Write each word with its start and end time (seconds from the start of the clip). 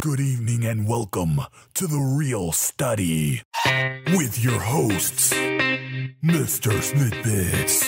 Good 0.00 0.20
evening 0.20 0.64
and 0.64 0.86
welcome 0.86 1.40
to 1.74 1.88
The 1.88 1.98
Reel 1.98 2.52
Study 2.52 3.42
with 4.14 4.38
your 4.38 4.60
hosts, 4.60 5.32
Mr. 5.32 6.70
Snidbits, 6.70 7.82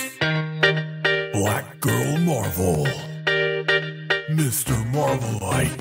Black 1.32 1.78
Girl 1.78 2.18
Marvel, 2.18 2.84
Mr. 4.28 4.74
Marvelite, 4.90 5.78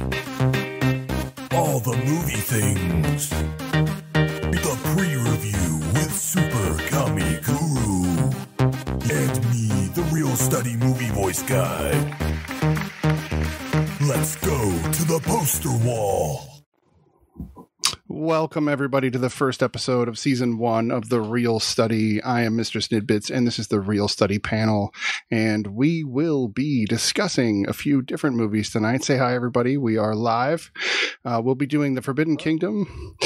all 1.51 1.79
the 1.79 1.97
movie 1.97 2.35
things, 2.35 3.29
the 3.31 4.79
pre 4.93 5.15
review 5.15 5.79
with 5.93 6.13
Super 6.13 6.77
Kami 6.89 7.39
Guru, 7.41 8.05
and 9.09 9.49
me, 9.49 9.87
the 9.95 10.07
Reel 10.11 10.35
Study 10.35 10.75
movie 10.75 11.09
voice 11.09 11.41
guy. 11.41 12.18
The 15.19 15.27
poster 15.27 15.69
wall. 15.85 16.63
Welcome, 18.07 18.69
everybody, 18.69 19.11
to 19.11 19.17
the 19.17 19.29
first 19.29 19.61
episode 19.61 20.07
of 20.07 20.17
season 20.17 20.57
one 20.57 20.91
of 20.91 21.09
The 21.09 21.19
Reel 21.19 21.59
Study. 21.59 22.23
I 22.23 22.43
am 22.43 22.55
Mr. 22.55 22.81
Snidbits, 22.81 23.29
and 23.29 23.45
this 23.45 23.59
is 23.59 23.67
the 23.67 23.81
Reel 23.81 24.07
Study 24.07 24.39
panel. 24.39 24.93
And 25.29 25.67
we 25.67 26.05
will 26.05 26.47
be 26.47 26.85
discussing 26.85 27.67
a 27.67 27.73
few 27.73 28.01
different 28.01 28.37
movies 28.37 28.69
tonight. 28.69 29.03
Say 29.03 29.17
hi, 29.17 29.35
everybody. 29.35 29.75
We 29.75 29.97
are 29.97 30.15
live. 30.15 30.71
Uh, 31.25 31.41
we'll 31.43 31.55
be 31.55 31.67
doing 31.67 31.95
The 31.95 32.01
Forbidden 32.01 32.37
Kingdom, 32.37 33.17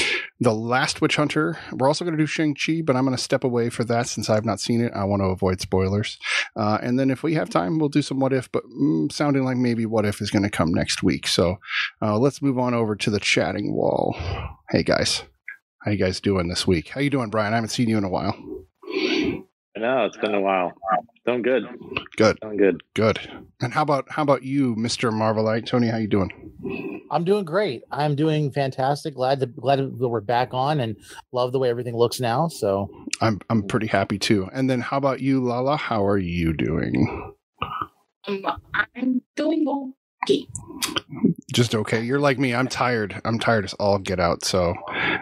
The 0.43 0.53
Last 0.53 0.99
Witch 0.99 1.15
Hunter. 1.15 1.57
We're 1.71 1.88
also 1.88 2.03
going 2.03 2.17
to 2.17 2.21
do 2.21 2.27
Shang-Chi, 2.27 2.81
but 2.84 2.97
I'm 2.97 3.05
going 3.05 3.15
to 3.15 3.21
step 3.21 3.45
away 3.45 3.70
for 3.70 3.85
that 3.85 4.07
since 4.07 4.29
I've 4.29 4.43
not 4.43 4.59
seen 4.59 4.81
it. 4.81 4.91
I 4.93 5.05
want 5.05 5.21
to 5.21 5.27
avoid 5.27 5.61
spoilers. 5.61 6.17
Uh, 6.57 6.79
and 6.81 6.99
then 6.99 7.09
if 7.09 7.23
we 7.23 7.34
have 7.35 7.49
time, 7.49 7.79
we'll 7.79 7.88
do 7.88 8.01
some 8.01 8.20
What 8.20 8.34
If, 8.34 8.51
but 8.51 8.63
mm, 8.65 9.09
sounding 9.09 9.45
like 9.45 9.55
maybe 9.55 9.85
What 9.85 10.05
If 10.05 10.21
is 10.21 10.31
going 10.31 10.43
to 10.43 10.49
come 10.49 10.73
next 10.73 11.01
week. 11.01 11.27
So 11.27 11.59
uh, 12.01 12.17
let's 12.20 12.41
move 12.41 12.59
on 12.59 12.73
over 12.73 12.93
to 12.93 13.09
the 13.09 13.21
chatting 13.21 13.73
wall. 13.73 14.17
Hey 14.70 14.84
guys, 14.84 15.23
how 15.79 15.91
you 15.91 15.98
guys 15.98 16.20
doing 16.20 16.49
this 16.49 16.67
week? 16.67 16.89
How 16.89 16.99
you 16.99 17.09
doing, 17.09 17.29
Brian? 17.29 17.53
I 17.53 17.57
haven't 17.57 17.70
seen 17.70 17.87
you 17.87 17.98
in 17.98 18.03
a 18.03 18.09
while. 18.09 18.35
Know 19.77 20.05
it's 20.05 20.18
been 20.18 20.35
a 20.35 20.41
while. 20.41 20.73
Doing 21.26 21.41
good. 21.41 21.63
Good, 22.18 22.38
Doing 22.41 22.57
good. 22.57 22.84
good. 22.96 23.20
And 23.62 23.74
how 23.74 23.82
about 23.82 24.05
how 24.10 24.24
about 24.24 24.43
you, 24.43 24.76
Mister 24.76 25.10
Marvelite? 25.10 25.65
Tony, 25.65 25.88
how 25.88 25.98
you 25.98 26.07
doing? 26.07 27.02
I'm 27.12 27.24
doing 27.24 27.46
great. 27.46 27.84
I'm 27.91 28.15
doing 28.15 28.52
fantastic. 28.52 29.15
Glad 29.15 29.40
to 29.40 29.46
glad 29.46 29.80
that 29.80 30.10
we're 30.10 30.20
back 30.20 30.54
on 30.54 30.82
and 30.82 30.98
love 31.32 31.54
the 31.54 31.60
way 31.60 31.70
everything 31.70 31.96
looks 31.96 32.20
now. 32.20 32.49
So 32.49 32.90
I'm 33.21 33.40
I'm 33.49 33.63
pretty 33.63 33.88
happy 33.88 34.20
too. 34.20 34.49
And 34.54 34.70
then 34.70 34.82
how 34.82 34.98
about 34.98 35.21
you, 35.21 35.41
Lala? 35.41 35.77
How 35.77 36.05
are 36.05 36.18
you 36.18 36.52
doing? 36.54 37.34
Um, 38.27 38.46
I'm 38.74 39.21
doing 39.37 39.63
Just 41.52 41.76
okay. 41.76 42.02
You're 42.02 42.20
like 42.20 42.40
me. 42.40 42.54
I'm 42.54 42.68
tired. 42.68 43.21
I'm 43.26 43.40
tired 43.40 43.66
as 43.66 43.74
all 43.76 43.99
get 43.99 44.20
out. 44.20 44.43
So, 44.43 44.74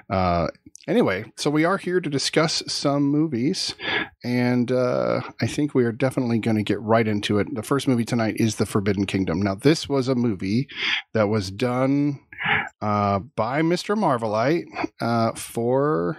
uh, 0.10 0.48
anyway, 0.88 1.26
so 1.36 1.50
we 1.50 1.66
are 1.66 1.78
here 1.78 2.00
to 2.00 2.10
discuss 2.10 2.64
some 2.68 3.04
movies, 3.04 3.76
and 4.24 4.72
uh, 4.72 5.22
I 5.42 5.48
think 5.48 5.76
we 5.76 5.84
are 5.84 5.92
definitely 5.92 6.40
going 6.40 6.58
to 6.58 6.64
get 6.64 6.82
right 6.82 7.08
into 7.08 7.40
it. 7.40 7.54
The 7.54 7.64
first 7.64 7.88
movie 7.88 8.06
tonight 8.06 8.36
is 8.38 8.56
The 8.56 8.66
Forbidden 8.66 9.06
Kingdom. 9.06 9.42
Now, 9.42 9.56
this 9.56 9.90
was 9.90 10.08
a 10.08 10.16
movie 10.16 10.68
that 11.14 11.28
was 11.28 11.52
done 11.52 12.20
uh, 12.82 13.20
by 13.20 13.62
Mr. 13.62 13.98
Marvelite 13.98 14.66
uh, 15.00 15.34
for 15.34 16.18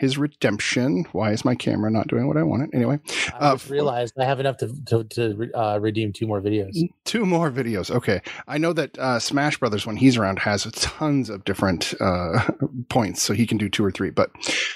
his 0.00 0.16
redemption. 0.18 1.04
Why 1.12 1.30
is 1.32 1.44
my 1.44 1.54
camera 1.54 1.90
not 1.90 2.08
doing 2.08 2.26
what 2.26 2.36
I 2.36 2.42
wanted? 2.42 2.70
Anyway, 2.74 2.98
I 3.38 3.50
Uh, 3.50 3.58
realized 3.68 4.14
I 4.18 4.24
have 4.24 4.40
enough 4.40 4.56
to 4.58 4.74
to, 4.86 5.04
to 5.04 5.50
uh, 5.54 5.78
redeem 5.80 6.12
two 6.12 6.26
more 6.26 6.40
videos. 6.40 6.74
two 7.04 7.24
more 7.26 7.50
videos. 7.50 7.90
Okay, 7.90 8.20
I 8.48 8.58
know 8.58 8.72
that 8.72 8.98
uh, 8.98 9.18
Smash 9.18 9.58
Brothers, 9.58 9.86
when 9.86 9.96
he's 9.96 10.16
around, 10.16 10.38
has 10.40 10.64
tons 10.72 11.28
of 11.30 11.44
different 11.44 11.94
uh, 12.00 12.50
points, 12.88 13.22
so 13.22 13.34
he 13.34 13.46
can 13.46 13.58
do 13.58 13.68
two 13.68 13.84
or 13.84 13.90
three. 13.90 14.10
But 14.10 14.30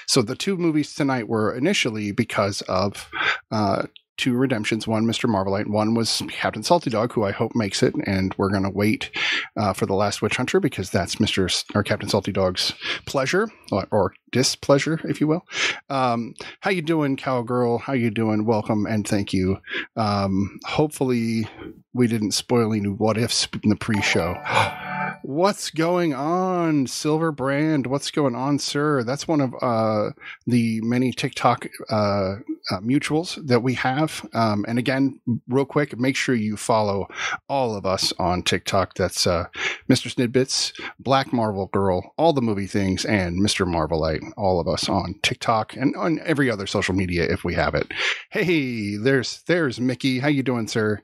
so 0.05 0.21
the 0.21 0.35
two 0.35 0.55
movies 0.57 0.93
tonight 0.95 1.27
were 1.27 1.53
initially 1.55 2.11
because 2.11 2.61
of 2.69 3.09
uh, 3.51 3.87
two 4.17 4.33
redemptions. 4.35 4.87
One, 4.87 5.05
Mr. 5.05 5.29
Marvelite. 5.29 5.67
One 5.67 5.93
was 5.93 6.21
Captain 6.29 6.63
Salty 6.63 6.89
Dog, 6.89 7.11
who 7.11 7.23
I 7.25 7.31
hope 7.31 7.53
makes 7.53 7.83
it, 7.83 7.93
and 8.05 8.33
we're 8.37 8.49
going 8.51 8.63
to 8.63 8.69
wait 8.69 9.11
uh, 9.57 9.73
for 9.73 9.85
the 9.85 9.93
Last 9.95 10.21
Witch 10.21 10.37
Hunter 10.37 10.59
because 10.61 10.89
that's 10.89 11.15
Mr. 11.15 11.49
S- 11.49 11.65
or 11.73 11.83
Captain 11.83 12.07
Salty 12.07 12.31
Dog's 12.31 12.73
pleasure 13.05 13.49
or, 13.73 13.85
or 13.91 14.13
displeasure, 14.35 14.99
if 15.05 15.21
you 15.21 15.27
will. 15.27 15.45
Um, 15.89 16.33
how 16.59 16.69
you 16.69 16.81
doing, 16.81 17.15
cowgirl? 17.15 17.77
How 17.77 17.93
you 17.93 18.11
doing? 18.11 18.43
Welcome 18.43 18.85
and 18.85 19.07
thank 19.07 19.31
you. 19.31 19.59
Um, 19.95 20.59
hopefully, 20.65 21.47
we 21.93 22.07
didn't 22.07 22.31
spoil 22.31 22.73
any 22.73 22.89
what 22.89 23.17
ifs 23.17 23.47
in 23.63 23.69
the 23.69 23.77
pre-show. 23.77 24.35
What's 25.23 25.71
going 25.71 26.13
on, 26.13 26.85
Silver 26.85 27.31
Brand? 27.31 27.87
What's 27.87 28.11
going 28.11 28.35
on, 28.35 28.59
sir? 28.59 29.03
That's 29.03 29.27
one 29.27 29.39
of 29.39 29.55
uh, 29.61 30.11
the 30.45 30.81
many 30.81 31.13
TikTok 31.13 31.67
uh, 31.89 32.35
uh, 32.69 32.79
mutuals 32.81 33.43
that 33.47 33.63
we 33.63 33.73
have. 33.75 34.27
Um, 34.33 34.65
and 34.67 34.77
again, 34.77 35.19
real 35.47 35.65
quick, 35.65 35.97
make 35.97 36.15
sure 36.15 36.35
you 36.35 36.57
follow 36.57 37.07
all 37.49 37.75
of 37.75 37.85
us 37.85 38.13
on 38.19 38.43
TikTok. 38.43 38.95
That's 38.95 39.25
uh, 39.25 39.45
Mr. 39.89 40.13
Snidbits, 40.13 40.79
Black 40.99 41.33
Marvel 41.33 41.67
Girl, 41.67 42.13
all 42.17 42.33
the 42.33 42.41
movie 42.41 42.67
things, 42.67 43.05
and 43.05 43.41
Mr. 43.41 43.65
Marvelite. 43.65 44.24
All 44.37 44.59
of 44.59 44.67
us 44.67 44.89
on 44.89 45.15
TikTok 45.21 45.75
and 45.75 45.95
on 45.95 46.19
every 46.25 46.49
other 46.49 46.67
social 46.67 46.95
media 46.95 47.23
if 47.23 47.43
we 47.43 47.53
have 47.55 47.75
it. 47.75 47.91
Hey, 48.29 48.97
there's 48.97 49.43
there's 49.47 49.79
Mickey. 49.79 50.19
How 50.19 50.27
you 50.27 50.43
doing, 50.43 50.67
sir? 50.67 51.01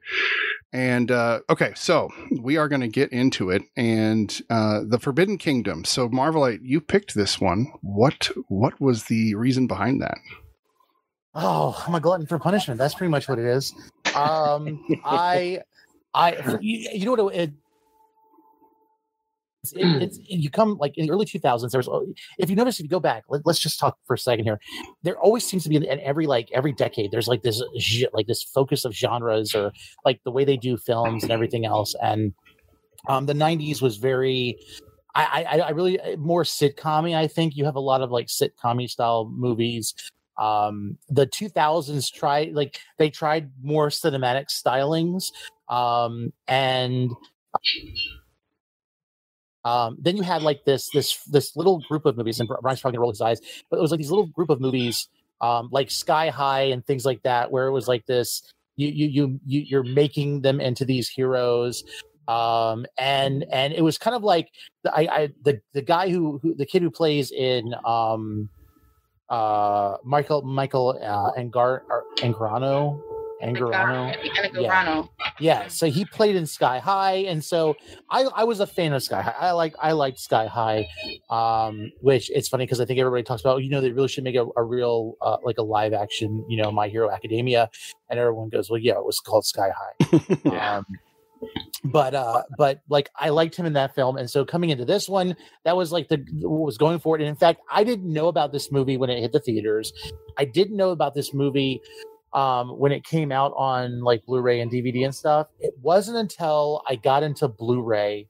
And 0.73 1.11
uh, 1.11 1.41
okay, 1.49 1.73
so 1.75 2.09
we 2.39 2.55
are 2.55 2.69
going 2.69 2.81
to 2.81 2.87
get 2.87 3.11
into 3.11 3.49
it, 3.49 3.63
and 3.75 4.41
uh, 4.49 4.81
the 4.87 4.99
Forbidden 4.99 5.37
Kingdom. 5.37 5.83
So 5.83 6.07
Marvelite, 6.07 6.61
you 6.63 6.79
picked 6.79 7.13
this 7.13 7.41
one. 7.41 7.73
What 7.81 8.31
what 8.47 8.79
was 8.79 9.05
the 9.05 9.35
reason 9.35 9.67
behind 9.67 10.01
that? 10.01 10.17
Oh, 11.33 11.81
I'm 11.87 11.95
a 11.95 11.99
glutton 11.99 12.25
for 12.25 12.39
punishment. 12.39 12.77
That's 12.77 12.93
pretty 12.93 13.11
much 13.11 13.27
what 13.29 13.39
it 13.39 13.45
is. 13.45 13.73
Um, 14.15 14.83
I, 15.05 15.61
I, 16.13 16.57
you, 16.59 16.89
you 16.93 17.05
know 17.05 17.23
what? 17.23 17.35
It, 17.35 17.51
it's, 19.63 19.73
it, 19.73 20.01
it's 20.01 20.19
you 20.23 20.49
come 20.49 20.77
like 20.79 20.97
in 20.97 21.05
the 21.05 21.11
early 21.11 21.25
2000s. 21.25 21.69
There 21.71 21.79
was, 21.79 21.89
if 22.39 22.49
you 22.49 22.55
notice, 22.55 22.79
if 22.79 22.83
you 22.83 22.89
go 22.89 22.99
back, 22.99 23.23
let, 23.29 23.45
us 23.45 23.59
just 23.59 23.79
talk 23.79 23.97
for 24.05 24.15
a 24.15 24.17
second 24.17 24.45
here. 24.45 24.59
There 25.03 25.17
always 25.19 25.45
seems 25.45 25.63
to 25.63 25.69
be 25.69 25.75
in, 25.75 25.99
every 25.99 26.25
like 26.25 26.49
every 26.53 26.73
decade. 26.73 27.11
There's 27.11 27.27
like 27.27 27.43
this 27.43 27.61
like 28.13 28.27
this 28.27 28.43
focus 28.43 28.85
of 28.85 28.93
genres 28.93 29.53
or 29.53 29.71
like 30.03 30.21
the 30.23 30.31
way 30.31 30.45
they 30.45 30.57
do 30.57 30.77
films 30.77 31.23
and 31.23 31.31
everything 31.31 31.65
else. 31.65 31.95
And 32.01 32.33
um, 33.07 33.25
the 33.25 33.33
90s 33.33 33.81
was 33.81 33.97
very 33.97 34.57
I, 35.13 35.45
I, 35.51 35.59
I 35.59 35.69
really 35.71 35.99
more 36.17 36.43
sitcom 36.43 37.13
I 37.15 37.27
think 37.27 37.55
you 37.55 37.65
have 37.65 37.75
a 37.75 37.81
lot 37.81 38.01
of 38.01 38.11
like 38.11 38.27
sitcom 38.27 38.89
style 38.89 39.29
movies. 39.31 39.93
Um, 40.39 40.97
the 41.09 41.27
2000s 41.27 42.11
tried 42.11 42.53
like 42.53 42.79
they 42.97 43.11
tried 43.11 43.51
more 43.61 43.89
cinematic 43.89 44.47
stylings, 44.47 45.25
um, 45.69 46.33
and 46.47 47.11
um, 49.63 49.97
then 49.99 50.17
you 50.17 50.23
had 50.23 50.41
like 50.41 50.65
this 50.65 50.89
this 50.93 51.23
this 51.25 51.55
little 51.55 51.79
group 51.87 52.05
of 52.05 52.17
movies, 52.17 52.39
and 52.39 52.49
Brian's 52.61 52.81
probably 52.81 52.97
gonna 52.97 53.01
roll 53.01 53.11
his 53.11 53.21
eyes, 53.21 53.41
but 53.69 53.77
it 53.77 53.81
was 53.81 53.91
like 53.91 53.99
these 53.99 54.09
little 54.09 54.27
group 54.27 54.49
of 54.49 54.59
movies, 54.59 55.07
um, 55.41 55.69
like 55.71 55.91
Sky 55.91 56.29
High 56.29 56.63
and 56.63 56.85
things 56.85 57.05
like 57.05 57.21
that, 57.23 57.51
where 57.51 57.67
it 57.67 57.71
was 57.71 57.87
like 57.87 58.05
this. 58.05 58.41
You 58.77 58.87
you 58.87 59.07
you, 59.07 59.39
you 59.45 59.59
you're 59.61 59.83
making 59.83 60.41
them 60.41 60.61
into 60.61 60.85
these 60.85 61.09
heroes 61.09 61.83
um 62.27 62.85
and 62.97 63.45
and 63.51 63.73
it 63.73 63.81
was 63.81 63.97
kind 63.97 64.15
of 64.15 64.23
like 64.23 64.51
the, 64.83 64.93
I, 64.95 65.01
I 65.01 65.29
the 65.43 65.59
the 65.73 65.81
guy 65.81 66.09
who, 66.09 66.39
who 66.41 66.53
the 66.53 66.65
kid 66.65 66.81
who 66.81 66.91
plays 66.91 67.31
in 67.31 67.73
um 67.83 68.49
uh 69.29 69.97
Michael 70.03 70.41
Michael 70.43 70.99
uh 71.01 71.31
Angar 71.39 71.81
Angarano 72.17 73.01
Angarano 73.01 73.01
Angarano. 73.41 74.15
yeah. 75.39 75.67
so 75.67 75.87
he 75.87 76.05
played 76.05 76.35
in 76.35 76.45
Sky 76.45 76.79
High 76.79 77.15
and 77.27 77.43
so 77.43 77.75
I 78.09 78.23
I 78.35 78.43
was 78.43 78.59
a 78.59 78.67
fan 78.67 78.93
of 78.93 79.03
Sky 79.03 79.21
High 79.21 79.35
I 79.39 79.51
like 79.51 79.75
I 79.81 79.91
liked 79.93 80.19
Sky 80.19 80.47
High 80.47 80.87
um 81.29 81.91
which 82.01 82.29
it's 82.31 82.47
funny 82.49 82.65
because 82.65 82.79
I 82.81 82.85
think 82.85 82.99
everybody 82.99 83.23
talks 83.23 83.41
about 83.41 83.63
you 83.63 83.69
know 83.69 83.81
they 83.81 83.91
really 83.91 84.07
should 84.07 84.23
make 84.23 84.35
a, 84.35 84.45
a 84.55 84.63
real 84.63 85.15
uh, 85.21 85.37
like 85.43 85.57
a 85.57 85.63
live 85.63 85.93
action 85.93 86.45
you 86.47 86.61
know 86.61 86.71
My 86.71 86.87
Hero 86.87 87.11
Academia 87.11 87.69
and 88.09 88.19
everyone 88.19 88.49
goes 88.49 88.69
well 88.69 88.79
yeah 88.79 88.93
it 88.93 89.05
was 89.05 89.19
called 89.19 89.45
Sky 89.45 89.69
High. 89.75 90.51
Um 90.77 90.85
but 91.85 92.13
uh 92.13 92.43
but 92.55 92.81
like 92.87 93.09
i 93.15 93.29
liked 93.29 93.55
him 93.55 93.65
in 93.65 93.73
that 93.73 93.95
film 93.95 94.15
and 94.17 94.29
so 94.29 94.45
coming 94.45 94.69
into 94.69 94.85
this 94.85 95.09
one 95.09 95.35
that 95.65 95.75
was 95.75 95.91
like 95.91 96.07
the 96.07 96.23
what 96.41 96.65
was 96.65 96.77
going 96.77 96.99
for 96.99 97.15
it 97.15 97.21
and 97.21 97.29
in 97.29 97.35
fact 97.35 97.59
i 97.71 97.83
didn't 97.83 98.13
know 98.13 98.27
about 98.27 98.51
this 98.51 98.71
movie 98.71 98.95
when 98.95 99.09
it 99.09 99.19
hit 99.19 99.31
the 99.31 99.39
theaters. 99.39 99.91
I 100.37 100.45
didn't 100.45 100.77
know 100.77 100.91
about 100.91 101.13
this 101.13 101.33
movie 101.33 101.81
um 102.33 102.69
when 102.79 102.91
it 102.91 103.03
came 103.03 103.31
out 103.31 103.53
on 103.55 104.01
like 104.01 104.25
blu-ray 104.25 104.59
and 104.61 104.71
dvd 104.71 105.03
and 105.03 105.13
stuff 105.13 105.47
it 105.59 105.73
wasn't 105.81 106.17
until 106.17 106.81
i 106.87 106.95
got 106.95 107.23
into 107.23 107.47
blu-ray 107.47 108.27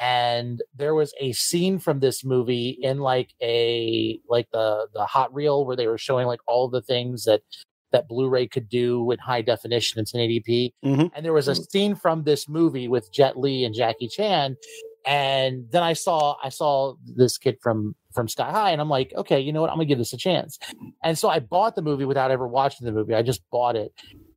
and 0.00 0.62
there 0.76 0.94
was 0.94 1.12
a 1.20 1.32
scene 1.32 1.78
from 1.78 2.00
this 2.00 2.24
movie 2.24 2.78
in 2.82 2.98
like 2.98 3.34
a 3.42 4.20
like 4.28 4.48
the 4.52 4.86
the 4.94 5.04
hot 5.04 5.32
reel 5.34 5.66
where 5.66 5.76
they 5.76 5.86
were 5.88 5.98
showing 5.98 6.26
like 6.26 6.40
all 6.46 6.68
the 6.68 6.82
things 6.82 7.24
that 7.24 7.42
that 7.90 8.06
Blu-ray 8.06 8.46
could 8.46 8.68
do 8.68 9.10
in 9.10 9.18
high 9.18 9.40
definition 9.40 9.98
in 9.98 10.04
1080p. 10.04 10.72
Mhm. 10.84 11.10
And 11.14 11.24
there 11.24 11.32
was 11.32 11.48
a 11.48 11.54
scene 11.54 11.94
from 11.94 12.24
this 12.24 12.46
movie 12.46 12.86
with 12.86 13.10
Jet 13.12 13.38
Li 13.38 13.64
and 13.64 13.74
Jackie 13.74 14.08
Chan, 14.08 14.56
And 15.08 15.64
then 15.70 15.82
I 15.82 15.94
saw 15.94 16.36
I 16.44 16.50
saw 16.50 16.94
this 17.02 17.38
kid 17.38 17.56
from 17.62 17.96
from 18.12 18.28
Sky 18.28 18.50
High, 18.50 18.72
and 18.72 18.80
I'm 18.80 18.90
like, 18.90 19.10
okay, 19.16 19.40
you 19.40 19.54
know 19.54 19.62
what? 19.62 19.70
I'm 19.70 19.76
gonna 19.76 19.86
give 19.86 19.96
this 19.96 20.12
a 20.12 20.18
chance. 20.18 20.58
And 21.02 21.16
so 21.16 21.30
I 21.30 21.38
bought 21.40 21.76
the 21.76 21.82
movie 21.82 22.04
without 22.04 22.30
ever 22.30 22.46
watching 22.46 22.84
the 22.84 22.92
movie. 22.92 23.14
I 23.14 23.22
just 23.22 23.40
bought 23.50 23.74
it, 23.74 23.90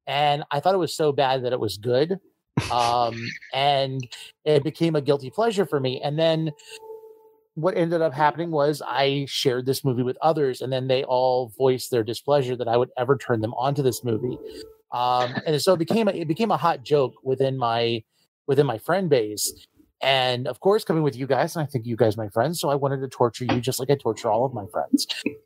and 0.07 0.45
I 0.49 0.61
thought 0.61 0.73
it 0.73 0.77
was 0.77 0.95
so 0.95 1.11
bad 1.11 1.43
that 1.43 1.51
it 1.51 1.59
was 1.59 1.77
good. 1.77 2.17
Um, 2.71 3.21
and 3.53 4.07
it 4.45 4.63
became 4.63 4.95
a 4.95 5.01
guilty 5.01 5.29
pleasure 5.29 5.65
for 5.65 5.81
me. 5.81 5.99
And 6.01 6.17
then 6.17 6.51
what 7.55 7.75
ended 7.75 8.01
up 8.01 8.13
happening 8.13 8.49
was 8.49 8.81
I 8.87 9.25
shared 9.27 9.65
this 9.65 9.83
movie 9.83 10.03
with 10.03 10.17
others, 10.21 10.61
and 10.61 10.71
then 10.71 10.87
they 10.87 11.03
all 11.03 11.51
voiced 11.57 11.91
their 11.91 12.05
displeasure 12.05 12.55
that 12.55 12.69
I 12.69 12.77
would 12.77 12.91
ever 12.97 13.17
turn 13.17 13.41
them 13.41 13.53
onto 13.55 13.83
this 13.83 14.05
movie. 14.05 14.37
Um, 14.93 15.35
and 15.45 15.61
so 15.61 15.73
it 15.73 15.79
became 15.79 16.07
a, 16.07 16.11
it 16.11 16.29
became 16.29 16.51
a 16.51 16.57
hot 16.57 16.81
joke 16.81 17.15
within 17.25 17.57
my 17.57 18.03
within 18.47 18.65
my 18.65 18.77
friend 18.77 19.09
base. 19.09 19.67
And 20.03 20.47
of 20.47 20.59
course, 20.59 20.83
coming 20.83 21.03
with 21.03 21.15
you 21.15 21.27
guys, 21.27 21.55
and 21.55 21.63
I 21.63 21.65
think 21.67 21.85
you 21.85 21.95
guys 21.95 22.17
my 22.17 22.27
friends, 22.29 22.59
so 22.59 22.69
I 22.69 22.75
wanted 22.75 23.01
to 23.01 23.07
torture 23.07 23.45
you 23.45 23.61
just 23.61 23.79
like 23.79 23.89
I 23.91 23.95
torture 23.95 24.29
all 24.31 24.45
of 24.45 24.53
my 24.53 24.65
friends. 24.71 25.05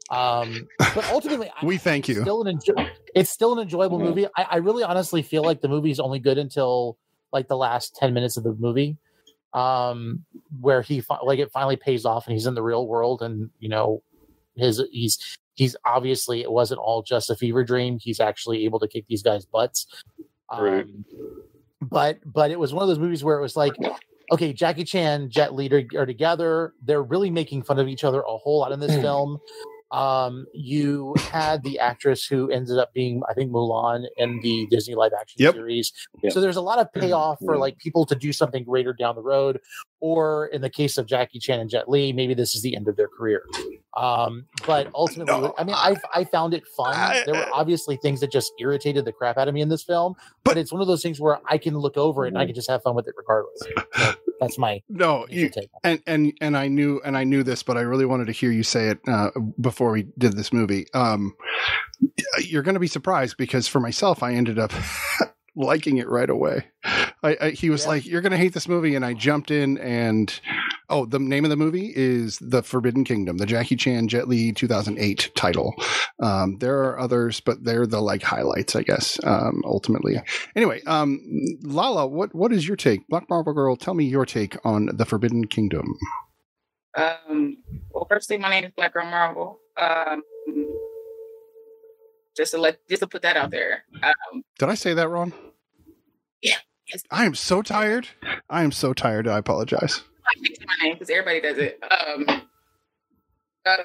Um, 0.09 0.67
but 0.79 1.05
ultimately, 1.11 1.49
I- 1.61 1.65
We 1.65 1.77
thank 1.77 2.07
you. 2.07 2.21
Still 2.21 2.43
an 2.43 2.57
enjo- 2.57 2.89
it's 3.13 3.29
still 3.29 3.53
an 3.53 3.59
enjoyable 3.59 3.99
Yeah. 3.99 4.05
movie. 4.05 4.25
I, 4.37 4.43
I 4.51 4.55
really 4.57 4.83
honestly 4.83 5.21
feel 5.21 5.43
like 5.43 5.61
the 5.61 5.67
movie 5.67 5.91
is 5.91 5.99
only 5.99 6.19
good 6.19 6.37
until 6.37 6.97
like 7.33 7.47
the 7.49 7.57
last 7.57 7.95
10 7.97 8.13
minutes 8.13 8.37
of 8.37 8.43
the 8.43 8.53
movie 8.53 8.97
um 9.53 10.23
where 10.59 10.81
he 10.81 10.99
fi- 10.99 11.19
like 11.23 11.39
it 11.39 11.49
finally 11.51 11.77
pays 11.77 12.03
off 12.05 12.27
and 12.27 12.33
he's 12.33 12.45
in 12.45 12.55
the 12.55 12.61
real 12.61 12.87
world 12.87 13.21
and 13.21 13.49
you 13.59 13.69
know 13.69 14.01
his 14.57 14.81
he's 14.91 15.37
he's 15.53 15.77
obviously 15.85 16.41
it 16.41 16.51
wasn't 16.51 16.77
all 16.79 17.01
just 17.01 17.29
a 17.29 17.35
fever 17.37 17.63
dream 17.63 17.97
he's 18.01 18.19
actually 18.19 18.65
able 18.65 18.79
to 18.81 18.87
kick 18.87 19.05
these 19.07 19.23
guys 19.23 19.45
butts 19.45 19.87
um, 20.49 20.61
Right. 20.63 20.85
but 21.81 22.19
but 22.25 22.51
it 22.51 22.59
was 22.59 22.73
one 22.73 22.83
of 22.83 22.89
those 22.89 22.99
movies 22.99 23.23
where 23.23 23.37
it 23.37 23.41
was 23.41 23.55
like 23.55 23.73
okay 24.31 24.53
jackie 24.53 24.83
chan 24.83 25.29
jet 25.29 25.53
li 25.53 25.69
are, 25.69 26.01
are 26.01 26.05
together. 26.05 26.73
They're 26.83 27.03
really 27.03 27.29
making 27.29 27.63
fun 27.63 27.79
of 27.79 27.87
each 27.87 28.03
other 28.03 28.21
a 28.21 28.37
whole 28.37 28.59
lot 28.59 28.71
in 28.71 28.79
this 28.79 28.91
mm. 28.91 29.01
film 29.01 29.39
um 29.95 30.45
you 30.53 31.15
had 31.31 31.63
the 31.63 31.79
actress 31.79 32.25
who 32.25 32.49
ended 32.51 32.77
up 32.77 32.93
being 32.93 33.21
i 33.29 33.33
think 33.33 33.49
mulan 33.51 34.03
in 34.17 34.39
the 34.41 34.67
disney 34.69 34.93
live 34.95 35.11
action 35.19 35.37
Yep. 35.39 35.53
series. 35.53 35.93
Yep. 36.23 36.33
so 36.33 36.41
there's 36.41 36.57
a 36.57 36.61
lot 36.61 36.79
of 36.79 36.91
payoff 36.93 37.37
for 37.45 37.57
like 37.57 37.77
people 37.77 38.05
to 38.07 38.15
do 38.15 38.33
something 38.33 38.63
greater 38.63 38.93
down 38.93 39.15
the 39.15 39.21
road 39.21 39.59
or 40.01 40.47
in 40.47 40.61
the 40.61 40.69
case 40.69 40.97
of 40.97 41.05
jackie 41.05 41.39
chan 41.39 41.59
and 41.59 41.69
jet 41.69 41.89
li 41.89 42.11
maybe 42.11 42.33
this 42.33 42.55
is 42.55 42.61
the 42.61 42.75
end 42.75 42.87
of 42.87 42.95
their 42.97 43.07
career. 43.07 43.43
Um 43.95 44.45
but 44.67 44.89
ultimately 44.93 45.33
No, 45.41 45.53
i 45.57 45.63
mean 45.63 45.75
i 45.75 45.95
i 46.13 46.23
found 46.25 46.53
it 46.53 46.63
fun. 46.75 46.93
I- 46.93 47.23
there 47.25 47.35
were 47.35 47.47
obviously 47.53 47.95
things 47.97 48.19
that 48.19 48.31
just 48.31 48.51
irritated 48.59 49.05
the 49.05 49.13
crap 49.13 49.37
out 49.37 49.47
of 49.47 49.53
me 49.53 49.61
in 49.61 49.69
this 49.69 49.83
film 49.83 50.15
But- 50.43 50.55
but, 50.55 50.57
it's 50.57 50.71
one 50.71 50.81
of 50.81 50.87
those 50.87 51.01
things 51.01 51.19
where 51.21 51.39
i 51.49 51.57
can 51.57 51.77
look 51.77 51.95
over 51.97 52.25
it 52.25 52.29
and 52.29 52.37
i 52.37 52.45
can 52.45 52.55
just 52.55 52.69
have 52.69 52.81
fun 52.83 52.95
with 52.95 53.07
it 53.07 53.13
regardless. 53.17 53.59
So 53.61 54.13
that's 54.41 54.57
my 54.57 54.81
No, 54.89 55.25
you, 55.29 55.47
take 55.49 55.69
and 55.83 56.01
and 56.05 56.33
and 56.41 56.57
I 56.57 56.67
knew 56.67 56.99
and 57.05 57.15
I 57.21 57.23
knew 57.23 57.41
this, 57.41 57.63
but 57.63 57.77
I 57.77 57.81
really 57.91 58.05
wanted 58.05 58.25
to 58.31 58.33
hear 58.33 58.51
you 58.51 58.63
say 58.63 58.89
it 58.89 58.99
uh, 59.07 59.29
before 59.61 59.84
we 59.91 60.07
did 60.17 60.33
this 60.33 60.51
movie. 60.53 60.87
Um, 60.93 61.35
you're 62.39 62.63
going 62.63 62.75
to 62.75 62.79
be 62.79 62.87
surprised 62.87 63.37
because 63.37 63.67
for 63.67 63.79
myself, 63.79 64.23
I 64.23 64.33
ended 64.33 64.59
up 64.59 64.71
liking 65.55 65.97
it 65.97 66.09
right 66.09 66.29
away. 66.29 66.67
I, 67.23 67.37
I 67.41 67.49
he 67.51 67.69
was 67.69 67.83
Yeah. 67.83 67.89
like, 67.89 68.05
"You're 68.05 68.21
going 68.21 68.31
to 68.31 68.37
hate 68.37 68.53
this 68.53 68.67
movie," 68.67 68.95
and 68.95 69.05
I 69.05 69.13
jumped 69.13 69.51
in 69.51 69.77
and. 69.79 70.37
Oh, 70.87 71.07
the 71.07 71.17
name 71.17 71.43
of 71.43 71.49
the 71.49 71.55
movie 71.57 71.91
is 71.95 72.37
The 72.39 72.61
Forbidden 72.61 73.05
Kingdom, 73.05 73.37
the 73.37 73.47
Jackie 73.47 73.75
Chan 73.75 74.07
Jet 74.07 74.27
Li 74.27 74.51
2008 74.51 75.31
title. 75.35 75.73
Um, 76.21 76.59
there 76.59 76.77
are 76.83 76.99
others, 76.99 77.39
but 77.39 77.63
they're 77.63 77.87
the 77.87 78.01
like 78.01 78.21
highlights, 78.21 78.75
I 78.75 78.83
guess. 78.83 79.19
Um, 79.23 79.63
ultimately, 79.65 80.21
anyway, 80.55 80.83
um, 80.85 81.19
Lala, 81.63 82.05
what 82.05 82.35
what 82.35 82.53
is 82.53 82.67
your 82.67 82.77
take? 82.77 83.07
Black 83.07 83.27
Marvel 83.31 83.53
Girl, 83.53 83.75
tell 83.75 83.95
me 83.95 84.05
your 84.05 84.27
take 84.27 84.57
on 84.63 84.91
The 84.93 85.05
Forbidden 85.05 85.47
Kingdom. 85.47 85.87
Um, 86.95 87.57
well, 87.89 88.05
firstly, 88.07 88.37
my 88.37 88.51
name 88.51 88.65
is 88.65 88.71
Black 88.77 88.93
Girl 88.93 89.05
Marvel. 89.05 89.59
Um, 89.77 90.23
just 92.35 92.51
to 92.51 92.57
let, 92.57 92.85
just 92.89 93.01
to 93.01 93.07
put 93.07 93.21
that 93.23 93.37
out 93.37 93.51
there. 93.51 93.83
Um, 94.03 94.43
Did 94.59 94.69
I 94.69 94.75
say 94.75 94.93
that 94.93 95.07
wrong? 95.09 95.33
Yeah. 96.41 96.57
Yes. 96.91 97.03
I 97.09 97.25
am 97.25 97.33
so 97.35 97.61
tired. 97.61 98.07
I 98.49 98.63
am 98.63 98.71
so 98.71 98.93
tired. 98.93 99.27
I 99.27 99.37
apologize. 99.39 100.03
I 100.27 100.39
fixed 100.41 100.61
my 100.67 100.75
name 100.87 100.95
because 100.95 101.09
everybody 101.09 101.41
does 101.41 101.57
it. 101.57 101.79
Um, 101.83 102.25
uh, 103.65 103.77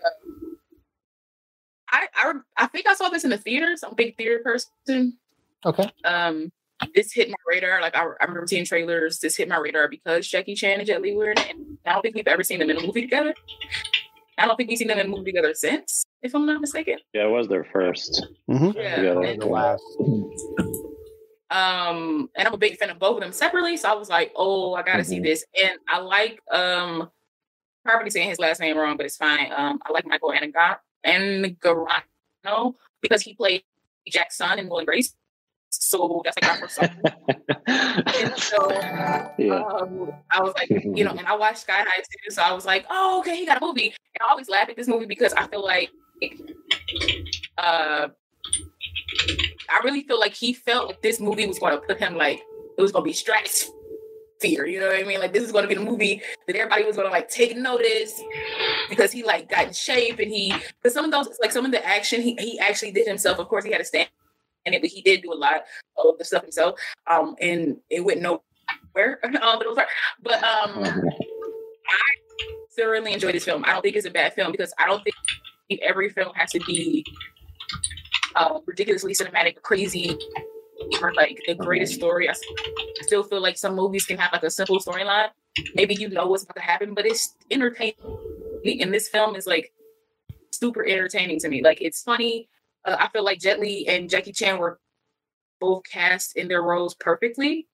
I, 1.90 2.06
I 2.14 2.32
I 2.56 2.66
think 2.66 2.86
I 2.86 2.94
saw 2.94 3.08
this 3.08 3.24
in 3.24 3.30
the 3.30 3.38
theaters. 3.38 3.82
I'm 3.82 3.92
a 3.92 3.94
big 3.94 4.16
theater 4.16 4.40
person. 4.44 5.16
okay 5.64 5.90
Um, 6.04 6.52
this 6.94 7.12
hit 7.12 7.28
my 7.28 7.34
radar. 7.48 7.80
Like 7.80 7.96
I, 7.96 8.02
I 8.02 8.24
remember 8.24 8.46
seeing 8.46 8.64
trailers. 8.64 9.18
This 9.18 9.36
hit 9.36 9.48
my 9.48 9.58
radar 9.58 9.88
because 9.88 10.26
Jackie 10.28 10.54
Chan 10.54 10.78
and 10.78 10.86
Jet 10.86 11.02
Li 11.02 11.14
were 11.14 11.30
in 11.30 11.38
it. 11.38 11.50
And 11.56 11.78
I 11.86 11.92
don't 11.92 12.02
think 12.02 12.14
we've 12.14 12.26
ever 12.26 12.42
seen 12.42 12.58
them 12.58 12.70
in 12.70 12.76
a 12.76 12.86
movie 12.86 13.02
together. 13.02 13.34
I 14.38 14.46
don't 14.46 14.56
think 14.56 14.68
we've 14.70 14.78
seen 14.78 14.88
them 14.88 14.98
in 14.98 15.06
a 15.06 15.08
movie 15.08 15.24
together 15.32 15.52
since, 15.54 16.04
if 16.22 16.34
I'm 16.34 16.46
not 16.46 16.60
mistaken. 16.60 16.98
Yeah, 17.12 17.26
it 17.26 17.30
was 17.30 17.48
their 17.48 17.64
first. 17.64 18.26
Mhm. 18.48 18.74
Yeah. 18.74 19.02
Yeah, 19.02 19.20
and- 19.20 19.42
the 19.42 19.46
last 19.46 19.82
um 21.52 22.30
and 22.36 22.46
i'm 22.46 22.54
a 22.54 22.58
big 22.58 22.76
fan 22.78 22.90
of 22.90 22.98
both 23.00 23.16
of 23.16 23.22
them 23.22 23.32
separately 23.32 23.76
so 23.76 23.88
i 23.90 23.94
was 23.94 24.08
like 24.08 24.30
oh 24.36 24.74
i 24.74 24.82
gotta 24.82 25.02
see 25.02 25.18
Mhm. 25.18 25.24
this 25.24 25.44
and 25.60 25.72
i 25.88 25.98
like 25.98 26.38
um 26.52 27.10
probably 27.84 28.10
saying 28.10 28.28
his 28.28 28.38
last 28.38 28.60
name 28.60 28.78
wrong 28.78 28.96
but 28.96 29.04
it's 29.04 29.16
fine 29.16 29.50
um 29.56 29.80
i 29.84 29.90
like 29.90 30.06
michael 30.06 30.30
Anaga- 30.30 30.78
Angarano 31.04 32.74
because 33.00 33.22
he 33.22 33.34
played 33.34 33.64
jack's 34.08 34.36
son 34.36 34.60
in 34.60 34.68
will 34.68 34.78
and 34.78 34.86
grace 34.86 35.12
so 35.80 36.20
that's 36.24 36.36
like 36.40 36.52
my 36.52 36.60
first 36.60 36.74
song. 36.76 36.88
and 37.66 38.36
so 38.36 38.70
yeah. 39.38 39.62
um, 39.62 40.12
I 40.30 40.42
was 40.42 40.52
like, 40.54 40.68
you 40.70 41.04
know, 41.04 41.10
and 41.18 41.26
I 41.26 41.34
watched 41.36 41.60
Sky 41.60 41.78
High 41.78 42.00
too, 42.00 42.30
so 42.30 42.42
I 42.42 42.52
was 42.52 42.66
like, 42.66 42.84
oh, 42.90 43.20
okay, 43.20 43.34
he 43.34 43.46
got 43.46 43.62
a 43.62 43.64
movie. 43.64 43.86
And 43.86 44.22
I 44.22 44.30
always 44.30 44.48
laugh 44.48 44.68
at 44.68 44.76
this 44.76 44.88
movie 44.88 45.06
because 45.06 45.32
I 45.32 45.46
feel 45.46 45.64
like, 45.64 45.90
uh, 47.56 48.08
I 49.70 49.80
really 49.82 50.02
feel 50.02 50.20
like 50.20 50.34
he 50.34 50.52
felt 50.52 50.88
like 50.88 51.02
this 51.02 51.18
movie 51.18 51.46
was 51.46 51.58
going 51.58 51.72
to 51.72 51.80
put 51.80 51.98
him 51.98 52.14
like 52.14 52.42
it 52.76 52.82
was 52.82 52.92
going 52.92 53.04
to 53.04 53.08
be 53.08 53.14
stratosphere. 53.14 54.66
You 54.66 54.80
know 54.80 54.88
what 54.88 55.00
I 55.00 55.04
mean? 55.04 55.18
Like 55.18 55.32
this 55.32 55.44
is 55.44 55.52
going 55.52 55.62
to 55.62 55.68
be 55.68 55.74
the 55.74 55.80
movie 55.80 56.20
that 56.46 56.56
everybody 56.56 56.84
was 56.84 56.96
going 56.96 57.08
to 57.08 57.12
like 57.12 57.30
take 57.30 57.56
notice 57.56 58.20
because 58.90 59.12
he 59.12 59.22
like 59.22 59.48
got 59.48 59.68
in 59.68 59.72
shape 59.72 60.18
and 60.18 60.30
he. 60.30 60.54
But 60.82 60.92
some 60.92 61.06
of 61.06 61.10
those, 61.10 61.38
like 61.40 61.52
some 61.52 61.64
of 61.64 61.70
the 61.70 61.84
action, 61.86 62.20
he 62.20 62.34
he 62.38 62.58
actually 62.58 62.92
did 62.92 63.06
himself. 63.06 63.38
Of 63.38 63.48
course, 63.48 63.64
he 63.64 63.72
had 63.72 63.80
a 63.80 63.84
stand 63.84 64.10
in 64.66 64.74
it, 64.74 64.82
but 64.82 64.90
he 64.90 65.02
did 65.02 65.22
do 65.22 65.32
a 65.32 65.34
lot 65.34 65.62
of 65.96 66.18
the 66.18 66.24
stuff 66.24 66.42
himself. 66.42 66.78
Um, 67.06 67.34
and 67.40 67.76
it 67.88 68.04
went 68.04 68.20
nowhere. 68.20 68.40
um, 69.24 69.58
but, 69.58 69.62
it 69.62 69.68
was, 69.68 69.78
but 70.22 70.42
um, 70.44 70.84
I 70.84 72.20
thoroughly 72.76 73.12
enjoyed 73.12 73.34
this 73.34 73.44
film. 73.44 73.64
I 73.64 73.72
don't 73.72 73.82
think 73.82 73.96
it's 73.96 74.06
a 74.06 74.10
bad 74.10 74.34
film 74.34 74.52
because 74.52 74.72
I 74.78 74.86
don't 74.86 75.02
think 75.02 75.80
every 75.82 76.08
film 76.10 76.32
has 76.34 76.50
to 76.52 76.60
be 76.60 77.04
uh, 78.36 78.60
ridiculously 78.66 79.14
cinematic, 79.14 79.62
crazy, 79.62 80.16
or 81.00 81.12
like 81.14 81.40
the 81.46 81.54
greatest 81.54 81.94
story. 81.94 82.28
I 82.28 82.34
still 83.02 83.22
feel 83.22 83.40
like 83.40 83.58
some 83.58 83.74
movies 83.74 84.04
can 84.04 84.18
have 84.18 84.32
like 84.32 84.42
a 84.42 84.50
simple 84.50 84.78
storyline. 84.78 85.28
Maybe 85.74 85.94
you 85.94 86.08
know 86.08 86.26
what's 86.26 86.44
about 86.44 86.56
to 86.56 86.62
happen, 86.62 86.94
but 86.94 87.06
it's 87.06 87.34
entertaining. 87.50 87.94
And 88.64 88.92
this 88.92 89.08
film 89.08 89.36
is 89.36 89.46
like 89.46 89.72
super 90.50 90.84
entertaining 90.86 91.40
to 91.40 91.48
me. 91.48 91.62
Like 91.62 91.80
it's 91.80 92.02
funny. 92.02 92.48
Uh, 92.84 92.96
I 92.98 93.08
feel 93.08 93.24
like 93.24 93.40
Jet 93.40 93.60
Li 93.60 93.86
and 93.88 94.08
Jackie 94.08 94.32
Chan 94.32 94.58
were 94.58 94.80
both 95.60 95.82
cast 95.90 96.36
in 96.36 96.48
their 96.48 96.62
roles 96.62 96.94
perfectly. 96.94 97.68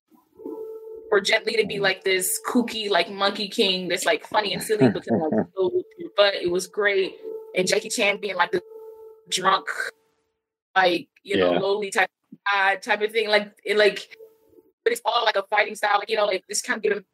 For 1.09 1.21
Jet 1.21 1.47
Li 1.47 1.57
to 1.57 1.67
be 1.67 1.79
like 1.79 2.03
this 2.03 2.41
kooky, 2.47 2.91
like 2.91 3.11
monkey 3.11 3.49
king 3.49 3.89
that's 3.89 4.05
like 4.05 4.27
funny 4.27 4.53
and 4.53 4.63
silly, 4.63 4.89
but 4.89 5.05
can 5.05 5.19
like 5.21 5.31
go 5.57 5.71
with 5.73 5.87
your 5.99 6.11
butt. 6.17 6.35
It 6.35 6.51
was 6.51 6.67
great. 6.67 7.15
And 7.55 7.67
Jackie 7.67 7.89
Chan 7.89 8.19
being 8.21 8.35
like 8.35 8.51
the 8.51 8.61
drunk, 9.31 9.67
like 10.75 11.09
you 11.23 11.37
know, 11.37 11.53
lowly 11.53 11.91
type 11.91 12.11
type 12.83 13.03
of 13.03 13.13
thing. 13.13 13.29
Like 13.29 13.53
it 13.65 13.77
like 13.77 14.17
but 14.83 14.93
it's 14.93 15.03
all 15.05 15.25
like 15.25 15.37
a 15.37 15.43
fighting 15.45 15.77
style, 15.77 15.99
like 15.99 16.11
you 16.11 16.17
know, 16.17 16.27
like 16.27 16.45
this 16.49 16.63
kind 16.63 16.85
of 16.85 16.93
him 16.93 17.05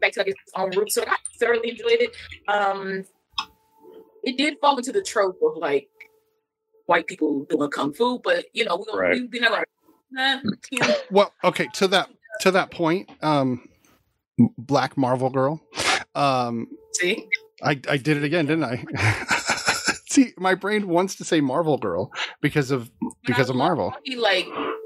back 0.00 0.12
to 0.12 0.20
like 0.20 0.26
his 0.26 0.36
own 0.56 0.70
roots. 0.76 0.94
So 0.94 1.04
I 1.06 1.16
thoroughly 1.38 1.70
enjoyed 1.70 2.00
it. 2.00 2.16
Um 2.48 3.04
it 4.24 4.36
did 4.36 4.58
fall 4.60 4.76
into 4.76 4.92
the 4.92 5.02
trope 5.02 5.38
of 5.42 5.56
like 5.56 5.88
white 6.88 7.06
people 7.06 7.44
doing 7.44 7.70
kung 7.70 7.92
fu, 7.92 8.18
but 8.18 8.46
you 8.54 8.64
know, 8.64 8.76
we 8.76 8.84
don't 8.86 8.98
Right. 8.98 9.14
we, 9.14 9.28
we're 9.30 9.42
not 9.42 9.50
gonna 9.50 9.64
nah, 10.10 10.40
you 10.70 10.80
know, 10.80 10.94
Well, 11.10 11.32
okay, 11.44 11.68
to 11.74 11.88
that 11.88 12.08
to 12.40 12.50
that 12.50 12.70
point, 12.70 13.10
um 13.22 13.68
Black 14.56 14.96
Marvel 14.96 15.30
Girl. 15.30 15.60
Um 16.14 16.68
see. 16.94 17.28
I 17.62 17.80
I 17.88 17.96
did 17.98 18.16
it 18.16 18.24
again, 18.24 18.46
didn't 18.46 18.64
I? 18.64 18.84
See, 20.08 20.32
my 20.38 20.54
brain 20.54 20.88
wants 20.88 21.16
to 21.16 21.24
say 21.24 21.40
Marvel 21.40 21.76
Girl 21.76 22.10
because 22.40 22.70
of 22.70 22.90
because 23.26 23.50
of 23.50 23.56
Marvel. 23.56 23.92
He 24.04 24.16
like 24.16 24.46
I 24.48 24.78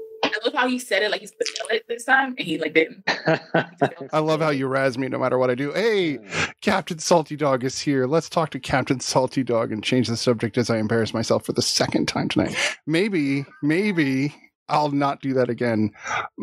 love 0.43 0.53
how 0.53 0.67
he 0.67 0.79
said 0.79 1.03
it 1.03 1.11
like 1.11 1.21
he's 1.21 1.33
it 1.71 1.85
this 1.87 2.05
time 2.05 2.35
and 2.37 2.39
he 2.39 2.57
like 2.57 2.73
didn't. 2.73 3.03
I 4.13 4.19
love 4.19 4.41
how 4.41 4.49
you 4.49 4.67
razz 4.67 4.97
me 4.97 5.07
no 5.07 5.19
matter 5.19 5.37
what 5.37 5.49
I 5.49 5.55
do. 5.55 5.71
Hey, 5.71 6.19
Captain 6.61 6.99
Salty 6.99 7.35
Dog 7.35 7.63
is 7.63 7.79
here. 7.79 8.05
Let's 8.05 8.29
talk 8.29 8.49
to 8.51 8.59
Captain 8.59 8.99
Salty 8.99 9.43
Dog 9.43 9.71
and 9.71 9.83
change 9.83 10.07
the 10.07 10.17
subject 10.17 10.57
as 10.57 10.69
I 10.69 10.77
embarrass 10.77 11.13
myself 11.13 11.45
for 11.45 11.53
the 11.53 11.61
second 11.61 12.07
time 12.07 12.29
tonight. 12.29 12.55
Maybe, 12.85 13.45
maybe 13.61 14.33
I'll 14.69 14.91
not 14.91 15.21
do 15.21 15.33
that 15.33 15.49
again. 15.49 15.91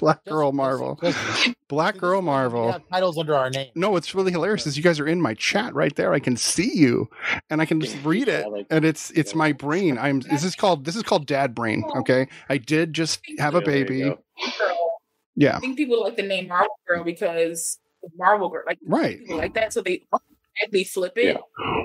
Black 0.00 0.24
Just- 0.24 0.26
Girl 0.26 0.52
Marvel. 0.52 0.98
just- 1.02 1.50
Black 1.68 1.96
Girl 1.98 2.22
Marvel. 2.22 2.70
have 2.72 2.88
titles 2.88 3.18
under 3.18 3.34
our 3.34 3.50
name. 3.50 3.70
No, 3.74 3.90
what's 3.90 4.14
really 4.14 4.30
hilarious 4.30 4.66
is 4.66 4.76
you 4.76 4.82
guys 4.82 5.00
are 5.00 5.06
in 5.08 5.20
my 5.20 5.34
chat 5.34 5.74
right 5.74 5.94
there. 5.96 6.12
I 6.12 6.18
can 6.20 6.36
see 6.36 6.76
you, 6.76 7.08
and 7.50 7.60
I 7.60 7.66
can 7.66 7.80
just 7.80 7.96
read 8.04 8.28
it, 8.28 8.42
Yeah, 8.44 8.48
like- 8.48 8.66
and 8.70 8.84
it's 8.84 9.10
it's 9.12 9.34
my 9.34 9.52
brain. 9.52 9.98
I'm 9.98 10.20
this 10.20 10.44
is 10.44 10.54
called 10.54 10.84
this 10.84 10.94
is 10.96 11.02
called 11.02 11.26
dad 11.26 11.54
brain. 11.54 11.82
Oh. 11.86 12.00
Okay, 12.00 12.28
I 12.48 12.58
did 12.58 12.92
just 12.92 13.20
have 13.38 13.54
a 13.54 13.58
Yeah, 13.58 13.64
there 13.64 13.76
you 13.78 13.84
baby. 13.86 14.00
go. 14.02 14.18
Girl. 14.58 15.00
Yeah, 15.36 15.56
I 15.56 15.60
think 15.60 15.76
people 15.76 16.00
like 16.00 16.16
the 16.16 16.22
name 16.22 16.48
Marvel 16.48 16.78
Girl 16.86 17.02
because 17.02 17.78
Marvel 18.16 18.48
Girl, 18.50 18.62
like 18.66 18.78
right. 18.86 19.18
like 19.30 19.54
that, 19.54 19.72
so 19.72 19.80
they 19.82 20.04
they 20.70 20.84
flip 20.84 21.14
it 21.16 21.36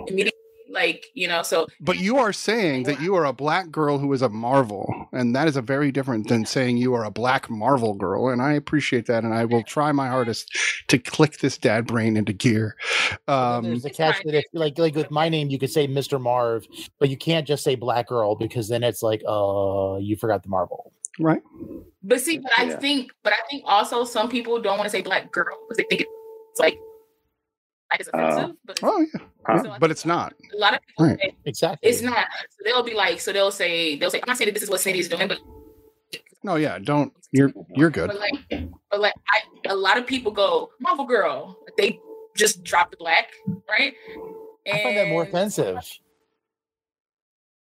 immediately. 0.08 0.34
Like 0.72 1.08
you 1.16 1.28
know, 1.28 1.42
so 1.42 1.68
But 1.82 1.98
you 1.98 2.18
are 2.18 2.32
saying 2.32 2.84
that 2.84 3.02
you 3.02 3.16
are 3.16 3.26
a 3.26 3.34
black 3.34 3.72
girl 3.72 3.98
who 3.98 4.14
is 4.14 4.22
a 4.22 4.30
Marvel, 4.30 5.08
and 5.12 5.36
that 5.36 5.48
is 5.48 5.56
a 5.58 5.62
very 5.62 5.92
different 5.92 6.28
than 6.28 6.46
saying 6.46 6.78
you 6.78 6.94
are 6.94 7.04
a 7.04 7.12
black 7.12 7.50
Marvel 7.50 7.96
girl. 7.96 8.30
And 8.30 8.42
I 8.42 8.54
appreciate 8.54 9.08
that, 9.08 9.24
and 9.24 9.34
I 9.34 9.46
will 9.46 9.64
try 9.64 9.92
my 9.92 10.08
hardest 10.08 10.56
to 10.90 11.00
click 11.00 11.40
this 11.40 11.58
dad 11.58 11.88
brain 11.88 12.16
into 12.18 12.34
gear. 12.34 12.76
And 13.10 13.20
then 13.28 13.56
Um, 13.56 13.64
there's 13.66 13.84
the 13.84 13.90
catch 13.90 14.22
that 14.24 14.36
if 14.36 14.46
like 14.54 14.78
like 14.78 14.96
with 14.96 15.10
my 15.10 15.28
name, 15.30 15.50
you 15.50 15.58
could 15.58 15.72
say 15.72 15.88
Mr. 15.88 16.22
Marv, 16.22 16.66
but 17.00 17.10
you 17.10 17.18
can't 17.18 17.48
just 17.48 17.64
say 17.64 17.76
Black 17.76 18.08
Girl 18.08 18.36
because 18.36 18.68
then 18.70 18.84
it's 18.84 19.02
like, 19.02 19.22
uh, 19.28 19.98
you 19.98 20.16
forgot 20.18 20.44
the 20.44 20.50
Marvel. 20.50 20.94
right? 21.20 21.42
But 22.04 22.22
see, 22.22 22.38
but 22.38 22.52
I 22.58 22.64
Yeah. 22.66 22.80
think, 22.80 23.12
but 23.24 23.34
I 23.34 23.38
think 23.50 23.64
also 23.66 24.06
some 24.06 24.30
people 24.30 24.62
don't 24.62 24.78
want 24.78 24.86
to 24.86 24.90
say 24.90 25.02
black 25.02 25.32
girl 25.34 25.58
because 25.68 25.78
they 25.78 25.84
think 25.90 26.02
it's 26.02 26.60
like, 26.60 26.80
like 27.92 28.00
it's 28.02 28.10
Oh. 28.14 28.20
Uh, 28.20 28.28
offensive. 28.28 28.56
but 28.66 28.72
it's, 28.78 28.84
Oh 28.84 29.00
yeah, 29.00 29.20
Huh? 29.48 29.64
so 29.64 29.76
but 29.80 29.92
it's 29.92 30.06
not. 30.06 30.34
A 30.54 30.58
lot 30.58 30.74
of 30.76 30.80
people 30.86 31.06
Right. 31.06 31.20
say 31.22 31.36
Exactly. 31.46 31.90
it's 31.90 32.02
not. 32.02 32.28
So 32.52 32.58
they'll 32.66 32.84
be 32.84 32.94
like, 32.94 33.20
so 33.20 33.32
they'll 33.34 33.52
say, 33.52 33.96
they'll 33.98 34.12
say, 34.12 34.20
I'm 34.20 34.28
not 34.28 34.38
saying 34.38 34.48
that 34.48 34.54
this 34.54 34.64
is 34.64 34.70
what 34.70 34.80
Cindy 34.82 35.00
is 35.00 35.08
doing, 35.10 35.28
but 35.28 35.40
No, 36.44 36.56
yeah, 36.56 36.78
don't. 36.80 37.14
You're 37.32 37.52
you're 37.76 37.90
good. 37.92 38.08
but 38.08 38.20
like, 38.20 38.64
but 38.90 39.00
like, 39.00 39.14
I 39.30 39.42
a 39.72 39.76
lot 39.76 39.98
of 39.98 40.08
people 40.08 40.32
go 40.32 40.70
Marvel 40.80 41.06
girl. 41.06 41.58
They 41.78 42.00
just 42.36 42.64
drop 42.64 42.90
the 42.92 42.98
black, 42.98 43.32
right? 43.70 43.94
I 44.72 44.84
find 44.84 44.98
that 44.98 45.10
more 45.10 45.24
offensive. 45.24 45.78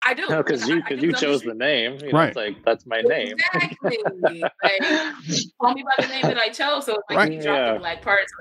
I 0.05 0.13
do 0.13 0.25
No, 0.29 0.43
because 0.43 0.67
you 0.67 0.77
because 0.83 1.01
you 1.01 1.13
chose 1.13 1.43
the 1.43 1.53
name. 1.53 1.93
You 2.01 2.11
know, 2.11 2.19
Right. 2.19 2.27
It's 2.29 2.35
like 2.35 2.65
that's 2.65 2.85
my 2.85 2.99
name. 3.01 3.35
Exactly. 3.53 3.97
like, 4.03 4.81
call 5.61 5.73
me 5.73 5.83
by 5.97 6.03
the 6.03 6.09
name 6.09 6.23
that 6.23 6.37
I 6.37 6.49
chose. 6.49 6.85
So 6.85 7.01
like 7.09 7.17
Right. 7.17 7.31
you 7.31 7.41
drop 7.41 7.55
Yeah. 7.57 7.73
the 7.73 7.79
black 7.79 8.01
parts. 8.01 8.33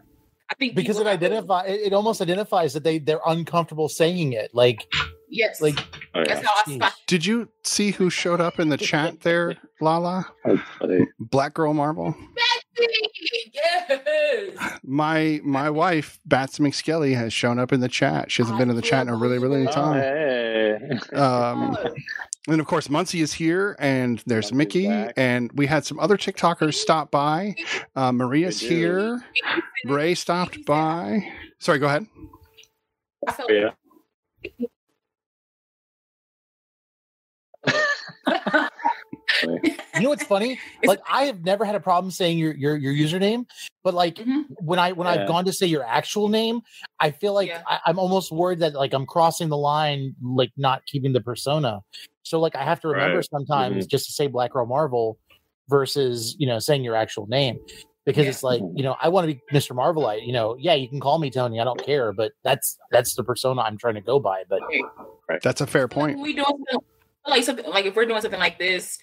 I 0.53 0.55
think 0.55 0.75
Because 0.75 0.97
it 0.97 1.01
people 1.01 1.11
have 1.13 1.21
to- 1.21 1.27
identify 1.27 1.63
it, 1.65 1.81
it 1.81 1.93
almost 1.95 2.21
identifies 2.21 2.75
that 2.75 2.85
they 2.85 2.99
they're 2.99 3.21
uncomfortable 3.27 3.89
saying 3.89 4.35
it. 4.35 4.51
Like 4.53 4.87
Yes. 5.31 5.63
like 5.63 5.79
Oh, 6.15 6.19
yeah. 6.21 6.25
that's 6.35 6.47
how 6.47 6.53
I 6.87 6.91
Did 7.07 7.25
you 7.25 7.49
see 7.65 7.93
who 7.93 8.11
showed 8.11 8.41
up 8.43 8.61
in 8.61 8.69
the 8.69 8.77
chat 8.77 9.21
there, 9.23 9.57
Lala? 9.81 10.27
Black 11.19 11.55
Girl 11.55 11.73
Marvel. 11.73 12.15
Yes. 13.55 14.81
My 14.85 15.41
my 15.43 15.71
wife 15.71 16.19
Bats 16.27 16.59
McSkelly 16.59 17.15
has 17.17 17.33
shown 17.33 17.59
up 17.59 17.73
in 17.73 17.81
the 17.81 17.89
chat. 17.89 18.31
She 18.31 18.43
hasn't 18.43 18.57
I 18.57 18.59
been 18.61 18.71
in 18.71 18.77
the 18.77 18.83
chat 18.83 19.07
in 19.07 19.09
a 19.13 19.17
really 19.17 19.39
really 19.39 19.65
long 19.65 19.69
Oh, 19.69 19.73
time. 19.73 19.97
Hey. 20.79 21.17
Um, 21.17 21.77
and 22.49 22.61
of 22.61 22.67
course, 22.67 22.89
Muncie 22.89 23.21
is 23.21 23.33
here, 23.33 23.77
and 23.79 24.23
there's 24.27 24.53
Muncie's 24.53 24.59
Mickey, 24.59 24.89
back. 24.89 25.15
and 25.17 25.51
we 25.53 25.67
had 25.67 25.85
some 25.85 25.99
other 26.01 26.17
TikTokers 26.17 26.75
stop 26.75 27.11
by. 27.11 27.55
Uh, 27.97 28.13
Maria's 28.13 28.61
here. 28.61 29.23
Ray 29.85 30.15
stopped 30.15 30.65
by. 30.65 31.29
Sorry, 31.59 31.79
go 31.79 31.87
ahead. 31.87 32.07
I 33.29 33.33
felt 33.33 33.51
yeah. 33.53 33.71
you 39.43 39.77
know 40.01 40.09
what's 40.11 40.25
funny? 40.25 40.59
Like 40.85 41.01
I 41.09 41.25
have 41.25 41.45
never 41.45 41.65
had 41.65 41.75
a 41.75 41.81
problem 41.81 42.11
saying 42.11 42.39
your 42.39 42.55
your 42.55 42.77
your 42.77 42.93
username, 42.93 43.47
but 43.83 43.95
like 43.95 44.17
Mhm. 44.17 44.45
when 44.61 44.79
I 44.79 44.93
when 44.93 45.07
Yeah. 45.07 45.23
I've 45.23 45.29
gone 45.29 45.45
to 45.47 45.53
say 45.53 45.67
your 45.67 45.85
actual 45.85 46.29
name, 46.29 46.61
I 47.01 47.11
feel 47.11 47.33
like 47.35 47.49
Yeah. 47.49 47.63
I, 47.67 47.81
I'm 47.87 47.99
almost 47.99 48.31
worried 48.33 48.61
that 48.61 48.75
like 48.75 48.93
I'm 48.93 49.07
crossing 49.07 49.49
the 49.49 49.57
line, 49.57 50.15
like 50.23 50.53
not 50.57 50.85
keeping 50.87 51.13
the 51.13 51.21
persona. 51.21 51.81
So 52.23 52.39
like 52.41 52.55
I 52.57 52.63
have 52.65 52.81
to 52.81 52.89
remember 52.89 53.17
Right. 53.19 53.29
sometimes 53.31 53.87
just 53.87 54.07
to 54.07 54.13
say 54.13 54.27
Black 54.27 54.53
Girl 54.53 54.67
Marvel 54.67 55.19
versus 55.69 56.37
you 56.39 56.47
know 56.47 56.59
saying 56.59 56.85
your 56.85 56.97
actual 56.97 57.27
name 57.27 57.59
because 58.05 58.25
Yeah. 58.25 58.31
it's 58.31 58.43
like 58.43 58.61
you 58.75 58.83
know 58.83 58.97
I 59.01 59.09
want 59.09 59.29
to 59.29 59.35
be 59.35 59.41
Mr. 59.53 59.75
Marvelite. 59.77 60.27
You 60.27 60.33
know, 60.33 60.57
yeah, 60.59 60.75
you 60.75 60.89
can 60.89 61.01
call 61.01 61.19
me 61.19 61.31
Tony. 61.31 61.61
I 61.61 61.65
don't 61.65 61.83
care, 61.85 62.13
but 62.13 62.33
that's 62.43 62.79
that's 62.91 63.15
the 63.15 63.25
persona 63.25 63.63
I'm 63.63 63.79
trying 63.79 63.95
to 63.95 64.01
go 64.01 64.19
by. 64.21 64.45
But 64.49 64.61
That's 65.43 65.61
a 65.61 65.67
fair 65.67 65.89
point. 65.89 66.19
we 66.19 66.35
don't 66.35 66.61
like 67.27 67.45
something 67.45 67.65
like 67.67 67.87
if 67.87 67.95
we're 67.97 68.05
doing 68.07 68.21
something 68.21 68.41
like 68.41 68.59
this, 68.59 68.99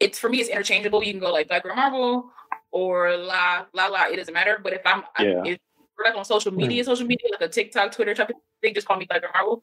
it's 0.00 0.18
for 0.18 0.28
me 0.28 0.40
it's 0.40 0.48
interchangeable. 0.48 1.02
You 1.04 1.12
can 1.12 1.20
go 1.20 1.32
like 1.32 1.48
Black 1.48 1.62
Girl 1.62 1.76
Marvel 1.76 2.30
or 2.72 3.16
La 3.16 3.66
La 3.74 3.86
La. 3.86 4.04
It 4.06 4.16
doesn't 4.16 4.34
matter. 4.34 4.58
But 4.62 4.72
if 4.72 4.82
I'm 4.84 5.02
Yeah. 5.18 5.42
if 5.44 5.58
we're 5.98 6.04
like 6.06 6.16
on 6.16 6.24
social 6.24 6.52
media, 6.52 6.82
social 6.84 7.06
media 7.06 7.28
like 7.30 7.42
a 7.42 7.48
TikTok, 7.48 7.92
Twitter 7.92 8.14
type 8.14 8.30
of 8.30 8.36
thing, 8.62 8.74
just 8.74 8.86
call 8.86 8.96
me 8.96 9.06
Black 9.08 9.20
Girl 9.22 9.30
Marvel. 9.34 9.62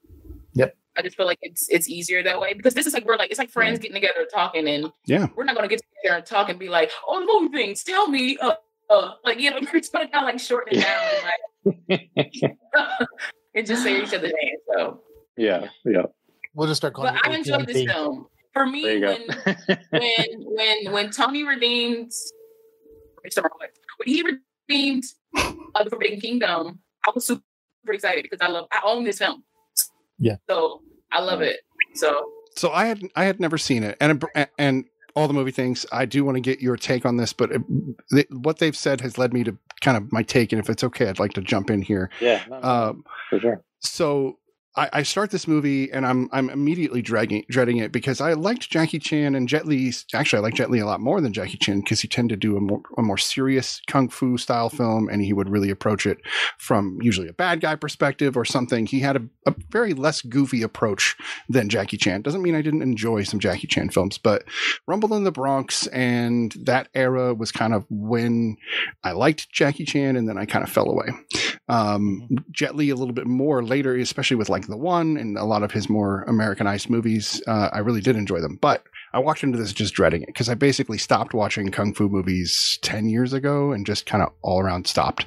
Yep. 0.54 0.76
I 0.98 1.02
just 1.04 1.16
feel 1.18 1.26
like 1.28 1.38
it's 1.42 1.68
it's 1.70 1.88
easier 1.90 2.24
that 2.24 2.40
way 2.40 2.54
because 2.54 2.74
this 2.74 2.86
is 2.88 2.94
like 2.94 3.06
we're 3.06 3.18
like 3.18 3.30
it's 3.30 3.38
like 3.40 3.50
friends 3.52 3.78
getting 3.80 3.94
together 3.96 4.26
talking 4.34 4.68
and 4.68 4.92
Yeah. 5.06 5.28
we're 5.36 5.44
not 5.44 5.56
gonna 5.56 5.68
get 5.68 5.82
together 6.02 6.18
and 6.18 6.26
talk 6.26 6.50
and 6.50 6.58
be 6.58 6.70
like 6.70 6.90
oh 7.08 7.20
the 7.20 7.26
movie 7.28 7.56
things 7.56 7.84
tell 7.84 8.08
me 8.08 8.38
uh, 8.40 8.54
uh 8.90 9.12
like 9.24 9.40
you 9.40 9.52
know 9.52 9.60
we're 9.74 9.80
just 9.80 9.94
gonna 9.94 10.08
kind 10.10 10.28
of 10.28 10.34
like 10.34 10.40
shorten 10.40 10.76
it 10.78 10.82
down 10.82 11.04
and 11.88 11.90
like 11.90 12.10
and 13.56 13.68
just 13.68 13.84
say 13.84 14.02
each 14.02 14.14
other's 14.14 14.34
names 14.42 14.60
so 14.74 15.02
yeah. 15.38 15.68
Yeah. 15.86 16.04
we'll 16.56 16.68
just 16.68 16.80
start 16.82 16.96
calling. 16.96 17.14
but 17.14 17.28
it 17.28 17.32
I 17.32 17.36
enjoyed 17.38 17.68
this 17.68 17.78
AT&T. 17.78 17.88
film 17.88 18.26
for 18.58 18.66
me 18.66 19.00
when 19.00 19.22
when 19.92 20.26
when 20.40 20.92
when 20.92 21.10
Tony 21.12 21.44
redeemed 21.44 22.12
when 23.24 24.06
he 24.06 24.24
redeemed 24.24 25.04
uh, 25.38 25.84
the 25.84 25.90
Forbidden 25.90 26.20
Kingdom, 26.20 26.80
I 27.06 27.12
was 27.14 27.28
super 27.28 27.44
excited 27.90 28.24
because 28.24 28.40
I 28.42 28.50
love 28.50 28.68
I 28.72 28.82
own 28.84 29.04
this 29.04 29.20
film. 29.20 29.44
Yeah. 30.20 30.38
So 30.50 30.82
I 31.12 31.22
love 31.22 31.42
it. 31.42 31.60
So 31.94 32.26
So 32.56 32.72
I 32.72 32.86
had 32.86 33.02
I 33.16 33.26
had 33.26 33.40
never 33.40 33.58
seen 33.58 33.84
it, 33.84 33.98
and 34.02 34.24
and 34.58 34.86
all 35.16 35.28
the 35.28 35.34
movie 35.34 35.52
things. 35.52 35.86
I 35.92 36.06
do 36.06 36.24
want 36.24 36.36
to 36.36 36.42
get 36.42 36.62
your 36.62 36.78
take 36.78 37.06
on 37.06 37.18
this, 37.18 37.34
but 37.34 37.52
it, 37.52 37.62
they, 38.12 38.26
what 38.30 38.60
they've 38.60 38.78
said 38.78 39.02
has 39.02 39.18
led 39.18 39.34
me 39.34 39.44
to 39.44 39.58
kind 39.82 39.98
of 39.98 40.12
my 40.12 40.22
take, 40.22 40.52
and 40.52 40.60
if 40.60 40.70
it's 40.70 40.84
okay, 40.84 41.10
I'd 41.10 41.20
like 41.20 41.34
to 41.34 41.42
jump 41.42 41.70
in 41.70 41.82
here. 41.82 42.10
yeah. 42.22 42.44
No, 42.50 42.60
no, 42.60 42.68
Um, 42.68 43.04
for 43.30 43.40
sure. 43.40 43.64
so 43.80 44.38
I, 44.78 44.90
I 44.94 45.04
start 45.04 45.32
this 45.32 45.48
movie 45.48 45.92
and 45.92 46.06
I'm 46.06 46.30
I'm 46.32 46.50
immediately 46.50 47.02
dragging 47.02 47.44
dreading 47.50 47.78
it 47.78 47.92
because 47.92 48.22
I 48.22 48.34
liked 48.34 48.70
Jackie 48.70 49.00
Chan 49.00 49.34
and 49.34 49.50
Jet 49.50 49.66
Li. 49.66 49.92
Actually, 50.14 50.38
I 50.38 50.44
like 50.44 50.54
Jet 50.54 50.70
Li 50.70 50.80
a 50.80 50.86
lot 50.86 51.02
more 51.02 51.20
than 51.20 51.34
Jackie 51.34 51.58
Chan 51.58 51.82
because 51.82 52.02
he 52.02 52.08
tended 52.08 52.40
to 52.40 52.48
do 52.48 52.56
a 52.56 52.62
more 52.62 52.82
a 52.98 53.02
more 53.02 53.18
serious 53.18 53.82
kung 53.88 54.08
fu 54.08 54.38
style 54.38 54.70
film, 54.70 55.10
and 55.10 55.24
he 55.24 55.34
would 55.34 55.50
really 55.50 55.72
approach 55.72 56.06
it 56.06 56.20
from 56.60 57.00
usually 57.02 57.28
a 57.28 57.34
bad 57.34 57.60
guy 57.60 57.76
perspective 57.76 58.38
or 58.38 58.46
something. 58.46 58.86
He 58.86 59.00
had 59.00 59.16
a, 59.18 59.24
a 59.48 59.56
very 59.72 59.94
less 59.94 60.22
goofy 60.22 60.62
approach 60.62 61.16
than 61.50 61.70
Jackie 61.70 61.98
Chan. 61.98 62.22
Doesn't 62.22 62.44
mean 62.44 62.56
I 62.56 62.62
didn't 62.62 62.84
enjoy 62.84 63.24
some 63.24 63.40
Jackie 63.40 63.68
Chan 63.68 63.90
films, 63.90 64.20
but 64.20 64.44
Rumble 64.86 65.16
in 65.16 65.24
the 65.24 65.32
Bronx 65.32 65.88
and 65.88 66.54
that 66.62 66.90
era 66.94 67.34
was 67.34 67.52
kind 67.52 67.74
of 67.74 67.86
when 67.90 68.58
I 69.04 69.14
liked 69.14 69.52
Jackie 69.52 69.86
Chan, 69.86 70.16
and 70.16 70.30
then 70.30 70.38
I 70.38 70.46
kind 70.46 70.64
of 70.64 70.70
fell 70.70 70.90
away. 70.90 71.08
Um, 71.68 72.28
Jet 72.52 72.76
Li 72.76 72.92
a 72.92 72.96
little 72.96 73.14
bit 73.14 73.28
more 73.28 73.64
later, 73.64 73.96
especially 73.96 74.38
with 74.38 74.50
like 74.50 74.67
The 74.68 74.78
One 74.78 75.18
and 75.18 75.38
a 75.38 75.44
lot 75.44 75.64
of 75.64 75.72
his 75.72 75.90
more 75.90 76.24
Americanized 76.24 76.90
movies. 76.90 77.42
Uh, 77.48 77.70
I 77.74 77.80
really 77.80 78.02
did 78.02 78.16
enjoy 78.16 78.42
them, 78.42 78.58
but 78.62 78.84
I 79.14 79.20
walked 79.20 79.44
into 79.44 79.58
this 79.58 79.74
just 79.74 79.94
dreading 79.94 80.24
it 80.24 80.28
because 80.28 80.50
I 80.50 80.54
basically 80.54 80.98
stopped 80.98 81.34
watching 81.34 81.72
kung 81.72 81.94
fu 81.94 82.10
movies 82.10 82.78
10 82.82 83.08
years 83.10 83.34
ago 83.34 83.72
and 83.72 83.86
just 83.86 84.06
kind 84.06 84.22
of 84.22 84.30
all 84.42 84.60
around 84.60 84.88
stopped. 84.88 85.26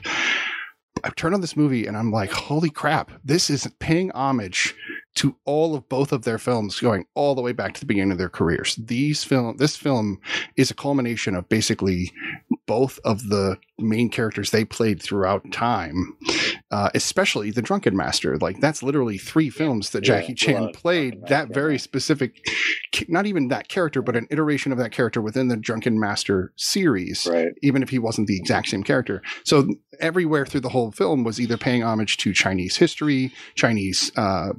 I 1.03 1.11
turned 1.11 1.35
on 1.35 1.41
this 1.41 1.57
movie 1.57 1.87
and 1.87 1.97
I'm 1.97 2.13
like, 2.13 2.31
holy 2.31 2.71
crap, 2.71 3.11
this 3.25 3.49
is 3.49 3.69
paying 3.79 4.11
homage 4.13 4.75
to 5.21 5.37
all 5.45 5.75
of 5.75 5.87
both 5.91 6.13
of 6.13 6.23
their 6.23 6.39
films 6.39 6.81
going 6.81 7.05
all 7.15 7.35
the 7.35 7.43
way 7.43 7.53
back 7.53 7.75
to 7.75 7.81
the 7.81 7.85
beginning 7.85 8.11
of 8.11 8.17
their 8.17 8.31
careers. 8.31 8.77
These 8.77 9.23
film 9.23 9.59
this 9.59 9.77
film 9.77 10.19
is 10.57 10.71
a 10.71 10.75
culmination 10.75 11.35
of 11.35 11.47
basically 11.51 12.11
both 12.67 12.99
of 13.05 13.29
the 13.29 13.59
main 13.79 14.09
characters 14.09 14.51
they 14.51 14.65
played 14.65 15.03
throughout 15.03 15.53
time. 15.53 16.17
Uh, 16.71 16.89
especially 16.95 17.51
the 17.51 17.61
Drunken 17.61 17.97
Master, 17.97 18.39
like 18.39 18.61
that's 18.61 18.83
literally 18.83 19.19
three 19.19 19.51
films 19.51 19.91
that 19.91 20.07
Yeah, 20.07 20.21
Jackie 20.21 20.35
Chan 20.35 20.71
played. 20.73 21.21
That 21.27 21.49
Master, 21.49 21.55
very 21.61 21.79
specific, 21.79 22.47
not 23.09 23.27
even 23.27 23.49
that 23.49 23.69
character, 23.69 24.01
but 24.01 24.17
an 24.17 24.27
iteration 24.31 24.71
of 24.73 24.79
that 24.79 24.93
character 24.93 25.21
within 25.21 25.49
the 25.49 25.57
Drunken 25.57 25.99
Master 26.01 26.53
series 26.57 27.27
Right. 27.31 27.49
even 27.63 27.83
if 27.83 27.91
he 27.91 27.99
wasn't 27.99 28.29
the 28.29 28.37
exact 28.37 28.69
same 28.69 28.85
character. 28.85 29.21
So 29.45 29.69
everywhere 29.99 30.47
through 30.47 30.61
the 30.61 30.69
whole 30.71 30.93
film 30.93 31.25
was 31.25 31.41
either 31.41 31.57
paying 31.59 31.83
homage 31.83 32.17
to 32.19 32.33
Chinese 32.33 32.77
history, 32.77 33.33
Chinese 33.57 34.13
uh, 34.17 34.51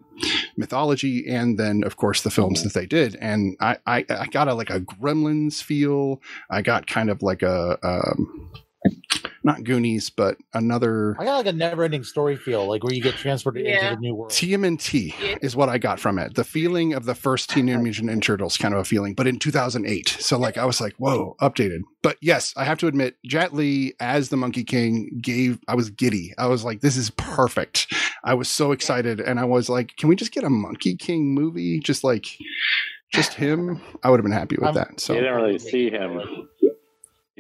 mythology, 0.58 1.28
and 1.28 1.58
then 1.58 1.84
of 1.84 1.98
course 1.98 2.22
the 2.22 2.32
films 2.32 2.64
that 2.64 2.74
they 2.74 2.86
did. 2.86 3.16
And 3.22 3.56
I, 3.60 3.78
I, 3.86 4.06
I 4.10 4.28
got 4.28 4.48
a 4.48 4.54
like 4.54 4.70
a 4.70 4.80
Gremlins 4.82 5.62
feel. 5.62 6.22
I 6.50 6.62
got 6.62 6.88
kind 6.88 7.10
of 7.10 7.22
like 7.22 7.42
a. 7.42 7.78
Um, 7.84 8.52
not 9.44 9.64
Goonies, 9.64 10.10
but 10.10 10.38
another 10.54 11.16
I 11.20 11.26
got 11.26 11.38
like 11.38 11.46
a 11.48 11.54
never-ending 11.54 12.04
story 12.04 12.36
feel, 12.36 12.68
like 12.68 12.84
where 12.84 12.94
you 12.94 13.02
get 13.02 13.16
transported 13.16 13.66
Yeah. 13.66 13.84
into 13.92 13.96
the 13.96 14.02
new 14.02 14.16
world. 14.16 14.32
TMNT 14.32 15.14
Yeah. 15.22 15.36
is 15.42 15.56
what 15.56 15.70
I 15.70 15.78
got 15.78 16.00
from 16.00 16.20
it. 16.20 16.36
The 16.36 16.44
feeling 16.44 16.94
of 16.94 17.06
the 17.06 17.16
first 17.16 17.50
Teenage 17.50 17.80
Mutant 17.82 18.10
Ninja 18.10 18.22
Turtles 18.24 18.58
kind 18.58 18.74
of 18.74 18.80
a 18.80 18.84
feeling, 18.86 19.14
but 19.16 19.28
in 19.28 19.40
2008. 19.40 20.10
So 20.10 20.38
like 20.38 20.58
I 20.58 20.66
was 20.66 20.80
like, 20.80 20.94
whoa, 20.98 21.36
updated. 21.42 21.80
But 22.04 22.18
yes, 22.22 22.54
I 22.58 22.64
have 22.66 22.78
to 22.80 22.88
admit, 22.88 23.16
Jet 23.26 23.54
Li 23.54 23.94
as 24.00 24.30
the 24.30 24.38
Monkey 24.38 24.64
King 24.64 25.20
gave. 25.22 25.60
I 25.68 25.76
was 25.76 25.90
giddy. 25.90 26.34
I 26.38 26.48
was 26.48 26.64
like, 26.64 26.82
this 26.82 26.98
is 26.98 27.10
perfect. 27.12 27.94
I 28.24 28.34
was 28.34 28.50
so 28.50 28.72
excited, 28.72 29.20
and 29.20 29.40
I 29.40 29.46
was 29.46 29.70
like, 29.70 29.96
can 29.98 30.10
we 30.10 30.16
just 30.16 30.32
get 30.32 30.44
a 30.44 30.50
Monkey 30.50 30.96
King 30.96 31.34
movie? 31.34 31.80
Just 31.80 32.04
like, 32.04 32.26
just 33.14 33.34
him. 33.34 33.82
I 34.04 34.10
would 34.10 34.20
have 34.20 34.24
been 34.24 34.32
happy 34.32 34.56
with 34.58 34.70
Um, 34.70 34.76
that. 34.76 35.00
So 35.00 35.14
you 35.14 35.20
didn't 35.22 35.36
really 35.36 35.60
see 35.60 35.90
him. 35.90 36.48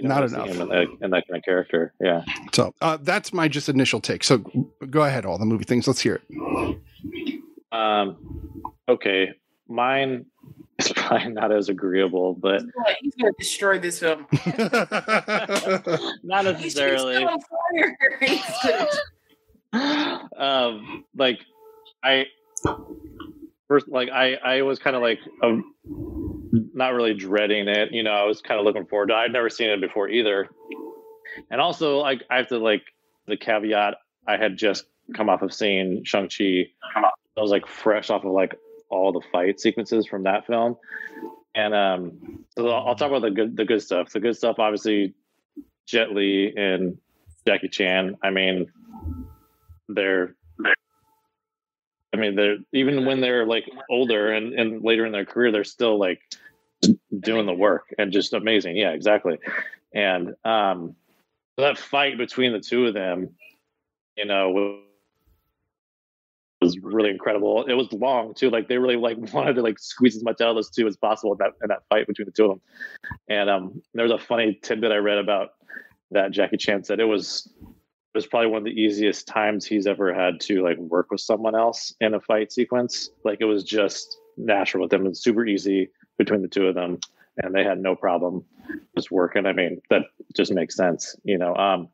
You 0.01 0.07
Not 0.07 0.21
didn't 0.21 0.37
really 0.37 0.49
enough. 0.49 0.55
See 0.55 0.61
him 0.61 0.71
in, 0.71 0.97
that, 0.99 1.05
in 1.05 1.11
that 1.11 1.27
kind 1.27 1.37
of 1.37 1.43
character. 1.45 1.93
Yeah. 2.01 2.23
So 2.53 2.73
uh, 2.81 2.97
that's 3.01 3.31
my 3.33 3.47
just 3.47 3.69
initial 3.69 4.01
take. 4.01 4.23
So 4.23 4.39
go 4.89 5.03
ahead, 5.03 5.25
all 5.25 5.37
the 5.37 5.45
movie 5.45 5.63
things. 5.63 5.87
Let's 5.87 6.01
hear 6.01 6.21
it. 6.27 7.41
Um. 7.71 8.61
Okay. 8.89 9.29
Mine 9.67 10.25
is 10.79 10.91
probably 10.95 11.29
not 11.29 11.51
as 11.51 11.69
agreeable, 11.69 12.33
but 12.33 12.63
He's 12.99 13.13
gonna- 13.15 13.31
destroy 13.37 13.77
this 13.79 13.99
film. 13.99 14.25
not 16.23 16.45
He's, 16.45 16.63
he's 16.63 16.75
necessarily. 16.75 17.25
He's 18.21 18.41
gonna- 19.73 20.29
um, 20.37 21.05
like 21.15 21.39
I 22.03 22.25
first, 23.69 23.87
like 23.87 24.09
I, 24.09 24.33
I 24.35 24.61
was 24.63 24.79
kind 24.79 24.95
of 24.97 25.01
like 25.01 25.19
um, 25.41 25.73
not 26.51 26.93
really 26.93 27.13
dreading 27.13 27.67
it. 27.67 27.91
You 27.91 28.03
know, 28.03 28.11
I 28.11 28.23
was 28.23 28.41
kind 28.41 28.59
of 28.59 28.65
looking 28.65 28.85
forward 28.85 29.07
to. 29.07 29.13
it. 29.13 29.17
I'd 29.17 29.33
never 29.33 29.49
seen 29.49 29.69
it 29.69 29.81
before 29.81 30.09
either, 30.09 30.49
and 31.49 31.61
also 31.61 31.99
like 31.99 32.23
I 32.29 32.37
have 32.37 32.47
to 32.47 32.57
like 32.57 32.83
the 33.27 33.37
caveat. 33.37 33.95
I 34.27 34.37
had 34.37 34.57
just 34.57 34.85
come 35.15 35.29
off 35.29 35.41
of 35.41 35.53
seeing 35.53 36.03
Shang 36.03 36.29
Chi. 36.29 36.67
I 36.95 37.41
was 37.41 37.51
like 37.51 37.67
fresh 37.67 38.09
off 38.09 38.23
of 38.23 38.31
like 38.31 38.55
all 38.89 39.11
the 39.11 39.21
fight 39.31 39.59
sequences 39.59 40.05
from 40.05 40.23
that 40.23 40.45
film, 40.45 40.77
and 41.55 41.73
um, 41.73 42.45
so 42.57 42.67
I'll, 42.69 42.89
I'll 42.89 42.95
talk 42.95 43.09
about 43.09 43.21
the 43.21 43.31
good 43.31 43.55
the 43.55 43.65
good 43.65 43.81
stuff. 43.81 44.11
The 44.11 44.19
good 44.19 44.35
stuff, 44.35 44.59
obviously, 44.59 45.13
Jet 45.85 46.11
Li 46.11 46.53
and 46.55 46.97
Jackie 47.45 47.69
Chan. 47.69 48.17
I 48.23 48.29
mean, 48.29 48.67
they're 49.87 50.35
I 52.13 52.17
mean, 52.17 52.35
they're 52.35 52.57
even 52.73 53.05
when 53.05 53.21
they're 53.21 53.45
like 53.45 53.69
older 53.89 54.31
and, 54.31 54.53
and 54.53 54.83
later 54.83 55.05
in 55.05 55.11
their 55.11 55.25
career, 55.25 55.51
they're 55.51 55.63
still 55.63 55.97
like 55.97 56.21
doing 57.19 57.45
the 57.45 57.53
work 57.53 57.93
and 57.97 58.11
just 58.11 58.33
amazing. 58.33 58.75
Yeah, 58.75 58.91
exactly. 58.91 59.37
And 59.93 60.35
um, 60.43 60.95
that 61.57 61.77
fight 61.77 62.17
between 62.17 62.53
the 62.53 62.59
two 62.59 62.87
of 62.87 62.93
them, 62.93 63.29
you 64.17 64.25
know, 64.25 64.81
was 66.61 66.77
really 66.79 67.09
incredible. 67.09 67.65
It 67.65 67.73
was 67.73 67.91
long 67.91 68.33
too. 68.33 68.49
Like 68.49 68.67
they 68.67 68.77
really 68.77 68.95
like 68.95 69.17
wanted 69.33 69.55
to 69.55 69.61
like 69.61 69.79
squeeze 69.79 70.15
as 70.15 70.23
much 70.23 70.41
out 70.41 70.49
of 70.49 70.55
those 70.55 70.69
two 70.69 70.87
as 70.87 70.97
possible 70.97 71.33
in 71.33 71.39
that 71.39 71.51
in 71.63 71.69
that 71.69 71.83
fight 71.89 72.07
between 72.07 72.25
the 72.25 72.31
two 72.31 72.45
of 72.45 72.51
them. 72.51 72.61
And 73.27 73.49
um, 73.49 73.81
there 73.93 74.03
was 74.03 74.13
a 74.13 74.23
funny 74.23 74.59
tidbit 74.61 74.91
I 74.91 74.97
read 74.97 75.17
about 75.17 75.53
that 76.11 76.31
Jackie 76.31 76.57
Chan 76.57 76.83
said 76.83 76.99
it 76.99 77.05
was 77.05 77.51
was 78.13 78.27
probably 78.27 78.49
one 78.49 78.59
of 78.59 78.65
the 78.65 78.81
easiest 78.81 79.27
times 79.27 79.65
he's 79.65 79.87
ever 79.87 80.13
had 80.13 80.39
to 80.41 80.63
like 80.63 80.77
work 80.77 81.11
with 81.11 81.21
someone 81.21 81.55
else 81.55 81.93
in 82.01 82.13
a 82.13 82.19
fight 82.19 82.51
sequence. 82.51 83.09
Like 83.23 83.39
it 83.41 83.45
was 83.45 83.63
just 83.63 84.17
natural 84.37 84.83
with 84.83 84.91
them. 84.91 85.05
It 85.05 85.09
was 85.09 85.23
super 85.23 85.45
easy 85.45 85.89
between 86.17 86.41
the 86.41 86.47
two 86.47 86.67
of 86.67 86.75
them, 86.75 86.99
and 87.37 87.53
they 87.55 87.63
had 87.63 87.79
no 87.79 87.95
problem 87.95 88.43
just 88.95 89.11
working. 89.11 89.45
I 89.45 89.53
mean, 89.53 89.81
that 89.89 90.03
just 90.35 90.51
makes 90.51 90.75
sense, 90.75 91.15
you 91.23 91.37
know. 91.37 91.55
Um, 91.55 91.89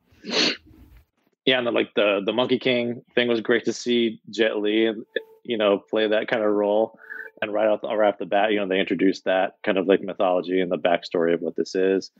yeah, 1.44 1.58
and 1.58 1.66
then 1.66 1.74
like 1.74 1.94
the 1.94 2.20
the 2.24 2.32
Monkey 2.32 2.58
King 2.58 3.02
thing 3.14 3.28
was 3.28 3.40
great 3.40 3.64
to 3.66 3.72
see 3.72 4.20
Jet 4.30 4.58
Li 4.58 4.86
and 4.86 5.04
you 5.44 5.56
know 5.56 5.78
play 5.78 6.08
that 6.08 6.28
kind 6.28 6.42
of 6.42 6.50
role. 6.52 6.98
And 7.40 7.52
right 7.52 7.68
off 7.68 7.80
right 7.84 8.08
off 8.08 8.18
the 8.18 8.26
bat, 8.26 8.50
you 8.50 8.58
know, 8.58 8.66
they 8.66 8.80
introduced 8.80 9.24
that 9.26 9.58
kind 9.62 9.78
of 9.78 9.86
like 9.86 10.02
mythology 10.02 10.60
and 10.60 10.72
the 10.72 10.76
backstory 10.76 11.34
of 11.34 11.40
what 11.40 11.54
this 11.54 11.76
is. 11.76 12.10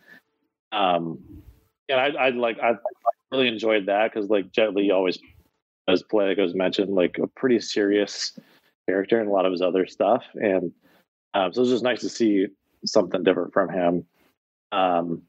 Um, 0.70 1.18
and 1.88 1.98
I, 1.98 2.26
I 2.26 2.28
like 2.30 2.60
I 2.60 2.74
really 3.32 3.48
enjoyed 3.48 3.86
that 3.86 4.12
because 4.12 4.30
like 4.30 4.52
Jet 4.52 4.74
Li 4.74 4.90
always 4.90 5.18
does 5.86 6.02
play, 6.02 6.28
like 6.28 6.38
I 6.38 6.42
was 6.42 6.54
mentioned, 6.54 6.94
like 6.94 7.18
a 7.22 7.26
pretty 7.26 7.60
serious 7.60 8.38
character 8.88 9.20
in 9.20 9.26
a 9.28 9.30
lot 9.32 9.46
of 9.46 9.52
his 9.52 9.62
other 9.62 9.86
stuff, 9.86 10.24
and 10.34 10.72
um, 11.34 11.52
so 11.52 11.58
it 11.60 11.62
was 11.64 11.70
just 11.70 11.84
nice 11.84 12.00
to 12.00 12.08
see 12.08 12.46
something 12.84 13.22
different 13.22 13.52
from 13.52 13.68
him. 13.70 14.04
Um, 14.72 15.22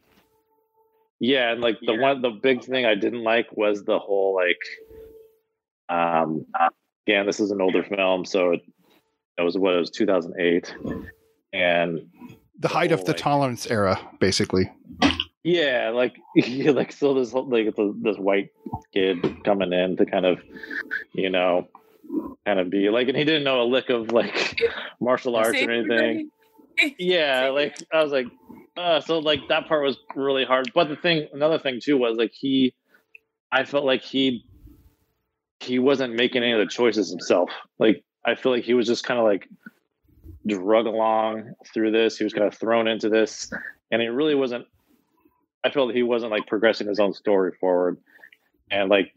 yeah, 1.19 1.51
and 1.51 1.61
like 1.61 1.77
the 1.85 1.95
one, 1.95 2.21
the 2.21 2.29
big 2.29 2.63
thing 2.63 2.85
I 2.85 2.95
didn't 2.95 3.23
like 3.23 3.47
was 3.55 3.83
the 3.83 3.99
whole 3.99 4.35
like, 4.35 4.59
um, 5.89 6.45
again, 7.05 7.25
this 7.25 7.39
is 7.39 7.51
an 7.51 7.61
older 7.61 7.83
film, 7.83 8.23
so 8.25 8.51
it, 8.51 8.61
it 9.37 9.41
was 9.41 9.57
what 9.57 9.73
it 9.73 9.79
was 9.79 9.89
2008, 9.91 10.73
and 11.53 12.01
The 12.59 12.67
height 12.69 12.91
of 12.91 13.03
the 13.05 13.11
like- 13.11 13.17
tolerance 13.17 13.69
era, 13.69 13.99
basically. 14.19 14.69
Yeah, 15.43 15.91
like 15.93 16.17
yeah, 16.35 16.71
like 16.71 16.91
so 16.91 17.13
this 17.13 17.33
like 17.33 17.75
this, 17.75 17.91
this 18.01 18.17
white 18.17 18.51
kid 18.93 19.43
coming 19.43 19.73
in 19.73 19.97
to 19.97 20.05
kind 20.05 20.25
of, 20.25 20.39
you 21.13 21.29
know, 21.29 21.67
kind 22.45 22.59
of 22.59 22.69
be 22.69 22.89
like, 22.89 23.07
and 23.07 23.17
he 23.17 23.23
didn't 23.23 23.43
know 23.43 23.61
a 23.61 23.63
lick 23.63 23.89
of 23.89 24.11
like 24.11 24.59
martial 25.01 25.35
arts 25.35 25.61
or 25.61 25.71
anything. 25.71 26.29
Yeah, 26.97 27.49
like 27.49 27.75
I 27.91 28.01
was 28.01 28.13
like, 28.13 28.27
uh, 28.77 29.01
so 29.01 29.19
like 29.19 29.41
that 29.49 29.67
part 29.67 29.83
was 29.83 29.97
really 30.15 30.45
hard. 30.45 30.71
But 30.73 30.87
the 30.87 30.95
thing, 30.95 31.27
another 31.33 31.59
thing 31.59 31.81
too, 31.83 31.97
was 31.97 32.15
like 32.17 32.31
he, 32.31 32.73
I 33.51 33.65
felt 33.65 33.83
like 33.83 34.01
he, 34.01 34.45
he 35.59 35.77
wasn't 35.77 36.15
making 36.15 36.41
any 36.41 36.53
of 36.53 36.59
the 36.59 36.67
choices 36.67 37.09
himself. 37.09 37.49
Like 37.79 38.05
I 38.25 38.35
feel 38.35 38.53
like 38.53 38.63
he 38.63 38.75
was 38.75 38.87
just 38.87 39.03
kind 39.03 39.19
of 39.19 39.25
like 39.25 39.49
drug 40.47 40.85
along 40.85 41.53
through 41.73 41.91
this. 41.91 42.17
He 42.17 42.23
was 42.23 42.31
kind 42.31 42.47
of 42.47 42.57
thrown 42.57 42.87
into 42.87 43.09
this, 43.09 43.51
and 43.91 44.01
he 44.01 44.07
really 44.07 44.35
wasn't. 44.35 44.65
I 45.63 45.71
felt 45.71 45.93
he 45.93 46.03
wasn't 46.03 46.31
like 46.31 46.47
progressing 46.47 46.87
his 46.87 46.99
own 46.99 47.13
story 47.13 47.51
forward, 47.59 47.97
and 48.71 48.89
like 48.89 49.13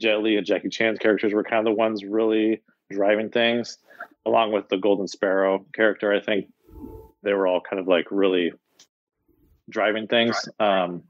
Jet 0.00 0.22
Li 0.22 0.36
and 0.36 0.46
Jackie 0.46 0.68
Chan's 0.68 0.98
characters 0.98 1.32
were 1.32 1.44
kind 1.44 1.66
of 1.66 1.72
the 1.72 1.78
ones 1.78 2.04
really 2.04 2.62
driving 2.90 3.30
things, 3.30 3.78
along 4.24 4.52
with 4.52 4.68
the 4.68 4.76
Golden 4.76 5.08
Sparrow 5.08 5.64
character. 5.72 6.12
I 6.12 6.20
think 6.20 6.46
they 7.22 7.32
were 7.32 7.46
all 7.46 7.60
kind 7.60 7.80
of 7.80 7.88
like 7.88 8.06
really 8.10 8.52
driving 9.68 10.06
things. 10.06 10.48
Um, 10.58 11.02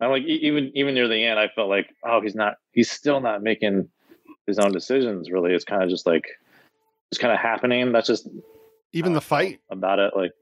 and 0.00 0.10
like 0.10 0.22
even 0.24 0.72
even 0.74 0.94
near 0.94 1.08
the 1.08 1.24
end, 1.24 1.38
I 1.38 1.48
felt 1.48 1.68
like 1.68 1.88
oh, 2.04 2.20
he's 2.20 2.34
not, 2.34 2.56
he's 2.72 2.90
still 2.90 3.20
not 3.20 3.42
making 3.42 3.88
his 4.46 4.58
own 4.58 4.72
decisions. 4.72 5.30
Really, 5.30 5.52
it's 5.52 5.64
kind 5.64 5.82
of 5.82 5.88
just 5.88 6.06
like 6.06 6.26
it's 7.10 7.20
kind 7.20 7.32
of 7.32 7.38
happening. 7.38 7.92
That's 7.92 8.08
just 8.08 8.28
Even 8.92 9.12
the 9.12 9.20
fight 9.20 9.60
about 9.70 9.98
it. 9.98 10.16
Like 10.16 10.32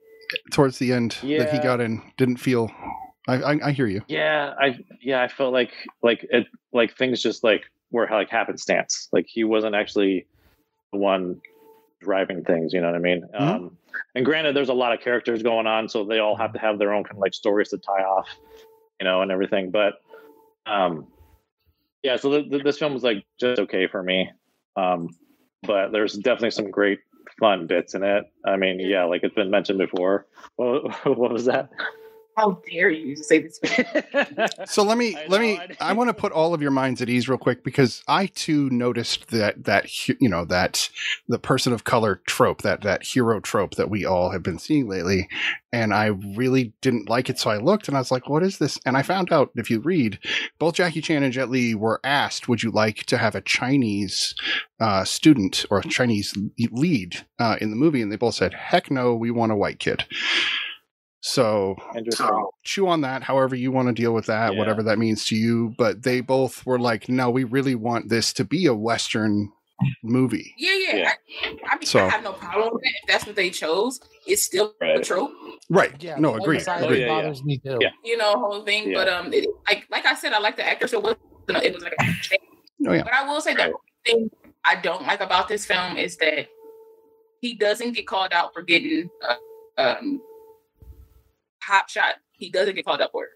towards 0.52 0.78
the 0.78 0.92
end 0.92 1.16
that 1.22 1.52
he 1.52 1.59
got 1.59 1.81
in 1.81 2.02
didn't 2.16 2.37
feel. 2.38 2.70
I, 3.28 3.35
I, 3.35 3.68
I 3.68 3.72
hear 3.72 3.87
you. 3.87 4.02
yeah, 4.08 4.54
I 4.58 4.78
yeah, 5.00 5.22
I 5.22 5.28
felt 5.28 5.52
like 5.52 5.72
like 6.02 6.26
it 6.30 6.46
like 6.72 6.96
things 6.96 7.22
just 7.22 7.44
like 7.44 7.62
were 7.90 8.08
like 8.11 8.30
happenstance. 8.30 9.08
Like 9.12 9.26
he 9.28 9.44
wasn't 9.44 9.74
actually 9.74 10.26
the 10.92 10.98
one 10.98 11.40
driving 12.00 12.44
things. 12.44 12.72
You 12.72 12.80
know 12.80 12.88
what 12.88 12.96
I 12.96 12.98
mean? 12.98 13.24
Mhm. 13.35 13.40
Um, 13.40 13.76
and 14.14 14.24
granted, 14.24 14.56
there's 14.56 14.70
a 14.70 14.74
lot 14.74 14.92
of 14.92 15.00
characters 15.00 15.42
going 15.42 15.66
on, 15.66 15.88
so 15.88 16.04
they 16.04 16.18
all 16.18 16.37
have 16.37 16.52
to 16.54 16.58
have 16.58 16.78
their 16.78 16.92
own 16.92 17.04
kind 17.04 17.16
of 17.16 17.20
like 17.20 17.35
stories 17.35 17.68
to 17.70 17.78
tie 17.78 18.02
off, 18.02 18.28
you 19.00 19.04
know, 19.04 19.22
and 19.22 19.30
everything. 19.30 19.70
But 19.70 19.94
um, 20.66 21.06
yeah, 22.02 22.16
so 22.16 22.30
th- 22.30 22.50
th- 22.50 22.64
this 22.64 22.78
film 22.78 22.94
was 22.94 23.02
like 23.04 23.24
just 23.38 23.61
okay 23.61 23.87
for 23.87 24.02
me. 24.02 24.30
Um, 24.76 25.08
but 25.62 25.92
there's 25.92 26.14
definitely 26.14 26.50
some 26.50 26.70
great 26.70 27.00
fun 27.38 27.66
bits 27.66 27.94
in 27.94 28.02
it. 28.02 28.24
I 28.44 28.56
mean, 28.56 28.80
yeah, 28.80 29.04
like 29.04 29.22
it's 29.22 29.35
been 29.35 29.50
mentioned 29.50 29.78
before. 29.78 30.26
What, 30.56 30.92
what 31.06 31.32
was 31.32 31.44
that? 31.44 31.68
How 32.36 32.62
dare 32.70 32.90
you 32.90 33.16
say 33.16 33.40
this? 33.40 33.60
So 34.66 34.82
let 34.82 34.96
me 34.96 35.16
I 35.16 35.26
let 35.28 35.40
me. 35.40 35.58
I. 35.58 35.90
I 35.90 35.92
want 35.92 36.08
to 36.08 36.14
put 36.14 36.32
all 36.32 36.54
of 36.54 36.62
your 36.62 36.70
minds 36.70 37.02
at 37.02 37.08
ease 37.08 37.28
real 37.28 37.38
quick 37.38 37.62
because 37.62 38.02
I 38.08 38.26
too 38.26 38.70
noticed 38.70 39.28
that 39.28 39.64
that 39.64 40.08
you 40.08 40.28
know 40.28 40.44
that 40.46 40.88
the 41.28 41.38
person 41.38 41.72
of 41.72 41.84
color 41.84 42.22
trope 42.26 42.62
that 42.62 42.82
that 42.82 43.02
hero 43.02 43.40
trope 43.40 43.74
that 43.74 43.90
we 43.90 44.04
all 44.04 44.30
have 44.30 44.42
been 44.42 44.58
seeing 44.58 44.88
lately, 44.88 45.28
and 45.72 45.92
I 45.92 46.06
really 46.06 46.72
didn't 46.80 47.08
like 47.08 47.28
it. 47.28 47.38
So 47.38 47.50
I 47.50 47.58
looked 47.58 47.88
and 47.88 47.96
I 47.96 48.00
was 48.00 48.10
like, 48.10 48.28
"What 48.28 48.42
is 48.42 48.58
this?" 48.58 48.78
And 48.86 48.96
I 48.96 49.02
found 49.02 49.32
out 49.32 49.50
if 49.56 49.70
you 49.70 49.80
read, 49.80 50.18
both 50.58 50.74
Jackie 50.74 51.02
Chan 51.02 51.22
and 51.22 51.32
Jet 51.32 51.50
Li 51.50 51.74
were 51.74 52.00
asked, 52.04 52.48
"Would 52.48 52.62
you 52.62 52.70
like 52.70 53.04
to 53.06 53.18
have 53.18 53.34
a 53.34 53.40
Chinese 53.42 54.34
uh, 54.80 55.04
student 55.04 55.66
or 55.70 55.78
a 55.78 55.84
Chinese 55.88 56.34
lead 56.70 57.26
uh, 57.38 57.56
in 57.60 57.70
the 57.70 57.76
movie?" 57.76 58.00
And 58.00 58.10
they 58.10 58.16
both 58.16 58.34
said, 58.34 58.54
"Heck 58.54 58.90
no, 58.90 59.14
we 59.14 59.30
want 59.30 59.52
a 59.52 59.56
white 59.56 59.78
kid." 59.78 60.04
So 61.24 61.76
Interesting. 61.96 62.48
chew 62.64 62.88
on 62.88 63.00
that 63.02 63.22
however 63.22 63.54
you 63.54 63.70
want 63.70 63.87
to 63.88 63.94
deal 63.94 64.12
with 64.12 64.26
that, 64.26 64.52
Yeah. 64.52 64.58
whatever 64.58 64.82
that 64.82 64.98
means 64.98 65.24
to 65.26 65.37
you. 65.37 65.72
But 65.78 66.02
they 66.02 66.20
both 66.20 66.66
were 66.66 66.80
like, 66.80 67.08
no, 67.08 67.30
we 67.30 67.44
really 67.44 67.76
want 67.76 68.08
this 68.08 68.32
to 68.35 68.44
be 68.44 68.66
a 68.66 68.74
Western 68.74 69.50
movie. 70.02 70.52
Yeah, 70.58 70.74
yeah. 70.78 70.96
Yeah. 70.96 71.12
I, 71.44 71.56
I 71.70 71.74
mean, 71.76 71.87
So- 71.87 72.04
I 72.04 72.08
have 72.08 72.24
no 72.24 72.32
problem 72.32 72.74
with 72.74 72.82
that. 72.82 72.92
If 73.02 73.08
that's 73.08 73.26
what 73.26 73.37
they 73.37 73.50
chose, 73.50 74.00
it's 74.26 74.42
still 74.42 74.74
a 74.80 74.85
Right. 74.85 75.02
trope. 75.04 75.32
Right. 75.70 75.94
Yeah, 76.02 76.16
no, 76.18 76.35
agree. 76.35 76.58
agreed. 76.58 76.68
Oh, 76.68 76.90
yeah, 76.90 77.06
yeah. 77.06 77.08
bothers 77.08 77.44
me 77.44 77.58
too. 77.58 77.78
You 78.04 78.16
know, 78.16 78.32
whole 78.35 78.64
thing. 78.64 78.90
Yeah. 78.90 78.98
But 78.98 79.08
um, 79.08 79.32
it, 79.32 79.48
like 79.68 79.87
like 79.90 80.04
I 80.06 80.14
said, 80.14 80.32
I 80.32 80.40
like 80.40 80.56
the 80.56 80.66
actor, 80.66 80.88
so 80.88 80.98
it 80.98 81.04
was 81.04 81.16
it 81.62 81.72
was 81.72 81.82
like. 81.85 81.94
A 82.00 82.38
Oh, 82.88 82.92
yeah. 82.92 83.04
But 83.04 83.12
I 83.12 83.24
will 83.28 83.40
say 83.40 83.52
the 83.54 83.58
Right. 83.62 83.72
only 83.72 84.28
thing 84.28 84.30
I 84.64 84.74
don't 84.74 85.02
like 85.02 85.20
about 85.20 85.46
this 85.46 85.64
film 85.64 85.96
is 85.96 86.16
that 86.16 86.48
he 87.40 87.54
doesn't 87.54 87.92
get 87.92 88.08
called 88.08 88.32
out 88.32 88.52
for 88.52 88.62
getting 88.62 89.08
uh, 89.26 89.37
um 89.78 90.20
hot 91.66 91.88
shot. 91.90 92.16
He 92.33 92.51
doesn't 92.51 92.75
get 92.75 92.85
called 92.85 93.01
up 93.01 93.12
for 93.12 93.25
it. 93.25 93.31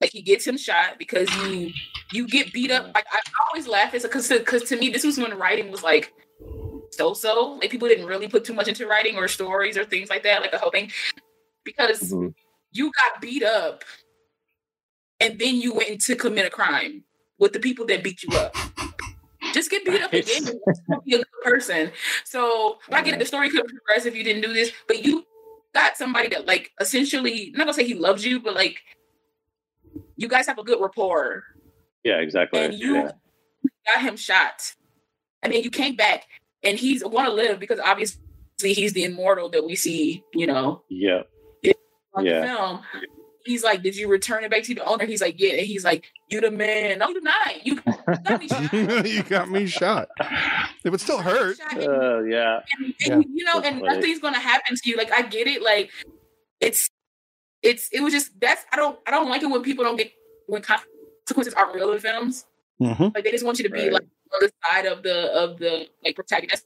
Like 0.00 0.12
he 0.12 0.22
gets 0.22 0.46
him 0.46 0.56
shot 0.56 0.98
because 0.98 1.28
you 1.48 1.70
you 2.12 2.26
get 2.26 2.52
beat 2.52 2.70
up. 2.70 2.86
Like 2.94 3.06
I 3.12 3.18
always 3.48 3.68
laugh 3.68 3.92
as 3.94 4.02
because 4.02 4.28
because 4.28 4.62
to 4.64 4.76
me 4.76 4.88
this 4.88 5.04
was 5.04 5.18
when 5.18 5.36
writing 5.36 5.70
was 5.70 5.82
like 5.82 6.12
so 6.92 7.12
so. 7.12 7.58
Like 7.60 7.70
people 7.70 7.88
didn't 7.88 8.06
really 8.06 8.28
put 8.28 8.44
too 8.44 8.54
much 8.54 8.68
into 8.68 8.86
writing 8.86 9.16
or 9.16 9.28
stories 9.28 9.76
or 9.76 9.84
things 9.84 10.08
like 10.08 10.22
that. 10.22 10.40
Like 10.40 10.52
the 10.52 10.58
whole 10.58 10.70
thing 10.70 10.90
because 11.64 12.12
Mhm. 12.12 12.34
you 12.72 12.90
got 12.92 13.20
beat 13.20 13.42
up 13.42 13.84
and 15.20 15.38
then 15.38 15.56
you 15.56 15.74
went 15.74 16.00
to 16.02 16.16
commit 16.16 16.46
a 16.46 16.50
crime 16.50 17.04
with 17.38 17.52
the 17.52 17.60
people 17.60 17.84
that 17.86 18.02
beat 18.02 18.22
you 18.22 18.34
up. 18.38 18.54
Just 19.52 19.70
get 19.70 19.84
beat 19.84 20.00
up 20.00 20.12
again. 20.12 20.44
Be 21.04 21.14
a 21.14 21.18
good 21.18 21.26
person. 21.42 21.90
So 22.24 22.78
I 22.90 23.02
get 23.02 23.14
it. 23.14 23.18
The 23.18 23.26
story 23.26 23.50
could 23.50 23.66
progress 23.66 24.06
if 24.06 24.14
you 24.14 24.24
didn't 24.24 24.42
do 24.42 24.52
this, 24.52 24.70
but 24.86 25.04
you 25.04 25.24
got 25.74 25.96
somebody 25.96 26.28
that 26.28 26.46
like 26.46 26.70
essentially 26.80 27.48
I'm 27.52 27.58
not 27.58 27.64
gonna 27.64 27.74
say 27.74 27.84
he 27.84 27.94
loves 27.94 28.24
you, 28.24 28.40
but 28.40 28.54
like 28.54 28.78
you 30.16 30.28
guys 30.28 30.46
have 30.46 30.58
a 30.58 30.62
good 30.64 30.80
rapport, 30.80 31.44
Yeah, 32.04 32.18
exactly. 32.18 32.60
and 32.60 32.74
you 32.74 32.94
yeah. 32.94 33.12
got 33.86 34.02
him 34.02 34.16
shot, 34.16 34.74
I 35.42 35.48
mean, 35.48 35.64
you 35.64 35.70
came 35.70 35.96
back, 35.96 36.26
and 36.62 36.78
he's 36.78 37.02
gonna 37.02 37.30
live 37.30 37.58
because 37.58 37.80
obviously 37.80 38.20
he's 38.60 38.92
the 38.92 39.04
immortal 39.04 39.48
that 39.50 39.64
we 39.64 39.76
see, 39.76 40.22
you 40.34 40.46
know, 40.46 40.82
yeah. 40.88 41.22
Yeah. 41.62 42.56
film. 42.56 42.80
He's 43.50 43.64
like, 43.64 43.82
"Did 43.82 43.96
you 43.96 44.08
return 44.08 44.44
it 44.44 44.50
back 44.50 44.62
to 44.64 44.74
the 44.74 44.84
owner?" 44.84 45.04
He's 45.04 45.20
like, 45.20 45.36
"Yeah." 45.38 45.52
And 45.54 45.66
he's 45.66 45.84
like, 45.84 46.04
"You 46.28 46.40
the 46.40 46.50
man." 46.50 46.98
No, 46.98 47.08
you 47.08 47.20
not. 47.20 47.66
You 47.66 47.74
got 48.24 48.40
me 48.40 48.48
shot. 48.48 48.72
you 49.06 49.22
got 49.24 49.50
me 49.50 49.66
shot. 49.66 50.08
It 50.84 50.90
would 50.90 51.00
still 51.00 51.18
hurt. 51.20 51.58
Uh, 51.72 52.22
yeah. 52.22 52.60
and, 52.78 52.94
Yeah. 53.00 53.20
you 53.34 53.44
know, 53.44 53.60
and 53.60 53.82
Right. 53.82 53.96
nothing's 53.96 54.20
gonna 54.20 54.38
happen 54.40 54.76
to 54.76 54.88
you. 54.90 54.96
Like 54.96 55.12
I 55.12 55.22
get 55.22 55.46
it. 55.46 55.62
Like 55.62 55.90
it's 56.60 56.88
it's 57.62 57.88
it 57.92 58.00
was 58.02 58.12
just 58.12 58.38
that's 58.40 58.64
I 58.72 58.76
don't 58.76 58.98
I 59.06 59.10
don't 59.10 59.28
like 59.28 59.42
it 59.42 59.46
when 59.50 59.62
people 59.62 59.84
don't 59.84 59.96
get 59.96 60.12
when 60.46 60.62
consequences 60.62 61.54
are 61.54 61.72
real 61.74 61.92
in 61.92 61.98
films. 62.00 62.46
hmm 62.78 63.08
Like 63.14 63.24
they 63.24 63.30
just 63.30 63.44
want 63.44 63.58
you 63.58 63.64
to 63.64 63.70
be 63.70 63.82
Right. 63.84 63.92
like 63.92 64.02
on 64.32 64.40
the 64.40 64.50
side 64.70 64.86
of 64.86 65.02
the 65.02 65.32
of 65.34 65.58
the 65.58 65.88
like 66.04 66.14
protagonist 66.16 66.64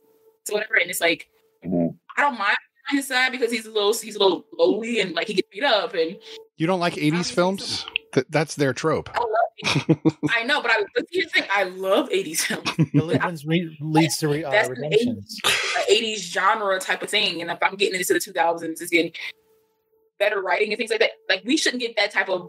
or 0.50 0.54
whatever. 0.54 0.74
And 0.76 0.90
it's 0.90 1.00
like 1.00 1.28
Mhm. 1.64 1.96
I 2.16 2.20
don't 2.20 2.38
mind 2.38 2.56
on 2.90 2.96
his 2.98 3.08
side 3.08 3.32
because 3.32 3.50
he's 3.50 3.66
a 3.66 3.70
little 3.70 3.94
he's 3.94 4.14
a 4.16 4.18
little 4.18 4.44
lowly 4.58 5.00
and 5.00 5.14
like 5.14 5.26
he 5.28 5.34
gets 5.34 5.48
beat 5.50 5.64
up 5.64 5.94
and 5.94 6.18
You 6.56 6.66
don't 6.66 6.80
like 6.80 6.94
80s 6.94 7.32
films? 7.32 7.86
That, 8.12 8.30
that's 8.30 8.54
their 8.54 8.72
trope. 8.72 9.10
I 9.12 9.18
love 9.18 9.28
I 10.30 10.42
know, 10.44 10.60
but 10.60 10.70
I 10.70 10.84
but 10.94 11.04
here's 11.10 11.26
the 11.26 11.40
thing, 11.40 11.48
I 11.54 11.64
love 11.64 12.08
80s 12.10 12.38
films. 12.40 12.90
Deliverance 12.92 13.44
re- 13.44 13.76
leads 13.80 14.18
to 14.18 14.28
re- 14.28 14.44
uh, 14.44 14.50
That's 14.50 14.68
the 14.68 14.74
redemptions. 14.74 15.40
An 15.44 15.96
80s 15.96 16.18
genre 16.18 16.78
type 16.80 17.02
of 17.02 17.10
thing. 17.10 17.40
And 17.40 17.50
if 17.50 17.58
I'm 17.62 17.76
getting 17.76 17.98
into 17.98 18.12
the 18.12 18.18
2000s, 18.18 18.62
it's 18.64 18.90
getting 18.90 19.12
better 20.18 20.42
writing 20.42 20.72
and 20.72 20.78
things 20.78 20.90
like 20.90 21.00
that. 21.00 21.12
Like 21.28 21.42
we 21.44 21.56
shouldn't 21.56 21.80
get 21.80 21.96
that 21.96 22.12
type 22.12 22.28
of 22.28 22.48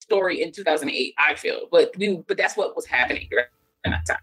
story 0.00 0.42
in 0.42 0.52
2008, 0.52 1.14
I 1.18 1.34
feel. 1.34 1.68
But 1.70 1.94
we 1.96 2.22
but 2.26 2.36
that's 2.36 2.56
what 2.56 2.74
was 2.76 2.86
happening 2.86 3.28
during 3.30 3.46
that 3.84 4.06
time. 4.06 4.18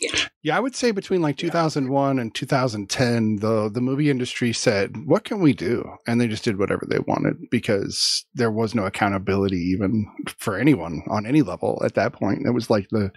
Yeah, 0.00 0.10
yeah, 0.42 0.56
I 0.56 0.60
would 0.60 0.74
say 0.74 0.90
between 0.90 1.22
like 1.22 1.36
2001 1.36 2.18
and 2.18 2.34
2010, 2.34 3.36
the 3.36 3.68
the 3.68 3.80
movie 3.80 4.10
industry 4.10 4.52
said, 4.52 5.06
"What 5.06 5.24
can 5.24 5.40
we 5.40 5.52
do?" 5.52 5.88
and 6.06 6.20
they 6.20 6.26
just 6.26 6.42
did 6.42 6.58
whatever 6.58 6.84
they 6.88 6.98
wanted 6.98 7.48
because 7.48 8.24
there 8.34 8.50
was 8.50 8.74
no 8.74 8.86
accountability 8.86 9.56
even 9.56 10.06
for 10.38 10.58
anyone 10.58 11.02
on 11.08 11.26
any 11.26 11.42
level 11.42 11.80
at 11.84 11.94
that 11.94 12.12
point. 12.12 12.44
It 12.44 12.50
was 12.50 12.70
like 12.70 12.88
the 12.90 13.12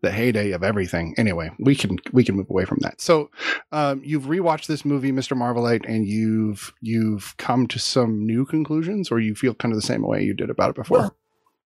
the 0.00 0.10
heyday 0.10 0.50
of 0.50 0.64
everything. 0.64 1.14
Anyway, 1.16 1.50
we 1.60 1.76
can 1.76 1.98
we 2.12 2.24
can 2.24 2.34
move 2.34 2.50
away 2.50 2.64
from 2.64 2.78
that. 2.80 3.00
So, 3.00 3.30
um, 3.70 4.02
you've 4.04 4.24
rewatched 4.24 4.66
this 4.66 4.84
movie, 4.84 5.12
Mr. 5.12 5.36
Marvelite, 5.36 5.88
and 5.88 6.06
you've 6.06 6.72
you've 6.80 7.36
come 7.36 7.68
to 7.68 7.78
some 7.78 8.26
new 8.26 8.44
conclusions, 8.44 9.10
or 9.12 9.20
you 9.20 9.36
feel 9.36 9.54
kind 9.54 9.72
of 9.72 9.80
the 9.80 9.86
same 9.86 10.02
way 10.02 10.24
you 10.24 10.34
did 10.34 10.50
about 10.50 10.70
it 10.70 10.76
before. 10.76 10.98
Well, 10.98 11.16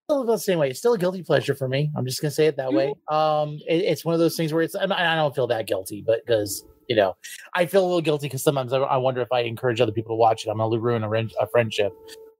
still 0.04 0.24
the 0.24 0.38
same 0.38 0.58
way. 0.58 0.70
It's 0.70 0.78
still 0.78 0.94
a 0.94 0.98
guilty 0.98 1.22
pleasure 1.22 1.54
for 1.54 1.68
me. 1.68 1.90
I'm 1.96 2.04
just 2.04 2.20
gonna 2.20 2.30
say 2.30 2.46
it 2.46 2.56
that 2.56 2.72
way. 2.72 2.94
Um, 3.08 3.58
it, 3.66 3.84
it's 3.84 4.04
one 4.04 4.14
of 4.14 4.20
those 4.20 4.36
things 4.36 4.52
where 4.52 4.62
it's. 4.62 4.74
and 4.74 4.92
I 4.92 5.12
I 5.12 5.16
don't 5.16 5.34
feel 5.34 5.46
that 5.48 5.66
guilty, 5.66 6.02
but 6.06 6.24
because 6.24 6.64
you 6.88 6.96
know, 6.96 7.16
I 7.54 7.64
feel 7.66 7.82
a 7.82 7.86
little 7.86 8.02
guilty 8.02 8.26
because 8.26 8.42
sometimes 8.42 8.72
I, 8.72 8.78
I 8.78 8.96
wonder 8.98 9.22
if 9.22 9.32
I 9.32 9.40
encourage 9.40 9.80
other 9.80 9.92
people 9.92 10.14
to 10.14 10.18
watch 10.18 10.46
it, 10.46 10.50
I'm 10.50 10.58
gonna 10.58 10.78
ruin 10.78 11.02
a, 11.02 11.10
a 11.42 11.46
friendship. 11.50 11.92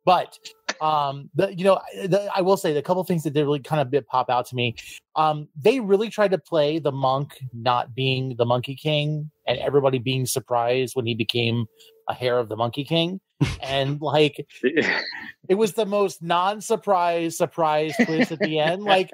But 0.04 0.38
um, 0.80 1.30
the 1.34 1.54
you 1.54 1.64
know, 1.64 1.80
the, 2.06 2.30
I 2.34 2.42
will 2.42 2.58
say 2.58 2.74
the 2.74 2.82
couple 2.82 3.02
things 3.04 3.22
that 3.22 3.30
did 3.30 3.44
really 3.44 3.60
kind 3.60 3.80
of 3.80 3.90
bit 3.90 4.06
pop 4.06 4.28
out 4.28 4.46
to 4.48 4.54
me. 4.54 4.74
Um, 5.16 5.48
they 5.56 5.80
really 5.80 6.10
tried 6.10 6.32
to 6.32 6.38
play 6.38 6.78
the 6.78 6.92
monk 6.92 7.38
not 7.54 7.94
being 7.94 8.34
the 8.36 8.44
Monkey 8.44 8.74
King 8.74 9.30
and 9.46 9.58
everybody 9.58 9.98
being 9.98 10.26
surprised 10.26 10.94
when 10.96 11.06
he 11.06 11.14
became 11.14 11.66
a 12.08 12.14
hair 12.14 12.38
of 12.38 12.48
the 12.48 12.56
Monkey 12.56 12.84
King, 12.84 13.20
and 13.62 14.00
like 14.00 14.46
it 14.62 15.54
was 15.54 15.72
the 15.74 15.86
most 15.86 16.22
non-surprise 16.22 17.36
surprise 17.36 17.94
twist 18.04 18.32
at 18.32 18.38
the 18.40 18.58
end. 18.58 18.82
Like 18.84 19.10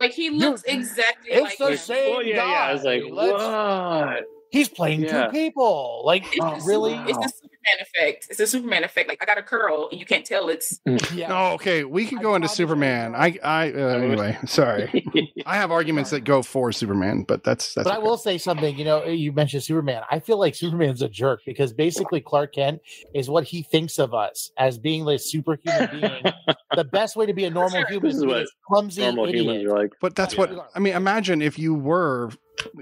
Like 0.00 0.12
he 0.12 0.30
looks 0.30 0.62
exactly 0.64 1.32
it's 1.32 1.42
like 1.42 1.58
the 1.58 1.70
him. 1.72 1.76
same 1.76 2.10
well, 2.12 2.22
yeah, 2.22 2.36
yeah. 2.36 2.42
I 2.68 2.72
was 2.72 2.84
like. 2.84 3.02
Let's- 3.10 3.32
what? 3.32 4.24
he's 4.50 4.68
playing 4.68 5.02
Yeah. 5.02 5.26
two 5.26 5.30
people. 5.32 6.02
Like 6.04 6.24
It's 6.32 6.38
oh, 6.40 6.58
the 6.58 6.64
really? 6.66 6.96
Super- 7.06 7.20
it's 7.24 7.40
the 7.40 7.49
Superman 7.64 7.86
effect. 7.86 8.26
It's 8.30 8.40
a 8.40 8.46
Superman 8.46 8.84
effect. 8.84 9.08
Like 9.08 9.18
I 9.22 9.26
got 9.26 9.38
a 9.38 9.42
curl 9.42 9.88
and 9.90 9.98
you 10.00 10.06
can't 10.06 10.24
tell 10.24 10.48
it's 10.48 10.80
yeah. 11.14 11.28
Oh, 11.30 11.54
okay. 11.54 11.84
We 11.84 12.06
can 12.06 12.18
I 12.18 12.22
go 12.22 12.34
into 12.34 12.48
Superman. 12.48 13.14
I, 13.14 13.38
I. 13.42 13.70
Uh, 13.72 13.76
anyway, 13.98 14.38
sorry. 14.46 15.04
I 15.46 15.56
have 15.56 15.70
arguments 15.70 16.10
that 16.10 16.20
go 16.24 16.42
for 16.42 16.72
Superman, 16.72 17.24
but 17.26 17.44
that's 17.44 17.74
that's. 17.74 17.88
But 17.88 17.94
I 17.94 17.98
will 17.98 18.16
say 18.18 18.38
something. 18.38 18.78
You 18.78 18.84
know, 18.84 19.04
you 19.04 19.32
mentioned 19.32 19.62
Superman. 19.64 20.02
I 20.10 20.18
feel 20.20 20.38
like 20.38 20.54
Superman's 20.54 21.02
a 21.02 21.08
jerk 21.08 21.40
because 21.46 21.72
basically 21.72 22.20
Clark 22.20 22.54
Kent 22.54 22.80
is 23.14 23.28
what 23.28 23.44
he 23.44 23.62
thinks 23.62 23.98
of 23.98 24.14
us 24.14 24.50
as 24.58 24.78
being 24.78 25.04
the 25.04 25.18
superhuman 25.18 25.88
being. 26.00 26.34
the 26.76 26.84
best 26.84 27.16
way 27.16 27.26
to 27.26 27.34
be 27.34 27.44
a 27.44 27.50
normal 27.50 27.84
human 27.86 28.08
This 28.08 28.16
is 28.16 28.20
is 28.22 28.26
what 28.26 28.34
this 28.38 28.50
clumsy 28.66 29.02
Normal 29.02 29.26
idiot. 29.26 29.44
humans 29.44 29.64
are 29.66 29.78
like. 29.82 29.90
But 30.00 30.14
that's 30.16 30.34
Yeah. 30.34 30.40
what 30.40 30.70
I 30.74 30.78
mean. 30.78 30.94
Imagine 30.94 31.42
if 31.42 31.58
you 31.58 31.74
were, 31.74 32.30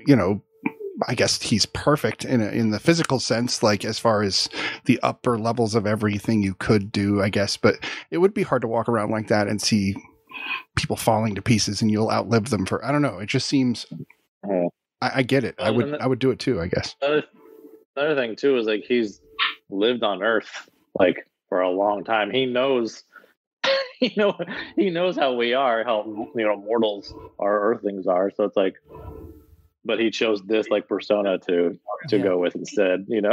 you 0.07 0.17
know, 0.17 0.43
I 1.07 1.15
guess 1.15 1.41
he's 1.41 1.67
perfect 1.67 2.25
in 2.25 2.41
a, 2.41 2.47
in 2.49 2.71
the 2.71 2.81
physical 2.81 3.21
sense, 3.21 3.63
like 3.63 3.85
as 3.85 3.99
far 3.99 4.23
as 4.23 4.49
the 4.87 4.99
upper 5.03 5.39
levels 5.39 5.75
of 5.75 5.87
everything 5.87 6.43
you 6.43 6.55
could 6.55 6.91
do, 6.91 7.23
I 7.23 7.29
guess. 7.29 7.57
But 7.57 7.77
it 8.11 8.19
would 8.19 8.35
be 8.35 8.43
hard 8.43 8.63
to 8.63 8.69
walk 8.69 8.89
around 8.89 9.11
like 9.11 9.29
that 9.29 9.47
and 9.49 9.63
see 9.63 9.95
people 10.77 10.97
falling 10.97 11.35
to 11.37 11.43
pieces, 11.43 11.81
and 11.83 11.91
you'll 11.91 12.11
outlive 12.11 12.51
them 12.51 12.67
for. 12.67 12.85
I 12.85 12.91
don't 12.91 13.03
know. 13.03 13.19
It 13.19 13.27
just 13.29 13.47
seems. 13.49 13.87
I, 15.01 15.11
I 15.17 15.23
get 15.23 15.45
it. 15.45 15.55
I 15.59 15.71
would. 15.71 15.93
the- 15.93 16.03
I 16.03 16.07
would 16.07 16.19
do 16.19 16.31
it 16.31 16.39
too. 16.41 16.61
I 16.61 16.67
guess. 16.67 16.97
Another, 17.01 17.25
another 17.97 18.15
thing 18.21 18.35
too 18.37 18.57
is 18.57 18.67
like 18.67 18.85
he's 18.85 19.21
lived 19.71 20.03
on 20.03 20.23
Earth 20.23 20.69
like 20.99 21.29
for 21.49 21.61
a 21.61 21.71
long 21.71 22.03
time. 22.05 22.31
He 22.33 22.47
knows, 22.47 23.05
you 24.01 24.11
know, 24.17 24.37
he 24.77 24.91
knows 24.91 25.17
how 25.17 25.35
we 25.35 25.55
are, 25.55 25.85
how 25.85 26.05
you 26.35 26.45
know 26.45 26.57
mortals 26.57 27.15
our 27.39 27.61
Earthlings 27.71 28.07
are. 28.07 28.31
So 28.37 28.45
it's 28.45 28.57
like, 28.57 28.75
but 29.89 29.99
he 29.99 30.11
chose 30.11 30.43
this 30.45 30.69
like 30.69 30.87
persona 30.87 31.39
to 31.39 31.77
to 32.11 32.17
Yeah. 32.19 32.23
go 32.23 32.39
with 32.39 32.55
instead. 32.55 33.07
You 33.09 33.23
know, 33.23 33.33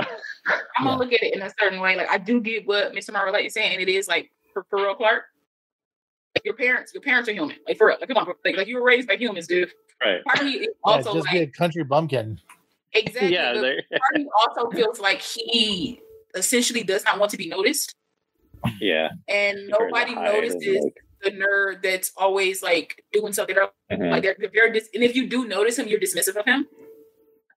I'm 0.80 0.86
gonna 0.86 0.98
look 0.98 1.14
at 1.14 1.22
it 1.22 1.36
in 1.36 1.42
a 1.44 1.52
certain 1.60 1.80
way. 1.80 1.96
Like 1.96 2.10
I 2.10 2.18
do 2.18 2.42
get 2.42 2.66
what 2.66 2.94
Mr. 2.94 3.12
Marvel 3.14 3.36
is 3.36 3.54
saying, 3.54 3.74
and 3.74 3.82
it 3.82 3.90
is 3.90 4.08
like 4.08 4.32
for, 4.54 4.66
for 4.70 4.78
real, 4.80 4.96
Clark. 4.96 5.26
Like 6.36 6.46
your 6.46 6.56
parents, 6.56 6.94
your 6.94 7.04
parents 7.04 7.30
are 7.30 7.34
human. 7.34 7.58
Like 7.68 7.78
for 7.78 7.88
real, 7.88 7.98
like 8.00 8.08
come 8.10 8.18
on, 8.18 8.34
like, 8.44 8.58
like 8.58 8.68
you 8.68 8.76
were 8.78 8.84
raised 8.84 9.08
by 9.08 9.16
humans, 9.18 9.48
dude. 9.48 9.70
right? 10.04 10.24
Part 10.24 10.40
of 10.40 10.46
me 10.46 10.52
is 10.54 10.62
Yeah, 10.68 10.68
also 10.84 11.14
just 11.14 11.28
like 11.28 11.34
be 11.34 11.40
a 11.42 11.48
country 11.48 11.84
bumpkin. 11.84 12.40
exactly. 12.94 13.30
Yeah, 13.32 13.54
part 13.54 14.16
of 14.16 14.22
me 14.22 14.28
also 14.40 14.70
feels 14.72 15.00
like 15.00 15.22
he 15.22 16.00
essentially 16.36 16.84
does 16.84 17.04
not 17.06 17.20
want 17.20 17.32
to 17.32 17.38
be 17.38 17.48
noticed, 17.48 17.94
yeah. 18.82 19.10
and 19.28 19.58
He 19.60 19.68
tries 19.68 19.78
to 19.80 19.86
nobody 19.86 20.14
hide 20.14 20.34
notices 20.34 20.84
like, 20.84 20.94
the 21.26 21.32
nerd 21.32 21.84
that's 21.84 22.12
always 22.16 22.64
like 22.64 23.04
doing 23.12 23.34
something. 23.34 23.56
They're, 23.56 23.70
mhm. 24.00 24.12
Like 24.12 24.24
they're, 24.24 24.36
they're 24.40 24.50
very 24.54 24.72
dis- 24.72 24.90
and 24.94 25.04
if 25.04 25.16
you 25.16 25.28
do 25.28 25.46
notice 25.48 25.78
him, 25.78 25.88
you're 25.88 26.00
dismissive 26.00 26.38
of 26.38 26.46
him. 26.46 26.66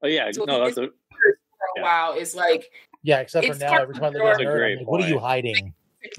Oh 0.03 0.09
yeah, 0.09 0.31
So 0.33 0.45
no, 0.45 0.65
that's 0.65 0.77
a, 0.79 0.83
For 0.83 0.87
a 0.89 1.33
Yeah. 1.77 1.83
while, 1.83 2.13
it's 2.15 2.35
like 2.35 2.71
Yeah, 3.03 3.21
except 3.21 3.47
for 3.47 3.55
now, 3.55 3.79
every 3.79 3.95
time 3.95 4.05
I 4.05 4.07
Kent. 4.09 4.15
look 4.17 4.25
at 4.25 4.39
That's 4.39 4.41
a 4.41 4.43
a 4.43 4.47
nerd, 4.47 4.57
great 4.57 4.79
like, 4.79 4.89
what 4.89 5.05
are 5.05 5.09
you 5.09 5.19
hiding? 5.21 5.75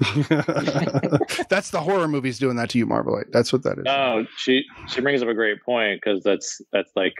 that's 1.48 1.70
the 1.70 1.80
horror 1.80 2.08
movies 2.08 2.38
doing 2.38 2.56
that 2.56 2.70
to 2.70 2.78
you, 2.78 2.86
Marvelite. 2.86 3.32
That's 3.32 3.52
what 3.52 3.62
that 3.64 3.78
is. 3.78 3.84
No, 3.84 4.26
she 4.36 4.64
she 4.88 5.00
brings 5.00 5.22
up 5.22 5.28
a 5.28 5.34
great 5.34 5.62
point 5.62 6.00
because 6.02 6.22
that's 6.22 6.60
that's 6.72 6.90
like 6.96 7.14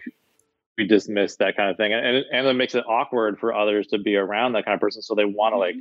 we 0.77 0.87
dismiss 0.87 1.37
that 1.37 1.57
kind 1.57 1.71
of 1.71 1.77
thing, 1.77 1.93
and 1.93 2.25
and 2.33 2.47
it 2.47 2.55
makes 2.55 2.75
it 2.75 2.85
awkward 2.87 3.39
for 3.39 3.55
others 3.55 3.87
to 3.89 3.99
be 3.99 4.17
around 4.17 4.53
that 4.53 4.65
kind 4.67 4.75
of 4.75 4.81
person. 4.81 5.03
So 5.03 5.15
they 5.15 5.25
want 5.25 5.55
to 5.55 5.59
like 5.59 5.77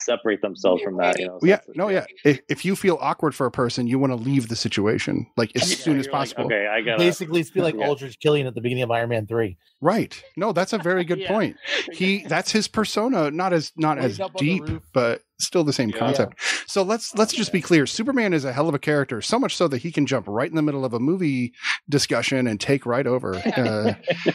separate 0.00 0.42
themselves 0.42 0.82
from 0.82 0.96
that. 0.98 1.18
You 1.18 1.26
know, 1.28 1.38
yeah, 1.42 1.60
so- 1.66 1.72
no, 1.74 1.88
yeah. 1.88 2.04
If, 2.24 2.40
if 2.48 2.64
you 2.64 2.76
feel 2.76 2.98
awkward 3.00 3.34
for 3.34 3.46
a 3.46 3.50
person, 3.50 3.86
you 3.86 3.98
want 3.98 4.12
to 4.12 4.16
leave 4.16 4.48
the 4.48 4.56
situation 4.56 5.26
like 5.36 5.52
as 5.56 5.70
Yeah, 5.70 5.76
soon 5.76 5.98
as 5.98 6.06
you're 6.06 6.12
like, 6.12 6.20
possible. 6.20 6.44
okay, 6.46 6.66
I 6.66 6.80
got 6.82 6.98
Basically, 6.98 7.40
it's 7.40 7.50
be 7.50 7.60
like 7.60 7.74
Yeah. 7.76 7.86
Aldrich 7.88 8.18
Killian 8.20 8.46
at 8.46 8.54
the 8.54 8.60
beginning 8.60 8.84
of 8.84 8.90
Iron 8.90 9.08
Man 9.08 9.26
three. 9.26 9.56
Right. 9.80 10.22
No, 10.36 10.52
that's 10.52 10.72
a 10.72 10.78
very 10.78 11.04
good 11.10 11.18
Yeah. 11.20 11.28
point. 11.32 11.56
He 11.92 12.24
that's 12.26 12.52
his 12.52 12.68
persona, 12.68 13.30
not 13.30 13.52
as 13.52 13.72
not 13.76 13.96
Wake 13.96 14.06
as 14.06 14.20
up 14.20 14.26
on 14.30 14.32
the 14.38 14.58
deep, 14.60 14.82
but 14.92 15.22
still 15.38 15.64
the 15.64 15.72
same 15.72 15.90
Yeah. 15.90 15.98
concept. 15.98 16.38
So 16.66 16.82
let's 16.82 17.14
let's 17.16 17.32
just 17.32 17.52
be 17.52 17.60
clear. 17.60 17.86
Superman 17.86 18.32
is 18.32 18.44
a 18.44 18.52
hell 18.52 18.68
of 18.68 18.74
a 18.74 18.78
character, 18.78 19.20
so 19.20 19.38
much 19.38 19.56
so 19.56 19.66
that 19.68 19.78
he 19.78 19.90
can 19.92 20.06
jump 20.06 20.26
right 20.28 20.48
in 20.48 20.54
the 20.56 20.62
middle 20.62 20.84
of 20.84 20.94
a 20.94 21.00
movie 21.00 21.52
discussion 21.88 22.46
and 22.46 22.60
take 22.60 22.86
right 22.86 23.06
over. 23.06 23.40
Uh, 23.56 23.94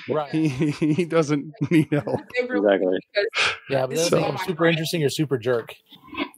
Right. 0.10 0.30
he, 0.32 0.48
he 0.72 1.06
doesn't 1.06 1.52
need 1.72 1.88
help. 1.92 2.20
Exactly. 2.38 3.00
Because 3.14 3.56
Yeah, 3.70 3.82
but 3.82 3.90
This 3.92 4.00
that's 4.00 4.06
is 4.08 4.12
like 4.14 4.24
all 4.34 4.38
super 4.40 4.66
interesting 4.66 5.04
or 5.04 5.10
super 5.10 5.38
jerk. 5.38 5.74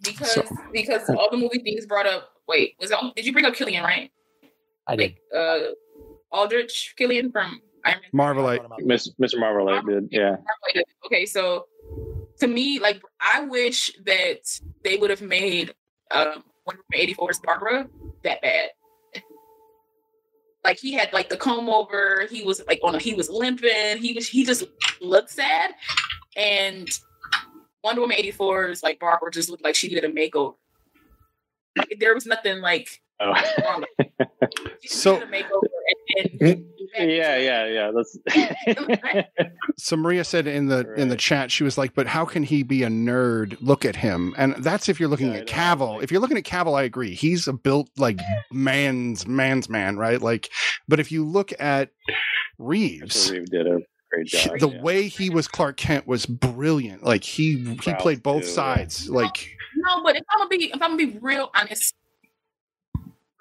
because 0.04 0.32
So- 0.34 0.43
because 0.74 1.10
all 1.10 1.30
the 1.32 1.38
movie 1.38 1.60
things 1.60 1.86
brought 1.86 2.06
up. 2.08 2.30
Wait, 2.47 2.76
was 2.80 2.91
all, 2.91 3.13
did 3.15 3.26
you 3.26 3.32
bring 3.34 3.45
up 3.45 3.54
Killian 3.54 3.84
right? 3.84 4.12
I 4.88 4.95
did. 4.95 5.15
Like 5.34 5.39
uh, 5.39 5.60
Aldrich 6.32 6.95
Killian 6.97 7.32
from 7.32 7.62
Iron 7.86 8.00
Man. 8.13 8.36
Marvelite. 8.36 8.65
Miss, 8.80 9.10
Mr. 9.21 9.39
Marvel 9.39 9.65
like, 9.65 9.86
did, 9.86 10.08
yeah. 10.12 10.36
Okay, 11.06 11.26
so 11.26 11.65
to 12.41 12.47
me, 12.47 12.80
like 12.80 13.01
I 13.19 13.45
wish 13.45 13.91
that 14.06 14.41
they 14.84 14.97
would 14.97 15.10
have 15.10 15.21
made 15.21 15.73
um 16.12 16.43
Wonder 16.67 16.82
Woman 16.91 17.08
84's 17.17 17.39
Barbara 17.39 17.88
that 18.23 18.41
bad. 18.41 18.69
Like 20.63 20.77
he 20.77 20.93
had 20.93 21.12
like 21.12 21.30
the 21.30 21.38
comb 21.38 21.69
over, 21.69 22.27
he 22.30 22.43
was 22.43 22.62
like 22.67 22.80
on 22.84 22.93
a, 22.95 22.99
he 22.99 23.13
was 23.15 23.30
limping, 23.30 23.97
he 23.97 24.13
was 24.13 24.27
he 24.27 24.45
just 24.45 24.63
looked 25.01 25.32
sad. 25.32 25.71
And 26.36 26.88
Wonder 27.84 28.01
Woman 28.01 28.17
84's 28.17 28.84
like 28.84 28.99
Barbara 28.99 29.32
just 29.32 29.49
looked 29.49 29.63
like 29.63 29.75
she 29.75 29.88
needed 29.88 30.04
a 30.04 30.10
makeover. 30.10 30.56
Like, 31.77 31.97
there 31.99 32.13
was 32.13 32.25
nothing 32.25 32.60
like 32.62 33.01
Oh. 33.19 33.34
wrong. 33.63 33.86
She 34.82 34.88
just 34.88 35.01
So- 35.04 35.21
a 35.21 35.25
makeover 35.27 35.67
and, 36.41 36.65
and 36.97 37.12
yeah, 37.12 37.38
yeah, 37.38 37.65
yeah. 37.67 37.91
That's 37.95 39.25
So 39.77 39.95
Maria 39.95 40.23
said 40.23 40.47
in 40.47 40.67
the 40.67 40.93
in 40.95 41.10
the 41.10 41.15
chat, 41.15 41.51
she 41.51 41.63
was 41.63 41.77
like, 41.77 41.93
"But 41.95 42.08
how 42.08 42.25
can 42.25 42.43
he 42.43 42.63
be 42.63 42.84
a 42.84 42.88
nerd? 42.89 43.58
Look 43.62 43.86
at 43.86 43.95
him." 43.95 44.34
And 44.38 44.56
that's 44.63 44.89
if 44.89 44.99
you're 44.99 45.10
looking 45.10 45.27
Yeah, 45.27 45.34
I 45.34 45.38
at 45.39 45.47
know. 45.47 45.54
Cavill. 45.54 46.04
If 46.04 46.12
you're 46.12 46.21
looking 46.21 46.38
at 46.38 46.43
Cavill, 46.43 46.77
I 46.77 46.84
agree. 46.84 47.13
He's 47.15 47.47
a 47.47 47.54
built 47.54 47.89
like 47.97 48.19
man's 48.51 49.25
man's 49.27 49.69
man, 49.69 49.97
right? 49.97 50.21
Like, 50.21 50.49
but 50.88 50.99
if 50.99 51.12
you 51.12 51.25
look 51.25 51.51
at 51.60 51.89
Reeves, 52.58 53.32
Reeve 53.32 53.45
did 53.49 53.67
a 53.67 53.80
great 54.12 54.27
job. 54.27 54.60
the 54.60 54.69
yeah. 54.69 54.82
way 54.82 55.08
he 55.08 55.30
was 55.30 55.47
Clark 55.47 55.77
Kent 55.77 56.08
was 56.08 56.25
brilliant. 56.25 57.04
Like 57.04 57.23
he 57.23 57.58
he 57.82 57.91
Ralph, 57.91 58.01
played 58.01 58.23
both 58.23 58.43
too, 58.43 58.49
yeah. 58.49 58.54
sides. 58.56 59.10
Like 59.10 59.49
No, 59.77 60.04
but 60.04 60.15
if 60.15 60.23
I'm 60.32 60.39
gonna 60.39 60.49
be 60.49 60.65
if 60.65 60.82
I'm 60.82 60.97
gonna 60.97 60.97
be 60.97 61.17
real 61.21 61.49
honest, 61.56 61.95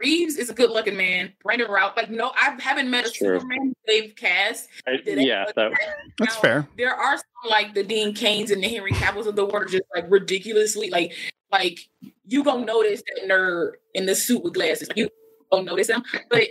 Reeves 0.00 0.36
is 0.36 0.50
a 0.50 0.54
good 0.54 0.70
looking 0.70 0.96
man. 0.96 1.32
Brandon 1.42 1.70
Routh, 1.70 1.96
like 1.96 2.10
no, 2.10 2.32
I 2.34 2.56
haven't 2.60 2.90
met 2.90 3.06
a 3.06 3.12
Sure. 3.12 3.38
Superman 3.38 3.74
they've 3.86 4.14
cast. 4.16 4.68
I- 4.86 5.00
they- 5.04 5.24
yeah, 5.26 5.44
that, 5.56 5.72
that's 6.18 6.34
Now, 6.36 6.40
fair. 6.40 6.68
There 6.78 6.94
are 6.94 7.16
some 7.16 7.50
like 7.50 7.74
the 7.74 7.82
Dean 7.82 8.14
Cains 8.14 8.50
and 8.50 8.62
the 8.62 8.68
Henry 8.68 8.92
Cavills 8.92 9.26
of 9.26 9.36
the 9.36 9.44
world 9.44 9.68
just 9.70 9.84
like 9.94 10.06
ridiculously 10.08 10.90
like 10.90 11.12
like 11.52 11.80
you 12.26 12.44
gonna 12.44 12.64
notice 12.64 13.02
that 13.02 13.28
nerd 13.28 13.72
in 13.94 14.06
the 14.06 14.14
suit 14.14 14.42
with 14.42 14.54
glasses. 14.54 14.88
Like, 14.88 14.96
you 14.96 15.08
gonna 15.52 15.64
notice 15.64 15.88
him, 15.88 16.02
but 16.30 16.48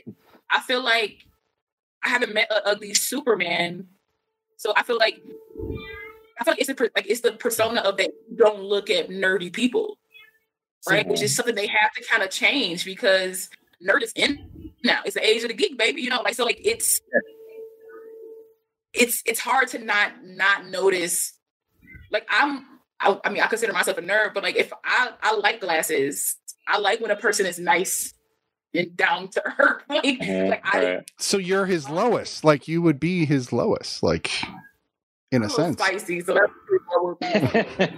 I 0.51 0.59
feel 0.61 0.83
like 0.83 1.25
I 2.03 2.09
haven't 2.09 2.33
met 2.33 2.51
a 2.51 2.65
ugly 2.67 2.93
Superman, 2.93 3.87
so 4.57 4.73
I 4.75 4.83
feel 4.83 4.97
like 4.97 5.21
I 6.39 6.43
feel 6.43 6.53
like 6.53 6.59
it's 6.61 6.69
a, 6.69 6.75
like 6.95 7.07
it's 7.07 7.21
the 7.21 7.33
persona 7.33 7.81
of 7.81 7.97
that 7.97 8.11
don't 8.35 8.61
look 8.61 8.89
at 8.89 9.09
nerdy 9.09 9.51
people 9.53 9.97
right? 10.87 11.07
Which 11.07 11.21
is 11.21 11.35
something 11.35 11.55
they 11.55 11.67
have 11.67 11.91
to 11.93 12.03
kind 12.09 12.23
of 12.23 12.29
change 12.29 12.85
because 12.85 13.49
nerd 13.85 14.03
is 14.03 14.13
in 14.15 14.71
now. 14.83 14.99
It's 15.05 15.15
the 15.15 15.25
age 15.25 15.43
of 15.43 15.49
the 15.49 15.53
geek, 15.53 15.77
baby. 15.77 16.01
You 16.01 16.09
know, 16.09 16.21
like 16.21 16.35
so, 16.35 16.45
like 16.45 16.59
it's 16.63 16.99
it's 18.93 19.23
it's 19.25 19.39
hard 19.39 19.67
to 19.69 19.79
not 19.79 20.13
not 20.23 20.67
notice. 20.67 21.33
Like 22.11 22.27
I'm, 22.29 22.65
I, 22.99 23.19
I 23.23 23.29
mean, 23.29 23.41
I 23.41 23.47
consider 23.47 23.73
myself 23.73 23.97
a 23.97 24.01
nerd, 24.01 24.33
but 24.33 24.43
like 24.43 24.55
if 24.55 24.71
I 24.83 25.11
I 25.21 25.35
like 25.35 25.61
glasses, 25.61 26.37
I 26.67 26.79
like 26.79 26.99
when 27.01 27.11
a 27.11 27.15
person 27.15 27.45
is 27.45 27.59
nice 27.59 28.13
and 28.73 28.95
down 28.95 29.29
to 29.29 29.43
earth. 29.59 29.83
like, 29.89 30.03
like 30.05 30.19
I 30.19 30.19
mm-hmm, 30.19 30.85
right. 30.85 31.11
So 31.17 31.37
you're 31.37 31.65
his 31.65 31.89
lowest. 31.89 32.43
Like 32.43 32.67
you 32.67 32.81
would 32.81 32.99
be 32.99 33.25
his 33.25 33.51
lowest. 33.51 34.03
Like 34.03 34.31
in 35.31 35.41
a 35.43 35.45
I'm 35.45 35.51
a 35.51 35.53
sense. 35.53 35.77
spicy, 35.77 36.21
so 36.21 36.33
that's. 36.33 36.51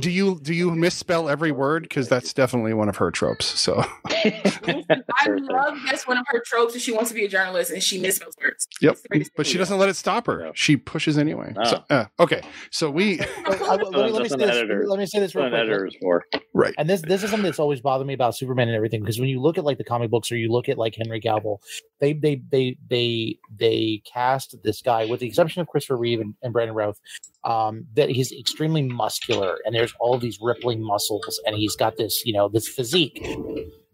Do 0.00 0.10
you 0.10 0.38
do 0.40 0.54
you 0.54 0.70
misspell 0.70 1.28
every 1.28 1.52
word? 1.52 1.82
Because 1.82 2.08
that's 2.08 2.32
definitely 2.32 2.72
one 2.74 2.88
of 2.88 2.96
her 2.96 3.10
tropes. 3.10 3.44
So 3.46 3.84
I 4.06 5.28
love 5.28 5.78
that's 5.86 6.06
one 6.06 6.16
of 6.16 6.24
her 6.28 6.42
tropes. 6.44 6.72
That 6.72 6.80
she 6.80 6.92
wants 6.92 7.10
to 7.10 7.14
be 7.14 7.24
a 7.24 7.28
journalist 7.28 7.70
and 7.70 7.82
she 7.82 8.00
misspells 8.00 8.32
words. 8.42 8.66
Yep, 8.80 8.92
It's 8.92 9.02
the 9.02 9.08
greatest 9.08 9.30
but 9.36 9.46
she 9.46 9.58
doesn't 9.58 9.78
let 9.78 9.88
it 9.88 9.96
stop 9.96 10.26
her. 10.26 10.50
She 10.54 10.76
pushes 10.76 11.18
anyway. 11.18 11.52
No. 11.56 11.64
So, 11.64 11.84
uh, 11.90 12.04
okay, 12.20 12.42
so 12.70 12.90
we 12.90 13.18
Wait, 13.18 13.28
I- 13.46 13.74
let, 13.76 13.90
me, 13.92 14.10
let, 14.10 14.22
me 14.22 14.28
say 14.28 14.36
this, 14.36 14.86
let 14.86 14.98
me 14.98 15.06
say 15.06 15.20
this 15.20 15.34
real 15.34 15.44
That's 15.44 15.52
what 15.52 15.60
an 15.60 15.66
quick. 15.66 15.70
editor 15.70 15.86
is 15.86 15.96
for. 16.00 16.24
right. 16.54 16.74
and 16.78 16.88
this 16.88 17.02
this 17.02 17.22
is 17.22 17.30
something 17.30 17.44
that's 17.44 17.58
always 17.58 17.80
bothered 17.80 18.06
me 18.06 18.14
about 18.14 18.34
Superman 18.36 18.68
and 18.68 18.76
everything 18.76 19.00
because 19.00 19.20
when 19.20 19.28
you 19.28 19.40
look 19.40 19.58
at 19.58 19.64
like 19.64 19.78
the 19.78 19.84
comic 19.84 20.10
books 20.10 20.32
or 20.32 20.36
you 20.36 20.50
look 20.50 20.68
at 20.68 20.78
like 20.78 20.94
Henry 20.96 21.20
Cavill, 21.20 21.58
they 22.00 22.12
they 22.14 22.40
they 22.50 22.76
they 22.88 23.38
they 23.54 24.02
cast 24.10 24.56
this 24.62 24.80
guy 24.82 25.04
with 25.04 25.20
the 25.20 25.26
exception 25.26 25.60
of 25.60 25.68
Christopher 25.68 25.96
Reeve 25.96 26.21
and, 26.22 26.34
and 26.42 26.52
Brandon 26.52 26.74
Routh, 26.74 27.00
um, 27.44 27.86
that 27.94 28.08
he's 28.08 28.32
extremely 28.32 28.82
muscular 28.82 29.58
and 29.64 29.74
there's 29.74 29.94
all 30.00 30.18
these 30.18 30.38
rippling 30.40 30.82
muscles 30.82 31.40
and 31.46 31.56
he's 31.56 31.76
got 31.76 31.96
this 31.96 32.22
you 32.24 32.32
know 32.32 32.48
this 32.48 32.68
physique. 32.68 33.24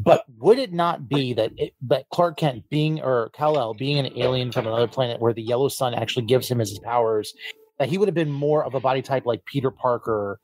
But 0.01 0.25
would 0.39 0.59
it 0.59 0.73
not 0.73 1.09
be 1.09 1.33
that 1.35 1.53
it, 1.57 1.75
that 1.83 2.09
Clark 2.11 2.39
Kent 2.39 2.69
being 2.71 3.01
or 3.01 3.31
Kal 3.31 3.59
El 3.59 3.75
being 3.75 3.99
an 3.99 4.17
alien 4.17 4.53
from 4.53 4.67
another 4.67 4.87
planet 4.87 5.21
where 5.21 5.33
the 5.33 5.43
yellow 5.43 5.69
sun 5.69 5.93
actually 5.93 6.27
gives 6.27 6.49
him 6.49 6.61
his 6.61 6.79
powers, 6.79 7.35
that 7.79 7.89
he 7.89 7.99
would 7.99 8.09
have 8.09 8.15
been 8.15 8.31
more 8.31 8.65
of 8.65 8.75
a 8.75 8.81
body 8.81 9.03
type 9.03 9.27
like 9.27 9.45
Peter 9.45 9.71
Parker, 9.71 10.41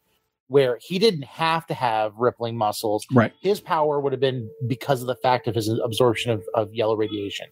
where 0.49 0.79
he 0.83 0.99
didn't 0.99 1.25
have 1.25 1.66
to 1.66 1.75
have 1.75 2.12
rippling 2.16 2.57
muscles. 2.57 3.07
Right. 3.12 3.33
His 3.40 3.61
power 3.61 4.01
would 4.01 4.12
have 4.12 4.20
been 4.20 4.51
because 4.66 5.01
of 5.01 5.07
the 5.07 5.16
fact 5.16 5.47
of 5.47 5.55
his 5.55 5.68
absorption 5.68 6.33
of, 6.33 6.42
of 6.55 6.75
yellow 6.75 6.97
radiation, 6.97 7.47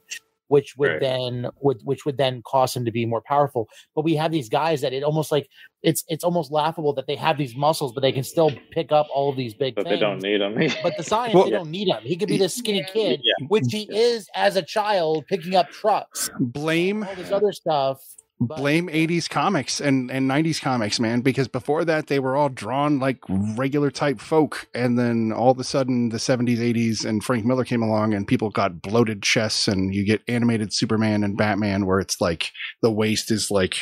which 0.53 0.77
would 0.77 0.91
Right. 0.91 1.01
then 1.01 1.47
would 1.63 1.81
which 1.83 2.05
would 2.05 2.19
then 2.19 2.43
cause 2.43 2.77
him 2.77 2.85
to 2.85 2.93
be 2.93 3.07
more 3.07 3.23
powerful. 3.27 3.69
But 3.95 4.05
we 4.05 4.15
have 4.17 4.31
these 4.31 4.51
guys 4.51 4.83
that 4.83 4.93
it 4.93 5.03
almost 5.03 5.33
like 5.33 5.49
it's 5.83 6.05
it's 6.09 6.23
almost 6.25 6.53
laughable 6.53 6.93
that 6.95 7.07
they 7.07 7.17
have 7.17 7.39
these 7.39 7.57
muscles, 7.57 7.93
but 7.95 8.03
they 8.03 8.13
can 8.13 8.23
still 8.23 8.51
pick 8.71 8.93
up 8.93 9.07
all 9.15 9.31
of 9.31 9.37
these 9.37 9.55
big 9.55 9.75
But 9.75 9.85
things. 9.85 9.97
they 9.97 10.01
don't 10.07 10.23
need 10.23 10.41
them. 10.43 10.55
but 10.83 10.97
the 10.99 11.03
science, 11.03 11.35
Well- 11.35 11.45
they 11.45 11.51
don't 11.51 11.71
need 11.71 11.89
him. 11.89 12.03
He 12.03 12.17
could 12.17 12.29
be 12.29 12.37
this 12.37 12.55
skinny 12.55 12.85
kid, 12.93 13.21
Yeah. 13.25 13.47
which 13.49 13.65
he 13.71 13.89
is 13.91 14.29
as 14.35 14.57
a 14.57 14.63
child, 14.63 15.25
picking 15.27 15.55
up 15.57 15.71
trucks, 15.71 16.29
Blame 16.39 17.03
all 17.03 17.15
this 17.15 17.33
other 17.33 17.53
stuff. 17.53 17.99
But 18.47 18.59
blame 18.59 18.89
80s 18.89 19.29
comics 19.29 19.81
and, 19.81 20.11
and 20.11 20.31
90s 20.31 20.61
comics, 20.61 20.99
man, 20.99 21.21
because 21.21 21.49
before 21.49 21.85
that 21.85 22.07
they 22.07 22.19
were 22.19 22.37
all 22.37 22.49
drawn 22.49 22.99
like 22.99 23.19
regular 23.29 23.91
type 23.91 24.21
folk. 24.21 24.69
And 24.75 24.99
then 24.99 25.33
all 25.33 25.51
of 25.51 25.59
a 25.59 25.65
sudden 25.65 26.09
the 26.09 26.19
70s, 26.19 26.59
80s, 26.59 27.05
and 27.05 27.23
Frank 27.23 27.45
Miller 27.45 27.65
came 27.65 27.83
along 27.83 28.15
and 28.15 28.27
people 28.27 28.51
got 28.51 28.83
bloated 28.83 29.23
chests 29.23 29.69
and 29.69 29.95
you 29.95 30.05
get 30.05 30.23
animated 30.29 30.73
Superman 30.73 31.25
and 31.25 31.37
Batman 31.37 31.87
where 31.87 32.01
it's 32.01 32.21
like 32.21 32.51
the 32.83 32.91
waist 32.91 33.31
is 33.31 33.51
like, 33.51 33.77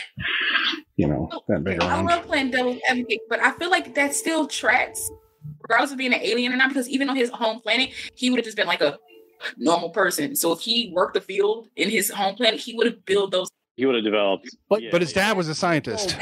you 0.96 1.08
know, 1.08 1.28
that 1.48 1.64
big 1.64 1.82
I 1.82 2.00
love 2.02 2.26
playing 2.26 2.50
devil's 2.50 2.80
advocate, 2.88 3.20
but 3.28 3.40
I 3.40 3.52
feel 3.52 3.70
like 3.70 3.94
that 3.94 4.14
still 4.14 4.46
tracks, 4.46 5.10
regardless 5.62 5.92
of 5.92 5.98
being 5.98 6.12
an 6.12 6.20
alien 6.22 6.52
or 6.52 6.56
not, 6.56 6.68
because 6.68 6.88
even 6.88 7.08
on 7.08 7.16
his 7.16 7.30
home 7.30 7.60
planet, 7.60 7.90
he 8.14 8.30
would 8.30 8.38
have 8.38 8.44
just 8.44 8.56
been 8.56 8.66
like 8.66 8.80
a 8.82 8.98
normal 9.56 9.90
person. 9.90 10.36
So 10.36 10.52
if 10.52 10.60
he 10.60 10.92
worked 10.94 11.14
the 11.14 11.20
field 11.20 11.68
in 11.76 11.90
his 11.90 12.10
home 12.10 12.34
planet, 12.34 12.60
he 12.60 12.74
would 12.74 12.86
have 12.86 13.04
built 13.04 13.30
those 13.30 13.48
he 13.80 13.86
would 13.86 13.94
have 13.96 14.04
developed. 14.04 14.48
But- 14.68 14.82
yeah, 14.82 14.90
But 14.92 15.00
his 15.00 15.12
dad 15.12 15.36
was 15.36 15.48
a 15.48 15.54
scientist. 15.54 16.16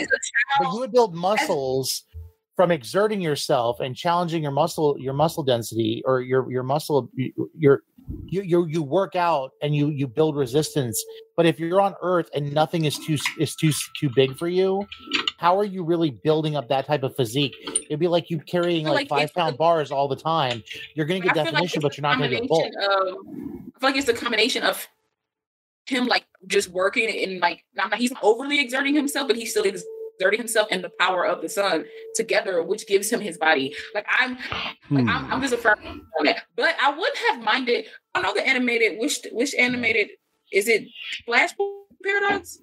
but 0.59 0.73
you 0.73 0.79
would 0.81 0.93
build 0.93 1.15
muscles 1.15 2.05
from 2.57 2.71
exerting 2.73 3.21
yourself 3.21 3.79
and 3.81 3.95
challenging 3.95 4.43
your 4.43 4.51
muscle 4.51 4.97
your 4.99 5.13
muscle 5.15 5.45
density 5.45 6.03
or 6.05 6.21
your 6.23 6.51
your 6.51 6.65
muscle 6.65 7.09
your 7.57 7.83
you 8.27 8.43
you 8.43 8.67
you 8.67 8.83
work 8.83 9.15
out 9.15 9.51
and 9.63 9.77
you 9.77 9.91
you 9.91 10.09
build 10.09 10.35
resistance. 10.37 11.01
But 11.37 11.47
if 11.47 11.61
you're 11.61 11.81
on 11.81 11.95
earth 12.03 12.29
and 12.35 12.53
nothing 12.53 12.85
is 12.85 12.99
too 12.99 13.17
is 13.39 13.55
too 13.55 13.71
too 14.01 14.11
big 14.17 14.37
for 14.37 14.49
you 14.49 14.85
how 15.39 15.57
are 15.57 15.65
you 15.65 15.85
really 15.85 16.11
building 16.11 16.57
up 16.57 16.69
that 16.69 16.85
type 16.85 17.05
of 17.05 17.15
physique? 17.15 17.55
It'd 17.89 18.01
be 18.01 18.09
like 18.09 18.29
you 18.29 18.41
carrying 18.41 18.87
like, 18.87 19.09
like 19.09 19.09
five 19.09 19.35
pound 19.35 19.35
pound 19.35 19.55
the- 19.55 19.59
bars 19.59 19.93
all 19.93 20.09
the 20.09 20.17
time. 20.17 20.65
You're 20.97 21.07
gonna 21.07 21.21
get 21.21 21.31
I 21.33 21.35
feel 21.35 21.43
like 21.45 21.53
definition 21.53 21.81
but 21.83 21.97
you're 21.97 22.03
not 22.03 22.19
gonna 22.19 22.31
get 22.31 22.49
bulk 22.49 22.65
combination 22.73 22.91
of- 22.91 23.17
I 23.77 23.79
feel 23.81 23.91
like 23.91 23.97
it's 23.97 24.09
a 24.09 24.15
combination 24.15 24.63
of 24.65 24.89
him 25.89 26.07
like 26.07 26.25
just 26.47 26.69
working 26.69 27.09
and 27.25 27.41
like 27.41 27.65
not 27.75 27.95
he's 27.95 28.11
not 28.13 28.23
overly 28.23 28.61
exerting 28.61 28.95
himself, 28.95 29.27
but 29.29 29.37
he's 29.37 29.51
still 29.51 29.65
exerting 29.65 30.39
himself 30.39 30.69
and 30.71 30.83
the 30.85 30.91
power 30.99 31.25
of 31.27 31.41
the 31.43 31.49
sun 31.49 31.85
together, 32.15 32.63
which 32.63 32.87
gives 32.87 33.11
him 33.11 33.21
his 33.21 33.39
body. 33.39 33.75
Like 33.95 34.07
I'm, 34.19 34.37
like 34.91 35.05
Hmm. 35.05 35.09
I'm, 35.09 35.33
I'm 35.33 35.41
just 35.43 35.55
affirming 35.55 36.01
on 36.19 36.25
that. 36.27 36.43
But 36.57 36.75
I 36.83 36.91
wouldn't 36.91 37.19
have 37.31 37.43
minded. 37.43 37.87
I 38.15 38.21
know 38.23 38.35
the 38.35 38.47
animated. 38.47 38.99
Which 38.99 39.19
which 39.33 39.55
animated 39.55 40.09
is 40.53 40.69
it? 40.69 40.85
Flashpoint 41.29 41.73
Paradox, 42.03 42.59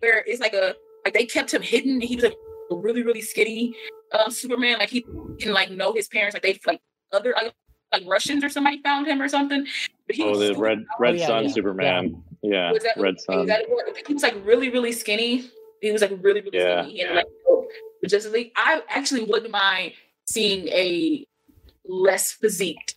where 0.00 0.24
it's 0.26 0.40
like 0.40 0.54
a 0.54 0.74
like 1.04 1.14
they 1.14 1.26
kept 1.26 1.52
him 1.52 1.62
hidden. 1.62 1.92
And 1.94 2.02
he 2.02 2.16
was 2.16 2.24
like 2.24 2.36
a 2.70 2.76
really 2.76 3.02
really 3.02 3.22
skinny 3.22 3.74
um, 4.12 4.30
Superman. 4.30 4.78
Like 4.78 4.90
he 4.90 5.04
can 5.38 5.52
like 5.52 5.70
know 5.70 5.92
his 5.92 6.08
parents. 6.08 6.34
Like 6.34 6.42
they 6.42 6.58
like 6.66 6.80
other 7.12 7.34
like, 7.36 7.52
like 7.92 8.02
Russians 8.06 8.42
or 8.44 8.48
somebody 8.48 8.80
found 8.82 9.06
him 9.06 9.20
or 9.20 9.28
something. 9.28 9.66
But 10.06 10.16
he 10.16 10.22
Oh, 10.24 10.30
was 10.30 10.38
the 10.40 10.46
super- 10.48 10.60
red 10.60 10.84
red 10.98 11.18
yeah, 11.18 11.26
sun 11.26 11.44
yeah. 11.44 11.50
Superman. 11.50 12.04
Yeah, 12.10 12.18
was 12.72 12.82
that, 12.82 12.96
red 12.96 13.16
is 13.16 13.24
sun. 13.24 13.46
that 13.46 13.66
he 14.06 14.14
was 14.14 14.22
like 14.22 14.34
really 14.44 14.70
really 14.70 14.92
skinny. 14.92 15.50
He 15.80 15.92
was 15.92 16.02
like 16.02 16.12
really 16.20 16.40
really 16.40 16.58
Yeah. 16.58 16.82
skinny. 16.82 16.94
He 16.94 17.00
had 17.00 17.16
like 17.16 17.26
the 18.02 18.08
Justice 18.08 18.32
League. 18.32 18.52
I 18.56 18.82
actually 18.88 19.24
wouldn't 19.24 19.50
mind 19.50 19.92
seeing 20.26 20.68
a 20.68 21.26
less 21.86 22.36
physiqued 22.36 22.94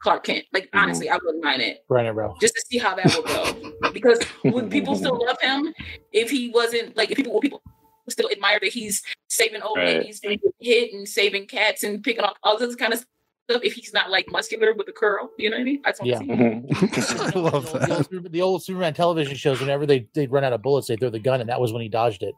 Clark 0.00 0.24
Kent. 0.24 0.44
Like 0.52 0.70
Mhm. 0.70 0.80
honestly, 0.82 1.10
I 1.10 1.16
wouldn't 1.16 1.42
mind 1.42 1.62
it. 1.62 1.84
Brandon 1.88 2.14
Routh. 2.14 2.36
just 2.40 2.54
to 2.54 2.62
see 2.70 2.78
how 2.78 2.94
that 2.94 3.14
would 3.16 3.26
go. 3.26 3.90
because 3.92 4.20
would 4.44 4.70
people 4.70 4.94
still 4.96 5.24
love 5.24 5.40
him 5.40 5.74
if 6.12 6.30
he 6.30 6.50
wasn't 6.50 6.96
like 6.96 7.10
if 7.10 7.16
people 7.16 7.32
would 7.34 7.42
people 7.42 7.62
still 8.08 8.30
admire 8.30 8.58
that 8.60 8.72
he's 8.72 9.02
saving 9.28 9.60
old 9.60 9.76
Right. 9.76 9.98
ladies 9.98 10.20
from 10.20 10.30
getting 10.32 10.52
hit 10.60 10.92
and 10.94 11.06
saving 11.08 11.46
cats 11.46 11.82
and 11.82 12.02
picking 12.02 12.24
up 12.24 12.36
all 12.42 12.56
this 12.58 12.74
kind 12.74 12.92
of 12.94 13.04
stuff 13.48 13.62
if 13.64 13.72
he's 13.74 13.92
not 13.92 14.10
like 14.10 14.26
muscular 14.30 14.74
with 14.74 14.88
a 14.88 14.92
curl, 14.92 15.30
you 15.38 15.50
know 15.50 15.56
what 15.56 15.62
I 15.62 15.64
mean? 15.64 15.82
I 15.84 15.90
just 15.90 16.02
want 16.02 16.10
Yeah. 16.10 16.18
to 16.18 17.02
see. 17.02 17.18
I 17.38 17.40
love 17.40 17.52
the, 17.52 17.52
old, 17.52 17.64
the, 17.64 17.78
that. 17.78 18.12
old, 18.14 18.32
the 18.32 18.42
old 18.42 18.62
Superman 18.64 18.94
television 18.94 19.36
shows, 19.36 19.60
whenever 19.60 19.86
they 19.86 20.06
they'd 20.14 20.30
run 20.30 20.44
out 20.44 20.52
of 20.52 20.62
bullets, 20.62 20.88
they 20.88 20.96
throw 20.96 21.10
the 21.10 21.18
gun, 21.18 21.40
and 21.40 21.48
that 21.48 21.60
was 21.60 21.72
when 21.72 21.82
he 21.82 21.88
dodged 21.88 22.22
it. 22.22 22.34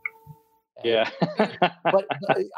yeah. 0.84 1.10
but 1.38 1.66
but 1.84 2.06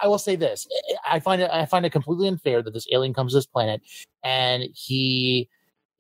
I 0.03 0.07
will 0.07 0.19
say 0.19 0.37
this: 0.37 0.67
I 1.11 1.19
find 1.21 1.43
it 1.43 1.51
I 1.51 1.67
find 1.67 1.85
it 1.87 1.91
completely 1.91 2.29
unfair 2.29 2.63
that 2.63 2.73
this 2.73 2.87
alien 2.93 3.15
comes 3.15 3.33
to 3.33 3.39
this 3.39 3.47
planet 3.47 3.81
and 4.23 4.65
he 4.75 5.49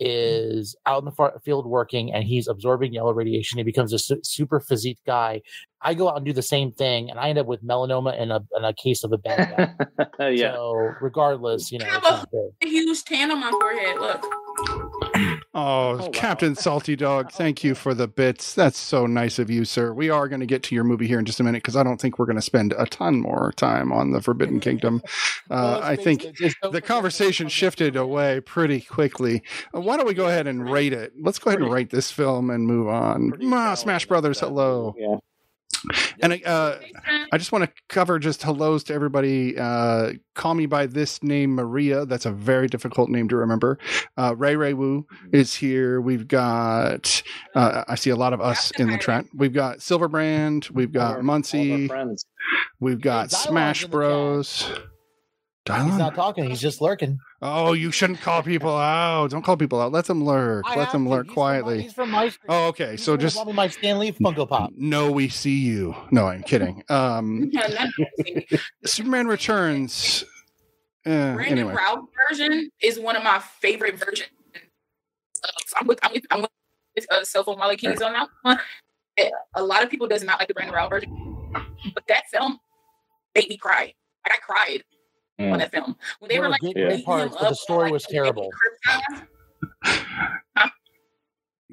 is 0.05 0.75
out 0.87 0.99
in 0.99 1.05
the 1.05 1.11
far 1.13 1.41
field 1.45 1.67
working 1.67 2.13
and 2.13 2.25
he's 2.25 2.49
absorbing 2.49 2.93
yellow 2.93 3.13
radiation. 3.13 3.59
He 3.59 3.65
becomes 3.65 3.93
a 3.93 3.99
su- 3.99 4.21
super 4.25 4.61
physique 4.61 4.99
guy. 5.07 5.43
I 5.81 5.95
go 5.95 6.09
out 6.09 6.17
and 6.17 6.25
do 6.25 6.33
the 6.33 6.43
same 6.43 6.71
thing, 6.71 7.11
and 7.11 7.19
I 7.19 7.29
end 7.29 7.39
up 7.41 7.47
with 7.47 7.65
melanoma 7.67 8.15
and 8.21 8.31
a, 8.31 8.45
and 8.53 8.65
a 8.65 8.73
case 8.73 9.03
of 9.03 9.13
a 9.13 9.19
bad 9.19 9.75
guy. 10.19 10.29
yeah. 10.31 10.55
So 10.55 10.75
regardless, 11.01 11.73
you 11.73 11.79
know, 11.79 11.87
Yeah, 11.87 11.97
it's 11.97 12.09
but- 12.09 12.17
not 12.19 12.31
fair. 12.31 12.49
A 12.63 12.67
huge 12.69 13.03
tan 13.05 13.31
on 13.33 13.41
my 13.41 13.51
forehead. 13.51 13.99
Look, 14.01 14.25
Oh, 15.55 15.97
wow. 15.99 16.11
Captain 16.13 16.55
Salty 16.55 16.97
Dog, 16.97 17.31
thank 17.33 17.63
you 17.63 17.75
for 17.75 17.93
the 17.93 18.09
bits. 18.09 18.55
That's 18.55 18.79
so 18.79 19.07
nice 19.07 19.39
of 19.39 19.51
you, 19.51 19.65
sir. 19.67 19.93
We 19.93 20.09
are 20.09 20.27
going 20.27 20.41
to 20.41 20.47
get 20.47 20.63
to 20.65 20.75
your 20.75 20.85
movie 20.85 21.07
here 21.07 21.19
in 21.19 21.27
just 21.27 21.41
a 21.41 21.45
minute 21.45 21.63
because 21.63 21.77
I 21.77 21.83
don't 21.83 22.01
think 22.01 22.19
we're 22.19 22.27
going 22.27 22.37
to 22.37 22.43
spend 22.43 22.75
a 22.79 22.87
ton 22.87 23.21
more 23.21 23.53
time 23.57 23.93
on 23.93 24.13
the 24.13 24.23
Forbidden 24.23 24.61
Kingdom. 24.61 25.03
Uh, 25.51 25.81
I 25.83 25.97
think 25.97 26.23
the 26.71 26.81
conversation 26.81 27.49
shifted 27.49 27.95
away 27.95 28.41
pretty 28.41 28.81
quickly. 28.81 29.43
Uh, 29.75 29.81
why 29.83 29.99
don't 29.99 30.07
we 30.07 30.15
go 30.15 30.27
ahead 30.27 30.47
and 30.47 30.71
rate 30.71 30.95
it? 30.95 31.13
Let's 31.21 31.39
go 31.39 31.51
ahead 31.51 31.61
and 31.61 31.71
rate 31.71 31.91
this 31.91 32.11
film 32.11 32.49
and 32.49 32.67
move 32.67 32.89
on. 32.89 33.35
Ma. 33.41 33.75
Smash 33.75 34.07
Brothers, 34.07 34.41
hello. 34.41 34.95
Yeah. 34.97 35.17
And 36.21 36.41
uh, 36.47 36.77
I 37.33 37.39
just 37.39 37.51
want 37.51 37.65
to 37.65 37.73
cover 37.89 38.19
just 38.19 38.43
hellos 38.43 38.85
to 38.85 38.95
everybody. 38.95 39.59
Uh, 39.59 40.13
call 40.35 40.55
me 40.55 40.67
by 40.67 40.87
this 40.87 41.23
name, 41.23 41.55
Maria. 41.55 42.07
That's 42.07 42.27
a 42.27 42.31
very 42.31 42.69
difficult 42.69 43.11
name 43.11 43.29
to 43.29 43.37
remember. 43.37 43.79
Uh, 44.17 44.35
Ray 44.37 44.55
Ray 44.55 44.75
Wu 44.75 45.07
is 45.33 45.55
here. 45.55 46.01
We've 46.01 46.29
got, 46.29 47.23
uh, 47.57 47.85
I 47.89 47.97
see 47.97 48.11
a 48.11 48.17
lot 48.17 48.33
of 48.33 48.41
us 48.41 48.71
in 48.79 48.91
the 48.91 48.99
chat. 48.99 49.25
We've 49.35 49.53
got 49.53 49.79
Silverbrand. 49.79 50.71
We've 50.71 50.93
got 50.93 51.17
our- 51.17 51.23
Muncie. 51.23 51.89
We've 52.79 53.01
got 53.01 53.29
Dylon's 53.29 53.39
Smash 53.39 53.85
in 53.85 53.91
the 55.65 55.73
chat. 55.73 55.79
Bros. 55.81 55.91
He's 55.91 55.99
not 55.99 56.15
talking; 56.15 56.45
he's 56.51 56.61
just 56.61 56.81
lurking. 56.81 57.19
Oh, 57.41 57.73
you 57.73 57.91
shouldn't 57.91 58.21
call 58.21 58.43
people 58.43 58.77
out. 58.77 59.31
Don't 59.31 59.43
call 59.43 59.57
people 59.57 59.81
out. 59.81 59.93
Let 59.93 60.05
them 60.07 60.25
lurk. 60.25 60.65
I 60.67 60.77
Let 60.77 60.93
them 60.93 61.05
to. 61.05 61.11
lurk 61.11 61.27
He's 61.27 61.35
from 61.35 61.35
my- 61.35 61.35
quietly. 61.35 61.83
he's 61.83 61.93
from 61.93 62.11
my. 62.11 62.29
street. 62.29 62.47
Oh, 62.49 62.67
okay. 62.69 62.93
He's 62.93 63.03
So 63.03 63.17
just 63.17 63.37
probably 63.37 63.55
my 63.55 63.69
Stanley 63.69 64.13
Funko 64.13 64.49
Pop. 64.49 64.71
no, 64.77 65.11
we 65.11 65.29
see 65.29 65.59
you. 65.59 65.95
No, 66.11 66.27
I'm 66.27 66.43
kidding. 66.43 66.83
Um, 66.89 67.51
Superman 68.85 69.27
Returns. 69.29 70.25
Eh, 71.05 71.35
Brandon 71.35 71.59
anyway, 71.59 71.75
Routh 71.75 72.05
version 72.31 72.71
is 72.81 72.99
one 73.01 73.17
of 73.17 73.25
my 73.25 73.41
favorite 73.41 73.99
versions. 73.99 74.31
Uh, 75.45 75.49
so 75.67 75.77
I'm 75.81 75.87
with 75.89 75.99
I'm 76.05 76.13
with, 76.13 76.25
I'm 76.31 76.41
with 76.43 77.07
uh, 77.11 77.25
cell 77.25 77.43
phone 77.43 77.59
wallet 77.59 77.79
keys 77.81 78.01
on 78.01 78.13
that 78.13 78.29
one. 78.43 78.59
Eh, 79.19 79.29
A 79.57 79.63
lot 79.63 79.83
of 79.83 79.91
people 79.91 80.07
does 80.07 80.23
not 80.23 80.39
like 80.39 80.47
the 80.49 80.55
Brandon 80.55 80.75
Routh 80.77 80.91
version, 80.91 81.51
but 81.95 82.05
that 82.09 82.25
film 82.31 82.59
made 83.35 83.49
me 83.49 83.57
cry. 83.57 83.93
Like 84.25 84.35
I 84.35 84.39
cried 84.41 84.85
on 85.51 85.57
Mm. 85.57 85.59
that 85.59 85.71
film 85.73 85.97
when 86.19 86.29
they 86.29 86.35
There 86.35 86.43
were 86.43 86.47
were 86.49 86.51
like 86.53 86.61
good- 86.61 86.75
good 86.75 86.89
beating 86.89 87.05
parts, 87.05 87.37
but 87.39 87.49
the 87.51 87.55
story 87.55 87.87
on, 87.87 87.93
was 87.93 88.05
terrible. 88.05 88.51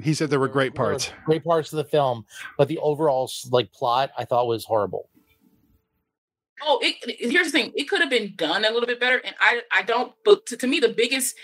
He 0.01 0.13
said 0.13 0.29
there 0.29 0.39
were 0.39 0.47
great 0.47 0.73
There 0.75 0.85
were 0.85 0.91
parts. 0.91 1.11
great 1.25 1.43
parts 1.43 1.73
of 1.73 1.77
the 1.77 1.83
film, 1.83 2.25
but 2.57 2.69
the 2.69 2.77
overall 2.77 3.29
like 3.51 3.71
plot 3.73 4.11
I 4.17 4.23
thought 4.23 4.47
was 4.47 4.63
horrible. 4.63 5.09
Oh, 6.61 6.79
it, 6.81 6.95
it- 7.07 7.31
here's 7.31 7.47
the 7.47 7.51
thing. 7.51 7.73
It 7.75 7.89
could 7.89 7.99
have 7.99 8.09
been 8.09 8.33
done 8.37 8.63
a 8.63 8.69
little 8.71 8.87
bit 8.87 8.99
better, 8.99 9.17
and 9.17 9.35
I 9.41 9.61
I 9.71 9.81
don't. 9.81 10.13
But 10.23 10.45
to, 10.47 10.57
to 10.57 10.67
me, 10.67 10.79
the 10.79 10.87
biggest 10.89 11.35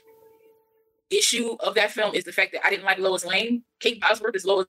issue 1.10 1.58
of 1.60 1.76
that 1.76 1.92
film 1.92 2.16
is 2.16 2.24
the 2.24 2.32
fact 2.32 2.54
that 2.54 2.66
I 2.66 2.70
didn't 2.70 2.86
like 2.86 2.98
Lois 2.98 3.26
Lane. 3.26 3.64
Kate 3.82 4.00
Bosworth 4.00 4.36
is 4.36 4.46
Lois. 4.46 4.68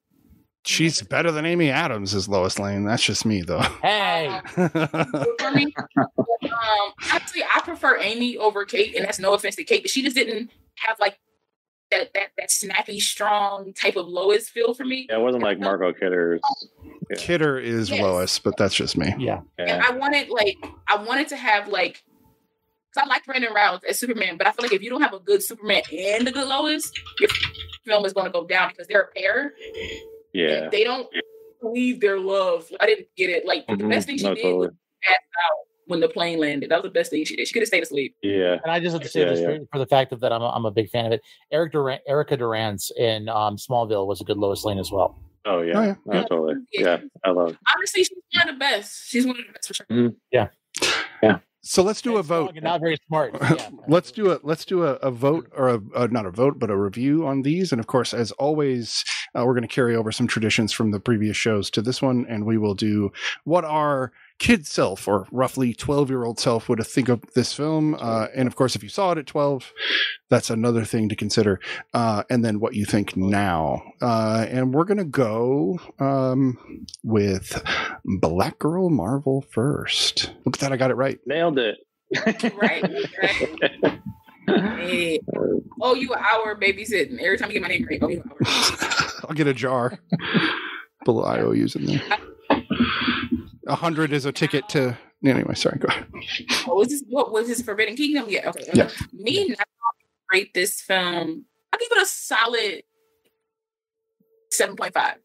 She's 0.67 1.01
better 1.03 1.31
than 1.31 1.47
Amy 1.47 1.71
Adams 1.71 2.15
as 2.15 2.29
Lois 2.29 2.59
Lane. 2.59 2.85
That's 2.85 3.03
just 3.05 3.25
me, 3.25 3.43
though. 3.43 3.61
Hey, 3.83 4.41
for 4.55 5.51
me. 5.55 5.73
Um, 5.97 6.93
honestly, 7.13 7.43
I 7.45 7.61
prefer 7.63 7.99
Amy 8.01 8.37
over 8.37 8.65
Kate, 8.65 8.95
and 8.97 9.05
that's 9.05 9.19
no 9.19 9.33
offense 9.35 9.57
to 9.57 9.65
Kate, 9.65 9.83
but 9.83 9.91
she 9.91 10.03
just 10.03 10.17
didn't 10.17 10.51
have 10.77 10.99
like 10.99 11.19
that 11.91 12.13
that 12.15 12.31
that 12.37 12.51
snappy, 12.51 12.99
strong 12.99 13.73
type 13.75 13.95
of 13.97 14.07
Lois 14.09 14.49
feel 14.49 14.75
for 14.75 14.85
me. 14.85 15.07
Yeah, 15.09 15.19
it 15.19 15.21
wasn't 15.23 15.45
like 15.45 15.61
Margot 15.61 15.93
Kidder's. 15.93 16.41
Yeah. 17.11 17.17
Kidder 17.17 17.59
is 17.59 17.89
Yes. 17.91 18.01
Lois, 18.03 18.39
but 18.41 18.57
that's 18.57 18.75
just 18.75 18.97
me. 18.97 19.15
yeah, 19.19 19.41
And 19.59 19.81
I 19.83 19.91
wanted 19.93 20.29
like 20.31 20.57
I 20.89 20.97
wanted 21.03 21.29
to 21.29 21.37
have 21.37 21.69
like 21.69 22.03
because 22.93 23.07
I 23.07 23.09
like 23.09 23.25
Brandon 23.25 23.53
Routh 23.55 23.85
as 23.89 24.01
Superman, 24.01 24.37
but 24.37 24.47
I 24.49 24.53
feel 24.53 24.65
like 24.65 24.73
if 24.73 24.83
you 24.83 24.91
don't 24.91 25.03
have 25.03 25.13
a 25.15 25.21
good 25.21 25.43
Superman 25.45 25.83
and 25.93 26.27
a 26.27 26.33
good 26.33 26.49
Lois, 26.49 26.91
your 27.21 27.29
film 27.85 28.05
is 28.05 28.13
going 28.13 28.27
to 28.27 28.33
go 28.33 28.45
down 28.47 28.71
because 28.71 28.89
they're 28.89 29.03
a 29.03 29.09
pair. 29.13 29.53
Yeah. 30.37 30.65
And 30.65 30.71
they 30.73 30.85
don't 30.85 31.09
believe 31.63 32.01
their 32.01 32.19
love. 32.19 32.67
I 32.81 32.87
didn't 32.87 33.09
get 33.17 33.31
it. 33.31 33.47
Like 33.47 33.67
the 33.67 33.75
Mhm. 33.75 33.89
best 33.91 34.07
thing 34.07 34.19
she 34.19 34.25
No, 34.25 34.35
did 34.35 34.43
totally. 34.43 34.67
was 34.69 34.75
pass 35.03 35.15
out 35.17 35.57
when 35.87 36.01
the 36.01 36.09
plane 36.09 36.39
landed. 36.39 36.71
That 36.71 36.83
was 36.83 36.91
the 36.91 36.95
best 36.95 37.11
thing 37.11 37.25
she 37.25 37.37
did. 37.37 37.47
She 37.49 37.53
could 37.55 37.63
have 37.63 37.69
stayed 37.69 37.83
asleep. 37.83 38.15
Yeah. 38.23 38.59
and 38.63 38.71
I 38.71 38.79
just 38.81 38.93
have 38.93 39.03
to 39.03 39.09
say 39.09 39.21
Yeah, 39.21 39.27
this 39.27 39.41
yeah. 39.41 39.47
For, 39.59 39.67
for 39.73 39.79
the 39.79 39.87
fact 39.87 40.13
of 40.13 40.21
that 40.21 40.33
I'm 40.33 40.43
a, 40.43 40.49
I'm 40.51 40.65
a 40.67 40.71
big 40.71 40.91
fan 40.91 41.07
of 41.07 41.13
it. 41.13 41.23
Eric 41.51 41.73
Duran, 41.73 41.99
Erica 42.07 42.37
Durance 42.37 42.91
in 42.97 43.29
um, 43.29 43.57
Smallville 43.57 44.07
was 44.07 44.21
a 44.21 44.25
good 44.25 44.37
Lois 44.37 44.65
Lane 44.65 44.79
as 44.79 44.91
well. 44.93 45.19
Oh 45.45 45.61
yeah. 45.63 45.79
Oh, 45.79 45.83
yeah. 45.83 45.95
No, 46.07 46.23
totally. 46.25 46.55
Yeah. 46.73 47.01
I 47.25 47.31
love. 47.31 47.51
It. 47.51 47.59
Honestly, 47.77 48.03
she's 48.05 48.19
one 48.35 48.49
of 48.49 48.55
the 48.57 48.59
best. 48.59 49.09
She's 49.09 49.25
one 49.27 49.39
of 49.39 49.47
the 49.47 49.53
best 49.53 49.69
for 49.69 49.75
sure. 49.75 50.13
So 51.67 51.83
let's 51.83 52.01
do 52.01 52.17
a 52.17 52.23
vote. 52.23 52.55
not 52.63 52.81
very 52.81 52.97
smart. 53.09 53.35
Yeah. 53.57 53.71
let's 53.89 54.11
do 54.13 54.33
a 54.33 54.41
let's 54.43 54.65
do 54.65 54.85
a, 54.85 54.95
a 54.95 55.11
vote 55.11 55.51
or 55.57 55.69
a, 55.69 55.81
a 55.95 56.09
not 56.09 56.27
a 56.27 56.31
vote 56.31 56.59
but 56.59 56.71
a 56.71 56.77
review 56.77 57.27
on 57.27 57.43
these 57.43 57.71
and 57.73 57.81
of 57.81 57.87
course 57.87 58.13
as 58.13 58.33
always 58.33 59.05
uh, 59.35 59.45
we're 59.45 59.53
going 59.55 59.63
to 59.63 59.69
carry 59.69 59.95
over 59.97 60.11
some 60.13 60.27
traditions 60.27 60.73
from 60.73 60.91
the 60.91 61.01
previous 61.01 61.37
shows 61.37 61.71
to 61.71 61.81
this 61.83 62.03
one 62.03 62.27
and 62.29 62.45
we 62.45 62.59
will 62.59 62.75
do 62.75 63.11
what 63.45 63.65
our 63.65 64.13
kid 64.39 64.67
self 64.67 65.09
or 65.09 65.27
roughly 65.33 65.73
12 65.73 66.11
year 66.11 66.25
old 66.25 66.39
self 66.39 66.69
would 66.69 66.79
have 66.79 66.87
think 66.87 67.09
of 67.09 67.23
this 67.35 67.53
film 67.53 67.97
uh, 67.99 68.27
and 68.35 68.47
of 68.47 68.57
course 68.57 68.77
if 68.77 68.83
you 68.83 68.89
saw 68.89 69.13
it 69.13 69.19
at 69.19 69.27
12 69.27 69.73
that's 70.29 70.51
another 70.51 70.85
thing 70.85 71.09
to 71.09 71.17
consider 71.17 71.61
uh, 71.95 72.23
and 72.29 72.45
then 72.45 72.61
what 72.61 72.75
you 72.75 72.85
think 72.85 73.17
now 73.17 73.83
uh, 74.03 74.47
and 74.49 74.75
we're 74.75 74.85
going 74.85 74.99
to 74.99 75.05
go 75.05 75.79
um, 75.99 76.85
with 77.03 77.63
black 78.05 78.59
girl 78.59 78.91
marvel 78.91 79.45
first 79.51 80.33
look 80.45 80.57
at 80.57 80.61
that 80.61 80.73
i 80.73 80.77
got 80.77 80.91
it 80.91 80.95
right 80.95 81.19
Nailed 81.27 81.59
it. 81.59 81.79
Right. 82.25 82.57
right. 82.57 84.01
Hey. 84.79 85.21
Oh, 85.81 85.95
you 85.95 86.13
an 86.13 86.21
hour 86.21 86.55
babysitting. 86.55 87.19
Every 87.21 87.37
time 87.37 87.51
you 87.51 87.55
get 87.55 87.63
my 87.63 87.69
name 87.69 87.87
right, 87.91 87.99
oh, 88.01 88.09
you 88.09 88.23
an 88.23 88.31
hour. 88.31 88.39
I'll 89.29 89.35
get 89.35 89.49
a 89.49 89.55
jar. 89.55 89.99
Put 91.05 91.09
a 91.09 91.13
little 91.13 91.27
IOUs 91.27 91.75
in 91.75 91.87
there. 91.87 92.03
A 93.67 93.75
hundred 93.75 94.13
is 94.13 94.25
a 94.25 94.33
ticket 94.33 94.69
to. 94.71 94.97
Anyway, 95.25 95.55
sorry. 95.55 95.79
Go 95.79 95.89
ahead. 95.89 96.07
Oh, 96.69 96.77
was 96.77 96.89
this 96.89 97.03
what 97.09 97.33
was 97.33 97.49
this 97.49 97.63
Forbidden 97.63 97.97
Kingdom? 97.97 98.27
Yeah, 98.29 98.51
okay. 98.51 98.71
Yeah. 98.75 98.91
Me 99.13 99.47
and 99.47 99.57
I 99.59 99.65
rate 100.33 100.55
this 100.55 100.81
film. 100.81 101.45
I 101.73 101.77
give 101.79 101.89
it 101.91 102.03
a 102.03 102.07
solid 102.07 102.83
seven 104.51 104.77
point 104.77 104.95
five. 104.95 105.17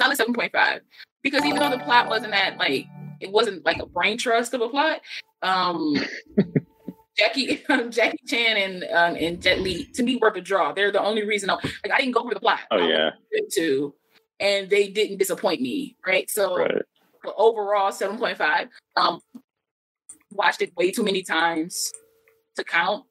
Solid 0.00 0.16
seven 0.16 0.34
point 0.34 0.52
five. 0.52 0.82
Because 1.22 1.44
even 1.44 1.58
though 1.58 1.70
the 1.70 1.78
plot 1.78 2.08
wasn't 2.08 2.32
that 2.32 2.58
like 2.58 2.86
it 3.20 3.30
wasn't 3.30 3.64
like 3.64 3.78
a 3.80 3.86
brain 3.86 4.16
trust 4.16 4.54
of 4.54 4.60
a 4.60 4.68
plot, 4.68 5.00
um 5.42 5.94
Jackie 7.16 7.62
Jackie 7.90 8.18
Chan 8.26 8.56
and 8.56 8.84
um, 8.84 9.16
and 9.16 9.42
Jet 9.42 9.60
Li 9.60 9.84
to 9.94 10.02
me 10.02 10.16
were 10.16 10.30
the 10.32 10.40
draw. 10.40 10.72
They're 10.72 10.92
the 10.92 11.02
only 11.02 11.26
reason. 11.26 11.50
I, 11.50 11.54
like 11.54 11.92
I 11.92 11.98
didn't 11.98 12.12
go 12.12 12.22
for 12.22 12.34
the 12.34 12.40
plot. 12.40 12.60
Oh 12.70 12.78
yeah. 12.78 13.10
wanted 13.32 13.52
to, 13.56 13.94
and 14.38 14.70
they 14.70 14.88
didn't 14.88 15.18
disappoint 15.18 15.60
me. 15.60 15.96
Right. 16.06 16.30
So 16.30 16.56
Right. 16.56 16.82
But 17.22 17.34
overall 17.36 17.90
7.5 17.92 18.68
um 18.96 19.20
watched 20.32 20.62
it 20.62 20.72
way 20.76 20.90
too 20.90 21.02
many 21.02 21.22
times 21.22 21.90
to 22.56 22.64
count 22.64 23.04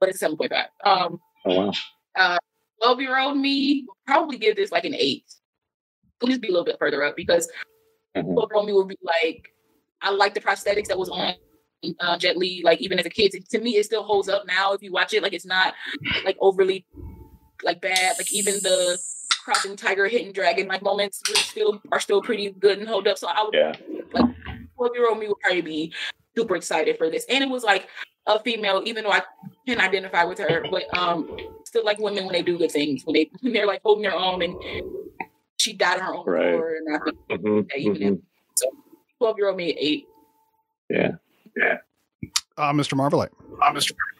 but 0.00 0.08
it's 0.08 0.20
7.5 0.20 0.66
um 0.84 1.20
Oh 1.46 1.70
wow. 2.16 2.38
12 2.82 3.00
year 3.00 3.18
old 3.18 3.36
me 3.36 3.86
probably 4.06 4.38
give 4.38 4.56
this 4.56 4.72
like 4.72 4.84
an 4.84 4.94
8 4.94 5.24
please 6.20 6.38
be 6.38 6.48
a 6.48 6.50
little 6.50 6.64
bit 6.64 6.76
further 6.78 7.02
up 7.04 7.16
because 7.16 7.48
Mhm. 8.16 8.34
Twelve 8.34 8.50
Year 8.50 8.56
Old 8.58 8.66
Me 8.66 8.72
would 8.72 8.88
be 8.88 8.98
like, 9.02 9.52
I 10.02 10.10
like 10.10 10.34
the 10.34 10.40
prosthetics 10.40 10.86
that 10.88 10.98
was 10.98 11.08
on 11.08 11.34
uh, 12.00 12.18
Jet 12.18 12.36
Li. 12.36 12.62
Like 12.64 12.80
even 12.80 12.98
as 12.98 13.06
a 13.06 13.10
kid, 13.10 13.32
to 13.50 13.60
me, 13.60 13.76
it 13.76 13.84
still 13.84 14.02
holds 14.02 14.28
up 14.28 14.46
now. 14.46 14.72
If 14.72 14.82
you 14.82 14.92
watch 14.92 15.14
it, 15.14 15.22
like 15.22 15.32
it's 15.32 15.46
not 15.46 15.74
like 16.24 16.36
overly 16.40 16.86
like 17.62 17.80
bad. 17.80 18.18
Like 18.18 18.32
even 18.32 18.54
the 18.62 18.98
crouching 19.48 19.76
tiger, 19.76 20.06
hidden 20.08 20.30
dragon 20.32 20.68
like 20.68 20.82
moments 20.82 21.22
were 21.26 21.34
still 21.34 21.80
are 21.90 22.00
still 22.00 22.20
pretty 22.20 22.50
good 22.50 22.78
and 22.78 22.86
hold 22.86 23.08
up. 23.08 23.16
So 23.16 23.28
I 23.28 23.42
would 23.42 23.54
Yeah. 23.54 23.72
twelve 24.76 24.94
year 24.94 25.08
old 25.08 25.18
me 25.18 25.28
would 25.28 25.40
probably 25.40 25.62
be 25.62 25.94
super 26.36 26.54
excited 26.54 26.98
for 26.98 27.08
this. 27.08 27.24
And 27.30 27.42
it 27.42 27.48
was 27.48 27.64
like 27.64 27.88
a 28.26 28.38
female, 28.40 28.82
even 28.84 29.04
though 29.04 29.10
I 29.10 29.22
can 29.66 29.80
identify 29.80 30.24
with 30.24 30.38
her, 30.38 30.66
but 30.70 30.84
um 30.94 31.34
still 31.64 31.82
like 31.84 31.98
women 31.98 32.24
when 32.26 32.32
they 32.34 32.42
do 32.42 32.58
good 32.58 32.70
things, 32.70 33.04
when 33.06 33.14
they 33.14 33.30
when 33.40 33.54
they're 33.54 33.66
like 33.66 33.80
holding 33.82 34.02
their 34.02 34.14
own 34.14 34.42
and 34.42 34.54
she 35.56 35.72
died 35.72 35.98
on 36.00 36.06
her 36.06 36.14
own 36.14 36.26
Right. 36.26 36.52
floor 36.52 36.74
and 36.76 36.94
I 36.96 36.98
think 37.04 37.16
Mhm, 37.42 37.68
that 37.68 37.78
even 37.78 38.16
mhm. 38.18 38.22
twelve 39.18 39.38
year 39.38 39.48
old 39.48 39.56
me 39.56 39.70
at 39.72 39.78
eight. 39.78 40.06
Yeah. 40.90 41.12
Yeah. 41.56 41.78
Uh, 42.58 42.72
Mr. 42.72 42.94
Marvelite. 42.94 43.30
Uh, 43.62 43.72
Mr. 43.72 43.92
Marvelite. 43.92 44.17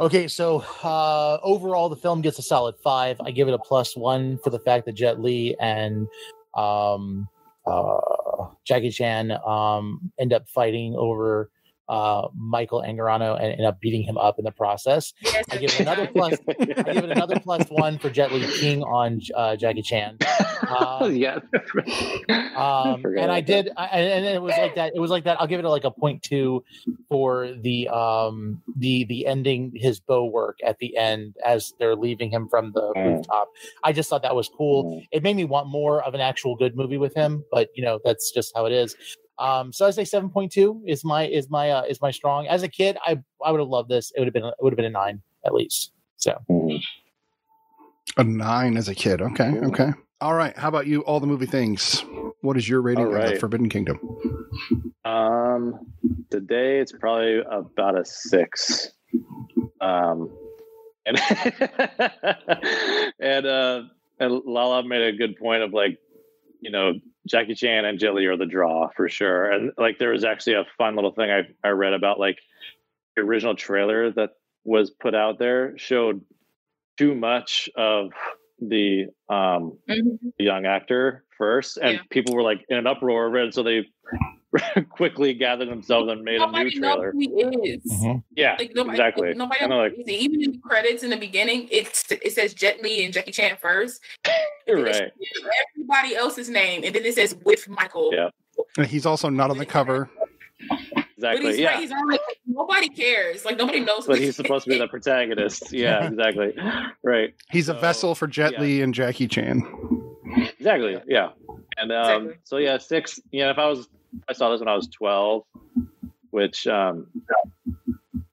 Okay, 0.00 0.26
so 0.26 0.64
uh, 0.82 1.38
overall, 1.42 1.88
the 1.88 1.96
film 1.96 2.22
gets 2.22 2.38
a 2.38 2.42
solid 2.42 2.74
five. 2.82 3.20
I 3.20 3.30
give 3.30 3.46
it 3.46 3.54
a 3.54 3.58
plus 3.58 3.96
one 3.96 4.38
for 4.38 4.50
the 4.50 4.58
fact 4.58 4.86
that 4.86 4.94
Jet 4.94 5.20
Li 5.20 5.54
and 5.60 6.08
um, 6.54 7.28
uh, 7.66 7.98
Jackie 8.64 8.90
Chan 8.90 9.30
um, 9.46 10.10
end 10.18 10.32
up 10.32 10.48
fighting 10.48 10.96
over 10.96 11.51
uh, 11.88 12.28
Michael 12.36 12.82
Angarano 12.82 13.34
and 13.34 13.52
end 13.52 13.64
up 13.66 13.80
beating 13.80 14.02
him 14.02 14.16
up 14.18 14.38
in 14.38 14.44
the 14.44 14.50
process. 14.52 15.12
Yes, 15.20 15.44
I 15.50 15.56
give 15.56 15.70
it 15.70 15.80
another 15.80 16.06
plus. 16.06 16.38
I 16.48 16.52
give 16.64 17.04
it 17.04 17.10
another 17.10 17.38
plus 17.44 17.68
one 17.68 17.98
for 17.98 18.08
Jet 18.10 18.32
Li 18.32 18.46
King 18.58 18.82
on 18.82 19.20
uh, 19.34 19.56
Jackie 19.56 19.82
Chan. 19.82 20.16
Uh, 20.68 21.10
yeah. 21.12 21.38
um, 22.56 23.02
forgot 23.02 23.22
and 23.24 23.32
I 23.32 23.40
did, 23.40 23.70
I, 23.76 23.86
and 23.86 24.24
it 24.26 24.40
was 24.42 24.56
like 24.56 24.74
that. 24.76 24.92
It 24.94 25.00
was 25.00 25.10
like 25.10 25.24
that. 25.24 25.40
I'll 25.40 25.46
give 25.46 25.58
it 25.58 25.64
a, 25.64 25.70
like 25.70 25.84
a 25.84 25.90
point 25.90 26.22
two 26.22 26.64
for 27.08 27.52
the 27.60 27.88
um 27.88 28.62
the 28.76 29.04
the 29.04 29.26
ending 29.26 29.72
his 29.74 30.00
bow 30.00 30.24
work 30.24 30.58
at 30.64 30.78
the 30.78 30.96
end 30.96 31.36
as 31.44 31.72
they're 31.78 31.96
leaving 31.96 32.30
him 32.30 32.48
from 32.48 32.72
the 32.72 32.82
Mm. 32.96 33.16
rooftop. 33.16 33.48
I 33.84 33.92
just 33.92 34.10
thought 34.10 34.22
that 34.22 34.34
was 34.36 34.48
cool. 34.48 35.02
It 35.12 35.22
made 35.22 35.34
me 35.36 35.44
want 35.44 35.68
more 35.68 36.02
of 36.02 36.14
an 36.14 36.20
actual 36.20 36.56
good 36.56 36.76
movie 36.76 36.98
with 36.98 37.14
him, 37.14 37.42
but 37.50 37.68
you 37.74 37.82
know 37.82 38.00
that's 38.04 38.30
just 38.32 38.52
how 38.54 38.66
it 38.66 38.72
is. 38.72 38.94
Um, 39.42 39.72
so 39.72 39.86
I 39.86 39.90
say 39.90 40.04
seven 40.04 40.30
point 40.30 40.52
two 40.52 40.82
is 40.86 41.04
my 41.04 41.26
is 41.26 41.50
my 41.50 41.70
uh, 41.70 41.82
is 41.82 42.00
my 42.00 42.12
strong. 42.12 42.46
As 42.46 42.62
a 42.62 42.68
kid, 42.68 42.96
I 43.04 43.18
I 43.44 43.50
would 43.50 43.58
have 43.58 43.68
loved 43.68 43.88
this. 43.88 44.12
It 44.14 44.20
would 44.20 44.26
have 44.26 44.34
been 44.34 44.44
it 44.44 44.54
would 44.60 44.72
have 44.72 44.76
been 44.76 44.86
a 44.86 44.90
nine 44.90 45.20
at 45.44 45.52
least. 45.52 45.92
So 46.16 46.38
Mhm. 46.48 46.80
A 48.18 48.24
nine 48.24 48.76
as 48.76 48.88
a 48.88 48.94
kid. 48.94 49.20
Okay. 49.20 49.58
Okay. 49.64 49.90
All 50.20 50.34
right. 50.34 50.56
How 50.56 50.68
about 50.68 50.86
you? 50.86 51.00
All 51.00 51.18
the 51.18 51.26
movie 51.26 51.46
things. 51.46 52.04
What 52.42 52.56
is 52.56 52.68
your 52.68 52.82
rating 52.82 53.06
All 53.06 53.16
of 53.16 53.32
the. 53.32 53.38
Forbidden 53.40 53.68
Kingdom? 53.68 53.98
Um, 55.04 55.80
today 56.30 56.78
it's 56.78 56.92
probably 56.92 57.40
about 57.40 57.98
a 57.98 58.04
six. 58.04 58.92
Um, 59.80 60.30
and 61.06 61.18
and 63.20 63.46
uh, 63.46 63.82
and 64.20 64.42
Lala 64.44 64.84
made 64.84 65.02
a 65.02 65.16
good 65.16 65.36
point 65.36 65.62
of 65.62 65.72
like, 65.72 65.98
you 66.60 66.70
know, 66.70 66.92
Jackie 67.26 67.54
Chan 67.54 67.84
and 67.84 67.98
Jet 67.98 68.14
Li 68.14 68.26
are 68.26 68.36
the 68.36 68.46
draw 68.46 68.88
for 68.96 69.08
sure. 69.08 69.50
And 69.50 69.72
like, 69.78 69.98
there 69.98 70.10
was 70.10 70.24
actually 70.24 70.54
a 70.54 70.66
fun 70.76 70.96
little 70.96 71.12
thing 71.12 71.30
I 71.30 71.42
I 71.62 71.70
read 71.70 71.92
about 71.92 72.18
like 72.18 72.38
the 73.16 73.22
original 73.22 73.54
trailer 73.54 74.10
that 74.12 74.30
was 74.64 74.90
put 74.90 75.14
out 75.14 75.38
there 75.38 75.76
showed 75.78 76.22
too 76.96 77.14
much 77.14 77.68
of 77.76 78.10
the 78.68 79.06
um 79.28 79.78
Mhm. 79.88 80.18
the 80.38 80.44
young 80.44 80.66
actor 80.66 81.24
first, 81.38 81.76
and 81.78 81.94
Yeah. 81.94 82.00
people 82.10 82.34
were 82.34 82.42
like 82.42 82.64
in 82.68 82.76
an 82.76 82.86
uproar, 82.86 83.34
and 83.36 83.52
so 83.52 83.62
they 83.62 83.86
quickly 84.90 85.32
gathered 85.34 85.68
themselves 85.70 86.10
and 86.12 86.22
made 86.22 86.36
a 86.36 86.38
new 86.40 86.46
Nobody 86.46 86.78
knows 86.78 86.94
trailer. 86.94 87.12
who 87.12 87.18
he 87.20 87.70
is. 87.70 88.04
Yeah, 88.36 88.56
Like 88.58 88.72
nobody, 88.74 88.96
exactly. 88.98 89.34
nobody 89.34 89.66
knows 89.66 89.78
like, 89.90 89.96
who 89.96 90.02
he 90.06 90.14
is. 90.14 90.22
Even 90.24 90.42
in 90.44 90.52
the 90.52 90.58
credits 90.58 91.02
in 91.02 91.10
the 91.10 91.16
beginning, 91.16 91.68
it's 91.70 92.10
it 92.12 92.32
says 92.32 92.52
Jet 92.54 92.82
Li 92.82 93.04
and 93.04 93.14
Jackie 93.14 93.32
Chan 93.32 93.56
first. 93.60 94.02
you're 94.66 94.82
right. 94.84 95.10
Everybody 95.74 96.14
else's 96.16 96.48
name, 96.50 96.82
and 96.84 96.94
then 96.94 97.04
it 97.04 97.14
says 97.14 97.34
with 97.44 97.66
Michael. 97.68 98.10
Yeah. 98.12 98.28
And 98.76 98.86
he's 98.86 99.06
also 99.06 99.28
not 99.30 99.50
on 99.50 99.58
the 99.58 99.66
cover. 99.66 100.10
But 101.22 101.30
Exactly. 101.36 101.50
he's, 101.52 101.60
Yeah. 101.60 101.66
right, 101.70 101.78
he's 101.80 101.90
on 101.92 102.08
like 102.10 102.20
nobody 102.46 102.88
cares. 102.88 103.44
Like 103.44 103.56
nobody 103.56 103.80
knows. 103.80 104.06
But 104.06 104.18
he's 104.18 104.36
supposed 104.36 104.64
to 104.64 104.70
be 104.70 104.78
the 104.78 104.88
protagonist. 104.88 105.72
Yeah, 105.72 106.06
exactly. 106.08 106.54
Right. 107.02 107.34
He's 107.50 107.68
a 107.68 107.74
vessel 107.74 108.14
for 108.14 108.26
Jet 108.26 108.52
yeah. 108.54 108.60
Li 108.60 108.82
and 108.82 108.92
Jackie 108.92 109.28
Chan. 109.28 109.62
Exactly. 110.58 111.00
Yeah. 111.06 111.30
And 111.78 111.92
um, 111.92 111.98
Exactly. 112.04 112.34
so 112.44 112.56
yeah, 112.58 112.78
six. 112.78 113.20
Yeah, 113.30 113.50
if 113.50 113.58
I 113.58 113.66
was, 113.68 113.88
I 114.28 114.32
saw 114.34 114.50
this 114.50 114.60
when 114.60 114.68
I 114.68 114.74
was 114.74 114.88
twelve, 114.88 115.44
which 116.30 116.66
um, 116.66 117.06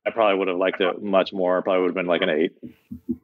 I 0.06 0.12
probably 0.12 0.38
would 0.40 0.48
have 0.48 0.58
liked 0.58 0.82
it 0.82 1.02
much 1.02 1.32
more. 1.32 1.62
Probably 1.62 1.82
would 1.82 1.90
have 1.90 1.96
been 1.96 2.06
like 2.08 2.22
an 2.22 2.30
eight, 2.30 2.54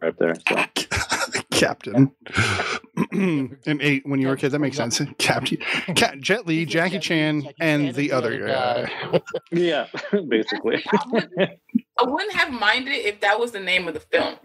right 0.01 0.13
there. 0.19 0.35
So 0.47 0.55
Captain. 1.51 2.11
and 3.11 3.81
eight 3.81 4.05
when 4.05 4.19
you 4.19 4.27
were 4.27 4.33
a 4.33 4.37
kid. 4.37 4.51
That 4.51 4.59
makes 4.59 4.77
sense. 4.77 5.01
Captain. 5.17 5.57
Cat, 5.95 6.19
Jet 6.19 6.45
Li, 6.45 6.65
Jackie 6.65 6.99
Chan, 6.99 7.47
and 7.59 7.93
the 7.95 8.11
other 8.11 8.47
guy. 8.47 8.91
yeah, 9.51 9.87
basically. 10.27 10.83
I 10.91 10.99
wouldn't, 11.07 11.33
I 11.99 12.03
wouldn't 12.03 12.33
have 12.33 12.51
minded 12.51 12.93
if 12.93 13.21
that 13.21 13.39
was 13.39 13.51
the 13.51 13.59
name 13.59 13.87
of 13.87 13.93
the 13.93 13.99
film. 13.99 14.35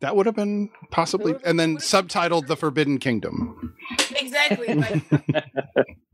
That 0.00 0.16
would 0.16 0.26
have 0.26 0.34
been 0.34 0.68
possibly, 0.90 1.34
and 1.44 1.60
then 1.60 1.76
subtitled 1.76 2.48
"The 2.48 2.56
Forbidden 2.56 2.98
Kingdom." 2.98 3.76
Exactly. 4.16 4.74
Like, 4.74 5.02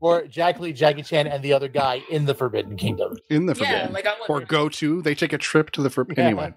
or 0.01 0.25
Jet 0.27 0.59
Li, 0.59 0.73
Jackie 0.73 1.03
Chan, 1.03 1.27
and 1.27 1.43
the 1.43 1.53
other 1.53 1.67
guy 1.67 2.01
in 2.09 2.25
the 2.25 2.33
Forbidden 2.33 2.77
Kingdom. 2.77 3.17
in 3.29 3.45
the 3.45 3.53
yeah, 3.59 3.87
Forbidden. 3.87 3.93
like 3.93 4.07
or 4.29 4.41
go 4.41 4.69
to. 4.69 5.01
They 5.01 5.15
take 5.15 5.33
a 5.33 5.37
trip 5.37 5.71
to 5.71 5.81
the 5.81 5.89
Forbidden. 5.89 6.25
Anyway, 6.25 6.53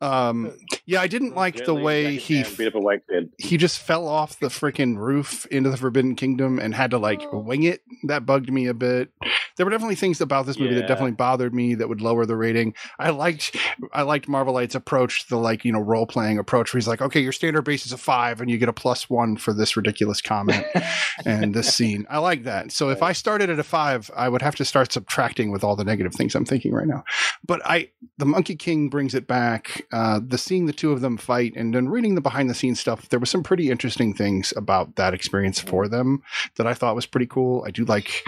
um, 0.00 0.52
yeah, 0.86 1.00
I 1.00 1.06
didn't 1.06 1.34
like 1.34 1.64
the 1.64 1.74
way 1.74 2.16
Jackie 2.16 2.18
he 2.18 2.42
Chan 2.42 2.54
beat 2.58 2.66
up 2.68 2.74
a 2.74 2.80
white 2.80 3.02
kid. 3.08 3.30
he 3.38 3.56
just 3.56 3.78
fell 3.78 4.06
off 4.08 4.38
the 4.38 4.48
freaking 4.48 4.96
roof 4.96 5.46
into 5.46 5.70
the 5.70 5.76
Forbidden 5.76 6.14
Kingdom 6.16 6.58
and 6.58 6.74
had 6.74 6.90
to 6.90 6.98
like 6.98 7.22
Oh. 7.32 7.38
wing 7.38 7.62
it. 7.64 7.82
That 8.04 8.24
bugged 8.26 8.52
me 8.52 8.66
a 8.66 8.74
bit. 8.74 9.10
There 9.56 9.64
were 9.64 9.70
definitely 9.70 9.94
things 9.96 10.20
about 10.20 10.46
this 10.46 10.58
movie 10.58 10.74
that 10.74 10.86
definitely 10.86 11.12
bothered 11.12 11.54
me 11.54 11.74
that 11.76 11.88
would 11.88 12.00
lower 12.02 12.26
the 12.26 12.36
rating. 12.36 12.74
I 12.98 13.10
liked 13.10 13.56
I 13.92 14.02
liked 14.02 14.28
Marvelite's 14.28 14.74
approach, 14.74 15.28
the 15.28 15.36
like, 15.36 15.64
you 15.64 15.72
know, 15.72 15.80
role 15.80 16.06
playing 16.06 16.38
approach 16.38 16.72
where 16.74 16.78
he's 16.78 16.88
like, 16.88 17.00
okay, 17.00 17.20
your 17.20 17.32
standard 17.32 17.62
base 17.62 17.86
is 17.86 17.92
a 17.92 17.96
five 17.98 18.40
and 18.40 18.50
you 18.50 18.58
get 18.58 18.68
a 18.68 18.72
plus 18.72 19.08
one 19.08 19.36
for 19.36 19.52
this 19.54 19.76
ridiculous 19.76 20.20
comment 20.20 20.64
and 21.24 21.54
this 21.54 21.74
scene. 21.74 22.06
I 22.10 22.18
like 22.18 22.44
that. 22.44 22.70
So 22.70 22.85
if 22.88 23.02
I 23.02 23.12
started 23.12 23.50
at 23.50 23.58
a 23.58 23.64
five, 23.64 24.10
I 24.16 24.28
would 24.28 24.42
have 24.42 24.56
to 24.56 24.64
start 24.64 24.92
subtracting 24.92 25.50
with 25.50 25.64
all 25.64 25.76
the 25.76 25.84
negative 25.84 26.14
things 26.14 26.34
I'm 26.34 26.44
thinking 26.44 26.72
right 26.72 26.86
now. 26.86 27.04
But 27.46 27.60
I 27.64 27.90
the 28.18 28.26
Monkey 28.26 28.56
King 28.56 28.88
brings 28.88 29.14
it 29.14 29.26
back. 29.26 29.86
Uh, 29.92 30.20
the 30.24 30.38
seeing 30.38 30.66
the 30.66 30.72
two 30.72 30.92
of 30.92 31.00
them 31.00 31.16
fight 31.16 31.54
and 31.56 31.74
then 31.74 31.88
reading 31.88 32.14
the 32.14 32.20
behind 32.20 32.50
the 32.50 32.54
scenes 32.54 32.80
stuff, 32.80 33.08
there 33.08 33.20
was 33.20 33.30
some 33.30 33.42
pretty 33.42 33.70
interesting 33.70 34.14
things 34.14 34.52
about 34.56 34.96
that 34.96 35.14
experience 35.14 35.60
for 35.60 35.88
them 35.88 36.22
that 36.56 36.66
I 36.66 36.74
thought 36.74 36.94
was 36.94 37.06
pretty 37.06 37.26
cool. 37.26 37.64
I 37.66 37.70
do 37.70 37.84
like 37.84 38.24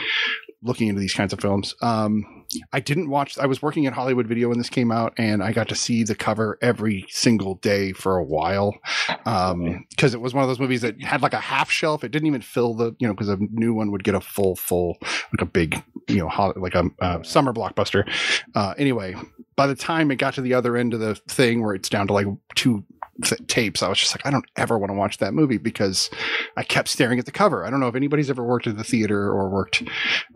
looking 0.62 0.88
into 0.88 1.00
these 1.00 1.14
kinds 1.14 1.32
of 1.32 1.40
films. 1.40 1.74
Um, 1.82 2.46
I 2.72 2.80
didn't 2.80 3.10
watch. 3.10 3.38
I 3.38 3.46
was 3.46 3.62
working 3.62 3.86
at 3.86 3.92
Hollywood 3.92 4.26
Video 4.26 4.48
when 4.48 4.58
this 4.58 4.70
came 4.70 4.90
out, 4.90 5.12
and 5.18 5.42
I 5.42 5.52
got 5.52 5.68
to 5.68 5.74
see 5.74 6.02
the 6.02 6.14
cover 6.14 6.58
every 6.62 7.04
single 7.08 7.56
day 7.56 7.92
for 7.92 8.16
a 8.16 8.24
while 8.24 8.74
because 9.08 10.14
it 10.14 10.20
was 10.20 10.34
one 10.34 10.42
of 10.42 10.48
those 10.48 10.58
movies 10.58 10.80
that 10.80 11.00
had 11.02 11.22
like 11.22 11.34
a 11.34 11.40
half 11.40 11.70
shelf. 11.70 12.04
It 12.04 12.10
didn't 12.10 12.26
even 12.26 12.40
fill 12.40 12.74
the 12.74 12.96
you 12.98 13.06
know 13.06 13.14
because 13.14 13.28
a 13.28 13.36
new 13.36 13.74
one 13.74 13.90
would 13.92 14.04
get 14.04 14.14
a 14.14 14.20
full 14.20 14.56
full 14.56 14.96
like 15.02 15.40
a 15.40 15.46
big 15.46 15.82
you 16.08 16.16
know 16.16 16.28
hol- 16.28 16.54
like 16.56 16.74
a, 16.74 16.84
a 17.00 17.22
summer 17.24 17.52
blockbuster. 17.52 18.10
Uh, 18.54 18.74
anyway, 18.78 19.14
by 19.56 19.66
the 19.66 19.76
time 19.76 20.10
it 20.10 20.16
got 20.16 20.34
to 20.34 20.40
the 20.40 20.54
other 20.54 20.76
end 20.76 20.94
of 20.94 21.00
the 21.00 21.14
thing 21.28 21.62
where 21.62 21.74
it's 21.74 21.88
down 21.88 22.06
to 22.06 22.12
like 22.12 22.26
two 22.54 22.84
th- 23.22 23.46
tapes, 23.46 23.82
I 23.82 23.88
was 23.88 23.98
just 23.98 24.14
like, 24.14 24.26
I 24.26 24.30
don't 24.30 24.44
ever 24.56 24.78
want 24.78 24.90
to 24.90 24.94
watch 24.96 25.18
that 25.18 25.34
movie 25.34 25.58
because 25.58 26.10
I 26.56 26.62
kept 26.62 26.88
staring 26.88 27.18
at 27.18 27.26
the 27.26 27.32
cover. 27.32 27.64
I 27.64 27.70
don't 27.70 27.80
know 27.80 27.88
if 27.88 27.94
anybody's 27.94 28.30
ever 28.30 28.44
worked 28.44 28.66
at 28.66 28.76
the 28.76 28.84
theater 28.84 29.30
or 29.30 29.48
worked 29.48 29.82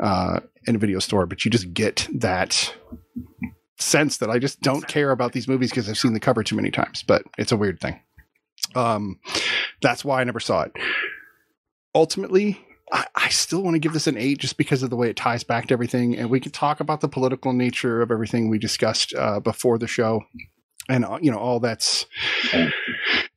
uh, 0.01 0.41
in 0.67 0.77
a 0.77 0.79
video 0.79 0.99
store, 0.99 1.27
but 1.27 1.45
you 1.45 1.51
just 1.51 1.73
get 1.73 2.09
that 2.15 2.75
sense 3.79 4.19
that 4.19 4.31
I 4.31 4.39
just 4.39 4.61
don't 4.61 4.87
care 4.87 5.11
about 5.11 5.33
these 5.33 5.49
movies 5.49 5.71
because 5.71 5.89
I've 5.89 5.99
seen 5.99 6.13
the 6.13 6.21
cover 6.21 6.43
too 6.43 6.57
many 6.57 6.71
times. 6.71 7.03
But 7.03 7.25
it's 7.39 7.53
a 7.53 7.57
weird 7.57 7.81
thing. 7.81 8.01
Um, 8.75 9.19
that's 9.81 10.05
why 10.05 10.21
I 10.21 10.25
never 10.25 10.41
saw 10.41 10.63
it. 10.63 10.73
Ultimately, 11.95 12.59
I, 12.93 13.07
I 13.15 13.29
still 13.29 13.63
want 13.63 13.75
to 13.75 13.81
give 13.81 13.93
this 13.93 14.07
an 14.07 14.17
eight 14.17 14.39
just 14.39 14.57
because 14.57 14.83
of 14.83 14.91
the 14.91 14.97
way 14.97 15.11
it 15.11 15.17
ties 15.17 15.45
back 15.45 15.67
to 15.67 15.73
everything, 15.73 16.17
and 16.17 16.31
we 16.31 16.41
can 16.41 16.53
talk 16.53 16.81
about 16.81 17.01
the 17.01 17.09
political 17.09 17.53
nature 17.53 18.03
of 18.03 18.11
everything 18.11 18.49
we 18.49 18.59
discussed 18.59 19.15
uh, 19.15 19.41
before 19.41 19.79
the 19.79 19.87
show, 19.87 20.23
and 20.89 21.05
uh, 21.05 21.19
you 21.21 21.31
know 21.31 21.39
all 21.39 21.61
that's 21.61 22.07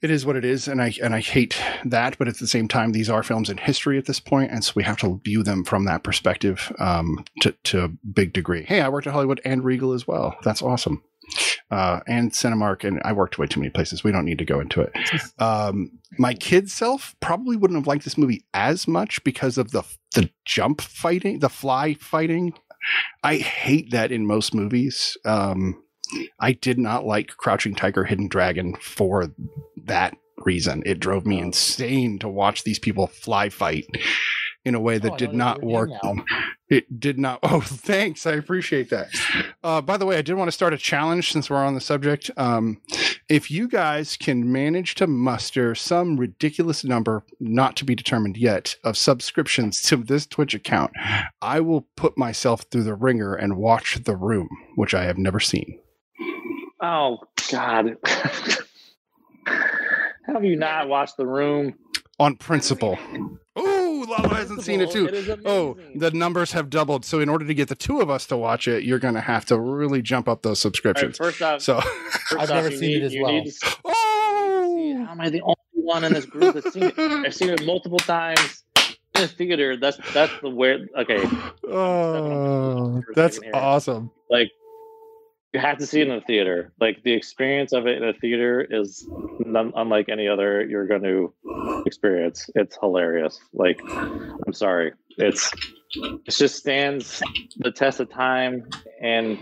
it 0.02 0.12
is 0.12 0.26
what 0.26 0.36
it 0.36 0.46
is, 0.46 0.68
and 0.68 0.82
I 0.82 0.94
and 1.02 1.16
I 1.16 1.20
hate 1.20 1.60
that, 1.86 2.18
but 2.18 2.28
at 2.28 2.38
the 2.38 2.48
same 2.48 2.68
time, 2.68 2.92
these 2.92 3.10
are 3.10 3.24
films 3.24 3.50
in 3.50 3.58
history 3.58 3.98
at 3.98 4.06
this 4.06 4.20
point, 4.20 4.52
and 4.52 4.64
so 4.64 4.74
we 4.76 4.84
have 4.84 4.98
to 5.00 5.20
view 5.24 5.44
them 5.44 5.64
from 5.64 5.86
that 5.86 6.04
perspective 6.04 6.72
um, 6.80 7.24
to 7.42 7.52
to 7.64 7.84
a 7.84 7.88
big 7.88 8.34
degree. 8.34 8.64
Hey, 8.64 8.82
I 8.82 8.90
worked 8.90 9.08
at 9.08 9.14
Hollywood 9.14 9.42
and 9.46 9.64
Regal 9.64 9.94
as 9.94 10.08
well. 10.08 10.36
That's 10.44 10.62
awesome. 10.62 11.04
uh, 11.72 12.02
and 12.08 12.32
Cinemark, 12.32 12.84
and 12.84 13.02
I 13.04 13.14
worked 13.14 13.40
way 13.40 13.48
too 13.48 13.60
many 13.60 13.72
places. 13.72 14.04
We 14.04 14.12
don't 14.12 14.26
need 14.26 14.38
to 14.38 14.46
go 14.46 14.60
into 14.60 14.82
it. 14.82 14.94
Um, 15.40 15.92
my 16.20 16.34
kid 16.34 16.70
self 16.70 17.16
probably 17.20 17.58
wouldn't 17.58 17.80
have 17.80 17.88
liked 17.88 18.04
this 18.04 18.18
movie 18.18 18.46
as 18.54 18.88
much 18.88 19.24
because 19.24 19.58
of 19.58 19.72
the 19.72 19.84
the 20.14 20.30
jump 20.46 20.82
fighting, 20.82 21.40
the 21.40 21.50
fly 21.50 21.94
fighting. 21.96 22.54
I 23.24 23.38
hate 23.38 23.90
that 23.92 24.12
in 24.12 24.28
most 24.28 24.54
movies. 24.54 25.18
Um, 25.26 25.82
I 26.40 26.54
did 26.54 26.78
not 26.78 27.06
like 27.06 27.36
Crouching 27.38 27.76
Tiger, 27.76 28.04
Hidden 28.04 28.28
Dragon 28.28 28.76
for 28.76 29.32
that 29.86 30.16
reason. 30.40 30.84
It 30.86 31.00
drove 31.00 31.26
me 31.26 31.40
insane 31.40 32.20
to 32.20 32.28
watch 32.30 32.64
these 32.64 32.80
people 32.80 33.08
fly 33.08 33.50
fight 33.50 33.88
in 34.64 34.76
a 34.76 34.80
way 34.80 34.98
that 34.98 35.14
Oh, 35.14 35.18
did 35.18 35.34
not 35.34 35.62
work. 35.64 35.92
It 36.70 37.00
did 37.00 37.20
not. 37.20 37.40
Oh, 37.44 37.62
thanks. 37.64 38.26
I 38.26 38.32
appreciate 38.34 38.90
that. 38.90 39.10
Uh, 39.64 39.82
by 39.82 39.98
the 39.98 40.06
way, 40.06 40.18
I 40.18 40.22
did 40.24 40.34
want 40.36 40.48
to 40.48 40.52
start 40.52 40.74
a 40.74 40.78
challenge 40.78 41.32
since 41.32 41.50
we're 41.50 41.64
on 41.64 41.76
the 41.76 41.82
subject. 41.82 42.32
Um, 42.36 42.82
if 43.30 43.50
you 43.52 43.68
guys 43.68 44.18
can 44.18 44.52
manage 44.52 44.96
to 44.96 45.08
muster 45.08 45.76
some 45.76 46.18
ridiculous 46.18 46.84
number, 46.84 47.24
not 47.40 47.76
to 47.78 47.86
be 47.86 47.94
determined 47.96 48.38
yet, 48.38 48.76
of 48.84 48.98
subscriptions 48.98 49.82
to 49.84 49.98
this 49.98 50.26
Twitch 50.26 50.54
account, 50.56 50.92
I 51.42 51.60
will 51.60 51.88
put 51.96 52.18
myself 52.18 52.66
through 52.72 52.84
the 52.84 52.96
ringer 52.96 53.36
and 53.36 53.58
watch 53.58 54.04
The 54.04 54.16
Room, 54.16 54.50
which 54.76 54.94
I 54.96 55.04
have 55.06 55.18
never 55.20 55.40
seen. 55.40 55.80
Oh 56.88 57.18
God. 57.52 57.98
Have 60.28 60.44
you 60.44 60.56
not 60.56 60.88
watched 60.88 61.18
The 61.18 61.26
Room? 61.26 61.76
On 62.20 62.36
principle. 62.36 62.98
Ooh, 63.58 64.06
Lala 64.08 64.36
hasn't 64.36 64.62
seen 64.64 64.82
it 64.82 64.92
too. 64.92 65.08
It 65.08 65.14
is 65.16 65.30
Oh, 65.46 65.78
the 65.96 66.12
numbers 66.12 66.52
have 66.54 66.70
doubled. 66.70 67.04
So 67.06 67.20
in 67.20 67.30
order 67.30 67.46
to 67.46 67.54
get 67.54 67.68
the 67.70 67.76
two 67.76 68.02
of 68.02 68.10
us 68.10 68.26
to 68.28 68.38
watch 68.38 68.68
it, 68.68 68.84
you're 68.84 69.00
going 69.00 69.14
to 69.16 69.22
have 69.22 69.46
to 69.46 69.60
really 69.60 70.02
jump 70.02 70.28
up 70.28 70.42
those 70.42 70.64
All 70.64 70.70
right, 70.70 70.76
subscriptions. 70.76 71.18
first 71.18 71.42
off, 71.42 71.62
So, 71.62 71.82
first 71.82 72.34
I've 72.34 72.42
off, 72.44 72.50
never 72.50 72.70
you 72.72 72.78
seen 72.78 73.02
it 73.02 73.04
as 73.06 73.14
you 73.14 73.24
well. 73.24 73.32
need 73.34 73.46
to 73.46 73.52
see- 73.52 73.68
oh, 73.86 75.04
How 75.06 75.12
am 75.12 75.22
I 75.22 75.30
the 75.30 75.42
only 75.42 75.56
one 75.74 76.04
in 76.04 76.14
this 76.14 76.26
group 76.26 76.54
that's 76.54 76.72
seen 76.74 76.84
it? 76.84 76.98
I've 77.00 77.34
seen 77.36 77.50
it 77.50 77.66
multiple 77.66 78.00
times 78.00 78.64
in 79.16 79.22
the 79.22 79.28
theater. 79.28 79.76
That's 79.78 79.98
that's 80.14 80.34
the 80.42 80.50
weird. 80.50 80.90
Okay, 80.98 81.24
oh, 81.70 83.02
that's 83.16 83.40
awesome. 83.54 84.12
like 84.30 84.50
you 85.56 85.62
have 85.62 85.78
to 85.78 85.88
see 85.88 86.02
it 86.02 86.10
in 86.10 86.16
the 86.16 86.22
theater. 86.22 86.74
Like 86.82 87.02
the 87.04 87.14
experience 87.14 87.72
of 87.72 87.88
it 87.88 87.96
in 87.96 88.04
a 88.04 88.12
theater 88.12 88.60
is 88.70 89.08
none, 89.40 89.72
unlike 89.74 90.10
any 90.10 90.28
other 90.28 90.66
you're 90.66 90.86
going 90.86 91.04
to 91.04 91.34
experience. 91.86 92.50
It's 92.56 92.78
hilarious. 92.82 93.40
Like 93.54 93.80
I'm 94.46 94.52
sorry, 94.52 94.92
it's 95.18 95.50
it 95.96 96.30
just 96.30 96.58
stands 96.58 97.24
the 97.60 97.72
test 97.72 98.02
of 98.02 98.10
time, 98.12 98.68
and 99.02 99.40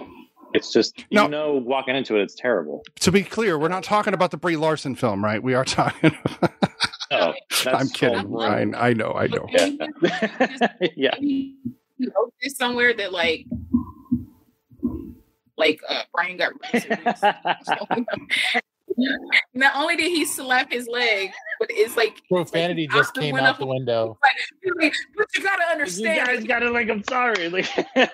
it's 0.54 0.72
just 0.72 1.00
you 1.10 1.20
No. 1.22 1.26
know 1.26 1.54
walking 1.54 1.96
into 1.96 2.16
it, 2.18 2.22
it's 2.22 2.36
terrible. 2.36 2.84
To 3.00 3.12
be 3.12 3.24
clear, 3.24 3.58
we're 3.58 3.70
not 3.70 3.84
talking 3.84 4.14
about 4.14 4.30
the 4.30 4.38
Brie 4.38 4.56
Larson 4.56 4.94
film, 4.94 5.24
right? 5.26 5.42
We 5.42 5.56
are 5.56 5.66
talking. 5.66 6.16
That's 7.10 7.66
I'm 7.66 7.90
kidding, 7.90 8.22
so 8.22 8.28
Ryan. 8.28 8.76
I 8.76 8.94
know, 8.94 9.14
I 9.14 9.26
know. 9.28 9.48
Yeah, 9.52 10.68
yeah. 10.96 11.16
you 11.20 11.56
know 12.00 12.30
this 12.40 12.56
somewhere 12.56 12.94
that 12.94 13.12
like 13.12 13.46
like 15.58 15.80
uh 15.88 16.04
Brian 16.14 16.38
got 16.38 16.54
not 19.54 19.76
only 19.76 19.96
did 19.96 20.12
he 20.12 20.24
slap 20.26 20.72
his 20.72 20.88
leg, 20.88 21.32
but 21.60 21.68
it's 21.72 21.98
like 21.98 22.22
Profanity 22.30 22.88
like, 22.88 22.98
just 22.98 23.16
came 23.16 23.34
went 23.34 23.46
out 23.46 23.54
up- 23.56 23.60
the 23.60 23.66
window. 23.66 24.18
like, 24.80 24.94
but 25.18 25.28
you 25.36 25.42
gotta 25.44 25.64
You 25.66 25.72
understand. 25.72 26.28
guys 26.28 26.44
gotta 26.44 26.70
like. 26.70 26.90
I'm 26.90 27.04
sorry. 27.06 27.50
Like, 27.50 27.70
I 27.96 28.10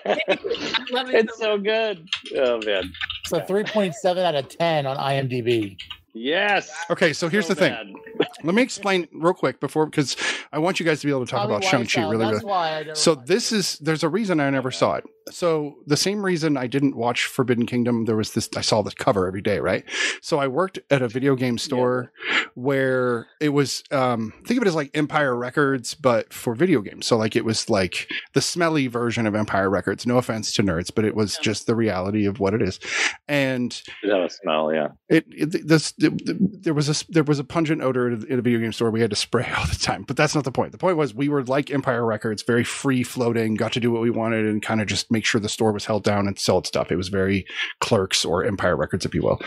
love 0.90 1.10
it 1.10 1.14
it's 1.26 1.38
so 1.38 1.56
so 1.56 1.58
good. 1.58 2.08
Oh 2.36 2.60
man. 2.64 2.92
It's 3.22 3.32
a 3.32 3.40
3.7 3.40 4.18
out 4.24 4.34
of 4.34 4.48
10 4.48 4.86
on 4.86 4.96
IMDb. 4.96 5.76
Yes. 6.12 6.72
Okay, 6.90 7.12
so 7.12 7.28
here's 7.28 7.46
So 7.46 7.54
the 7.54 7.60
thing. 7.60 7.96
Let 8.42 8.54
me 8.54 8.62
explain 8.62 9.06
real 9.12 9.32
quick 9.34 9.60
before, 9.60 9.86
because 9.86 10.16
I 10.52 10.58
want 10.58 10.80
you 10.80 10.86
guys 10.86 11.00
to 11.02 11.06
be 11.06 11.12
able 11.12 11.24
to 11.24 11.30
talk 11.30 11.46
Probably 11.46 11.56
about 11.56 11.64
why 11.64 11.70
Shang 11.70 11.86
Chi 11.86 12.10
really, 12.10 12.24
That's 12.24 12.38
really. 12.42 12.46
why 12.50 12.70
I 12.78 12.82
never 12.82 12.94
So 12.96 13.14
this 13.14 13.52
is 13.52 13.78
there's 13.78 14.02
a 14.02 14.08
reason 14.08 14.40
I 14.40 14.50
never 14.50 14.70
saw 14.70 14.94
it. 14.94 15.04
So 15.30 15.76
the 15.86 15.96
same 15.96 16.24
reason 16.24 16.56
I 16.56 16.66
didn't 16.66 16.96
watch 16.96 17.26
Forbidden 17.26 17.66
Kingdom, 17.66 18.04
there 18.04 18.16
was 18.16 18.32
this 18.32 18.48
I 18.56 18.60
saw 18.60 18.82
the 18.82 18.90
cover 18.92 19.26
every 19.26 19.42
day, 19.42 19.60
right? 19.60 19.84
So 20.22 20.38
I 20.38 20.46
worked 20.46 20.78
at 20.90 21.02
a 21.02 21.08
video 21.08 21.36
game 21.36 21.58
store 21.58 22.12
where 22.54 23.28
it 23.40 23.50
was 23.50 23.82
um 23.90 24.32
think 24.44 24.58
of 24.58 24.62
it 24.62 24.68
as 24.68 24.74
like 24.74 24.90
Empire 24.94 25.36
Records, 25.36 25.94
but 25.94 26.32
for 26.32 26.54
video 26.54 26.80
games. 26.80 27.06
So 27.06 27.16
like 27.16 27.36
it 27.36 27.44
was 27.44 27.68
like 27.70 28.08
the 28.34 28.40
smelly 28.40 28.86
version 28.86 29.26
of 29.26 29.34
Empire 29.34 29.70
Records. 29.70 30.06
No 30.06 30.18
offense 30.18 30.52
to 30.54 30.62
nerds, 30.62 30.90
but 30.94 31.04
it 31.04 31.14
was 31.14 31.36
just 31.38 31.66
the 31.66 31.76
reality 31.76 32.26
of 32.26 32.40
what 32.40 32.54
it 32.54 32.62
is. 32.62 32.80
And 33.28 33.80
have 34.04 34.32
smell. 34.32 34.72
Yeah. 34.72 34.88
it, 35.08 35.26
it 35.30 35.66
this 35.66 35.94
it, 35.98 36.62
there 36.62 36.74
was 36.74 36.88
a 36.88 37.12
there 37.12 37.24
was 37.24 37.38
a 37.38 37.44
pungent 37.44 37.82
odor 37.82 38.10
in 38.10 38.38
a 38.38 38.42
video 38.42 38.58
game 38.58 38.72
store 38.72 38.90
we 38.90 39.00
had 39.00 39.10
to 39.10 39.16
spray 39.16 39.48
all 39.58 39.66
the 39.66 39.76
time 39.76 40.04
but 40.06 40.16
that's 40.16 40.34
not 40.34 40.44
the 40.44 40.52
point 40.52 40.72
the 40.72 40.78
point 40.78 40.96
was 40.96 41.14
we 41.14 41.28
were 41.28 41.44
like 41.44 41.70
empire 41.70 42.04
records 42.04 42.42
very 42.42 42.64
free 42.64 43.02
floating 43.02 43.54
got 43.54 43.72
to 43.72 43.80
do 43.80 43.90
what 43.90 44.02
we 44.02 44.10
wanted 44.10 44.46
and 44.46 44.62
kind 44.62 44.80
of 44.80 44.86
just 44.86 45.09
make 45.10 45.24
sure 45.24 45.40
the 45.40 45.48
store 45.48 45.72
was 45.72 45.84
held 45.84 46.04
down 46.04 46.26
and 46.26 46.38
sold 46.38 46.66
stuff. 46.66 46.90
It 46.90 46.96
was 46.96 47.08
very 47.08 47.46
clerks 47.80 48.24
or 48.24 48.44
empire 48.44 48.76
records 48.76 49.04
if 49.04 49.14
you 49.14 49.22
will. 49.22 49.40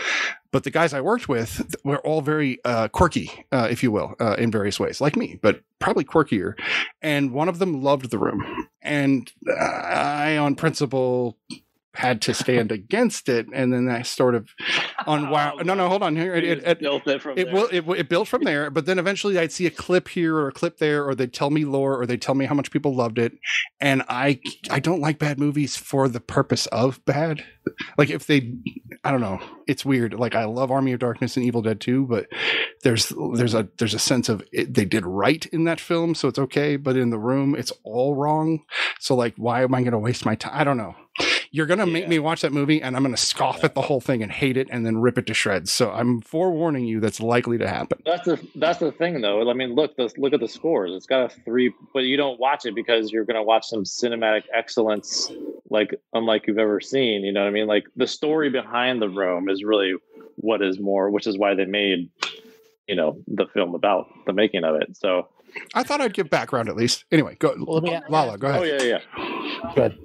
But 0.52 0.62
the 0.62 0.70
guys 0.70 0.92
i 0.92 1.00
worked 1.00 1.28
with 1.28 1.74
were 1.84 1.98
all 1.98 2.20
very 2.20 2.58
uh, 2.64 2.88
quirky 2.88 3.30
uh, 3.50 3.68
if 3.70 3.82
you 3.82 3.90
will 3.90 4.14
uh, 4.20 4.36
in 4.38 4.50
various 4.50 4.78
ways 4.78 5.00
like 5.00 5.16
me 5.16 5.38
but 5.42 5.62
probably 5.78 6.04
quirkier. 6.04 6.54
And 7.02 7.32
one 7.32 7.48
of 7.48 7.58
them 7.58 7.82
loved 7.82 8.10
the 8.10 8.18
room. 8.18 8.68
And 8.82 9.30
i 9.58 10.36
on 10.36 10.54
principle 10.54 11.38
had 11.94 12.20
to 12.22 12.34
stand 12.34 12.72
against 12.72 13.28
it 13.28 13.46
and 13.52 13.72
then 13.72 13.88
i 13.88 14.02
sort 14.02 14.34
of 14.34 14.50
on 15.06 15.30
wow 15.30 15.54
no 15.62 15.74
no 15.74 15.88
hold 15.88 16.02
on 16.02 16.16
here 16.16 16.34
it, 16.34 16.44
it, 16.44 16.66
it, 16.66 16.80
built 16.80 17.06
it 17.06 17.22
from 17.22 17.38
it 17.38 17.50
there. 17.52 17.66
it, 17.70 17.88
it 17.88 18.08
built 18.08 18.28
from 18.28 18.42
there 18.44 18.70
but 18.70 18.86
then 18.86 18.98
eventually 18.98 19.38
i'd 19.38 19.52
see 19.52 19.66
a 19.66 19.70
clip 19.70 20.08
here 20.08 20.36
or 20.36 20.48
a 20.48 20.52
clip 20.52 20.78
there 20.78 21.04
or 21.04 21.14
they'd 21.14 21.32
tell 21.32 21.50
me 21.50 21.64
lore 21.64 22.00
or 22.00 22.06
they'd 22.06 22.22
tell 22.22 22.34
me 22.34 22.44
how 22.44 22.54
much 22.54 22.70
people 22.70 22.94
loved 22.94 23.18
it 23.18 23.32
and 23.80 24.02
i 24.08 24.40
i 24.70 24.80
don't 24.80 25.00
like 25.00 25.18
bad 25.18 25.38
movies 25.38 25.76
for 25.76 26.08
the 26.08 26.20
purpose 26.20 26.66
of 26.66 27.04
bad. 27.04 27.44
Like 27.96 28.10
if 28.10 28.26
they 28.26 28.54
i 29.04 29.10
don't 29.10 29.20
know 29.20 29.40
it's 29.66 29.84
weird 29.84 30.14
like 30.14 30.34
i 30.34 30.44
love 30.44 30.70
army 30.70 30.92
of 30.92 31.00
darkness 31.00 31.36
and 31.36 31.44
evil 31.46 31.62
dead 31.62 31.80
2 31.80 32.06
but 32.06 32.26
there's 32.82 33.12
there's 33.34 33.54
a 33.54 33.68
there's 33.78 33.94
a 33.94 33.98
sense 33.98 34.28
of 34.28 34.42
it, 34.52 34.74
they 34.74 34.84
did 34.84 35.06
right 35.06 35.46
in 35.46 35.64
that 35.64 35.80
film 35.80 36.14
so 36.14 36.28
it's 36.28 36.38
okay 36.38 36.76
but 36.76 36.96
in 36.96 37.10
the 37.10 37.18
room 37.18 37.54
it's 37.54 37.72
all 37.82 38.14
wrong. 38.14 38.60
So 39.00 39.14
like 39.14 39.34
why 39.36 39.62
am 39.62 39.74
i 39.74 39.80
going 39.80 39.92
to 39.92 39.98
waste 39.98 40.26
my 40.26 40.34
time 40.34 40.52
i 40.54 40.64
don't 40.64 40.76
know 40.76 40.94
you're 41.54 41.66
going 41.66 41.78
to 41.78 41.86
make 41.86 42.08
me 42.08 42.18
watch 42.18 42.40
that 42.42 42.52
movie 42.52 42.82
and 42.82 42.96
i'm 42.96 43.02
going 43.04 43.14
to 43.14 43.20
scoff 43.20 43.62
at 43.62 43.74
the 43.74 43.80
whole 43.80 44.00
thing 44.00 44.22
and 44.24 44.32
hate 44.32 44.56
it 44.56 44.66
and 44.72 44.84
then 44.84 44.96
rip 44.96 45.16
it 45.18 45.26
to 45.26 45.32
shreds 45.34 45.70
so 45.70 45.90
i'm 45.92 46.20
forewarning 46.20 46.84
you 46.84 46.98
that's 46.98 47.20
likely 47.20 47.56
to 47.56 47.68
happen 47.68 47.96
That's 48.04 48.24
the 48.24 48.48
that's 48.56 48.78
the 48.80 48.90
thing 48.92 49.20
though. 49.20 49.48
I 49.48 49.54
mean, 49.54 49.74
look, 49.74 49.96
the, 49.96 50.12
look 50.18 50.32
at 50.32 50.40
the 50.40 50.48
scores. 50.48 50.90
It's 50.92 51.06
got 51.06 51.30
a 51.30 51.40
three, 51.44 51.72
but 51.92 52.00
you 52.00 52.16
don't 52.16 52.40
watch 52.40 52.66
it 52.66 52.74
because 52.74 53.12
you're 53.12 53.24
going 53.24 53.36
to 53.36 53.42
watch 53.42 53.66
some 53.68 53.84
cinematic 53.84 54.44
excellence, 54.52 55.30
like 55.70 55.94
unlike 56.12 56.46
you've 56.46 56.58
ever 56.58 56.80
seen. 56.80 57.22
You 57.24 57.32
know 57.32 57.42
what 57.42 57.48
I 57.48 57.50
mean? 57.52 57.66
Like 57.66 57.84
the 57.96 58.06
story 58.06 58.50
behind 58.50 59.00
the 59.00 59.08
Room 59.08 59.48
is 59.48 59.62
really 59.62 59.94
what 60.36 60.62
is 60.62 60.78
more, 60.80 61.10
which 61.10 61.26
is 61.26 61.38
why 61.38 61.54
they 61.54 61.64
made, 61.66 62.10
you 62.88 62.96
know, 62.96 63.18
the 63.28 63.46
film 63.54 63.74
about 63.74 64.06
the 64.26 64.32
making 64.32 64.64
of 64.64 64.76
it. 64.80 64.96
So, 64.96 65.28
i 65.72 65.84
thought 65.84 66.00
i'd 66.00 66.12
give 66.14 66.28
background 66.28 66.68
at 66.68 66.74
least 66.74 67.04
anyway 67.12 67.36
go 67.38 67.54
Well, 67.56 67.76
let 67.76 67.82
me 67.84 67.94
ask- 67.94 68.10
lala 68.10 68.36
go 68.36 68.48
ahead 68.48 68.60
oh 68.60 68.64
yeah, 68.64 68.82
yeah. 68.82 69.00
Good. 69.74 69.98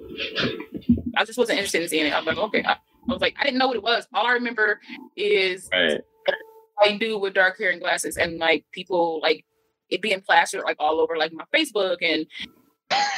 I 1.16 1.24
just 1.24 1.38
wasn't 1.38 1.58
interested 1.58 1.82
in 1.82 1.88
seeing 1.88 2.06
it. 2.06 2.12
I 2.12 2.18
was 2.18 2.26
like, 2.26 2.38
okay. 2.38 2.62
I, 2.64 2.72
I 2.72 3.12
was 3.12 3.20
like, 3.20 3.34
I 3.38 3.44
didn't 3.44 3.58
know 3.58 3.66
what 3.68 3.76
it 3.76 3.82
was. 3.82 4.06
All 4.14 4.26
I 4.26 4.32
remember 4.32 4.80
is 5.16 5.68
Right. 5.72 6.00
I 6.82 6.96
do 6.96 7.18
with 7.18 7.34
dark 7.34 7.58
hair 7.58 7.70
and 7.70 7.80
glasses, 7.80 8.16
and 8.16 8.38
like 8.38 8.64
people 8.72 9.20
like 9.22 9.44
it 9.90 10.00
being 10.00 10.20
plastered 10.22 10.62
like 10.64 10.76
all 10.78 11.00
over 11.00 11.16
like 11.16 11.32
my 11.32 11.44
Facebook 11.54 11.96
and 12.00 12.26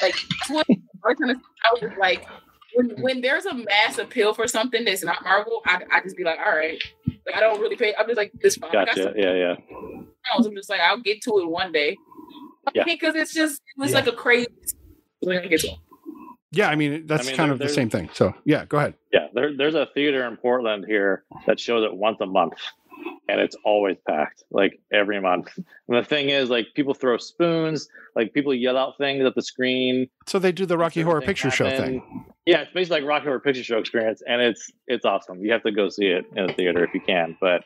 like 0.02 0.14
Twitter. 0.46 0.74
all 1.04 1.14
kind 1.14 1.30
of- 1.30 1.36
I 1.38 1.72
was 1.72 1.80
just 1.80 1.96
like, 1.98 2.26
when 2.74 2.90
when 3.02 3.20
there's 3.20 3.46
a 3.46 3.54
mass 3.54 3.98
appeal 3.98 4.34
for 4.34 4.48
something 4.48 4.84
that's 4.84 5.04
not 5.04 5.22
Marvel, 5.22 5.60
I, 5.66 5.82
I 5.92 6.00
just 6.00 6.16
be 6.16 6.24
like, 6.24 6.38
all 6.44 6.56
right. 6.56 6.82
Like 7.26 7.36
I 7.36 7.40
don't 7.40 7.60
really 7.60 7.76
pay. 7.76 7.94
I'm 7.96 8.06
just 8.06 8.16
like 8.16 8.32
this 8.40 8.56
fine. 8.56 8.72
Gotcha. 8.72 9.12
Yeah, 9.16 9.34
yeah. 9.34 9.54
films. 9.68 10.46
I'm 10.46 10.54
just 10.56 10.68
like 10.70 10.80
I'll 10.80 11.00
get 11.00 11.22
to 11.22 11.38
it 11.38 11.48
one 11.48 11.70
day. 11.70 11.96
Yeah. 12.74 12.84
Because 12.84 13.14
it's 13.14 13.32
just 13.34 13.60
it 13.76 13.80
was 13.80 13.90
Yeah. 13.90 13.98
like 13.98 14.06
a 14.08 14.12
crazy. 14.12 14.48
When 15.20 15.38
I 15.38 15.46
get 15.46 15.60
to 15.60 15.68
it. 15.68 15.78
Yeah 16.52 16.68
i 16.68 16.74
mean 16.76 17.06
that's 17.06 17.26
I 17.26 17.26
mean, 17.30 17.36
kind 17.36 17.48
there- 17.48 17.54
of 17.54 17.58
the 17.58 17.68
same 17.68 17.90
thing 17.90 18.08
so 18.12 18.34
yeah 18.44 18.64
go 18.66 18.78
ahead 18.78 18.94
Yeah, 19.12 19.26
there, 19.34 19.56
there's 19.56 19.74
a 19.74 19.86
theater 19.94 20.26
in 20.26 20.36
Portland 20.36 20.84
here 20.86 21.24
that 21.46 21.58
shows 21.60 21.84
it 21.84 21.94
once 21.94 22.18
a 22.20 22.26
month, 22.26 22.54
and 23.28 23.40
it's 23.40 23.56
always 23.64 23.96
packed, 24.08 24.42
like 24.50 24.80
every 24.92 25.20
month. 25.20 25.48
And 25.56 25.96
the 25.98 26.04
thing 26.04 26.28
is, 26.30 26.48
like 26.50 26.66
people 26.74 26.94
throw 26.94 27.16
spoons, 27.18 27.88
like 28.16 28.32
people 28.32 28.54
yell 28.54 28.76
out 28.78 28.96
things 28.98 29.24
at 29.24 29.34
the 29.34 29.42
screen. 29.42 30.06
so 30.26 30.38
they 30.38 30.52
do 30.52 30.64
the 30.66 30.78
rocky 30.78 31.02
horror 31.02 31.20
picture 31.20 31.50
show 31.50 31.68
thing 31.70 32.02
Yeah, 32.46 32.62
it's 32.62 32.72
basically 32.72 33.00
like 33.02 33.08
Rocky 33.08 33.26
Horror 33.26 33.40
Picture 33.40 33.62
Show 33.64 33.78
experience, 33.78 34.22
and 34.26 34.40
it's 34.42 34.70
it's 34.86 35.04
awesome. 35.04 35.40
You 35.44 35.52
have 35.52 35.62
to 35.64 35.72
go 35.72 35.88
see 35.88 36.06
it 36.06 36.24
in 36.36 36.48
a 36.50 36.52
theater 36.54 36.82
if 36.84 36.92
you 36.94 37.00
can, 37.00 37.36
but 37.40 37.64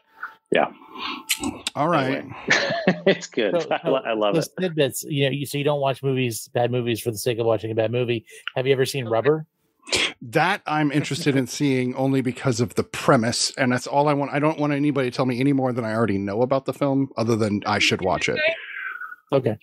all 1.75 1.89
right 1.89 2.19
Anyway. 2.19 2.35
it's 3.07 3.27
good. 3.27 3.61
So- 3.63 3.69
I, 3.71 4.11
I 4.11 4.15
love 4.15 4.35
the 4.35 4.41
it. 4.41 4.51
snippets, 4.57 5.05
you 5.09 5.25
know, 5.27 5.31
you 5.31 5.47
so 5.47 5.59
you 5.59 5.65
don't 5.65 5.81
watch 5.81 6.03
movies, 6.03 6.49
bad 6.55 6.71
movies 6.71 7.01
for 7.01 7.11
the 7.11 7.19
sake 7.19 7.39
of 7.39 7.47
watching 7.47 7.71
a 7.71 7.75
bad 7.75 7.91
movie. 7.93 8.25
Have 8.55 8.67
you 8.67 8.73
ever 8.73 8.87
seen 8.87 9.07
Rubber? 9.07 9.47
That 10.21 10.63
I'm 10.67 10.91
interested 10.91 11.37
in 11.37 11.47
seeing 11.47 11.95
only 11.95 12.21
because 12.21 12.61
of 12.61 12.75
the 12.75 12.83
premise, 12.83 13.53
and 13.57 13.71
that's 13.71 13.87
all 13.87 14.09
I 14.09 14.15
want. 14.15 14.33
I 14.33 14.39
don't 14.41 14.59
want 14.59 14.73
anybody 14.73 15.11
to 15.11 15.17
tell 15.17 15.27
me 15.27 15.39
any 15.39 15.53
more 15.53 15.73
than 15.73 15.85
I 15.85 15.95
already 15.95 16.19
know 16.19 16.43
about 16.43 16.65
the 16.65 16.73
film, 16.73 17.11
other 17.17 17.37
than 17.37 17.63
I 17.67 17.79
should 17.79 18.03
watch 18.03 18.29
it. 18.29 18.41
Okay. 19.33 19.57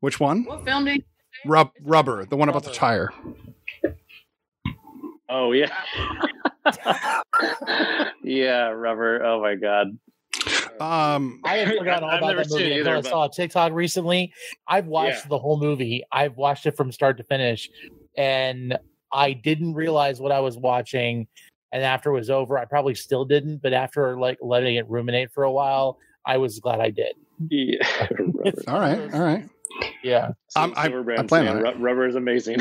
Which 0.00 0.20
one? 0.20 0.44
What 0.44 0.64
film 0.64 0.84
did? 0.84 1.04
Rub 1.44 1.70
rubber, 1.82 2.26
the 2.26 2.36
one 2.36 2.48
about 2.48 2.62
the 2.64 2.72
tire. 2.72 3.10
Oh 5.28 5.52
yeah. 5.52 5.72
yeah, 8.22 8.68
rubber. 8.68 9.24
Oh 9.24 9.40
my 9.40 9.54
god. 9.56 9.98
Um, 10.80 11.40
I 11.44 11.56
had 11.58 11.68
forgotten 11.78 12.04
all 12.04 12.10
I've 12.10 12.18
about 12.22 12.36
that 12.36 12.50
movie 12.50 12.64
it 12.64 12.78
until 12.78 12.90
either, 12.92 12.96
I 12.96 13.10
saw 13.10 13.24
a 13.26 13.30
TikTok 13.30 13.72
recently. 13.72 14.32
I've 14.68 14.86
watched 14.86 15.24
Yeah. 15.24 15.28
the 15.30 15.38
whole 15.38 15.58
movie. 15.58 16.04
I've 16.12 16.36
watched 16.36 16.66
it 16.66 16.76
from 16.76 16.92
start 16.92 17.16
to 17.18 17.24
finish, 17.24 17.70
and 18.16 18.78
I 19.12 19.32
didn't 19.32 19.74
realize 19.74 20.20
what 20.20 20.32
I 20.32 20.40
was 20.40 20.56
watching. 20.56 21.26
And 21.72 21.82
after 21.82 22.10
it 22.10 22.14
was 22.14 22.30
over, 22.30 22.58
I 22.58 22.64
probably 22.64 22.94
still 22.94 23.24
didn't. 23.24 23.58
But 23.58 23.72
after 23.72 24.18
like 24.18 24.38
letting 24.40 24.76
it 24.76 24.88
ruminate 24.88 25.32
for 25.32 25.44
a 25.44 25.52
while, 25.52 25.98
I 26.24 26.38
was 26.38 26.58
glad 26.60 26.80
I 26.80 26.90
did. 26.90 27.14
Yeah. 27.48 27.82
all 28.68 28.80
right, 28.80 29.12
all 29.14 29.20
right. 29.20 29.48
Yeah. 30.02 30.30
Um, 30.54 30.72
I- 30.76 30.84
Silver 30.84 31.00
I 31.00 31.02
Brand's 31.02 31.28
plan 31.28 31.48
on 31.48 31.66
it. 31.66 31.78
Rubber 31.78 32.06
is 32.06 32.14
amazing. 32.14 32.60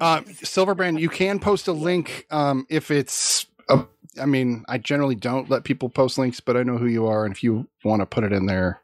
Uh, 0.00 0.22
Silverbrand, 0.22 0.98
you 0.98 1.08
can 1.08 1.38
post 1.38 1.68
a 1.68 1.72
link 1.72 2.26
um, 2.30 2.66
if 2.68 2.90
it's. 2.90 3.46
A, 3.68 3.84
I 4.20 4.26
mean, 4.26 4.64
I 4.68 4.78
generally 4.78 5.14
don't 5.14 5.48
let 5.48 5.64
people 5.64 5.88
post 5.88 6.18
links, 6.18 6.40
but 6.40 6.56
I 6.56 6.62
know 6.62 6.76
who 6.78 6.86
you 6.86 7.06
are, 7.06 7.24
and 7.24 7.34
if 7.34 7.42
you 7.42 7.66
want 7.84 8.00
to 8.00 8.06
put 8.06 8.24
it 8.24 8.32
in 8.32 8.46
there, 8.46 8.82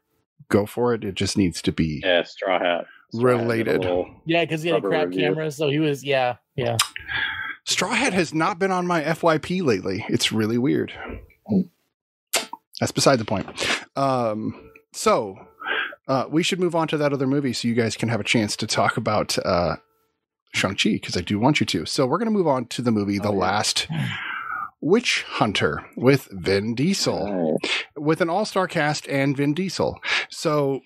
go 0.49 0.65
for 0.67 0.95
it. 0.95 1.05
It 1.05 1.15
just 1.15 1.37
needs 1.37 1.61
to 1.63 1.73
be 1.73 2.01
yeah, 2.05 2.23
straw 2.25 2.59
hat. 2.59 2.87
Straw 3.13 3.33
Hat 3.33 3.37
did 3.37 3.41
a 3.41 3.43
related. 3.43 3.81
little- 3.83 4.11
Yeah, 4.27 4.45
because 4.45 4.63
he 4.63 4.71
had 4.71 4.85
a 4.85 4.87
crap 4.89 5.07
review. 5.09 5.21
camera, 5.21 5.51
so 5.51 5.69
he 5.71 5.79
was. 5.79 6.03
Yeah, 6.05 6.37
yeah. 6.57 6.77
Straw 7.65 7.91
Hat 7.91 8.13
has 8.15 8.33
not 8.33 8.59
been 8.59 8.71
on 8.73 8.87
my 8.87 9.03
FYP 9.03 9.63
lately. 9.63 10.05
It's 10.09 10.33
really 10.33 10.57
weird. 10.59 10.93
That's 12.81 12.93
beside 12.93 13.17
the 13.19 13.25
point. 13.25 13.47
Um, 13.97 14.71
so 14.93 15.37
uh, 16.07 16.27
we 16.31 16.43
should 16.43 16.61
move 16.61 16.75
on 16.75 16.89
to 16.89 16.97
that 16.97 17.13
other 17.13 17.27
movie 17.27 17.53
so 17.53 17.67
you 17.69 17.75
guys 17.75 17.97
can 17.97 18.09
have 18.09 18.21
a 18.21 18.25
chance 18.25 18.57
to 18.57 18.67
talk 18.67 18.97
about 18.97 19.37
uh, 19.45 19.77
Shang-Chi 20.55 20.91
because 20.93 21.17
I 21.17 21.21
do 21.21 21.39
want 21.39 21.61
you 21.61 21.67
to. 21.67 21.85
So 21.87 22.07
we're 22.07 22.19
going 22.19 22.27
to 22.31 22.37
move 22.37 22.47
on 22.47 22.67
to 22.67 22.83
the 22.83 22.91
movie 22.93 23.19
The 23.19 23.29
Oh, 23.29 23.33
yeah. 23.33 23.39
Last 23.39 23.89
Witch 24.81 25.25
Hunter 25.29 25.85
with 25.97 26.29
Vin 26.31 26.75
Diesel. 26.75 27.59
Oh, 27.65 28.01
with 28.01 28.21
an 28.21 28.31
all-star 28.31 28.69
cast 28.69 29.09
and 29.09 29.37
Vin 29.37 29.55
Diesel. 29.55 29.99
So 30.29 30.83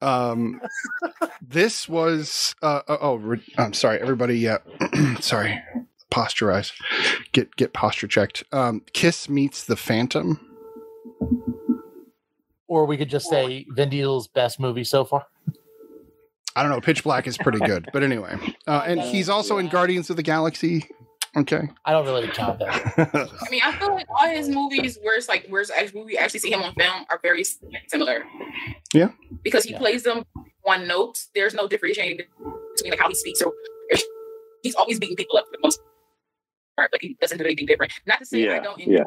um 0.00 0.60
this 1.42 1.88
was 1.88 2.54
uh 2.62 2.80
oh, 2.88 2.98
oh 3.00 3.14
re- 3.16 3.54
I'm 3.58 3.74
sorry 3.74 4.00
everybody 4.00 4.38
yeah 4.38 4.58
sorry 5.20 5.62
posturize 6.10 6.72
get 7.32 7.54
get 7.56 7.72
posture 7.72 8.08
checked. 8.08 8.44
Um 8.52 8.82
Kiss 8.92 9.28
meets 9.28 9.64
the 9.64 9.76
Phantom. 9.76 10.40
Or 12.66 12.84
we 12.86 12.96
could 12.96 13.08
just 13.08 13.28
say 13.28 13.66
Vin 13.70 13.88
Diesel's 13.90 14.28
best 14.28 14.60
movie 14.60 14.84
so 14.84 15.04
far. 15.04 15.26
I 16.56 16.62
don't 16.62 16.72
know 16.72 16.80
Pitch 16.80 17.04
Black 17.04 17.26
is 17.26 17.38
pretty 17.38 17.60
good 17.60 17.88
but 17.92 18.02
anyway. 18.02 18.36
Uh, 18.66 18.82
and 18.86 19.00
he's 19.12 19.28
also 19.28 19.58
in 19.58 19.68
Guardians 19.68 20.10
of 20.10 20.16
the 20.16 20.22
Galaxy 20.22 20.88
okay 21.38 21.62
I 21.84 21.92
don't 21.92 22.04
really 22.06 22.28
count 22.28 22.58
that. 22.60 23.30
I 23.46 23.50
mean, 23.50 23.60
I 23.64 23.72
feel 23.78 23.94
like 23.94 24.06
all 24.08 24.28
his 24.28 24.48
movies, 24.48 24.98
where 25.02 25.16
it's 25.16 25.28
like, 25.28 25.46
where 25.48 25.60
it's 25.60 25.70
actually, 25.70 26.02
we 26.04 26.18
actually 26.18 26.40
see 26.40 26.50
him 26.52 26.62
on 26.62 26.74
film, 26.74 27.04
are 27.10 27.18
very 27.22 27.44
similar. 27.88 28.24
Yeah. 28.92 29.10
Because 29.42 29.64
he 29.64 29.72
Yeah. 29.72 29.78
plays 29.78 30.02
them 30.02 30.24
one 30.62 30.86
note. 30.88 31.18
There's 31.34 31.54
no 31.54 31.66
differentiation 31.68 32.18
between 32.76 32.90
like 32.90 33.00
how 33.00 33.08
he 33.08 33.14
speaks 33.14 33.40
or 33.42 33.52
he's 34.62 34.74
always 34.74 34.98
beating 34.98 35.16
people 35.16 35.36
up 35.38 35.46
for 35.46 35.52
the 35.52 35.58
most 35.62 35.80
part. 36.76 36.92
Like 36.92 37.02
he 37.02 37.16
doesn't 37.20 37.38
do 37.38 37.44
anything 37.44 37.66
different. 37.66 37.92
Not 38.06 38.18
to 38.20 38.26
say 38.26 38.48
I 38.48 38.58
don't. 38.60 38.78
yeah. 38.80 39.04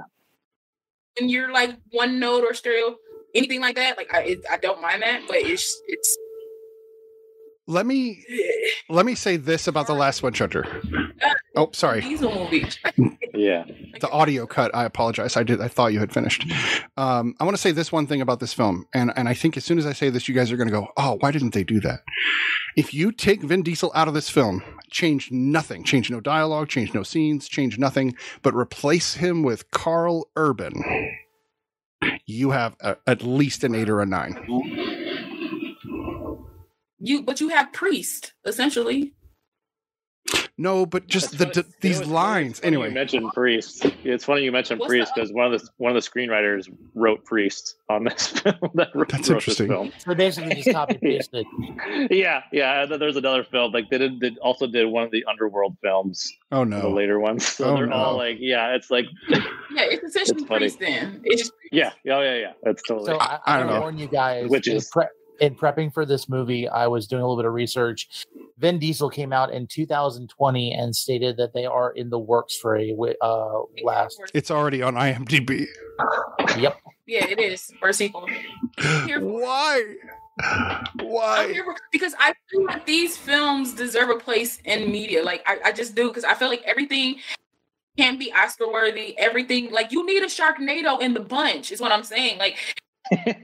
When 1.20 1.30
you're 1.30 1.52
like 1.52 1.72
one 1.92 2.20
note 2.20 2.44
or 2.44 2.54
stereo, 2.54 2.96
anything 3.36 3.60
like 3.62 3.76
that, 3.76 3.98
like 3.98 4.14
I, 4.14 4.22
it, 4.24 4.40
I 4.50 4.58
don't 4.58 4.82
mind 4.82 5.02
that, 5.04 5.22
but 5.28 5.38
it's 5.38 5.82
it's. 5.88 6.18
Let 7.72 7.86
me 7.86 8.24
let 8.90 9.06
me 9.06 9.16
say 9.16 9.38
this 9.38 9.68
about 9.68 9.88
the 9.88 9.94
last 9.94 10.22
one, 10.24 10.34
Hunter 10.34 10.66
oh 11.56 11.70
sorry. 11.74 12.02
Diesel 12.02 12.34
movies. 12.34 12.80
yeah. 13.34 13.66
the 14.00 14.10
audio 14.10 14.46
cut 14.46 14.74
i 14.74 14.86
apologize. 14.86 15.38
I 15.38 15.44
did 15.44 15.62
i 15.62 15.68
thought 15.68 15.94
you 15.94 16.00
had 16.00 16.14
finished. 16.14 16.46
Um, 16.98 17.36
i 17.40 17.44
want 17.44 17.56
to 17.56 17.62
say 17.62 17.72
this 17.72 17.92
one 17.92 18.08
thing 18.08 18.22
about 18.22 18.40
this 18.40 18.54
film 18.54 18.86
and 18.94 19.12
and 19.16 19.28
i 19.28 19.34
think 19.34 19.58
as 19.58 19.66
soon 19.66 19.78
as 19.78 19.86
i 19.86 19.94
say 19.94 20.10
this 20.10 20.28
you 20.28 20.36
guys 20.36 20.52
are 20.52 20.58
going 20.58 20.68
to 20.68 20.74
go 20.74 20.88
oh 20.98 21.18
why 21.20 21.32
didn't 21.32 21.54
they 21.54 21.64
do 21.64 21.80
that? 21.82 22.02
If 22.78 22.94
you 22.94 23.12
take 23.12 23.42
vin 23.42 23.64
diesel 23.64 23.92
out 23.96 24.08
of 24.08 24.14
this 24.14 24.30
film 24.30 24.64
change 24.90 25.32
nothing. 25.32 25.84
Change 25.84 26.12
no 26.12 26.20
dialogue 26.20 26.70
change 26.70 26.94
no 26.94 27.04
scenes 27.04 27.48
change 27.48 27.78
nothing 27.78 28.16
but 28.42 28.54
replace 28.54 29.16
him 29.16 29.44
with 29.44 29.72
karl 29.72 30.30
urban 30.36 30.84
you 32.26 32.52
have 32.52 32.76
a, 32.82 32.98
at 33.08 33.22
least 33.22 33.64
an 33.64 33.76
eight 33.76 33.90
or 33.90 34.02
a 34.02 34.06
nine 34.06 34.36
You, 37.02 37.24
but 37.24 37.40
you 37.42 37.50
have 37.50 37.74
priest 37.74 38.34
essentially. 38.46 39.14
no 40.58 40.86
but 40.86 41.08
just 41.08 41.32
That's 41.38 41.38
the, 41.38 41.46
funny- 41.46 41.54
the 41.54 41.60
you 41.62 41.64
know, 41.66 41.76
these 41.82 41.98
it's 41.98 42.00
funny- 42.02 42.14
lines 42.14 42.50
it's 42.60 42.60
funny 42.60 42.78
You 42.88 42.92
mentioned 42.94 43.34
priest. 43.34 43.86
It's 44.04 44.24
funny 44.24 44.44
you 44.44 44.52
mentioned 44.52 44.80
What's 44.80 44.90
priest 44.92 45.12
because 45.16 45.34
one 45.34 45.52
of 45.52 45.60
the 45.60 45.68
one 45.78 45.96
of 45.96 46.02
the 46.04 46.08
screenwriters 46.08 46.70
wrote 46.94 47.26
priest 47.26 47.76
on 47.90 48.04
this 48.04 48.28
film. 48.44 48.56
that 48.76 48.90
wrote, 48.94 49.10
That's 49.10 49.30
wrote 49.30 49.44
this 49.44 49.60
interesting. 49.60 49.68
film. 49.70 49.92
So 49.98 50.14
basically, 50.14 50.54
just 50.56 50.72
copy 50.72 50.94
Yeah. 51.02 51.18
pasted. 51.18 51.46
Yeah, 52.12 52.42
yeah. 52.52 52.86
There's 52.86 53.16
another 53.18 53.44
film 53.44 53.72
like 53.74 53.90
they 53.90 53.98
did, 53.98 54.20
did 54.20 54.38
also 54.38 54.68
did 54.68 54.86
one 54.86 55.04
of 55.04 55.12
the 55.12 55.24
underworld 55.26 55.76
films, 55.82 56.32
oh 56.52 56.64
no 56.64 56.78
the 56.82 56.84
no 56.90 56.94
later 56.94 57.20
ones. 57.20 57.48
So 57.48 57.66
Oh, 57.66 57.76
they're 57.78 57.88
no. 57.88 57.96
all 57.96 58.18
like, 58.18 58.38
yeah, 58.40 58.76
it's 58.76 58.92
like, 58.92 59.06
Yeah, 59.30 59.40
it's 59.90 60.04
essentially 60.04 60.42
It's 60.42 60.48
priest. 60.48 60.80
Then 60.80 61.22
it's 61.24 61.42
just 61.42 61.54
yeah, 61.72 61.92
yeah, 62.04 62.22
yeah, 62.22 62.36
yeah. 62.36 62.52
That's 62.62 62.84
totally. 62.84 63.08
So 63.08 63.18
I, 63.18 63.40
I 63.48 63.56
I, 63.56 63.58
don't 63.58 63.66
don't 63.68 63.76
know. 63.76 63.82
warn 63.82 63.98
you 63.98 64.08
guys. 64.08 64.48
Witches. 64.50 64.86
In, 64.86 64.90
pre- 64.92 65.08
in 65.42 65.56
prepping 65.56 65.92
for 65.94 66.06
this 66.06 66.30
movie, 66.30 66.70
I 66.70 66.88
was 66.88 67.08
doing 67.08 67.22
a 67.22 67.26
little 67.26 67.36
bit 67.42 67.48
of 67.48 67.54
research. 67.54 68.26
Vin 68.60 68.78
Diesel 68.78 69.10
came 69.10 69.34
out 69.34 69.52
in 69.52 69.66
2020 69.66 70.72
and 70.74 70.96
stated 70.96 71.36
that 71.38 71.54
they 71.54 71.66
are 71.66 71.92
in 71.92 72.10
the 72.12 72.20
works 72.20 72.56
for 72.56 72.78
a 72.78 72.96
uh, 73.22 73.62
last. 73.84 74.22
it's 74.36 74.52
already 74.52 74.84
on 74.84 74.94
imdb 74.94 75.66
Yep. 76.58 76.78
yeah, 77.08 77.26
it 77.26 77.40
is 77.40 77.72
for 77.80 77.90
a 77.90 77.94
sequel. 77.94 78.28
Here 79.06 79.20
why 79.20 79.96
why 81.02 81.54
for- 81.66 81.76
because 81.92 82.14
I 82.20 82.34
feel 82.50 82.66
like 82.66 82.86
these 82.86 83.18
films 83.18 83.74
deserve 83.74 84.10
a 84.10 84.16
place 84.20 84.60
in 84.66 84.92
media. 84.92 85.24
Like 85.24 85.44
I, 85.48 85.58
I 85.66 85.72
just 85.72 85.96
do 85.96 86.08
because 86.10 86.24
I 86.24 86.36
feel 86.36 86.50
like 86.50 86.62
everything 86.64 87.16
can 87.98 88.18
be 88.18 88.32
Oscar 88.32 88.72
worthy. 88.72 89.18
Everything 89.18 89.72
like 89.72 89.92
you 89.92 90.06
need 90.06 90.22
a 90.24 90.28
Sharknado 90.28 91.02
in 91.02 91.14
the 91.16 91.20
bunch 91.20 91.72
is 91.72 91.82
what 91.82 91.92
I'm 91.92 92.04
saying. 92.04 92.38
Like 92.38 92.58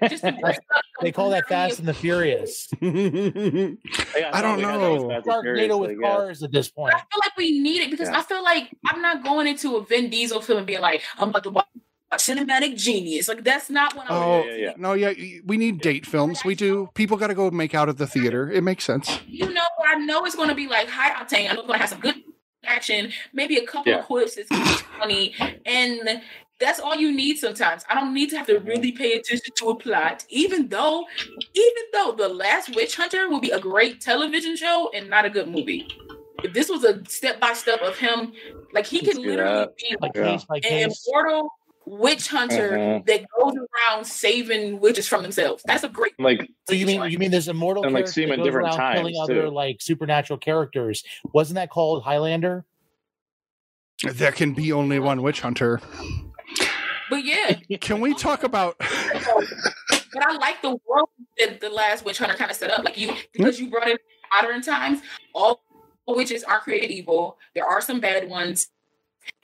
just 0.09 0.23
to 0.23 0.31
break 0.41 0.57
up 0.73 0.81
They 1.01 1.11
call 1.11 1.29
that 1.31 1.47
Fast 1.47 1.79
and 1.79 1.87
the 1.87 1.93
Furious. 1.93 2.67
I 2.81 4.41
don't 4.41 4.61
know. 4.61 4.79
those 4.79 5.11
Fast 5.11 5.27
and 5.27 5.41
Furious, 5.43 5.67
Sharknado 5.71 5.79
with 5.79 5.89
like, 5.91 5.97
yeah. 6.01 6.15
cars 6.15 6.43
at 6.43 6.51
this 6.51 6.69
point. 6.69 6.93
I 6.95 6.99
feel 6.99 7.19
like 7.21 7.37
we 7.37 7.59
need 7.59 7.81
it 7.81 7.91
because 7.91 8.09
Yeah. 8.09 8.19
I 8.19 8.23
feel 8.23 8.43
like 8.43 8.69
I'm 8.85 9.01
not 9.01 9.23
going 9.23 9.47
into 9.47 9.75
a 9.75 9.83
Vin 9.85 10.09
Diesel 10.09 10.41
film 10.41 10.59
and 10.59 10.67
being 10.67 10.81
like, 10.81 11.01
I'm 11.17 11.29
about 11.29 11.43
to 11.43 11.49
watch 11.51 11.67
a 12.11 12.15
cinematic 12.15 12.77
genius. 12.77 13.27
Like 13.27 13.43
that's 13.43 13.69
not 13.69 13.95
what 13.95 14.09
I'm 14.09 14.15
Oh, 14.17 14.43
yeah, 14.45 14.55
yeah. 14.55 14.73
No, 14.77 14.93
yeah, 14.93 15.11
we 15.45 15.57
need 15.57 15.81
date 15.81 16.05
films. 16.05 16.43
We 16.45 16.55
do. 16.55 16.89
People 16.93 17.17
got 17.17 17.27
to 17.27 17.35
go 17.35 17.51
make 17.51 17.75
out 17.75 17.89
at 17.89 17.97
the 17.97 18.07
theater. 18.07 18.49
It 18.49 18.63
makes 18.63 18.83
sense. 18.85 19.19
you 19.27 19.51
know, 19.51 19.61
I 19.85 19.95
know 19.95 20.25
it's 20.25 20.35
going 20.35 20.49
to 20.49 20.55
be 20.55 20.67
like 20.67 20.87
high 20.89 21.11
octane. 21.11 21.49
I 21.49 21.53
know 21.53 21.59
it's 21.61 21.67
going 21.67 21.73
to 21.73 21.77
have 21.79 21.89
some 21.89 21.99
good 21.99 22.15
action, 22.63 23.11
maybe 23.33 23.57
a 23.57 23.65
couple 23.65 23.91
Yeah. 23.91 23.99
of 23.99 24.05
quips 24.05 24.35
that's 24.35 24.49
funny, 24.99 25.33
and 25.65 26.21
that's 26.59 26.79
all 26.79 26.95
you 26.95 27.11
need 27.11 27.37
sometimes. 27.37 27.83
I 27.89 27.95
don't 27.95 28.13
need 28.13 28.29
to 28.31 28.37
have 28.37 28.47
to 28.47 28.59
really 28.59 28.91
pay 28.91 29.13
attention 29.13 29.53
to 29.57 29.69
a 29.69 29.75
plot, 29.75 30.25
even 30.29 30.67
though, 30.69 31.05
even 31.53 31.83
though 31.93 32.13
the 32.17 32.27
Last 32.29 32.75
Witch 32.75 32.95
Hunter 32.95 33.29
will 33.29 33.39
be 33.39 33.51
a 33.51 33.59
great 33.59 34.01
television 34.01 34.55
show 34.55 34.89
and 34.93 35.09
not 35.09 35.25
a 35.25 35.29
good 35.29 35.47
movie. 35.47 35.87
If 36.43 36.53
this 36.53 36.69
was 36.69 36.83
a 36.83 37.03
step 37.05 37.39
by 37.39 37.53
step 37.53 37.81
of 37.81 37.97
him, 37.97 38.33
like 38.73 38.85
he 38.85 39.01
Let's 39.01 39.17
can 39.17 39.23
literally 39.25 39.65
that. 39.65 39.75
be 39.77 39.95
Like 40.01 40.15
Yeah. 40.15 40.39
an 40.53 40.61
case. 40.61 41.07
immortal 41.07 41.49
witch 41.85 42.27
hunter 42.27 42.71
Mhm. 42.77 43.05
that 43.07 43.25
goes 43.39 43.53
around 43.55 44.05
saving 44.05 44.79
witches 44.79 45.07
from 45.07 45.21
themselves. 45.23 45.63
That's 45.65 45.83
a 45.83 45.89
great. 45.89 46.13
Like, 46.19 46.47
So 46.67 46.75
you 46.75 46.85
mean 46.85 47.09
you 47.09 47.17
mean 47.17 47.31
there's 47.31 47.47
immortal 47.47 47.83
And, 47.85 47.93
like, 47.93 48.01
character 48.05 48.11
see 48.13 48.23
'em 48.23 48.29
that 48.31 48.43
different 48.43 48.67
around 48.67 48.95
killing 48.95 49.15
times, 49.15 49.29
other 49.29 49.49
like 49.49 49.81
supernatural 49.81 50.37
characters? 50.37 51.03
Wasn't 51.33 51.55
that 51.55 51.69
called 51.69 52.03
Highlander? 52.03 52.65
There 54.03 54.31
can 54.33 54.53
be 54.53 54.71
only 54.73 54.99
one 54.99 55.21
witch 55.23 55.41
hunter. 55.41 55.81
But 57.09 57.23
yeah, 57.23 57.59
Can 57.79 57.99
we 58.01 58.13
talk 58.13 58.43
about? 58.43 58.77
but 58.79 60.23
I 60.23 60.33
like 60.37 60.61
the 60.61 60.77
world 60.87 61.09
that 61.39 61.61
the 61.61 61.69
last 61.69 62.05
witch 62.05 62.17
hunter 62.17 62.35
kind 62.35 62.51
of 62.51 62.57
set 62.57 62.71
up. 62.71 62.83
Like 62.83 62.97
you, 62.97 63.13
because 63.33 63.59
you 63.59 63.69
brought 63.69 63.89
in 63.89 63.97
modern 64.41 64.61
times, 64.61 65.01
all 65.33 65.61
witches 66.07 66.43
aren't 66.43 66.63
created 66.63 66.91
evil. 66.91 67.37
There 67.55 67.65
are 67.65 67.81
some 67.81 67.99
bad 67.99 68.29
ones. 68.29 68.69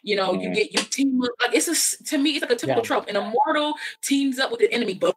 You 0.01 0.15
know, 0.15 0.33
you 0.33 0.53
get 0.53 0.73
you 0.73 0.79
team 0.79 1.21
up. 1.23 1.31
Like 1.45 1.55
it's 1.55 1.67
a 2.01 2.03
to 2.05 2.17
me, 2.17 2.31
it's 2.31 2.41
like 2.41 2.51
a 2.51 2.55
typical 2.55 2.81
Yeah. 2.81 2.87
trope. 2.87 3.07
An 3.09 3.15
immortal 3.15 3.75
teams 4.01 4.39
up 4.39 4.51
with 4.51 4.61
an 4.61 4.67
enemy, 4.71 4.93
but 4.93 5.15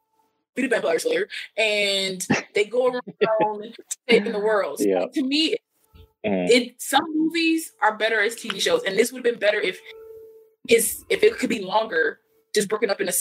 be 0.55 0.63
the 0.63 0.69
vampire 0.69 0.99
slayer, 0.99 1.29
and 1.57 2.27
they 2.55 2.65
go 2.65 2.89
around 2.89 3.77
saving 4.09 4.33
the 4.33 4.39
world. 4.39 4.79
So, 4.79 4.87
Yeah. 4.89 5.07
To 5.13 5.23
me, 5.23 5.57
Mhm. 6.25 6.49
it 6.51 6.81
some 6.81 7.05
movies 7.15 7.73
are 7.83 7.97
better 7.97 8.21
as 8.21 8.37
TV 8.37 8.59
shows, 8.61 8.83
and 8.85 8.97
this 8.97 9.13
would 9.13 9.25
have 9.25 9.33
been 9.33 9.41
better 9.41 9.61
if 9.61 9.81
is 10.69 11.05
if 11.09 11.23
it 11.23 11.39
could 11.39 11.51
be 11.51 11.61
longer, 11.61 12.21
just 12.57 12.69
broken 12.69 12.91
up 12.91 13.01
in 13.01 13.09
a 13.09 13.13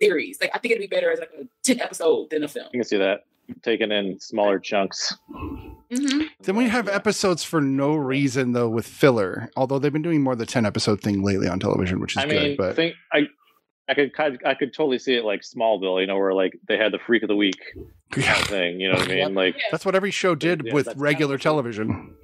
series. 0.00 0.38
Like 0.40 0.50
I 0.54 0.58
think 0.58 0.72
it'd 0.72 0.80
be 0.90 0.92
better 0.94 1.12
as 1.12 1.20
like 1.20 1.30
a 1.38 1.44
ten 1.62 1.80
episode 1.80 2.30
than 2.30 2.42
a 2.42 2.48
film. 2.48 2.66
You 2.72 2.80
can 2.80 2.88
see 2.88 2.96
that 2.98 3.20
taken 3.62 3.90
in 3.92 4.18
smaller 4.20 4.58
chunks. 4.58 5.16
hmm 5.28 6.22
Then 6.40 6.54
we 6.56 6.68
have 6.68 6.88
episodes 6.88 7.42
for 7.44 7.60
no 7.60 7.94
reason 7.94 8.52
though 8.52 8.68
with 8.68 8.86
filler. 8.86 9.50
Although 9.56 9.78
they've 9.78 9.92
been 9.92 10.02
doing 10.02 10.22
more 10.22 10.36
the 10.36 10.46
ten 10.46 10.64
episode 10.66 11.00
thing 11.00 11.22
lately 11.22 11.48
on 11.48 11.58
television, 11.60 12.00
which 12.00 12.16
is 12.16 12.22
I 12.22 12.26
mean, 12.26 12.38
good. 12.40 12.56
But 12.56 12.70
I 12.70 12.74
think 12.74 12.94
I, 13.12 13.18
I 13.88 13.94
could, 13.94 14.14
kind 14.14 14.34
of- 14.34 14.40
I 14.46 14.54
could 14.54 14.72
totally 14.72 15.00
see 15.00 15.14
it 15.16 15.24
like 15.24 15.40
Smallville, 15.40 16.00
you 16.00 16.06
know, 16.06 16.16
where 16.16 16.32
like 16.32 16.52
they 16.68 16.76
had 16.76 16.92
the 16.92 17.00
freak 17.04 17.22
of 17.24 17.28
the 17.28 17.34
week 17.36 17.58
kind 18.12 18.40
of 18.40 18.46
thing. 18.46 18.78
You 18.80 18.92
know 18.92 18.98
what 18.98 19.10
I 19.10 19.14
mean? 19.14 19.34
Like, 19.34 19.56
that's 19.72 19.84
what 19.84 19.96
every 19.96 20.12
show 20.12 20.36
did 20.36 20.62
Yeah, 20.64 20.72
with 20.74 20.88
regular 20.96 21.32
kind 21.34 21.40
of- 21.40 21.42
television. 21.42 22.14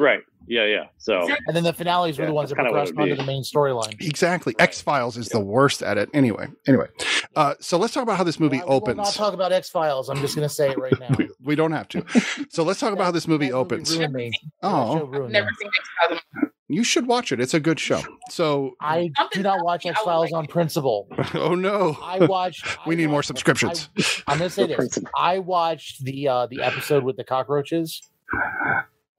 Right? 0.00 0.20
Yeah, 0.48 0.64
yeah. 0.64 0.84
So 0.98 1.28
And 1.46 1.54
then 1.54 1.62
the 1.62 1.72
finales 1.72 2.18
were 2.18 2.24
Yeah, 2.24 2.28
the 2.30 2.34
ones 2.34 2.48
that 2.50 2.56
that's 2.56 2.66
kinda 2.66 2.70
progressed 2.92 2.98
onto 2.98 3.14
the 3.14 3.22
main 3.24 3.42
storyline. 3.42 4.00
Exactly. 4.04 4.54
Right. 4.58 4.64
X 4.64 4.80
Files 4.80 5.16
is 5.16 5.28
the 5.28 5.38
worst 5.38 5.80
at 5.82 5.96
it. 5.96 6.08
Anyway, 6.12 6.48
anyway. 6.66 6.86
Uh, 7.36 7.54
so 7.60 7.78
let's 7.78 7.94
talk 7.94 8.02
about 8.02 8.16
how 8.16 8.24
this 8.24 8.40
movie 8.40 8.60
opens. 8.62 8.98
I 8.98 9.02
will 9.02 9.04
not 9.06 9.14
talk 9.14 9.34
about 9.34 9.52
X 9.52 9.68
Files. 9.70 10.08
I'm 10.08 10.16
just 10.20 10.34
going 10.34 10.48
to 10.48 10.52
say 10.52 10.70
it 10.70 10.78
right 10.78 10.92
now. 11.00 11.16
we 11.44 11.54
don't 11.54 11.70
have 11.72 11.86
to. 11.88 12.04
So 12.48 12.64
let's 12.64 12.80
talk 12.80 12.92
about 12.92 13.04
how 13.04 13.10
this 13.12 13.28
movie 13.28 13.48
That 13.50 13.54
opens. 13.54 13.96
ruined 13.96 14.12
me. 14.14 14.32
Oh. 14.62 14.98
show 14.98 15.04
ruined 15.04 15.32
Never 15.32 15.46
me. 15.46 15.52
seen 15.60 15.68
X 15.68 15.88
Files. 16.08 16.20
You 16.68 16.84
should 16.84 17.06
watch 17.08 17.32
it. 17.32 17.40
It's 17.40 17.54
a 17.54 17.58
good 17.60 17.78
show. 17.80 18.00
So, 18.30 18.72
I 18.80 19.10
do 19.32 19.42
not 19.42 19.64
watch 19.64 19.84
me 19.84 19.90
I 19.90 19.90
X 19.92 20.00
would 20.00 20.04
Files 20.04 20.32
on 20.32 20.46
principle. 20.46 21.08
oh 21.34 21.54
no, 21.56 21.96
I 22.02 22.24
watched. 22.26 22.64
we 22.86 22.94
I 22.94 22.98
need 22.98 23.08
more 23.08 23.24
subscriptions. 23.24 23.88
I, 24.28 24.32
am 24.32 24.38
going 24.38 24.48
to 24.50 24.54
say 24.54 24.66
this. 24.68 24.98
I 25.16 25.40
watched 25.40 26.04
the 26.04 26.28
uh, 26.28 26.46
the 26.46 26.62
episode 26.62 27.02
with 27.02 27.16
the 27.16 27.24
cockroaches, 27.24 28.00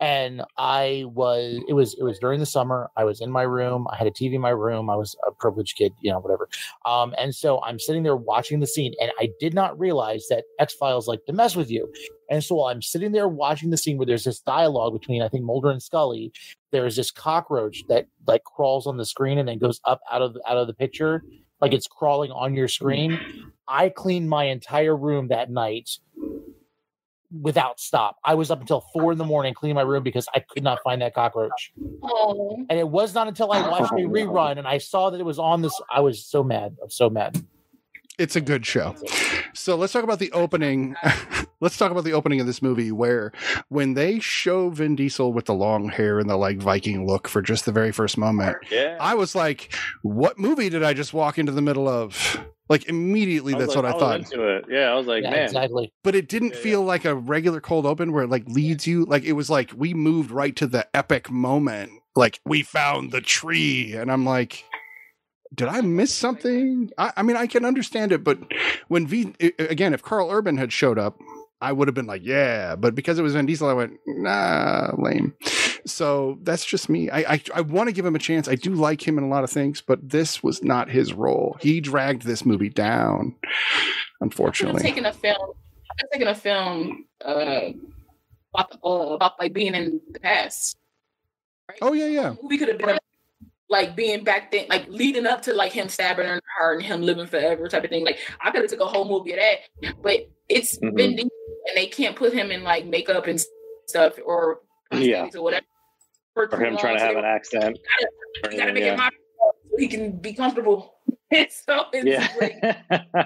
and 0.01 0.41
I 0.57 1.05
was 1.07 1.61
it 1.69 1.73
was 1.73 1.93
it 1.93 2.03
was 2.03 2.17
during 2.17 2.39
the 2.39 2.45
summer. 2.45 2.89
I 2.97 3.03
was 3.03 3.21
in 3.21 3.31
my 3.31 3.43
room. 3.43 3.87
I 3.91 3.95
had 3.95 4.07
a 4.07 4.11
TV 4.11 4.33
in 4.33 4.41
my 4.41 4.49
room. 4.49 4.89
I 4.89 4.95
was 4.95 5.15
a 5.27 5.31
privileged 5.31 5.77
kid, 5.77 5.93
you 6.01 6.11
know, 6.11 6.19
whatever. 6.19 6.49
Um, 6.85 7.13
and 7.19 7.33
so 7.33 7.61
I'm 7.63 7.77
sitting 7.79 8.01
there 8.01 8.15
watching 8.15 8.59
the 8.59 8.67
scene, 8.67 8.93
and 8.99 9.11
I 9.19 9.29
did 9.39 9.53
not 9.53 9.79
realize 9.79 10.25
that 10.29 10.45
X 10.59 10.73
Files 10.73 11.07
like 11.07 11.23
to 11.27 11.33
mess 11.33 11.55
with 11.55 11.69
you. 11.69 11.87
And 12.31 12.43
so 12.43 12.55
while 12.55 12.69
I'm 12.69 12.81
sitting 12.81 13.11
there 13.11 13.27
watching 13.27 13.69
the 13.69 13.77
scene 13.77 13.97
where 13.97 14.07
there's 14.07 14.23
this 14.23 14.39
dialogue 14.39 14.99
between 14.99 15.21
I 15.21 15.29
think 15.29 15.43
Mulder 15.43 15.69
and 15.69 15.83
Scully, 15.83 16.33
there 16.71 16.87
is 16.87 16.95
this 16.95 17.11
cockroach 17.11 17.83
that 17.87 18.07
like 18.25 18.43
crawls 18.43 18.87
on 18.87 18.97
the 18.97 19.05
screen 19.05 19.37
and 19.37 19.47
then 19.47 19.59
goes 19.59 19.79
up 19.85 20.01
out 20.11 20.23
of 20.23 20.35
out 20.47 20.57
of 20.57 20.65
the 20.65 20.73
picture, 20.73 21.23
like 21.61 21.73
it's 21.73 21.87
crawling 21.87 22.31
on 22.31 22.55
your 22.55 22.67
screen. 22.67 23.19
I 23.67 23.89
cleaned 23.89 24.29
my 24.29 24.45
entire 24.45 24.97
room 24.97 25.27
that 25.27 25.51
night 25.51 25.91
without 27.39 27.79
stop. 27.79 28.17
I 28.25 28.33
was 28.35 28.51
up 28.51 28.59
until 28.61 28.83
four 28.93 29.11
in 29.11 29.17
the 29.17 29.23
morning 29.25 29.53
cleaning 29.53 29.75
my 29.75 29.81
room 29.81 30.03
because 30.03 30.27
I 30.35 30.39
could 30.39 30.63
not 30.63 30.79
find 30.83 31.01
that 31.01 31.13
cockroach. 31.13 31.71
Oh, 32.03 32.57
And 32.69 32.77
it 32.79 32.89
was 32.89 33.13
not 33.13 33.27
until 33.27 33.51
I 33.51 33.61
watched 33.69 33.91
a 33.93 33.95
rerun 33.95 34.57
and 34.57 34.67
I 34.67 34.77
saw 34.79 35.09
that 35.09 35.19
it 35.19 35.25
was 35.25 35.39
on 35.39 35.61
this. 35.61 35.73
I 35.89 36.01
was 36.01 36.25
so 36.25 36.43
mad. 36.43 36.75
I'm 36.83 36.89
so 36.89 37.09
mad. 37.09 37.43
It's 38.17 38.35
a 38.35 38.41
good 38.41 38.65
show. 38.65 38.95
So 39.53 39.75
let's 39.75 39.93
talk 39.93 40.03
about 40.03 40.19
the 40.19 40.31
opening. 40.33 40.95
let's 41.61 41.77
talk 41.77 41.91
about 41.91 42.03
the 42.03 42.13
opening 42.13 42.39
of 42.39 42.45
this 42.45 42.61
movie 42.61 42.91
where 42.91 43.31
when 43.69 43.93
they 43.95 44.19
show 44.19 44.69
Vin 44.69 44.95
Diesel 44.95 45.33
with 45.33 45.45
the 45.45 45.53
long 45.53 45.89
hair 45.89 46.19
and 46.19 46.29
the 46.29 46.35
like 46.37 46.57
Viking 46.57 47.07
look 47.07 47.27
for 47.27 47.41
just 47.41 47.65
the 47.65 47.71
very 47.71 47.91
first 47.91 48.17
moment, 48.17 48.57
Yeah. 48.69 48.97
I 48.99 49.15
was 49.15 49.33
like, 49.33 49.73
what 50.03 50.37
movie 50.37 50.69
did 50.69 50.83
I 50.83 50.93
just 50.93 51.13
walk 51.13 51.39
into 51.39 51.51
the 51.51 51.61
middle 51.61 51.87
of? 51.87 52.39
Like 52.71 52.87
immediately, 52.89 53.53
that's 53.53 53.75
like- 53.75 53.83
what 53.83 53.85
I, 53.85 53.93
was 54.17 54.29
thought. 54.29 54.63
Yeah, 54.69 54.91
I 54.91 54.95
was 54.95 55.05
like, 55.05 55.23
yeah, 55.23 55.29
man, 55.31 55.43
exactly. 55.43 55.91
But 56.03 56.15
it 56.15 56.27
didn't 56.27 56.49
Yeah, 56.51 56.55
yeah. 56.57 56.63
feel 56.63 56.81
like 56.83 57.05
a 57.05 57.13
regular 57.13 57.61
cold 57.61 57.85
open 57.85 58.11
where 58.11 58.23
it 58.23 58.29
like 58.29 58.47
leads 58.47 58.87
you. 58.87 59.05
Like 59.05 59.23
it 59.23 59.33
was 59.33 59.49
like 59.49 59.71
we 59.75 59.93
moved 59.93 60.31
right 60.31 60.55
to 60.55 60.65
the 60.67 60.87
epic 60.95 61.29
moment. 61.29 61.91
Like 62.15 62.39
we 62.45 62.63
found 62.63 63.11
the 63.11 63.21
tree, 63.21 63.93
and 63.93 64.11
I'm 64.11 64.25
like, 64.25 64.63
did 65.53 65.67
I 65.67 65.81
miss 65.81 66.13
something? 66.13 66.89
I, 66.97 67.11
I 67.17 67.23
mean, 67.23 67.37
I 67.37 67.45
can 67.47 67.65
understand 67.65 68.11
it, 68.11 68.23
but 68.23 68.39
when 68.87 69.05
V 69.07 69.33
i- 69.41 69.53
again, 69.59 69.93
if 69.93 70.01
Karl 70.01 70.31
Urban 70.31 70.57
had 70.57 70.71
showed 70.73 70.97
up, 70.97 71.19
I 71.61 71.71
would 71.73 71.87
have 71.87 71.95
been 71.95 72.07
like, 72.07 72.23
yeah. 72.25 72.75
But 72.75 72.95
because 72.95 73.19
it 73.19 73.21
was 73.21 73.33
Vin 73.33 73.45
Diesel, 73.45 73.69
I 73.69 73.73
went, 73.73 73.93
nah, 74.07 74.91
lame. 74.97 75.33
So 75.85 76.37
that's 76.43 76.65
just 76.65 76.89
me. 76.89 77.09
I 77.09 77.19
I, 77.33 77.41
I 77.55 77.61
want 77.61 77.87
to 77.89 77.93
give 77.93 78.05
him 78.05 78.15
a 78.15 78.19
chance. 78.19 78.47
I 78.47 78.55
do 78.55 78.73
like 78.73 79.05
him 79.07 79.17
in 79.17 79.23
a 79.23 79.27
lot 79.27 79.43
of 79.43 79.49
things, 79.49 79.81
but 79.81 80.09
this 80.09 80.41
was 80.43 80.63
not 80.63 80.89
his 80.89 81.13
role. 81.13 81.57
He 81.61 81.81
dragged 81.81 82.23
this 82.23 82.45
movie 82.45 82.69
down, 82.69 83.35
I 83.43 83.45
could 83.45 83.49
have 83.49 83.91
unfortunately. 84.21 84.81
taken 84.81 85.05
a 85.05 85.13
film. 85.13 85.51
I 85.89 85.93
could 85.93 86.01
have 86.01 86.11
taken 86.11 86.27
a 86.27 86.35
film 86.35 87.05
uh, 87.25 87.69
about, 88.53 88.77
uh, 88.85 89.13
about 89.15 89.39
like 89.39 89.53
being 89.53 89.75
in 89.75 89.99
the 90.11 90.19
past. 90.19 90.77
Right? 91.69 91.79
Oh 91.81 91.93
yeah, 91.93 92.07
yeah. 92.07 92.35
We 92.43 92.57
could 92.57 92.67
have 92.69 92.77
been 92.77 92.97
like 93.69 93.95
being 93.95 94.23
back 94.23 94.51
then, 94.51 94.65
like 94.69 94.87
leading 94.89 95.25
up 95.25 95.41
to 95.43 95.53
like 95.53 95.71
him 95.71 95.87
stabbing 95.89 96.27
her 96.27 96.41
her 96.59 96.73
and 96.75 96.83
him 96.83 97.01
living 97.01 97.25
forever 97.27 97.67
type 97.67 97.83
of 97.85 97.89
thing. 97.89 98.05
Like 98.05 98.19
I 98.41 98.51
could 98.51 98.61
have 98.61 98.69
took 98.69 98.81
a 98.81 98.85
whole 98.85 99.07
movie 99.07 99.33
of 99.33 99.39
that, 99.39 99.93
but 100.01 100.29
it's 100.49 100.77
Mhm. 100.79 100.95
Vin 100.97 101.15
Diesel 101.15 101.29
and 101.67 101.77
they 101.77 101.87
can't 101.87 102.15
put 102.15 102.33
him 102.33 102.51
in 102.51 102.63
like 102.63 102.85
makeup 102.85 103.27
and 103.27 103.41
stuff 103.87 104.13
or 104.25 104.59
Yeah. 104.91 105.29
or 105.35 105.41
whatever. 105.41 105.65
For, 106.33 106.47
for 106.47 106.63
him 106.63 106.77
trying 106.77 106.97
to 106.97 107.03
have 107.03 107.17
an 107.17 107.25
accent. 107.25 107.77
or 108.43 108.51
You 108.51 108.57
gotta 108.57 108.73
make 108.73 108.83
yeah. 108.83 108.93
it 108.93 108.97
my 108.97 109.09
so 109.71 109.77
he 109.77 109.87
can 109.87 110.17
be 110.17 110.33
comfortable. 110.33 110.95
so 111.31 111.85
it's 111.93 112.41
like, 112.41 112.59
Yeah. 112.91 113.25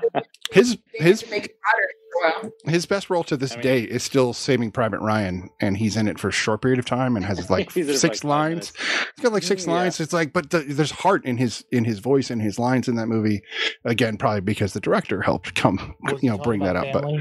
His 0.51 0.78
his 0.93 1.30
make 1.30 1.45
it 1.45 1.58
harder. 1.64 1.89
Well, 2.22 2.51
his 2.66 2.86
best 2.86 3.09
role 3.09 3.24
to 3.26 3.36
this 3.38 3.51
I 3.53 3.55
mean- 3.55 3.63
day 3.63 3.82
is 3.84 4.03
still 4.03 4.34
Saving 4.34 4.72
Private 4.72 4.99
Ryan, 4.99 5.49
and 5.61 5.76
he's 5.78 5.97
in 5.97 6.07
it 6.07 6.20
for 6.20 6.30
a 6.30 6.32
short 6.32 6.61
period 6.61 6.80
of 6.80 6.86
time 6.86 7.16
and 7.16 7.26
has 7.26 7.49
like 7.49 7.72
He's 7.74 7.86
in 7.86 7.89
it 7.89 7.93
for 7.93 7.99
six 7.99 8.24
like 8.24 8.30
lines. 8.30 8.74
He's 9.16 9.24
got 9.24 9.34
like 9.34 9.43
six 9.43 9.66
Yeah. 9.66 9.74
lines. 9.74 9.99
It's 9.99 10.13
like, 10.13 10.34
but 10.34 10.49
the, 10.49 10.59
there's 10.59 10.91
heart 10.91 11.26
in 11.26 11.38
his 11.38 11.63
in 11.72 11.84
his 11.86 11.99
voice 11.99 12.30
and 12.30 12.41
his 12.41 12.57
lines 12.59 12.88
in 12.88 12.95
that 12.95 13.07
movie. 13.07 13.41
Again, 13.84 14.18
probably 14.18 14.41
because 14.41 14.74
the 14.74 14.80
director 14.80 15.22
helped 15.22 15.55
come, 15.55 15.95
Was 16.03 16.24
you 16.24 16.30
know, 16.30 16.38
bring 16.38 16.61
that 16.61 16.76
about 16.76 16.95
up. 16.95 17.03
But 17.03 17.11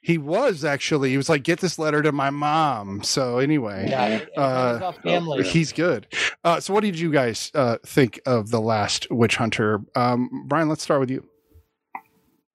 he 0.00 0.18
was 0.18 0.64
actually 0.64 1.10
he 1.10 1.16
was 1.16 1.28
like, 1.28 1.42
get 1.42 1.60
this 1.60 1.78
letter 1.78 2.02
to 2.02 2.12
my 2.12 2.30
mom. 2.30 3.02
So 3.02 3.38
anyway, 3.38 3.86
yeah, 3.90 4.06
it- 4.06 4.22
it 4.28 4.38
Uh, 4.38 4.92
family. 5.02 5.44
he's 5.44 5.72
good. 5.72 6.06
Uh, 6.44 6.60
so, 6.60 6.72
what 6.74 6.82
did 6.82 6.98
you 6.98 7.10
guys 7.10 7.50
uh, 7.54 7.78
think 7.86 8.20
of 8.26 8.50
the 8.50 8.60
last 8.60 9.06
Witch 9.10 9.36
Hunter? 9.36 9.80
Um, 9.96 10.44
Brian, 10.46 10.68
let's 10.68 10.82
start 10.82 11.00
with 11.00 11.10
you. 11.10 11.26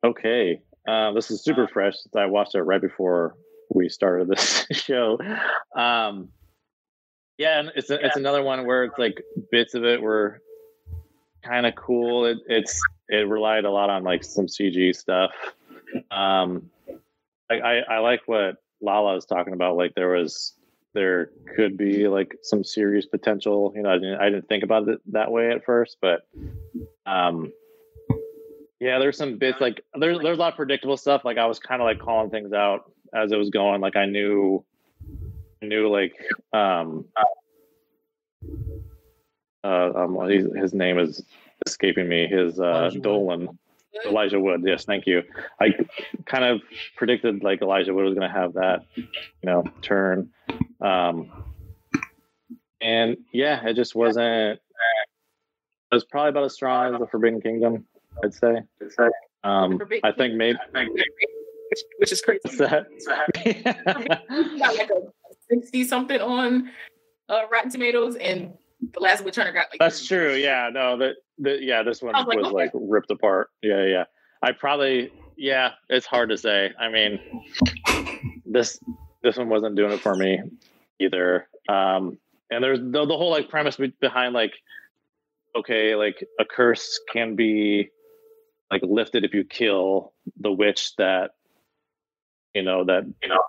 Okay. 0.05 0.61
Uh, 0.89 1.11
this 1.11 1.29
is 1.29 1.43
super 1.43 1.67
fresh. 1.67 1.93
I 2.15 2.25
watched 2.25 2.55
it 2.55 2.63
right 2.63 2.81
before 2.81 3.35
we 3.69 3.89
started 3.89 4.27
this 4.27 4.65
show. 4.71 5.19
Um, 5.75 6.29
yeah, 7.37 7.59
and 7.59 7.71
it's 7.75 7.91
it's 7.91 8.15
another 8.15 8.41
one 8.41 8.65
where 8.65 8.85
it's 8.85 8.97
like 8.97 9.21
bits 9.51 9.75
of 9.75 9.85
it 9.85 10.01
were 10.01 10.41
kind 11.43 11.67
of 11.67 11.75
cool. 11.75 12.25
It, 12.25 12.39
it's 12.47 12.81
it 13.07 13.29
relied 13.29 13.65
a 13.65 13.71
lot 13.71 13.91
on 13.91 14.03
like 14.03 14.23
some 14.23 14.47
CG 14.47 14.95
stuff. 14.95 15.29
Um, 16.09 16.71
I, 17.51 17.59
I 17.59 17.75
I 17.77 17.97
like 17.99 18.21
what 18.25 18.55
Lala 18.81 19.15
is 19.15 19.25
talking 19.25 19.53
about. 19.53 19.77
Like 19.77 19.93
there 19.93 20.09
was 20.09 20.53
there 20.95 21.29
could 21.55 21.77
be 21.77 22.07
like 22.07 22.35
some 22.41 22.63
serious 22.63 23.05
potential. 23.05 23.73
You 23.75 23.83
know, 23.83 23.91
I 23.91 23.99
didn't 23.99 24.19
I 24.19 24.29
didn't 24.31 24.49
think 24.49 24.63
about 24.63 24.87
it 24.87 25.01
that 25.11 25.31
way 25.31 25.51
at 25.51 25.63
first, 25.65 25.97
but 26.01 26.27
um, 27.05 27.53
yeah, 28.79 28.97
there's 28.99 29.17
some 29.17 29.37
bits 29.37 29.59
like 29.59 29.83
there's 29.95 30.19
there's 30.19 30.37
a 30.37 30.39
lot 30.39 30.53
of 30.53 30.57
predictable 30.57 30.97
stuff. 30.97 31.25
Like 31.25 31.37
I 31.37 31.45
was 31.45 31.59
kind 31.59 31.81
of 31.81 31.85
like 31.85 31.99
calling 31.99 32.29
things 32.29 32.53
out 32.53 32.91
as 33.13 33.31
it 33.31 33.37
was 33.37 33.49
going. 33.49 33.81
Like 33.81 33.95
I 33.95 34.05
knew 34.05 34.63
I 35.61 35.65
knew 35.65 35.89
like 35.89 36.15
um 36.53 37.05
uh 39.63 39.91
um 39.95 40.15
his, 40.29 40.47
his 40.55 40.73
name 40.73 40.97
is 40.97 41.21
escaping 41.65 42.07
me. 42.07 42.27
His 42.27 42.59
uh 42.59 42.63
Elijah 42.63 42.95
Wood. 42.95 43.03
Dolan. 43.03 43.59
Elijah 44.05 44.39
Wood, 44.39 44.63
yes, 44.65 44.85
thank 44.85 45.07
you. 45.07 45.23
I 45.59 45.73
kind 46.25 46.45
of 46.45 46.61
predicted 46.95 47.43
like 47.43 47.61
Elijah 47.61 47.93
Wood 47.93 48.05
was 48.05 48.13
gonna 48.13 48.31
have 48.31 48.53
that, 48.53 48.85
you 48.95 49.05
know, 49.43 49.65
turn. 49.81 50.29
Um 50.79 51.29
and 52.79 53.17
yeah, 53.33 53.65
it 53.67 53.73
just 53.73 53.93
wasn't 53.93 54.59
it 55.91 55.95
was 55.95 56.05
probably 56.05 56.29
about 56.29 56.43
as 56.45 56.53
strong 56.53 56.93
as 56.93 56.99
the 56.99 57.07
Forbidden 57.07 57.41
Kingdom, 57.41 57.87
I'd 58.23 58.33
say. 58.33 58.61
Um 59.43 59.79
I 60.03 60.11
think 60.11 60.35
maybe 60.35 60.57
which, 61.69 61.79
which 61.99 62.11
is 62.11 62.21
crazy. 62.21 62.39
what's 62.43 62.57
that? 62.57 62.87
Got 64.59 64.77
like 64.77 64.89
a 64.89 65.01
sixty 65.49 65.83
something 65.83 66.19
on 66.19 66.69
uh, 67.29 67.41
Rotten 67.51 67.69
Tomatoes, 67.69 68.15
and 68.15 68.53
the 68.93 68.99
last 68.99 69.23
Witch 69.23 69.35
Hunter 69.35 69.51
got 69.51 69.67
like 69.71 69.79
That's 69.79 70.05
true. 70.05 70.33
Yeah, 70.33 70.69
no, 70.73 70.97
that, 70.97 71.15
that 71.39 71.61
yeah, 71.61 71.83
this 71.83 72.01
one 72.01 72.13
was 72.13 72.25
like, 72.25 72.37
was 72.37 72.47
okay. 72.47 72.55
like 72.55 72.71
ripped 72.73 73.11
apart. 73.11 73.49
Yeah, 73.61 73.85
yeah. 73.85 74.05
I 74.41 74.51
probably 74.51 75.11
yeah, 75.37 75.71
it's 75.89 76.05
hard 76.05 76.29
to 76.29 76.37
say. 76.37 76.71
I 76.79 76.89
mean, 76.89 77.19
this 78.45 78.79
this 79.21 79.37
one 79.37 79.49
wasn't 79.49 79.75
doing 79.75 79.91
it 79.91 80.01
for 80.01 80.15
me 80.15 80.39
either. 80.99 81.47
Um, 81.67 82.17
and 82.51 82.63
there's 82.63 82.79
the, 82.79 83.05
the 83.05 83.17
whole 83.17 83.29
like 83.29 83.49
premise 83.49 83.77
behind 84.01 84.33
like, 84.33 84.53
okay, 85.55 85.95
like 85.95 86.25
a 86.39 86.45
curse 86.45 86.99
can 87.11 87.35
be 87.35 87.89
like 88.71 88.81
lifted 88.83 89.23
if 89.23 89.33
you 89.33 89.43
kill 89.43 90.13
the 90.39 90.51
witch 90.51 90.95
that 90.97 91.31
you 92.53 92.61
know 92.61 92.83
that 92.85 93.03
you 93.21 93.29
know 93.29 93.41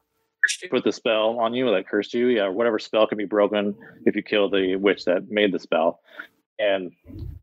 put 0.70 0.84
the 0.84 0.92
spell 0.92 1.38
on 1.38 1.54
you, 1.54 1.70
that 1.70 1.88
cursed 1.88 2.14
you. 2.14 2.28
Yeah, 2.28 2.48
whatever 2.48 2.78
spell 2.78 3.06
can 3.06 3.18
be 3.18 3.24
broken 3.24 3.74
if 4.06 4.16
you 4.16 4.22
kill 4.22 4.50
the 4.50 4.76
witch 4.76 5.04
that 5.04 5.30
made 5.30 5.52
the 5.52 5.58
spell. 5.58 6.00
And 6.58 6.92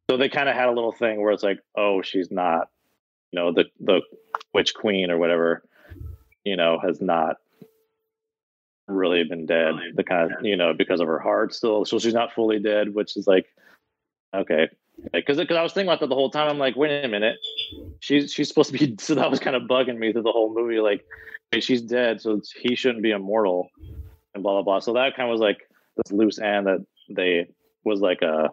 so 0.09 0.17
they 0.17 0.30
kind 0.30 0.49
of 0.49 0.55
had 0.55 0.69
a 0.69 0.73
little 0.73 0.91
thing 0.91 1.21
where 1.21 1.32
it's 1.32 1.43
like, 1.43 1.59
oh, 1.75 2.01
she's 2.01 2.30
not, 2.32 2.69
you 3.32 3.39
know, 3.39 3.51
the 3.51 3.65
the 3.80 4.01
witch 4.53 4.73
queen 4.73 5.09
or 5.09 5.17
whatever, 5.17 5.63
you 6.43 6.55
know, 6.55 6.80
has 6.80 7.01
not 7.01 7.38
really 8.88 9.23
been 9.23 9.45
dead. 9.45 9.75
The 9.95 10.03
kind 10.03 10.32
of, 10.32 10.45
you 10.45 10.55
know, 10.55 10.73
because 10.73 10.99
of 10.99 11.07
her 11.07 11.19
heart 11.19 11.53
still, 11.53 11.86
so 11.86 11.99
she's 11.99 12.13
not 12.13 12.34
fully 12.34 12.59
dead, 12.59 12.93
which 12.93 13.17
is 13.17 13.28
like, 13.28 13.47
okay, 14.36 14.69
because 15.13 15.37
because 15.37 15.57
I 15.57 15.63
was 15.63 15.73
thinking 15.73 15.89
about 15.89 15.99
that 16.01 16.07
the 16.07 16.15
whole 16.15 16.29
time. 16.29 16.49
I'm 16.49 16.57
like, 16.57 16.75
wait 16.75 17.03
a 17.03 17.07
minute, 17.07 17.37
she's 17.99 18.31
she's 18.31 18.47
supposed 18.47 18.71
to 18.71 18.77
be. 18.77 18.95
So 18.99 19.15
that 19.15 19.29
was 19.29 19.39
kind 19.39 19.55
of 19.55 19.63
bugging 19.63 19.97
me 19.97 20.11
through 20.11 20.23
the 20.23 20.31
whole 20.31 20.53
movie. 20.53 20.79
Like, 20.79 21.05
she's 21.59 21.81
dead, 21.81 22.21
so 22.21 22.41
he 22.61 22.75
shouldn't 22.75 23.03
be 23.03 23.11
immortal, 23.11 23.69
and 24.33 24.43
blah 24.43 24.53
blah 24.53 24.63
blah. 24.63 24.79
So 24.79 24.93
that 24.93 25.15
kind 25.15 25.29
of 25.29 25.31
was 25.31 25.41
like 25.41 25.69
this 25.97 26.11
loose 26.11 26.39
end 26.39 26.67
that 26.67 26.85
they 27.09 27.47
was 27.83 28.01
like 28.01 28.21
a, 28.21 28.49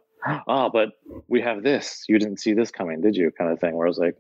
oh, 0.47 0.71
but 0.71 0.91
we 1.29 1.41
have 1.41 1.63
this. 1.63 2.05
You 2.09 2.19
didn't 2.19 2.41
see 2.41 2.53
this 2.53 2.71
coming, 2.71 3.01
did 3.01 3.17
you? 3.17 3.31
Kind 3.31 3.51
of 3.51 3.61
thing. 3.61 3.75
Where 3.75 3.87
I 3.87 3.91
was 3.91 3.99
like, 3.99 4.17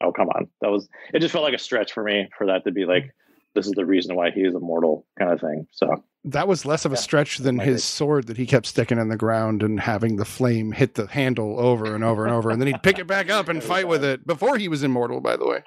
oh 0.00 0.12
come 0.12 0.28
on, 0.30 0.48
that 0.60 0.70
was. 0.70 0.88
It 1.12 1.20
just 1.20 1.32
felt 1.32 1.44
like 1.44 1.54
a 1.54 1.58
stretch 1.58 1.92
for 1.92 2.02
me 2.02 2.28
for 2.36 2.46
that 2.46 2.64
to 2.64 2.72
be 2.72 2.84
like, 2.84 3.14
this 3.54 3.66
is 3.66 3.72
the 3.72 3.86
reason 3.86 4.16
why 4.16 4.30
he 4.30 4.42
is 4.42 4.54
immortal, 4.54 5.06
kind 5.18 5.32
of 5.32 5.40
thing. 5.40 5.66
So 5.72 6.02
That 6.26 6.48
was 6.48 6.66
less 6.66 6.84
of 6.84 6.92
a 6.92 6.96
stretch 6.96 7.38
than 7.38 7.58
his 7.60 7.84
sword 7.84 8.26
that 8.26 8.36
he 8.36 8.46
kept 8.46 8.66
sticking 8.66 8.98
in 8.98 9.08
the 9.08 9.16
ground 9.16 9.62
and 9.62 9.78
having 9.78 10.16
the 10.16 10.24
flame 10.24 10.72
hit 10.72 10.94
the 10.94 11.06
handle 11.06 11.60
over 11.60 11.94
and 11.94 12.02
over 12.02 12.26
and 12.26 12.34
over, 12.34 12.50
and 12.50 12.60
then 12.60 12.66
he'd 12.66 12.82
pick 12.82 12.98
it 12.98 13.06
back 13.06 13.30
up 13.30 13.48
and 13.48 13.62
fight 13.62 13.86
with 13.86 14.02
it 14.04 14.26
before 14.26 14.56
he 14.58 14.66
was 14.68 14.82
immortal. 14.82 15.20
By 15.20 15.36
the 15.36 15.46
way, 15.46 15.62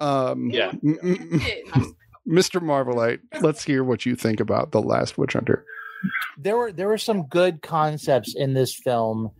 um, 0.00 0.50
Yeah. 0.50 0.72
M- 0.84 0.98
m- 1.02 1.40
m- 1.74 1.96
Mr. 2.28 2.60
Marvelite, 2.60 3.20
let's 3.40 3.64
hear 3.64 3.82
what 3.84 4.04
you 4.04 4.14
think 4.16 4.40
about 4.40 4.72
the 4.72 4.82
Last 4.82 5.16
Witch 5.16 5.32
Hunter. 5.34 5.64
there 6.38 6.56
were 6.56 6.72
there 6.72 6.88
were 6.88 6.98
some 6.98 7.26
good 7.28 7.62
concepts 7.62 8.34
in 8.36 8.54
this 8.54 8.74
film 8.74 9.30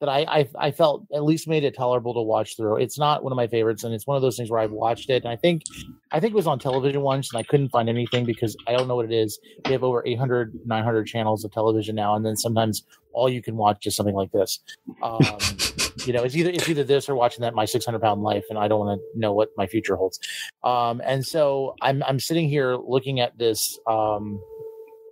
that 0.00 0.08
I, 0.08 0.24
I 0.28 0.48
I 0.58 0.70
felt 0.70 1.06
at 1.14 1.22
least 1.22 1.46
made 1.46 1.62
it 1.62 1.76
tolerable 1.76 2.14
to 2.14 2.22
watch 2.22 2.56
through. 2.56 2.76
It's 2.76 2.98
not 2.98 3.22
one 3.22 3.32
of 3.32 3.36
my 3.36 3.46
favorites, 3.46 3.84
and 3.84 3.94
it's 3.94 4.06
one 4.06 4.16
of 4.16 4.22
those 4.22 4.36
things 4.36 4.50
where 4.50 4.60
I've 4.60 4.72
watched 4.72 5.10
it, 5.10 5.22
and 5.22 5.30
I 5.30 5.36
think 5.36 5.62
I 6.10 6.20
think 6.20 6.32
it 6.32 6.36
was 6.36 6.46
on 6.46 6.58
television 6.58 7.02
once, 7.02 7.32
and 7.32 7.38
I 7.38 7.42
couldn't 7.42 7.68
find 7.68 7.88
anything 7.88 8.24
because 8.24 8.56
I 8.66 8.72
don't 8.72 8.88
know 8.88 8.96
what 8.96 9.04
it 9.04 9.12
is. 9.12 9.38
We 9.66 9.72
have 9.72 9.84
over 9.84 10.02
800, 10.04 10.58
900 10.64 11.06
channels 11.06 11.44
of 11.44 11.52
television 11.52 11.94
now, 11.94 12.14
and 12.14 12.24
then 12.24 12.36
sometimes 12.36 12.82
all 13.12 13.28
you 13.28 13.42
can 13.42 13.56
watch 13.56 13.86
is 13.86 13.94
something 13.94 14.14
like 14.14 14.32
this. 14.32 14.60
Um, 15.02 15.20
you 16.06 16.14
know, 16.14 16.22
it's 16.22 16.34
either 16.34 16.50
it's 16.50 16.68
either 16.68 16.84
this 16.84 17.08
or 17.08 17.14
watching 17.14 17.42
that 17.42 17.54
My 17.54 17.66
Six 17.66 17.84
Hundred 17.84 18.00
Pound 18.00 18.22
Life, 18.22 18.44
and 18.48 18.58
I 18.58 18.68
don't 18.68 18.80
want 18.80 19.00
to 19.00 19.18
know 19.18 19.32
what 19.32 19.50
my 19.58 19.66
future 19.66 19.96
holds. 19.96 20.18
Um, 20.64 21.02
and 21.04 21.26
so 21.26 21.74
I'm 21.82 22.02
I'm 22.04 22.20
sitting 22.20 22.48
here 22.48 22.76
looking 22.76 23.20
at 23.20 23.36
this. 23.38 23.78
Um, 23.86 24.42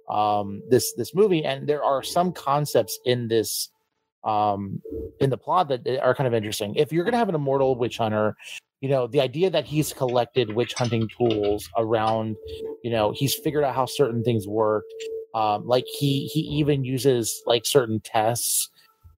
um 0.09 0.63
this 0.71 0.95
this 0.95 1.15
movie 1.15 1.45
and 1.45 1.69
there 1.69 1.85
are 1.85 2.03
some 2.03 2.33
concepts 2.33 2.99
in 3.05 3.29
this 3.29 3.69
um 4.25 4.83
in 5.21 5.31
the 5.31 5.39
plot 5.39 5.69
that 5.69 5.87
are 6.03 6.15
kind 6.15 6.27
of 6.27 6.35
interesting. 6.35 6.75
If 6.75 6.93
you're 6.93 7.05
gonna 7.05 7.17
have 7.17 7.29
an 7.29 7.35
immortal 7.35 7.77
witch 7.77 7.99
hunter 7.99 8.37
you 8.81 8.89
know 8.89 9.07
the 9.07 9.21
idea 9.21 9.51
that 9.51 9.65
he's 9.65 9.93
collected 9.93 10.55
witch 10.55 10.75
hunting 10.75 11.09
tools 11.17 11.69
around 11.77 12.37
you 12.83 12.91
know 12.91 13.13
he's 13.13 13.35
figured 13.35 13.65
out 13.65 13.75
how 13.75 13.87
certain 13.87 14.23
things 14.23 14.47
work 14.47 14.85
um 15.35 15.67
like 15.67 15.85
he 15.87 16.27
he 16.27 16.41
even 16.41 16.85
uses 16.85 17.43
like 17.47 17.67
certain 17.67 18.01
tests 18.01 18.71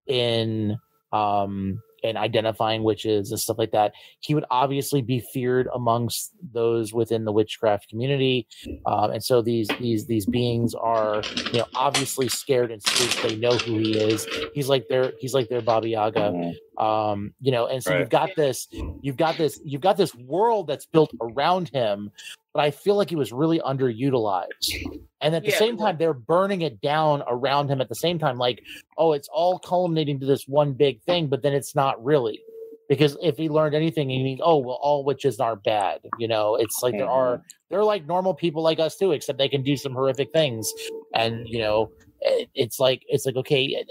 in 0.06 0.76
um 1.12 1.82
in 2.02 2.16
identifying 2.16 2.82
witches 2.82 3.30
and 3.30 3.40
stuff 3.40 3.58
like 3.58 3.72
that 3.72 3.92
he 4.20 4.34
would 4.34 4.44
obviously 4.50 5.02
be 5.02 5.20
feared 5.32 5.68
amongst 5.74 6.32
those 6.52 6.92
within 6.92 7.24
the 7.24 7.32
witchcraft 7.32 7.88
community. 7.88 8.46
Um, 8.86 9.10
and 9.10 9.22
so 9.22 9.42
these 9.42 9.68
these 9.80 10.06
these 10.06 10.26
beings 10.26 10.74
are 10.74 11.22
you 11.52 11.58
know 11.58 11.66
obviously 11.74 12.28
scared 12.28 12.70
and 12.70 12.82
spooked 12.82 13.22
they 13.22 13.36
know 13.36 13.56
who 13.56 13.78
he 13.78 13.98
is. 13.98 14.26
He's 14.54 14.68
like 14.68 14.88
their 14.88 15.12
he's 15.18 15.34
like 15.34 15.48
their 15.48 15.60
baba 15.62 15.88
yaga. 15.88 16.20
Mhm. 16.34 16.54
Um 16.80 17.32
you 17.40 17.52
know 17.52 17.66
and 17.66 17.84
so 17.84 17.92
Right. 17.92 18.00
you've 18.00 18.10
got 18.10 18.34
this 18.36 18.66
you've 19.02 19.16
got 19.16 19.36
this 19.38 19.60
you've 19.64 19.82
got 19.82 19.96
this 19.96 20.14
world 20.14 20.66
that's 20.66 20.86
built 20.86 21.12
around 21.20 21.68
him 21.68 22.10
but 22.54 22.60
i 22.64 22.70
feel 22.70 22.96
like 22.96 23.10
he 23.10 23.16
was 23.16 23.32
really 23.32 23.60
underutilized. 23.60 24.72
And 25.22 25.34
at 25.36 25.44
the 25.44 25.50
Yeah, 25.50 25.58
same 25.58 25.76
time 25.76 25.98
they're 25.98 26.14
burning 26.14 26.62
it 26.62 26.80
down 26.80 27.22
around 27.28 27.68
him 27.70 27.82
at 27.82 27.90
the 27.90 27.94
same 27.94 28.18
time 28.18 28.38
like 28.38 28.62
oh 28.96 29.12
it's 29.12 29.28
all 29.28 29.58
culminating 29.58 30.18
to 30.20 30.26
this 30.26 30.48
one 30.48 30.72
big 30.72 31.02
thing 31.02 31.28
but 31.28 31.42
then 31.42 31.52
it's 31.52 31.74
not 31.74 32.02
really. 32.02 32.40
Because 32.88 33.16
if 33.22 33.36
he 33.36 33.48
learned 33.50 33.74
anything 33.74 34.08
he 34.08 34.22
means 34.22 34.40
oh 34.42 34.56
well 34.56 34.78
all 34.80 35.04
witches 35.04 35.38
are 35.38 35.56
bad 35.56 36.00
you 36.16 36.26
know? 36.26 36.56
It's 36.56 36.82
like 36.82 36.96
there 36.96 37.08
are 37.10 37.42
they're 37.68 37.84
like 37.84 38.06
normal 38.06 38.32
people 38.34 38.62
like 38.62 38.80
us 38.80 38.96
too 38.96 39.12
except 39.12 39.38
they 39.38 39.48
can 39.50 39.62
do 39.62 39.76
some 39.76 39.92
horrific 39.92 40.32
things. 40.32 40.72
And 41.14 41.46
you 41.46 41.58
know 41.58 41.90
it's 42.54 42.80
like 42.80 43.02
it's 43.08 43.26
like 43.26 43.36
okay 43.36 43.84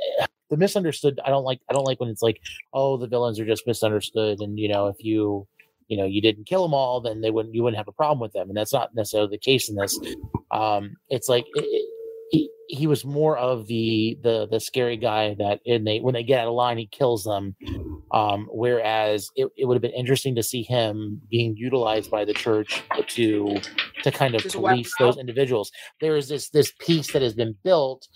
the 0.50 0.58
misunderstood 0.58 1.20
i 1.26 1.30
don't 1.30 1.43
like 1.43 1.60
i 1.70 1.74
don't 1.74 1.86
like 1.86 2.00
when 2.00 2.10
it's 2.10 2.22
like 2.22 2.41
oh 2.74 2.97
the 2.97 3.08
villains 3.08 3.39
are 3.39 3.45
just 3.45 3.68
misunderstood 3.68 4.39
and 4.39 4.60
you 4.60 4.68
know 4.68 4.88
if 4.88 4.97
you 5.00 5.47
you 5.89 5.97
know 5.97 6.06
you 6.06 6.22
didn't 6.22 6.45
kill 6.45 6.64
them 6.64 6.74
all 6.74 7.02
then 7.02 7.20
they 7.20 7.32
wouldn't 7.32 7.54
you 7.54 7.64
wouldn't 7.64 7.78
have 7.78 7.88
a 7.88 7.91
problem 7.91 8.20
with 8.20 8.32
them 8.32 8.47
and 8.47 8.56
that's 8.56 8.74
not 8.74 8.95
necessarily 8.95 9.30
the 9.30 9.38
case 9.38 9.70
in 9.70 9.76
this. 9.76 10.00
Um 10.52 10.95
it's 11.10 11.28
like 11.28 11.45
it, 11.56 11.66
it, 11.66 11.89
he, 12.32 12.50
he 12.68 12.88
was 12.88 13.04
more 13.04 13.38
of 13.38 13.68
the 13.68 14.18
the 14.22 14.47
the 14.50 14.60
scary 14.60 14.97
guy 14.97 15.36
that 15.39 15.60
in 15.66 15.84
they 15.84 16.00
when 16.00 16.14
they 16.14 16.24
get 16.24 16.41
out 16.41 16.47
of 16.47 16.54
line 16.54 16.78
he 16.78 16.86
kills 16.86 17.24
them 17.24 17.56
um 18.12 18.47
whereas 18.52 19.32
it, 19.36 19.47
it 19.58 19.66
would 19.66 19.74
have 19.74 19.82
been 19.82 19.91
interesting 19.91 20.36
to 20.36 20.43
see 20.43 20.62
him 20.62 21.20
being 21.30 21.58
utilized 21.58 22.12
by 22.12 22.24
the 22.24 22.34
church 22.34 22.84
to 23.08 23.60
to 24.04 24.12
kind 24.12 24.36
of 24.36 24.43
police 24.43 24.93
those 25.00 25.18
individuals. 25.18 25.72
There 26.02 26.16
is 26.16 26.30
this 26.30 26.50
this 26.50 26.72
piece 26.80 27.12
that 27.14 27.22
has 27.22 27.34
been 27.34 27.56
built 27.64 28.08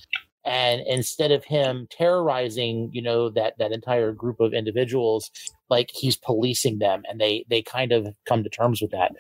and 0.46 0.82
instead 0.88 1.32
of 1.32 1.44
him 1.46 1.88
terrorizing 1.90 2.90
you 2.92 3.02
know 3.02 3.30
that 3.30 3.58
that 3.58 3.72
entire 3.72 4.12
group 4.12 4.40
of 4.40 4.54
individuals 4.54 5.32
like 5.70 5.90
he's 5.94 6.18
policing 6.18 6.80
them 6.80 7.04
and 7.10 7.20
they 7.20 7.46
they 7.50 7.62
kind 7.62 7.92
of 7.92 8.08
come 8.26 8.44
to 8.44 8.50
terms 8.50 8.82
with 8.82 8.92
that. 8.92 9.12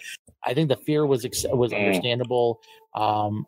I 0.45 0.53
think 0.53 0.69
the 0.69 0.77
fear 0.77 1.05
was 1.05 1.23
ex- 1.25 1.45
was 1.49 1.71
Mm. 1.71 1.77
understandable. 1.77 2.59
Um 2.93 3.45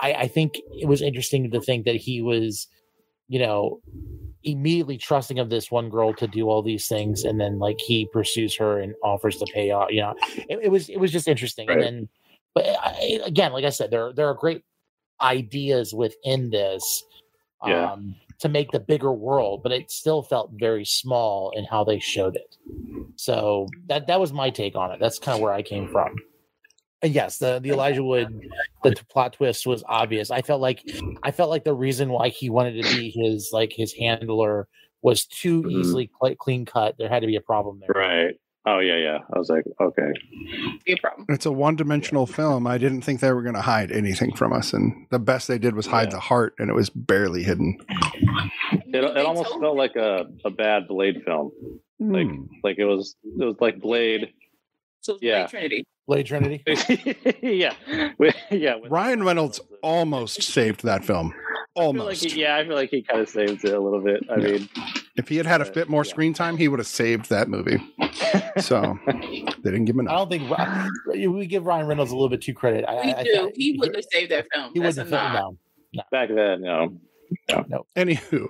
i 0.00 0.14
i 0.14 0.28
think 0.28 0.54
it 0.80 0.86
was 0.86 1.02
interesting 1.02 1.50
to 1.50 1.60
think 1.60 1.84
that 1.84 1.96
he 1.96 2.22
was 2.22 2.66
you 3.28 3.38
know 3.38 3.80
immediately 4.42 4.96
trusting 4.96 5.38
of 5.38 5.50
this 5.50 5.70
one 5.70 5.90
girl 5.90 6.14
to 6.14 6.26
do 6.26 6.48
all 6.48 6.62
these 6.62 6.88
things 6.88 7.24
and 7.24 7.38
then 7.38 7.58
like 7.58 7.78
he 7.78 8.08
pursues 8.10 8.56
her 8.56 8.80
and 8.80 8.94
offers 9.04 9.36
to 9.36 9.46
pay 9.52 9.70
off 9.70 9.88
you 9.90 10.00
know. 10.00 10.14
It, 10.48 10.60
it 10.62 10.70
was 10.70 10.88
it 10.88 10.96
was 10.98 11.12
just 11.12 11.28
interesting 11.28 11.68
and 11.68 11.82
then 11.82 12.08
but 12.54 12.64
I, 12.80 13.20
again 13.26 13.52
like 13.52 13.66
i 13.66 13.68
said 13.68 13.90
there 13.90 14.14
there 14.14 14.26
are 14.28 14.34
great 14.34 14.62
ideas 15.22 15.92
within 15.94 16.50
this 16.50 17.02
Yeah. 17.66 17.92
um 17.92 18.14
to 18.38 18.48
make 18.48 18.70
the 18.72 18.80
bigger 18.80 19.12
world 19.12 19.62
but 19.62 19.70
it 19.72 19.90
still 19.90 20.22
felt 20.22 20.50
very 20.54 20.84
small 20.84 21.50
in 21.54 21.64
how 21.64 21.84
they 21.84 21.98
showed 21.98 22.36
it 22.36 22.56
so 23.16 23.66
that 23.88 24.06
that 24.06 24.18
was 24.18 24.32
my 24.32 24.48
take 24.50 24.76
on 24.76 24.90
it 24.92 24.98
that's 25.00 25.18
kind 25.18 25.34
of 25.36 25.42
where 25.42 25.52
i 25.52 25.60
came 25.62 25.86
from 25.88 26.08
and 27.02 27.12
yes 27.14 27.36
the 27.38 27.60
the 27.62 27.68
elijah 27.70 28.02
wood 28.02 28.28
the 28.82 28.94
plot 29.10 29.34
twist 29.34 29.66
was 29.66 29.84
obvious 29.88 30.30
i 30.30 30.40
felt 30.40 30.60
like 30.62 30.82
i 31.22 31.30
felt 31.30 31.50
like 31.50 31.64
the 31.64 31.74
reason 31.74 32.08
why 32.08 32.28
he 32.30 32.48
wanted 32.48 32.82
to 32.82 32.88
be 32.96 33.10
his 33.14 33.50
like 33.52 33.72
his 33.74 33.92
handler 33.92 34.66
was 35.02 35.26
too 35.26 35.62
Mhm. 35.62 35.70
easily 35.72 36.10
cl- 36.22 36.36
clean 36.36 36.64
cut 36.64 36.96
there 36.98 37.08
had 37.10 37.20
to 37.20 37.26
be 37.26 37.36
a 37.36 37.40
problem 37.42 37.78
there 37.80 37.90
Right. 37.94 38.34
Oh 38.66 38.78
yeah, 38.78 38.96
yeah. 38.96 39.18
I 39.34 39.38
was 39.38 39.48
like, 39.48 39.64
okay. 39.80 40.12
Be 40.84 40.92
a 40.92 40.96
problem. 40.98 41.26
It's 41.30 41.46
a 41.46 41.52
one 41.52 41.76
dimensional 41.76 42.26
film. 42.26 42.66
I 42.66 42.76
didn't 42.78 43.00
think 43.02 43.20
they 43.20 43.32
were 43.32 43.42
going 43.42 43.54
to 43.54 43.62
hide 43.62 43.90
anything 43.90 44.34
from 44.36 44.52
us. 44.52 44.72
And 44.74 45.06
the 45.10 45.18
best 45.18 45.48
they 45.48 45.58
did 45.58 45.74
was 45.74 45.86
hide 45.86 46.08
Yeah. 46.08 46.14
the 46.16 46.20
heart, 46.20 46.54
and 46.58 46.68
it 46.68 46.74
was 46.74 46.90
barely 46.90 47.42
hidden. 47.42 47.78
It, 48.92 49.02
it 49.04 49.16
almost 49.24 49.50
felt 49.60 49.76
like 49.76 49.96
a, 49.96 50.26
a 50.44 50.50
bad 50.50 50.88
Blade 50.88 51.22
film. 51.24 51.52
Like 51.98 52.26
Hmm. 52.26 52.44
like 52.64 52.78
it 52.78 52.84
was 52.86 53.14
it 53.24 53.44
was 53.44 53.56
like 53.60 53.80
Blade. 53.80 54.32
So 55.02 55.14
it's 55.14 55.22
Yeah. 55.22 55.46
Blade 55.46 55.50
Trinity. 55.50 55.84
blade 56.06 56.26
trinity 56.26 57.36
yeah. 57.42 57.74
With- 58.18 58.34
yeah. 58.50 58.74
with- 58.76 58.90
Ryan 58.90 59.22
Reynolds 59.22 59.60
almost 59.82 60.42
saved 60.42 60.82
that 60.84 61.04
film. 61.04 61.32
I 61.34 61.80
like 61.82 61.86
Almost. 61.86 62.24
he- 62.24 62.40
yeah, 62.40 62.56
I 62.56 62.64
feel 62.66 62.74
like 62.74 62.90
he 62.90 63.02
kind 63.02 63.20
of 63.20 63.28
saved 63.28 63.64
it 63.64 63.72
a 63.72 63.78
little 63.80 64.00
bit. 64.02 64.22
I 64.30 64.36
Yeah. 64.36 64.46
mean, 64.48 64.68
If 65.20 65.28
he 65.28 65.36
had 65.36 65.44
had 65.44 65.60
a 65.60 65.70
bit 65.70 65.90
more 65.90 66.02
yeah. 66.02 66.10
screen 66.10 66.32
time, 66.32 66.56
he 66.56 66.66
would 66.66 66.78
have 66.78 66.86
saved 66.88 67.28
that 67.28 67.48
movie. 67.48 67.78
So 68.58 68.98
they 69.06 69.44
didn't 69.62 69.86
give 69.86 69.96
him 69.96 70.08
i 70.08 70.12
don't 70.12 70.28
think 70.28 70.50
we 71.16 71.46
give 71.46 71.64
ryan 71.64 71.86
reynolds 71.86 72.10
a 72.10 72.14
little 72.14 72.28
bit 72.28 72.42
too 72.42 72.52
credit 72.52 72.84
I, 72.86 72.94
We 72.94 73.12
I, 73.12 73.20
I, 73.20 73.22
do. 73.22 73.52
He 73.54 73.76
wouldn't 73.78 73.96
have 73.96 74.04
saved 74.10 74.30
that 74.32 74.46
film. 74.52 74.72
he 74.74 74.80
That's 74.80 74.96
wouldn't 74.96 75.14
a 75.14 75.18
have 75.18 75.32
nod. 75.32 75.56
no 75.94 76.02
back 76.10 76.28
then, 76.28 76.60
you 76.60 76.66
know. 76.66 76.98
Anywho, 77.96 78.48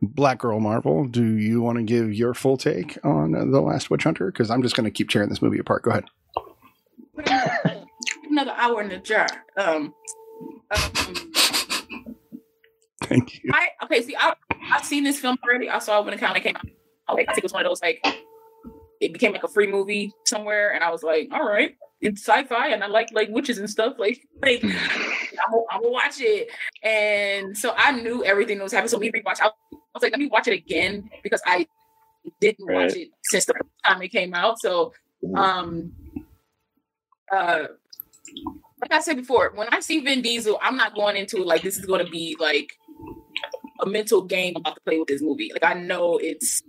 Black 0.00 0.38
Girl 0.38 0.60
Marvel, 0.60 1.06
do 1.06 1.24
you 1.24 1.60
want 1.60 1.78
to 1.78 1.84
give 1.84 2.14
your 2.14 2.34
full 2.34 2.56
take 2.56 2.98
on 3.04 3.34
uh, 3.34 3.44
The 3.44 3.60
Last 3.60 3.90
Witch 3.90 4.04
Hunter? 4.04 4.26
Because 4.26 4.50
I'm 4.50 4.62
just 4.62 4.76
going 4.76 4.84
to 4.84 4.90
keep 4.90 5.10
tearing 5.10 5.28
this 5.28 5.42
movie 5.42 5.58
apart. 5.58 5.82
Go 5.82 5.90
ahead. 5.90 6.04
Another, 7.16 7.84
another 8.30 8.54
hour 8.56 8.80
in 8.80 8.88
the 8.88 8.98
jar. 8.98 9.26
Um, 9.56 9.92
um, 10.70 11.32
Thank 13.02 13.42
you. 13.42 13.50
I 13.52 13.68
okay. 13.84 14.02
See, 14.02 14.16
I 14.16 14.34
I've 14.72 14.84
seen 14.84 15.04
this 15.04 15.18
film 15.20 15.36
already. 15.44 15.68
I 15.68 15.78
saw 15.78 16.00
it 16.00 16.04
when 16.04 16.14
it 16.14 16.20
kind 16.20 16.36
of 16.36 16.42
came 16.42 16.56
out. 16.56 16.64
Like 17.14 17.28
I 17.28 17.32
think 17.34 17.38
it 17.38 17.44
was 17.44 17.52
one 17.52 17.64
of 17.64 17.70
those 17.70 17.82
like 17.82 18.04
it 19.00 19.12
became 19.12 19.32
like 19.32 19.44
a 19.44 19.48
free 19.48 19.66
movie 19.66 20.12
somewhere, 20.24 20.72
and 20.72 20.82
I 20.82 20.90
was 20.90 21.02
like, 21.02 21.28
all 21.32 21.44
right, 21.46 21.74
it's 22.00 22.22
sci-fi 22.26 22.68
and 22.68 22.82
I 22.82 22.86
like 22.86 23.10
like 23.12 23.28
witches 23.30 23.58
and 23.58 23.68
stuff. 23.68 23.94
Like 23.98 24.20
like 24.42 24.62
I'm 24.64 24.70
gonna, 25.50 25.62
I'm 25.70 25.82
gonna 25.82 25.92
watch 25.92 26.20
it. 26.20 26.48
And 26.82 27.56
so 27.56 27.74
I 27.76 27.92
knew 27.92 28.24
everything 28.24 28.58
that 28.58 28.64
was 28.64 28.72
happening. 28.72 28.88
So 28.88 28.98
we 28.98 29.10
rewatch. 29.10 29.40
I 29.40 29.50
was 29.94 30.02
like, 30.02 30.12
let 30.12 30.18
me 30.20 30.26
watch 30.26 30.48
it 30.48 30.54
again 30.54 31.10
because 31.22 31.42
I 31.46 31.66
didn't 32.40 32.64
Right. 32.66 32.86
watch 32.86 32.96
it 32.96 33.08
since 33.24 33.44
the 33.46 33.54
time 33.84 34.00
it 34.02 34.08
came 34.08 34.32
out. 34.34 34.58
So 34.60 34.92
um 35.36 35.92
uh 37.32 37.64
like 38.80 38.92
I 38.92 39.00
said 39.00 39.16
before, 39.16 39.52
when 39.54 39.68
I 39.70 39.80
see 39.80 40.00
Vin 40.00 40.22
Diesel, 40.22 40.58
I'm 40.60 40.76
not 40.76 40.94
going 40.94 41.16
into 41.16 41.36
it 41.38 41.46
like 41.46 41.62
this 41.62 41.78
is 41.78 41.86
going 41.86 42.04
to 42.04 42.10
be 42.10 42.36
like 42.40 42.68
a 43.82 43.86
mental 43.86 44.22
game 44.22 44.54
about 44.56 44.76
to 44.76 44.80
play 44.82 44.98
with 44.98 45.08
this 45.08 45.20
movie. 45.20 45.50
Like 45.52 45.64
I 45.64 45.74
know 45.74 46.18
it's 46.18 46.62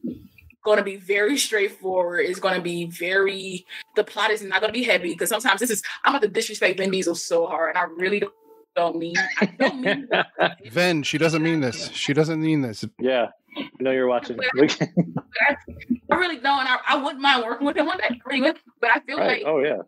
going 0.63 0.77
to 0.77 0.83
be 0.83 0.95
very 0.95 1.37
straightforward. 1.37 2.25
It's 2.25 2.39
going 2.39 2.55
to 2.55 2.61
be 2.61 2.85
very. 2.85 3.65
The 3.95 4.03
plot 4.03 4.31
is 4.31 4.41
not 4.41 4.61
going 4.61 4.73
to 4.73 4.77
be 4.79 4.83
heavy 4.83 5.09
because 5.13 5.29
sometimes 5.29 5.59
this 5.59 5.69
is. 5.69 5.83
I'm 6.03 6.13
about 6.13 6.23
to 6.23 6.27
disrespect 6.27 6.77
Vin 6.77 6.91
Diesel 6.91 7.15
so 7.15 7.45
hard, 7.45 7.75
and 7.75 7.77
I 7.77 7.83
really 7.83 8.19
don't, 8.19 8.33
don't 8.75 8.97
mean. 8.97 9.15
I 9.39 9.45
don't 9.45 9.81
mean. 9.81 10.09
Vin, 10.71 11.03
she 11.03 11.17
doesn't 11.17 11.43
mean 11.43 11.61
this. 11.61 11.89
She 11.89 12.13
doesn't 12.13 12.41
mean 12.41 12.61
this. 12.61 12.83
yeah. 12.99 13.29
I 13.55 13.69
know 13.79 13.91
you're 13.91 14.07
watching. 14.07 14.39
I 14.57 16.15
really 16.15 16.37
don't, 16.37 16.59
and 16.59 16.69
I, 16.69 16.77
I 16.87 16.95
wouldn't 16.95 17.21
mind 17.21 17.43
working 17.45 17.67
with 17.67 17.77
him 17.77 17.85
one 17.85 17.99
day. 17.99 18.05
I 18.09 18.17
really 18.25 18.53
but 18.81 18.89
I 18.89 18.99
feel 19.01 19.17
right. 19.17 19.43
like 19.43 19.43
Oh 19.45 19.59
yeah. 19.59 19.83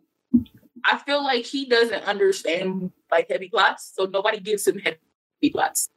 I 0.84 0.98
feel 0.98 1.24
like 1.24 1.44
he 1.44 1.66
doesn't 1.66 2.04
understand 2.04 2.92
like 3.10 3.26
heavy 3.28 3.48
plots, 3.48 3.92
so 3.92 4.04
nobody 4.04 4.38
gives 4.38 4.68
him 4.68 4.78
heavy 4.78 4.98
plots. 5.50 5.88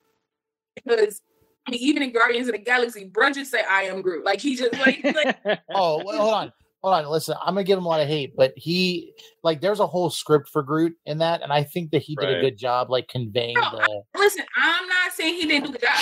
Because 0.84 1.22
I 1.68 1.72
mean, 1.72 1.82
even 1.82 2.04
in 2.04 2.12
Guardians 2.12 2.48
of 2.48 2.54
the 2.54 2.60
Galaxy, 2.60 3.10
Bruh 3.10 3.34
just 3.34 3.52
say 3.52 3.64
I 3.70 3.84
am 3.84 4.02
Groot. 4.02 4.26
Like 4.26 4.42
he 4.42 4.56
just 4.56 4.74
like, 4.74 5.04
like 5.04 5.38
Oh, 5.74 6.02
well, 6.04 6.22
hold 6.22 6.34
on. 6.34 6.54
Hold 6.82 6.96
on. 6.96 7.10
Listen, 7.10 7.36
I'm 7.42 7.54
gonna 7.54 7.64
give 7.64 7.78
him 7.78 7.86
a 7.86 7.90
lot 7.90 8.02
of 8.02 8.08
hate, 8.08 8.34
but 8.36 8.54
he 8.56 9.14
like 9.44 9.62
there's 9.62 9.80
a 9.80 9.88
whole 9.88 10.10
script 10.10 10.50
for 10.50 10.64
Groot 10.64 10.96
in 11.06 11.18
that, 11.20 11.42
and 11.42 11.52
I 11.52 11.64
think 11.64 11.92
that 11.92 12.02
he 12.02 12.16
did 12.16 12.30
a 12.30 12.42
good 12.42 12.58
job 12.58 12.90
like 12.90 13.08
conveying 13.08 13.56
No, 13.56 13.72
the 13.72 14.04
listen, 14.18 14.46
I'm 14.56 14.88
not 14.88 15.12
saying 15.12 15.36
he 15.36 15.46
didn't 15.46 15.68
do 15.68 15.72
the 15.74 15.80
job. 15.80 16.00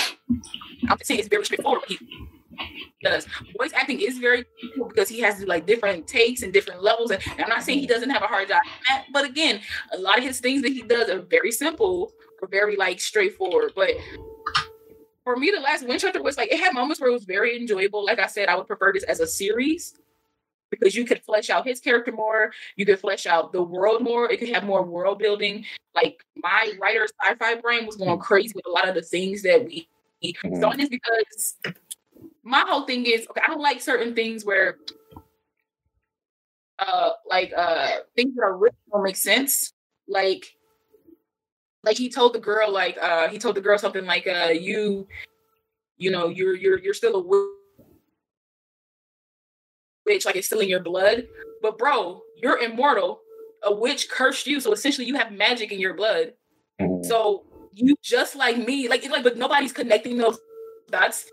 I'm 0.88 0.98
just 0.98 1.08
saying 1.08 1.20
it's 1.20 1.30
very 1.30 1.46
straightforward. 1.46 1.84
He 1.88 1.98
does 3.04 3.28
voice 3.58 3.72
acting 3.74 4.00
is 4.00 4.18
very 4.18 4.46
cool 4.76 4.88
because 4.88 5.10
he 5.10 5.20
has 5.22 5.44
like 5.44 5.66
different 5.66 6.08
takes 6.08 6.44
and 6.44 6.54
different 6.54 6.84
levels. 6.84 7.12
And 7.12 7.22
I'm 7.40 7.50
not 7.50 7.64
saying 7.64 7.80
he 7.80 7.88
doesn't 7.88 8.10
have 8.10 8.24
a 8.24 8.28
hard 8.28 8.48
job, 8.48 8.62
in 8.92 9.02
but 9.14 9.26
again, 9.26 9.62
a 9.94 9.98
lot 9.98 10.18
of 10.18 10.24
his 10.24 10.40
things 10.40 10.62
that 10.62 10.72
he 10.72 10.82
does 10.82 11.10
are 11.10 11.22
very 11.22 11.52
simple 11.52 12.12
or 12.42 12.48
very 12.48 12.76
like 12.76 13.00
straightforward. 13.00 13.74
But 13.76 13.92
for 15.28 15.36
me, 15.36 15.52
the 15.54 15.60
last 15.60 15.86
Winter 15.86 16.10
was 16.24 16.38
like 16.38 16.54
it 16.54 16.58
had 16.58 16.74
moments 16.74 17.02
where 17.02 17.10
it 17.10 17.14
was 17.14 17.26
very 17.26 17.60
enjoyable. 17.60 18.06
Like 18.06 18.18
I 18.18 18.28
said, 18.28 18.48
I 18.48 18.56
would 18.56 18.66
prefer 18.66 18.94
this 18.94 19.04
as 19.04 19.20
a 19.20 19.28
series 19.28 19.94
because 20.72 20.96
you 20.96 21.04
could 21.04 21.22
flesh 21.22 21.50
out 21.50 21.68
his 21.68 21.82
character 21.82 22.14
more. 22.14 22.54
You 22.78 22.86
could 22.86 23.02
flesh 23.02 23.26
out 23.26 23.52
the 23.52 23.62
world 23.62 24.02
more. 24.02 24.32
It 24.32 24.38
could 24.38 24.48
have 24.48 24.64
more 24.64 24.84
world 24.84 25.20
building. 25.20 25.66
Like 25.94 26.24
my 26.38 26.72
writer 26.80 27.06
sci-fi 27.22 27.56
brain 27.56 27.86
was 27.86 27.98
going 27.98 28.18
crazy 28.20 28.54
with 28.56 28.66
a 28.68 28.70
lot 28.70 28.88
of 28.88 28.96
the 28.96 29.02
things 29.02 29.42
that 29.42 29.66
we. 29.66 29.90
So 30.62 30.72
this 30.78 30.88
because 30.88 31.58
my 32.44 32.64
whole 32.66 32.86
thing 32.86 33.06
is 33.06 33.28
okay. 33.30 33.42
I 33.44 33.48
don't 33.48 33.62
like 33.62 33.82
certain 33.82 34.16
things 34.16 34.46
where, 34.46 34.78
uh, 36.80 37.10
like 37.30 37.52
uh, 37.54 37.98
things 38.16 38.34
that 38.36 38.44
are 38.44 38.56
written 38.56 38.80
don't 38.94 39.04
make 39.04 39.18
sense. 39.18 39.74
Like, 40.08 40.57
like 41.84 41.98
he 41.98 42.10
told 42.10 42.34
the 42.34 42.40
girl, 42.40 42.72
like 42.72 42.98
uh, 43.02 43.28
he 43.30 43.38
told 43.40 43.56
the 43.56 43.62
girl 43.62 43.78
something 43.78 44.06
like, 44.06 44.28
uh, 44.28 44.50
you, 44.50 45.08
you 45.98 46.12
know, 46.12 46.28
you're 46.30 46.56
you're 46.56 46.80
you're 46.80 46.94
still 46.94 47.16
a 47.16 47.22
witch, 50.06 50.26
like 50.26 50.36
it's 50.36 50.48
still 50.48 50.60
in 50.60 50.70
your 50.70 50.82
blood. 50.82 51.28
But 51.62 51.78
bro, 51.78 52.22
you're 52.42 52.60
immortal. 52.60 53.22
A 53.64 53.74
witch 53.74 54.10
cursed 54.10 54.48
you, 54.48 54.60
so 54.60 54.72
essentially 54.72 55.08
you 55.08 55.16
have 55.16 55.32
magic 55.32 55.72
in 55.72 55.80
your 55.80 55.94
blood. 55.96 56.34
Mhm. 56.80 57.06
So 57.06 57.44
you 57.74 57.96
just 58.04 58.36
like 58.36 58.58
me, 58.58 58.88
like 58.88 59.08
like, 59.10 59.24
but 59.24 59.38
nobody's 59.38 59.74
connecting 59.74 60.18
those 60.18 60.40
dots. 60.90 61.30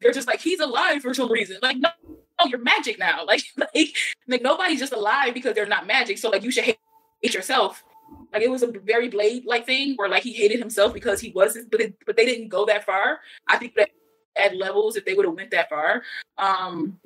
They're 0.00 0.12
just 0.12 0.28
like 0.28 0.40
he's 0.40 0.60
alive 0.60 1.02
for 1.02 1.14
some 1.14 1.30
reason. 1.30 1.58
Like 1.62 1.76
no, 1.78 1.90
no, 2.08 2.46
you're 2.46 2.60
magic 2.60 2.98
now. 2.98 3.24
Like 3.26 3.42
like 3.56 3.96
like 4.26 4.42
nobody's 4.42 4.80
just 4.80 4.92
alive 4.92 5.34
because 5.34 5.54
they're 5.54 5.66
not 5.66 5.86
magic. 5.86 6.18
So 6.18 6.30
like 6.30 6.42
you 6.42 6.50
should 6.50 6.64
hate, 6.64 6.78
hate 7.22 7.34
yourself. 7.34 7.84
Like 8.32 8.42
it 8.42 8.50
was 8.50 8.62
a 8.62 8.66
very 8.66 9.08
blade 9.08 9.44
like 9.46 9.66
thing 9.66 9.94
where 9.96 10.08
like 10.08 10.22
he 10.22 10.32
hated 10.32 10.58
himself 10.58 10.92
because 10.92 11.20
he 11.20 11.30
wasn't, 11.30 11.70
but 11.70 11.80
it, 11.80 11.94
but 12.06 12.16
they 12.16 12.24
didn't 12.24 12.48
go 12.48 12.66
that 12.66 12.84
far. 12.84 13.20
I 13.46 13.56
think 13.56 13.74
that 13.76 13.90
at 14.36 14.56
levels 14.56 14.96
if 14.96 15.04
they 15.04 15.14
would 15.14 15.24
have 15.24 15.34
went 15.34 15.50
that 15.50 15.68
far. 15.68 16.02
Um 16.36 16.98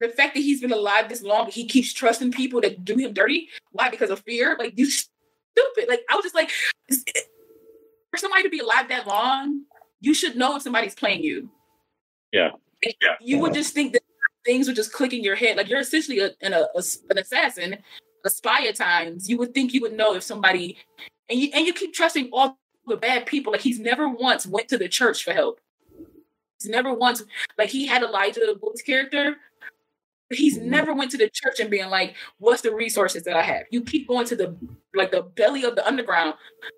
the 0.00 0.08
fact 0.08 0.34
that 0.34 0.40
he's 0.40 0.60
been 0.60 0.72
alive 0.72 1.08
this 1.08 1.22
long, 1.22 1.48
he 1.48 1.64
keeps 1.64 1.92
trusting 1.92 2.32
people 2.32 2.60
that 2.60 2.84
do 2.84 2.96
him 2.96 3.12
dirty. 3.12 3.48
Why? 3.70 3.88
Because 3.88 4.10
of 4.10 4.20
fear. 4.20 4.56
Like 4.58 4.76
you 4.76 4.86
stupid. 4.86 5.88
Like 5.88 6.02
I 6.10 6.16
was 6.16 6.24
just 6.24 6.34
like, 6.34 6.50
for 8.10 8.16
somebody 8.16 8.42
to 8.42 8.48
be 8.48 8.58
alive 8.58 8.88
that 8.88 9.06
long, 9.06 9.62
you 10.00 10.12
should 10.12 10.36
know 10.36 10.56
if 10.56 10.62
somebody's 10.62 10.94
playing 10.94 11.22
you. 11.22 11.48
Yeah. 12.32 12.50
yeah. 12.82 13.14
You 13.20 13.38
would 13.38 13.54
just 13.54 13.74
think 13.74 13.92
that 13.92 14.02
things 14.44 14.66
would 14.66 14.76
just 14.76 14.92
click 14.92 15.12
in 15.12 15.22
your 15.22 15.36
head. 15.36 15.56
Like 15.56 15.68
you're 15.68 15.80
essentially 15.80 16.18
a, 16.18 16.30
an, 16.40 16.52
a, 16.52 16.66
an 17.10 17.18
assassin, 17.18 17.74
a 17.74 17.78
spy 18.30 18.66
at 18.66 18.76
times. 18.76 19.28
You 19.28 19.38
would 19.38 19.54
think 19.54 19.72
you 19.74 19.80
would 19.82 19.92
know 19.96 20.14
if 20.14 20.22
somebody, 20.22 20.78
and 21.28 21.38
you 21.38 21.50
and 21.54 21.66
you 21.66 21.72
keep 21.72 21.92
trusting 21.94 22.30
all 22.32 22.58
the 22.86 22.96
bad 22.96 23.26
people. 23.26 23.52
Like 23.52 23.62
he's 23.62 23.78
never 23.80 24.08
once 24.08 24.46
went 24.46 24.68
to 24.68 24.78
the 24.78 24.88
church 24.88 25.24
for 25.24 25.32
help. 25.32 25.60
He's 26.60 26.70
never 26.70 26.92
once 26.94 27.22
like 27.58 27.70
he 27.70 27.86
had 27.86 28.02
Elijah 28.02 28.40
Wood's 28.60 28.82
character. 28.82 29.36
but 30.28 30.38
He's 30.38 30.56
never 30.58 30.94
went 30.94 31.10
to 31.12 31.18
the 31.18 31.28
church 31.32 31.60
and 31.60 31.70
being 31.70 31.88
like, 31.90 32.14
"What's 32.38 32.62
the 32.62 32.74
resources 32.74 33.22
that 33.24 33.36
I 33.36 33.42
have?" 33.42 33.64
You 33.70 33.82
keep 33.82 34.08
going 34.08 34.26
to 34.26 34.36
the 34.36 34.56
like 34.94 35.10
the 35.10 35.22
belly 35.22 35.64
of 35.64 35.74
the 35.76 35.86
underground, 35.86 36.34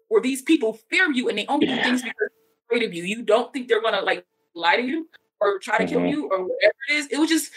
where 0.09 0.23
these 0.23 0.43
people 0.43 0.75
fear 0.91 1.11
you 1.13 1.29
and 1.29 1.37
they 1.39 1.47
only 1.47 1.67
do 1.67 1.77
things 1.83 2.03
because 2.03 2.15
they're 2.19 2.79
afraid 2.79 2.87
of 2.89 2.95
you. 2.95 3.05
You 3.05 3.23
don't 3.23 3.53
think 3.53 3.69
they're 3.69 3.83
gonna 3.83 4.03
like 4.03 4.25
lie 4.55 4.77
to 4.77 4.83
you 4.83 5.09
or 5.41 5.59
try 5.59 5.79
to 5.79 5.87
kill 5.87 6.01
Mhm. 6.01 6.11
you 6.11 6.25
or 6.31 6.45
whatever 6.45 6.75
it 6.89 6.95
is. 6.95 7.07
It 7.09 7.19
was 7.19 7.29
just 7.29 7.53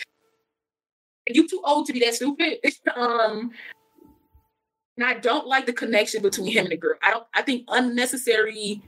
you 1.28 1.48
too 1.48 1.62
old 1.64 1.86
to 1.88 1.94
be 1.94 2.00
that 2.00 2.16
stupid. 2.16 2.60
um, 2.96 3.52
and 4.98 5.06
I 5.06 5.14
don't 5.16 5.48
like 5.48 5.66
the 5.66 5.74
connection 5.74 6.22
between 6.22 6.52
him 6.52 6.66
and 6.66 6.72
the 6.72 6.78
girl. 6.78 6.96
I 7.04 7.12
don't. 7.12 7.26
I 7.34 7.42
think 7.44 7.66
unnecessary 7.68 8.82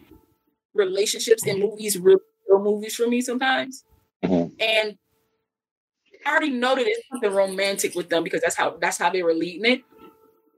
relationships 0.73 1.45
in 1.45 1.59
movies 1.59 1.97
really 1.97 2.21
kill 2.47 2.59
movies 2.59 2.95
for 2.95 3.07
me 3.07 3.21
sometimes. 3.21 3.83
Mhm. 4.23 4.51
And 4.59 4.97
I 6.25 6.31
already 6.31 6.49
know 6.49 6.75
that 6.75 6.83
there's 6.83 6.97
something 7.11 7.31
romantic 7.31 7.95
with 7.95 8.09
them 8.09 8.23
because 8.23 8.41
that's 8.41 8.55
how 8.55 8.77
that's 8.77 8.97
how 8.97 9.09
they 9.09 9.23
were 9.23 9.33
leading 9.33 9.71
it. 9.71 9.83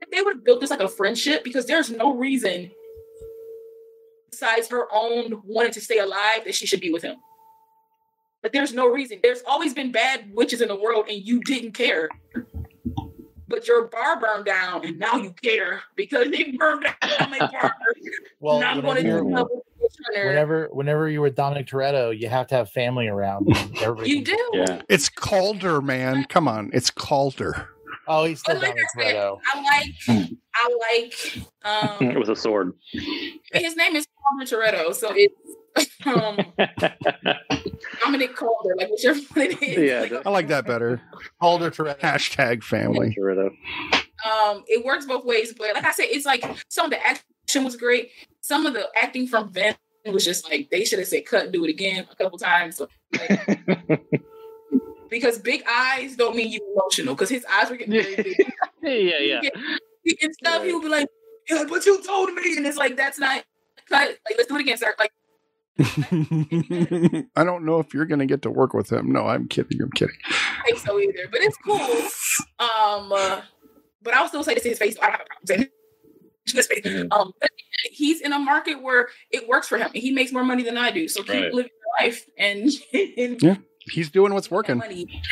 If 0.00 0.10
they 0.10 0.20
would 0.22 0.36
have 0.36 0.44
built 0.44 0.60
this 0.60 0.70
like 0.70 0.80
a 0.80 0.88
friendship, 0.88 1.44
because 1.44 1.66
there's 1.66 1.90
no 1.90 2.14
reason 2.14 2.70
besides 4.30 4.68
her 4.68 4.88
own 4.92 5.42
wanting 5.44 5.72
to 5.72 5.80
stay 5.80 5.98
alive 5.98 6.44
that 6.44 6.54
she 6.54 6.66
should 6.66 6.80
be 6.80 6.90
with 6.90 7.02
him. 7.02 7.16
But 8.42 8.52
there's 8.52 8.72
no 8.72 8.88
reason. 8.88 9.20
There's 9.22 9.42
always 9.46 9.72
been 9.72 9.92
bad 9.92 10.34
witches 10.34 10.60
in 10.60 10.68
the 10.68 10.74
world, 10.74 11.06
and 11.08 11.22
you 11.22 11.40
didn't 11.42 11.72
care. 11.72 12.08
But 13.52 13.68
your 13.68 13.84
bar 13.88 14.18
burned 14.18 14.46
down, 14.46 14.82
and 14.86 14.98
now 14.98 15.16
you 15.16 15.30
care 15.42 15.82
because 15.94 16.30
they 16.30 16.52
burned 16.52 16.84
down 17.02 17.30
my 17.30 17.38
bar. 17.52 17.76
well, 18.40 18.58
now 18.58 18.70
I'm 18.70 18.76
whenever, 18.78 18.82
going 18.82 18.96
to 18.96 19.02
you're- 19.10 19.22
do 19.30 19.36
something 19.36 19.60
with 19.78 19.92
Turner. 20.14 20.26
whenever 20.28 20.68
whenever 20.72 21.08
you 21.10 21.20
were 21.20 21.28
Dominic 21.28 21.66
Toretto, 21.66 22.18
you 22.18 22.28
have 22.30 22.46
to 22.46 22.54
have 22.54 22.70
family 22.70 23.08
around. 23.08 23.46
You 24.04 24.24
do. 24.24 24.50
Yeah. 24.54 24.80
It's 24.88 25.10
Calder, 25.10 25.82
man. 25.82 26.24
Come 26.30 26.48
on, 26.48 26.70
it's 26.72 26.90
Calder. 26.90 27.68
Oh, 28.08 28.24
he's 28.24 28.40
still 28.40 28.54
But 28.54 28.62
like 28.62 28.70
Dominic 28.70 28.86
I 28.96 29.02
said, 29.02 29.14
Toretto. 29.14 29.38
I 29.52 29.62
like, 30.16 30.34
I 30.54 31.90
like, 32.00 32.00
um, 32.10 32.14
With 32.18 32.30
a 32.30 32.36
sword. 32.36 32.72
his 33.52 33.76
name 33.76 33.96
is 33.96 34.06
Palmer 34.30 34.44
Toretto, 34.46 34.94
so 34.94 35.12
it's 35.14 35.34
um, 36.06 36.38
Dominic 38.04 38.34
Calder, 38.36 38.74
like 38.76 38.90
whichever 38.90 39.18
one 39.34 39.46
it 39.50 39.62
is. 39.62 39.78
Yeah, 39.78 40.00
Like, 40.00 40.10
that- 40.10 40.26
I 40.26 40.30
like 40.30 40.48
that 40.48 40.66
better. 40.66 41.00
Calder 41.40 41.70
Toretto. 41.72 41.98
Hashtag 42.00 42.62
family. 42.62 43.16
Dorito. 43.18 43.50
um, 44.26 44.64
it 44.68 44.84
works 44.84 45.06
both 45.06 45.24
ways. 45.24 45.54
But 45.56 45.74
like 45.74 45.84
I 45.84 45.92
said, 45.92 46.06
it's 46.10 46.26
like 46.26 46.44
some 46.68 46.86
of 46.86 46.90
the 46.90 47.04
action 47.06 47.64
was 47.64 47.76
great. 47.76 48.10
Some 48.40 48.66
of 48.66 48.74
the 48.74 48.88
acting 49.00 49.26
from 49.26 49.50
Vin 49.52 49.74
was 50.06 50.24
just 50.24 50.44
like 50.50 50.68
they 50.70 50.84
should 50.84 50.98
have 50.98 51.08
said 51.08 51.24
cut 51.26 51.44
and 51.44 51.52
do 51.52 51.64
it 51.64 51.70
again 51.70 52.06
a 52.10 52.16
couple 52.16 52.38
times. 52.38 52.76
So, 52.76 52.88
like, 53.18 54.00
because 55.08 55.38
big 55.38 55.62
eyes 55.68 56.16
don't 56.16 56.34
mean 56.36 56.50
you 56.50 56.60
emotional 56.74 57.14
because 57.14 57.28
his 57.30 57.44
eyes 57.50 57.70
were 57.70 57.76
getting 57.76 57.92
very 58.02 58.16
big. 58.16 58.36
yeah, 58.82 59.18
yeah. 59.18 59.40
and 60.22 60.34
stuff. 60.34 60.64
He 60.64 60.72
would 60.72 60.82
be 60.82 60.88
like, 60.88 61.08
yeah, 61.48 61.64
but 61.68 61.84
you 61.86 62.02
told 62.02 62.32
me, 62.34 62.56
and 62.56 62.66
it's 62.66 62.76
like 62.76 62.96
that's 62.96 63.18
not 63.18 63.44
cut. 63.88 64.08
Like 64.08 64.34
let's 64.36 64.48
do 64.48 64.56
it 64.56 64.60
again, 64.62 64.76
sir. 64.76 64.94
Like 64.98 65.12
I 65.78 67.44
don't 67.44 67.64
know 67.64 67.78
if 67.80 67.94
you're 67.94 68.04
going 68.06 68.18
to 68.20 68.26
get 68.26 68.42
to 68.42 68.50
work 68.50 68.74
with 68.74 68.92
him. 68.92 69.12
No, 69.12 69.26
I'm 69.26 69.48
kidding. 69.48 69.80
I'm 69.82 69.90
kidding. 69.92 70.14
I 70.28 70.62
think 70.66 70.78
so 70.78 70.98
either, 71.00 71.28
but 71.30 71.40
it's 71.40 71.56
cool. 71.58 71.80
Um, 72.58 73.12
uh, 73.12 73.40
but 74.02 74.14
I'll 74.14 74.28
still 74.28 74.44
say 74.44 74.54
this 74.54 74.62
to 74.64 74.68
his 74.70 74.78
face. 74.78 74.96
I 75.00 75.06
don't 75.06 75.12
have 75.12 75.20
a 75.22 75.24
problem 75.24 75.46
saying 75.46 75.60
it 75.62 75.72
his 76.46 76.66
face. 76.66 76.82
Mhm. 76.84 77.08
Um, 77.12 77.32
but 77.40 77.50
he's 77.92 78.20
in 78.20 78.32
a 78.32 78.38
market 78.38 78.82
where 78.82 79.08
it 79.30 79.48
works 79.48 79.68
for 79.68 79.78
him, 79.78 79.90
he 79.94 80.10
makes 80.10 80.32
more 80.32 80.44
money 80.44 80.62
than 80.64 80.76
I 80.76 80.90
do. 80.90 81.06
So 81.08 81.22
keep 81.22 81.30
Right. 81.34 81.54
living 81.54 81.70
your 81.72 82.06
life 82.08 82.26
and, 82.36 82.68
and 83.16 83.42
Yeah. 83.42 83.56
He's 83.90 84.10
doing 84.10 84.32
what's 84.34 84.50
working. 84.50 84.78
money. 84.78 85.22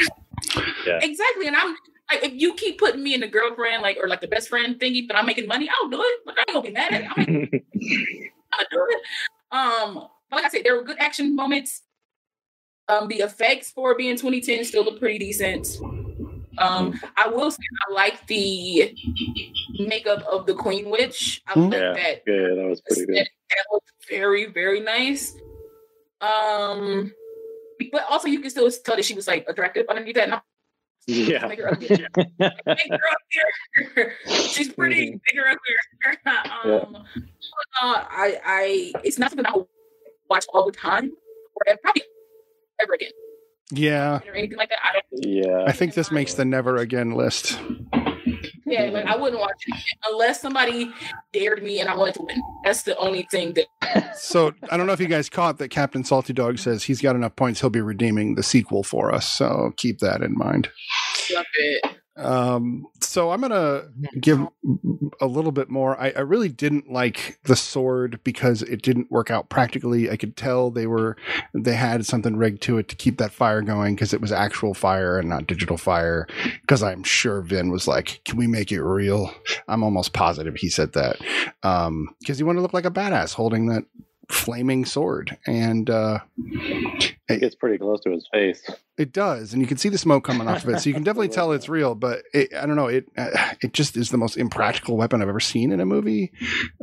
Yeah. 0.86 0.98
Exactly, 1.02 1.46
and 1.46 1.54
I'm 1.56 1.76
Like 2.10 2.24
if 2.24 2.32
you 2.34 2.54
keep 2.54 2.78
putting 2.78 3.02
me 3.02 3.14
in 3.14 3.20
the 3.20 3.28
girlfriend, 3.28 3.82
like 3.82 3.96
or 4.02 4.08
like 4.08 4.20
the 4.20 4.26
best 4.28 4.48
friend 4.48 4.78
thingy, 4.80 5.06
but 5.06 5.16
I'm 5.16 5.26
making 5.26 5.46
money, 5.46 5.68
I'll 5.68 5.88
do 5.88 6.00
it. 6.02 6.20
Like 6.26 6.36
I 6.38 6.44
ain't 6.48 6.54
gonna 6.54 6.62
be 6.66 6.72
mad 6.72 6.92
at 6.92 7.02
it. 7.02 7.08
I'm 7.16 7.24
gonna 7.28 8.68
do 8.70 8.86
it. 8.90 9.02
Um, 9.52 10.08
but 10.30 10.36
like 10.36 10.44
I 10.46 10.48
said, 10.48 10.62
there 10.64 10.76
were 10.76 10.84
good 10.84 10.98
action 10.98 11.34
moments. 11.36 11.82
Um, 12.88 13.08
the 13.08 13.16
effects 13.20 13.70
for 13.70 13.94
being 13.96 14.16
2010 14.16 14.64
still 14.64 14.84
look 14.84 14.98
pretty 14.98 15.18
decent. 15.18 15.68
Um, 16.58 16.98
I 17.16 17.28
will 17.28 17.50
say 17.50 17.62
I 17.88 17.92
like 17.94 18.26
the 18.26 18.94
makeup 19.78 20.24
of 20.30 20.46
the 20.46 20.54
Queen 20.54 20.90
Witch. 20.90 21.40
I 21.46 21.58
like 21.58 21.72
Yeah. 21.72 21.92
that. 21.92 22.22
yeah, 22.26 22.54
that 22.56 22.66
was 22.68 22.80
pretty 22.80 23.06
good. 23.06 23.16
That, 23.16 23.28
that 23.50 23.64
looked 23.72 23.90
very, 24.08 24.46
very 24.46 24.80
nice. 24.80 25.34
Um, 26.20 27.12
but 27.92 28.04
also 28.10 28.28
you 28.28 28.40
can 28.40 28.50
still 28.50 28.70
tell 28.70 28.96
that 28.96 29.04
she 29.04 29.14
was 29.14 29.26
like 29.28 29.44
attractive 29.48 29.86
underneath 29.88 30.16
that. 30.16 30.28
No, 30.28 30.40
Yeah. 31.06 31.46
make 31.46 31.60
her 31.60 31.68
uglier. 31.72 32.08
Make 32.16 32.90
her 32.90 33.00
uglier. 33.96 34.12
She's 34.26 34.72
pretty. 34.72 35.12
Make 35.12 35.36
her 35.36 35.46
uglier. 35.48 36.84
um, 36.84 36.96
uh, 36.96 38.04
I, 38.10 38.38
I, 38.44 38.92
it's 39.04 39.18
not 39.18 39.30
something 39.30 39.46
I 39.46 39.52
will 39.52 39.68
watch 40.30 40.46
all 40.54 40.64
the 40.66 40.72
time, 40.72 41.10
or 41.54 41.62
ever- 41.68 41.78
probably 41.82 42.02
ever 42.82 42.94
again, 42.94 43.10
Yeah, 43.72 44.20
or 44.26 44.34
anything 44.34 44.56
like 44.58 44.70
that. 44.70 44.78
I 44.82 44.92
don't. 44.94 45.24
Yeah. 45.26 45.64
I 45.66 45.72
think 45.72 45.94
this 45.94 46.10
makes 46.10 46.34
the 46.34 46.44
never 46.44 46.76
again 46.76 47.10
list. 47.12 47.58
Yeah, 48.66 48.84
like 48.84 49.06
I 49.06 49.16
wouldn't 49.16 49.40
watch 49.40 49.60
it 49.66 49.82
unless 50.08 50.40
somebody 50.40 50.92
dared 51.32 51.60
me 51.62 51.80
and 51.80 51.88
I 51.88 51.96
wanted 51.96 52.14
to 52.14 52.22
win. 52.22 52.40
That's 52.64 52.82
the 52.84 52.96
only 52.98 53.26
thing 53.30 53.54
that. 53.54 54.16
So 54.16 54.52
I 54.70 54.76
don't 54.76 54.86
know 54.86 54.92
if 54.92 55.00
you 55.00 55.08
guys 55.08 55.28
caught 55.28 55.58
that 55.58 55.70
Captain 55.70 56.04
Salty 56.04 56.32
Dog 56.32 56.58
says 56.58 56.84
he's 56.84 57.00
got 57.02 57.16
enough 57.16 57.34
points. 57.34 57.60
He'll 57.60 57.70
be 57.70 57.80
redeeming 57.80 58.36
the 58.36 58.44
sequel 58.44 58.84
for 58.84 59.12
us. 59.12 59.28
So 59.28 59.72
keep 59.76 59.98
that 59.98 60.22
in 60.22 60.34
mind. 60.36 60.70
Love 61.34 61.44
it. 61.54 61.96
Um, 62.20 62.86
so 63.00 63.30
I'm 63.30 63.40
gonna 63.40 63.84
give 64.20 64.46
a 65.20 65.26
little 65.26 65.52
bit 65.52 65.70
more. 65.70 66.00
I, 66.00 66.10
I 66.10 66.20
really 66.20 66.48
didn't 66.48 66.90
like 66.90 67.38
the 67.44 67.56
sword 67.56 68.20
because 68.24 68.62
it 68.62 68.82
didn't 68.82 69.10
work 69.10 69.30
out 69.30 69.48
practically. 69.48 70.10
I 70.10 70.16
could 70.16 70.36
tell 70.36 70.70
they 70.70 70.86
were 70.86 71.16
they 71.54 71.74
had 71.74 72.04
something 72.06 72.36
rigged 72.36 72.62
to 72.62 72.78
it 72.78 72.88
to 72.88 72.96
keep 72.96 73.18
that 73.18 73.32
fire 73.32 73.62
going 73.62 73.94
because 73.94 74.12
it 74.12 74.20
was 74.20 74.32
actual 74.32 74.74
fire 74.74 75.18
and 75.18 75.28
not 75.28 75.46
digital 75.46 75.76
fire. 75.76 76.26
Because 76.60 76.82
I'm 76.82 77.02
sure 77.02 77.40
Vin 77.40 77.70
was 77.70 77.88
like, 77.88 78.20
"Can 78.24 78.36
we 78.38 78.46
make 78.46 78.70
it 78.70 78.82
real?" 78.82 79.32
I'm 79.68 79.82
almost 79.82 80.12
positive 80.12 80.56
he 80.56 80.68
said 80.68 80.92
that 80.92 81.16
um, 81.62 82.14
because 82.20 82.38
he 82.38 82.44
wanted 82.44 82.58
to 82.58 82.62
look 82.62 82.74
like 82.74 82.84
a 82.84 82.90
badass 82.90 83.34
holding 83.34 83.66
that 83.66 83.84
flaming 84.30 84.84
sword 84.84 85.36
and 85.46 85.90
uh 85.90 86.20
It 87.28 87.40
gets 87.40 87.54
pretty 87.56 87.78
close 87.78 88.00
to 88.02 88.10
his 88.10 88.28
face. 88.32 88.68
It 89.00 89.14
does, 89.14 89.54
and 89.54 89.62
you 89.62 89.66
can 89.66 89.78
see 89.78 89.88
the 89.88 89.96
smoke 89.96 90.24
coming 90.24 90.46
off 90.46 90.62
of 90.62 90.68
it, 90.68 90.80
so 90.80 90.90
you 90.90 90.94
can 90.94 91.02
definitely 91.02 91.28
tell 91.34 91.52
it's 91.52 91.70
real. 91.70 91.94
But 91.94 92.22
it, 92.34 92.54
I 92.54 92.66
don't 92.66 92.76
know, 92.76 92.88
it 92.88 93.06
uh, 93.16 93.54
it 93.62 93.72
just 93.72 93.96
is 93.96 94.10
the 94.10 94.18
most 94.18 94.36
impractical 94.36 94.98
weapon 94.98 95.22
I've 95.22 95.28
ever 95.28 95.40
seen 95.40 95.72
in 95.72 95.80
a 95.80 95.86
movie. 95.86 96.32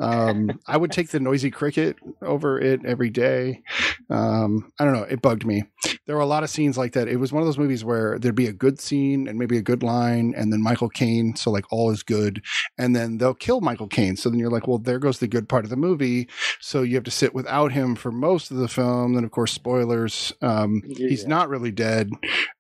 Um, 0.02 0.60
I 0.66 0.78
would 0.78 0.92
take 0.92 1.10
the 1.10 1.20
noisy 1.20 1.52
cricket 1.52 1.96
over 2.24 2.60
it 2.60 2.84
every 2.84 3.12
day. 3.12 3.62
Um, 4.10 4.74
I 4.80 4.84
don't 4.84 4.94
know, 4.94 5.04
it 5.04 5.22
bugged 5.22 5.46
me. 5.46 5.66
There 6.08 6.16
were 6.16 6.24
a 6.24 6.28
lot 6.28 6.44
of 6.44 6.50
scenes 6.50 6.76
like 6.76 6.94
that. 6.94 7.08
It 7.08 7.18
was 7.18 7.32
one 7.32 7.44
of 7.44 7.48
those 7.48 7.60
movies 7.60 7.86
where 7.86 8.18
there'd 8.18 8.34
be 8.34 8.48
a 8.48 8.54
good 8.54 8.80
scene 8.80 9.28
and 9.28 9.38
maybe 9.38 9.58
a 9.58 9.62
good 9.62 9.84
line, 9.84 10.34
and 10.36 10.52
then 10.52 10.64
Michael 10.64 10.90
Caine, 10.90 11.36
so 11.36 11.52
like 11.52 11.66
all 11.72 11.92
is 11.92 12.02
good, 12.02 12.42
and 12.80 12.96
then 12.96 13.20
they'll 13.20 13.36
kill 13.36 13.62
Michael 13.62 13.88
Caine. 13.88 14.16
So 14.16 14.32
then 14.32 14.40
you're 14.40 14.50
like, 14.50 14.68
well, 14.68 14.80
there 14.80 14.98
goes 14.98 15.20
the 15.20 15.28
good 15.28 15.48
part 15.48 15.66
of 15.66 15.70
the 15.70 15.76
movie. 15.76 16.28
So 16.60 16.82
you 16.82 16.96
have 16.96 17.04
to 17.04 17.12
sit 17.12 17.36
without 17.36 17.74
him 17.74 17.96
for 17.96 18.12
most 18.12 18.50
of 18.50 18.58
the 18.58 18.68
film. 18.68 19.14
Then 19.14 19.24
of 19.24 19.30
course, 19.30 19.52
spoilers. 19.52 20.34
Um, 20.42 20.82
he's 20.88 21.28
not 21.28 21.50
really 21.50 21.72
dead 21.72 22.07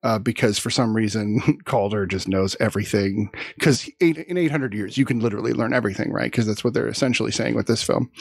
uh, 0.03 0.19
because 0.19 0.57
for 0.57 0.69
some 0.69 0.95
reason 0.95 1.41
Calder 1.65 2.05
just 2.05 2.27
knows 2.27 2.55
everything. 2.59 3.31
Because 3.55 3.89
in 3.99 4.37
800 4.37 4.73
years, 4.73 4.97
you 4.97 5.05
can 5.05 5.19
literally 5.19 5.53
learn 5.53 5.73
everything, 5.73 6.11
right? 6.11 6.31
Because 6.31 6.45
that's 6.45 6.63
what 6.63 6.73
they're 6.73 6.87
essentially 6.87 7.31
saying 7.31 7.55
with 7.55 7.67
this 7.67 7.83
film. 7.83 8.11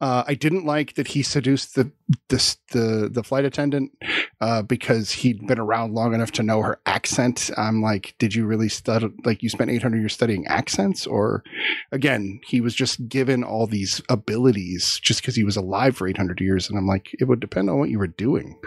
Uh, 0.00 0.24
I 0.26 0.34
didn't 0.34 0.64
like 0.64 0.94
that 0.94 1.08
he 1.08 1.22
seduced 1.22 1.74
the 1.74 1.90
the 2.28 2.56
the, 2.72 3.08
the 3.10 3.22
flight 3.22 3.44
attendant 3.44 3.92
uh, 4.40 4.62
because 4.62 5.10
he'd 5.10 5.46
been 5.46 5.58
around 5.58 5.94
long 5.94 6.14
enough 6.14 6.32
to 6.32 6.42
know 6.42 6.62
her 6.62 6.80
accent. 6.86 7.50
I'm 7.56 7.82
like, 7.82 8.14
did 8.18 8.34
you 8.34 8.46
really 8.46 8.68
study? 8.68 9.08
Like, 9.24 9.42
you 9.42 9.48
spent 9.48 9.70
800 9.70 9.98
years 9.98 10.12
studying 10.12 10.46
accents, 10.46 11.06
or 11.06 11.42
again, 11.90 12.40
he 12.46 12.60
was 12.60 12.74
just 12.74 13.08
given 13.08 13.44
all 13.44 13.66
these 13.66 14.00
abilities 14.08 15.00
just 15.02 15.22
because 15.22 15.36
he 15.36 15.44
was 15.44 15.56
alive 15.56 15.96
for 15.96 16.08
800 16.08 16.40
years. 16.40 16.68
And 16.68 16.78
I'm 16.78 16.86
like, 16.86 17.10
it 17.18 17.24
would 17.24 17.40
depend 17.40 17.70
on 17.70 17.78
what 17.78 17.90
you 17.90 17.98
were 17.98 18.06
doing 18.06 18.58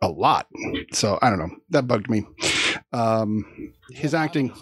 a 0.00 0.08
lot. 0.08 0.46
So 0.92 1.18
I 1.22 1.30
don't 1.30 1.38
know. 1.38 1.50
That 1.70 1.86
bugged 1.86 2.08
me. 2.10 2.24
Um, 2.92 3.72
his 3.90 4.14
acting, 4.14 4.52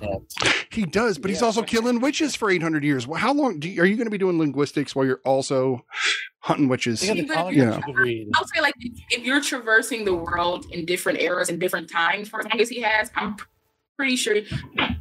he 0.70 0.84
does, 0.87 1.18
but 1.18 1.28
he's 1.30 1.43
also 1.43 1.62
killing 1.62 2.01
witches 2.01 2.34
for 2.34 2.51
800 2.51 2.82
years. 2.84 3.07
Well, 3.07 3.20
How 3.20 3.32
long 3.32 3.59
do 3.61 3.68
you, 3.68 3.82
are 3.82 3.87
you 3.87 3.97
going 3.97 4.07
to 4.07 4.11
be 4.11 4.18
doing 4.18 4.39
linguistics 4.39 4.95
while 4.97 5.05
you're 5.05 5.20
also 5.24 5.84
hunting 6.41 6.68
witches? 6.68 7.01
Think 7.01 7.11
of 7.11 7.16
the 7.16 7.22
Even 7.22 7.30
if 7.30 7.37
comic 7.37 7.57
you're- 7.57 7.66
books 7.70 7.87
you 7.87 7.93
could 7.95 8.01
read. 8.03 8.28
I 8.34 8.41
would 8.41 8.49
say 8.55 8.61
like 8.61 8.74
if 9.11 9.24
you're 9.24 9.41
traversing 9.43 10.05
the 10.05 10.14
world 10.14 10.66
in 10.70 10.87
different 10.87 11.20
eras 11.20 11.49
and 11.49 11.61
different 11.61 11.91
times 11.91 12.28
for 12.28 12.41
as 12.41 12.47
long 12.51 12.61
as 12.61 12.68
he 12.68 12.80
has, 12.80 13.11
I'm 13.14 13.37
pretty 13.97 14.16
sure 14.16 14.36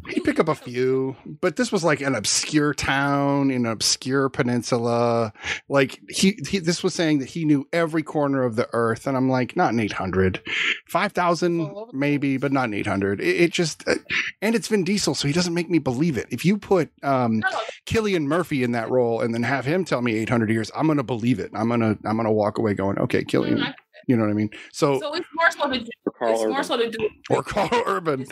He'd 0.08 0.24
pick 0.24 0.40
up 0.40 0.48
a 0.48 0.56
few, 0.56 1.16
but 1.42 1.56
this 1.56 1.72
was 1.72 1.84
like 1.84 2.00
an 2.02 2.14
obscure 2.16 2.74
town 2.74 3.50
in 3.50 3.66
an 3.66 3.72
obscure 3.72 4.30
peninsula. 4.30 5.34
Like 5.68 6.00
he, 6.10 6.40
he 6.48 6.60
this 6.60 6.84
was 6.84 6.94
saying 6.94 7.20
that 7.20 7.30
he 7.30 7.44
knew 7.44 7.68
every 7.74 8.04
corner 8.04 8.44
of 8.44 8.56
the 8.56 8.70
earth, 8.74 9.08
and 9.08 9.18
I'm 9.18 9.30
like, 9.30 9.56
not 9.56 9.74
in 9.74 9.80
800, 9.80 10.42
5,000 10.88 11.76
maybe, 11.92 12.38
but 12.38 12.52
not 12.52 12.66
in 12.66 12.76
800. 12.76 13.20
It, 13.20 13.26
it 13.26 13.52
just, 13.52 13.88
uh, 13.88 13.96
and 14.42 14.54
it's 14.54 14.68
Vin 14.68 14.84
Diesel, 14.84 15.16
so 15.16 15.28
he 15.28 15.34
doesn't 15.34 15.54
make 15.54 15.70
me 15.70 15.80
believe 15.80 16.18
it. 16.18 16.28
If 16.30 16.46
you 16.46 16.58
put 16.58 16.92
um, 17.04 17.40
no, 17.40 17.48
Cillian 17.88 18.26
Murphy 18.26 18.64
in 18.64 18.74
that 18.74 18.92
role 18.92 19.22
and 19.22 19.34
then 19.34 19.44
have 19.44 19.66
him 19.66 19.86
tell 19.86 20.02
me 20.02 20.16
800 20.18 20.52
years, 20.52 20.70
I'm 20.76 20.88
gonna 20.88 21.04
believe 21.04 21.40
it. 21.40 21.52
I'm 21.56 21.70
gonna, 21.70 21.98
I'm 22.06 22.18
gonna 22.18 22.32
walk 22.32 22.60
away 22.60 22.76
going, 22.76 23.00
okay, 23.00 23.24
Killian. 23.24 23.74
No, 24.08 24.14
You 24.14 24.18
know 24.18 24.26
what 24.26 24.32
I 24.32 24.34
mean? 24.34 24.50
So, 24.72 25.00
So 25.00 25.14
it's 25.14 25.28
more 25.34 25.52
so 25.52 25.70
to 25.70 25.80
do, 25.80 25.92
For 26.04 26.12
Karl 26.12 26.34
it's 26.34 26.46
more 26.46 26.64
so 26.64 26.78
to 26.78 26.90
do 26.90 27.10
or 27.30 27.44
Karl 27.44 27.84
Urban. 27.86 28.26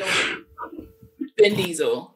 Vin 1.40 1.56
Diesel. 1.56 2.16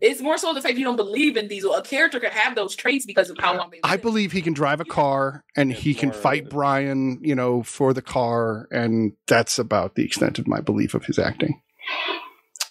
It's 0.00 0.20
more 0.20 0.36
so 0.36 0.52
the 0.52 0.60
fact 0.60 0.76
you 0.76 0.84
don't 0.84 0.96
believe 0.96 1.36
in 1.36 1.48
Diesel. 1.48 1.74
A 1.74 1.82
character 1.82 2.20
could 2.20 2.32
have 2.32 2.54
those 2.54 2.76
traits 2.76 3.06
because 3.06 3.30
of 3.30 3.38
how 3.38 3.56
long 3.56 3.70
they 3.70 3.80
I 3.82 3.96
believe 3.96 4.32
he 4.32 4.42
can 4.42 4.52
drive 4.52 4.80
a 4.80 4.84
car 4.84 5.44
and 5.56 5.72
he 5.72 5.94
can 5.94 6.12
fight 6.12 6.50
Brian, 6.50 7.18
you 7.22 7.34
know, 7.34 7.62
for 7.62 7.92
the 7.92 8.02
car. 8.02 8.68
And 8.70 9.12
that's 9.26 9.58
about 9.58 9.94
the 9.94 10.04
extent 10.04 10.38
of 10.38 10.46
my 10.46 10.60
belief 10.60 10.94
of 10.94 11.06
his 11.06 11.18
acting. 11.18 11.60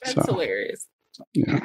That's 0.04 0.14
so. 0.14 0.34
hilarious. 0.34 0.88
Yeah. 1.34 1.60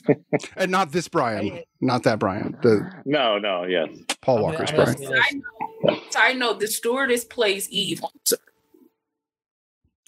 And 0.56 0.70
not 0.70 0.92
this 0.92 1.08
Brian, 1.08 1.62
not 1.80 2.02
that 2.04 2.18
Brian, 2.18 2.56
the 2.62 2.90
No, 3.04 3.38
no, 3.38 3.64
yes. 3.64 3.88
Paul 4.22 4.36
I'm 4.38 4.42
Walker's 4.42 4.70
I'm 4.70 4.76
gonna 4.76 4.94
Brian. 4.96 5.10
this. 5.12 5.18
Side 5.30 5.40
note, 5.84 6.12
side 6.12 6.36
note, 6.36 6.60
the 6.60 6.66
stewardess 6.66 7.24
plays 7.24 7.68
Eve. 7.70 8.02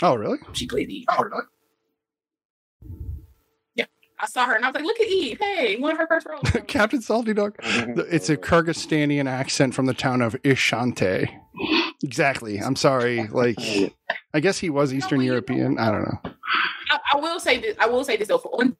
Oh, 0.02 0.14
really? 0.14 0.38
she 0.52 0.66
plays 0.66 0.88
Eve. 0.88 1.04
Oh, 1.10 1.22
really? 1.22 1.42
I 4.22 4.26
saw 4.26 4.46
her 4.46 4.54
and 4.54 4.64
I 4.64 4.68
was 4.68 4.74
like, 4.74 4.84
look 4.84 5.00
at 5.00 5.06
Eve. 5.08 5.38
Hey, 5.40 5.78
one 5.78 5.92
of 5.92 5.98
her 5.98 6.06
first 6.06 6.26
roles. 6.26 6.42
Captain 6.66 7.00
Salty 7.00 7.32
Dog. 7.32 7.56
Mm-hmm. 7.58 8.00
It's 8.10 8.28
a 8.28 8.36
Kyrgyzstanian 8.36 9.26
accent 9.28 9.74
from 9.74 9.86
the 9.86 9.94
town 9.94 10.20
of 10.20 10.34
Ishante. 10.42 11.28
Exactly. 12.02 12.58
I'm 12.58 12.76
sorry. 12.76 13.26
Like, 13.28 13.58
I 14.34 14.40
guess 14.40 14.58
he 14.58 14.68
was 14.68 14.92
Eastern 14.92 15.18
well, 15.18 15.24
you 15.24 15.30
know- 15.30 15.34
European. 15.34 15.78
I 15.78 15.90
don't 15.90 16.02
know. 16.02 16.32
I, 16.90 16.98
I 17.14 17.16
will 17.20 17.40
say 17.40 17.60
this. 17.60 17.76
I 17.78 17.86
will 17.86 18.04
say 18.04 18.16
this 18.16 18.28
though 18.28 18.38
for 18.38 18.50
on 18.60 18.76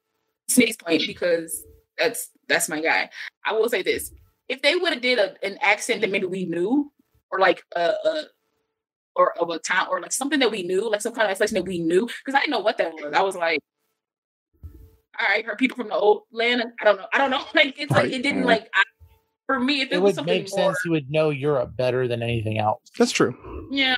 Smitty's 0.51 0.77
point 0.77 1.03
because 1.07 1.65
that's 1.97 2.29
that's 2.49 2.69
my 2.69 2.81
guy. 2.81 3.09
I 3.45 3.53
will 3.53 3.69
say 3.69 3.83
this: 3.83 4.11
if 4.49 4.63
they 4.63 4.75
would 4.75 4.93
have 4.93 5.03
did 5.03 5.19
a, 5.19 5.35
an 5.45 5.59
accent 5.61 6.01
that 6.01 6.11
maybe 6.11 6.27
we 6.27 6.45
knew, 6.45 6.91
or 7.31 7.39
like 7.39 7.63
a, 7.77 7.93
a 8.05 8.23
or 9.15 9.39
of 9.39 9.49
a 9.51 9.59
town, 9.61 9.87
or 9.91 10.01
like 10.01 10.13
something 10.13 10.41
that 10.41 10.51
we 10.51 10.65
knew, 10.65 10.91
like 10.91 11.03
some 11.03 11.15
kind 11.15 11.27
of 11.27 11.31
accent 11.31 11.53
that 11.53 11.65
we 11.65 11.79
knew, 11.79 12.07
because 12.07 12.35
I 12.35 12.41
didn't 12.41 12.51
know 12.51 12.61
what 12.61 12.79
that 12.79 12.93
was. 12.95 13.13
I 13.15 13.23
was 13.23 13.37
like, 13.37 13.61
all 15.21 15.29
right, 15.29 15.45
her 15.45 15.57
people 15.57 15.77
from 15.77 15.89
the 15.89 15.95
old 15.95 16.23
land. 16.33 16.63
I 16.81 16.85
don't 16.85 16.97
know. 16.99 17.07
I 17.13 17.19
don't 17.19 17.31
know. 17.31 17.43
Like 17.55 17.79
it's 17.79 17.93
Right. 17.93 18.05
like 18.05 18.13
it 18.13 18.23
didn't 18.23 18.45
like 18.45 18.69
I, 18.75 18.83
for 19.47 19.61
me. 19.61 19.83
If 19.83 19.89
it, 19.93 19.95
It 19.95 19.99
was 19.99 20.11
would 20.11 20.15
something 20.17 20.43
make 20.43 20.51
more, 20.57 20.71
sense. 20.73 20.79
You 20.85 20.91
would 20.93 21.11
know 21.11 21.31
Europe 21.31 21.77
better 21.77 22.07
than 22.09 22.23
anything 22.23 22.59
else. 22.59 22.81
That's 22.99 23.13
true. 23.13 23.35
yeah, 23.71 23.95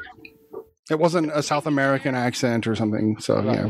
It 0.90 0.98
wasn't 0.98 1.30
a 1.32 1.42
South 1.42 1.66
American 1.66 2.14
accent 2.14 2.66
or 2.66 2.74
something. 2.74 3.18
So, 3.20 3.40
Right. 3.42 3.56
yeah. 3.58 3.68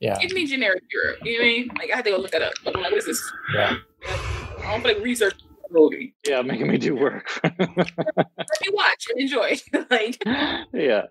Yeah. 0.00 0.18
give 0.18 0.32
me 0.32 0.46
generic 0.46 0.82
Europe. 0.92 1.18
You 1.22 1.32
know 1.34 1.38
what 1.38 1.44
I 1.44 1.48
mean? 1.48 1.68
Like 1.78 1.90
I 1.92 1.96
had 1.96 2.04
to 2.06 2.10
go 2.10 2.16
look 2.18 2.32
that 2.32 2.42
up. 2.42 2.52
I'm 2.66 2.72
like, 2.74 2.90
what 2.90 2.94
is 2.94 3.06
this? 3.06 3.32
Yeah. 3.54 3.76
I 4.06 4.72
don't 4.72 4.82
feel 4.82 4.94
like 4.94 5.02
research 5.04 5.34
movie. 5.70 6.14
Yeah, 6.26 6.42
making 6.42 6.68
me 6.68 6.78
do 6.78 6.94
work. 6.96 7.28
Let 7.44 7.58
me 7.78 8.68
watch 8.72 9.06
and 9.10 9.20
enjoy. 9.20 9.56
like 9.90 10.22
yeah. 10.72 11.02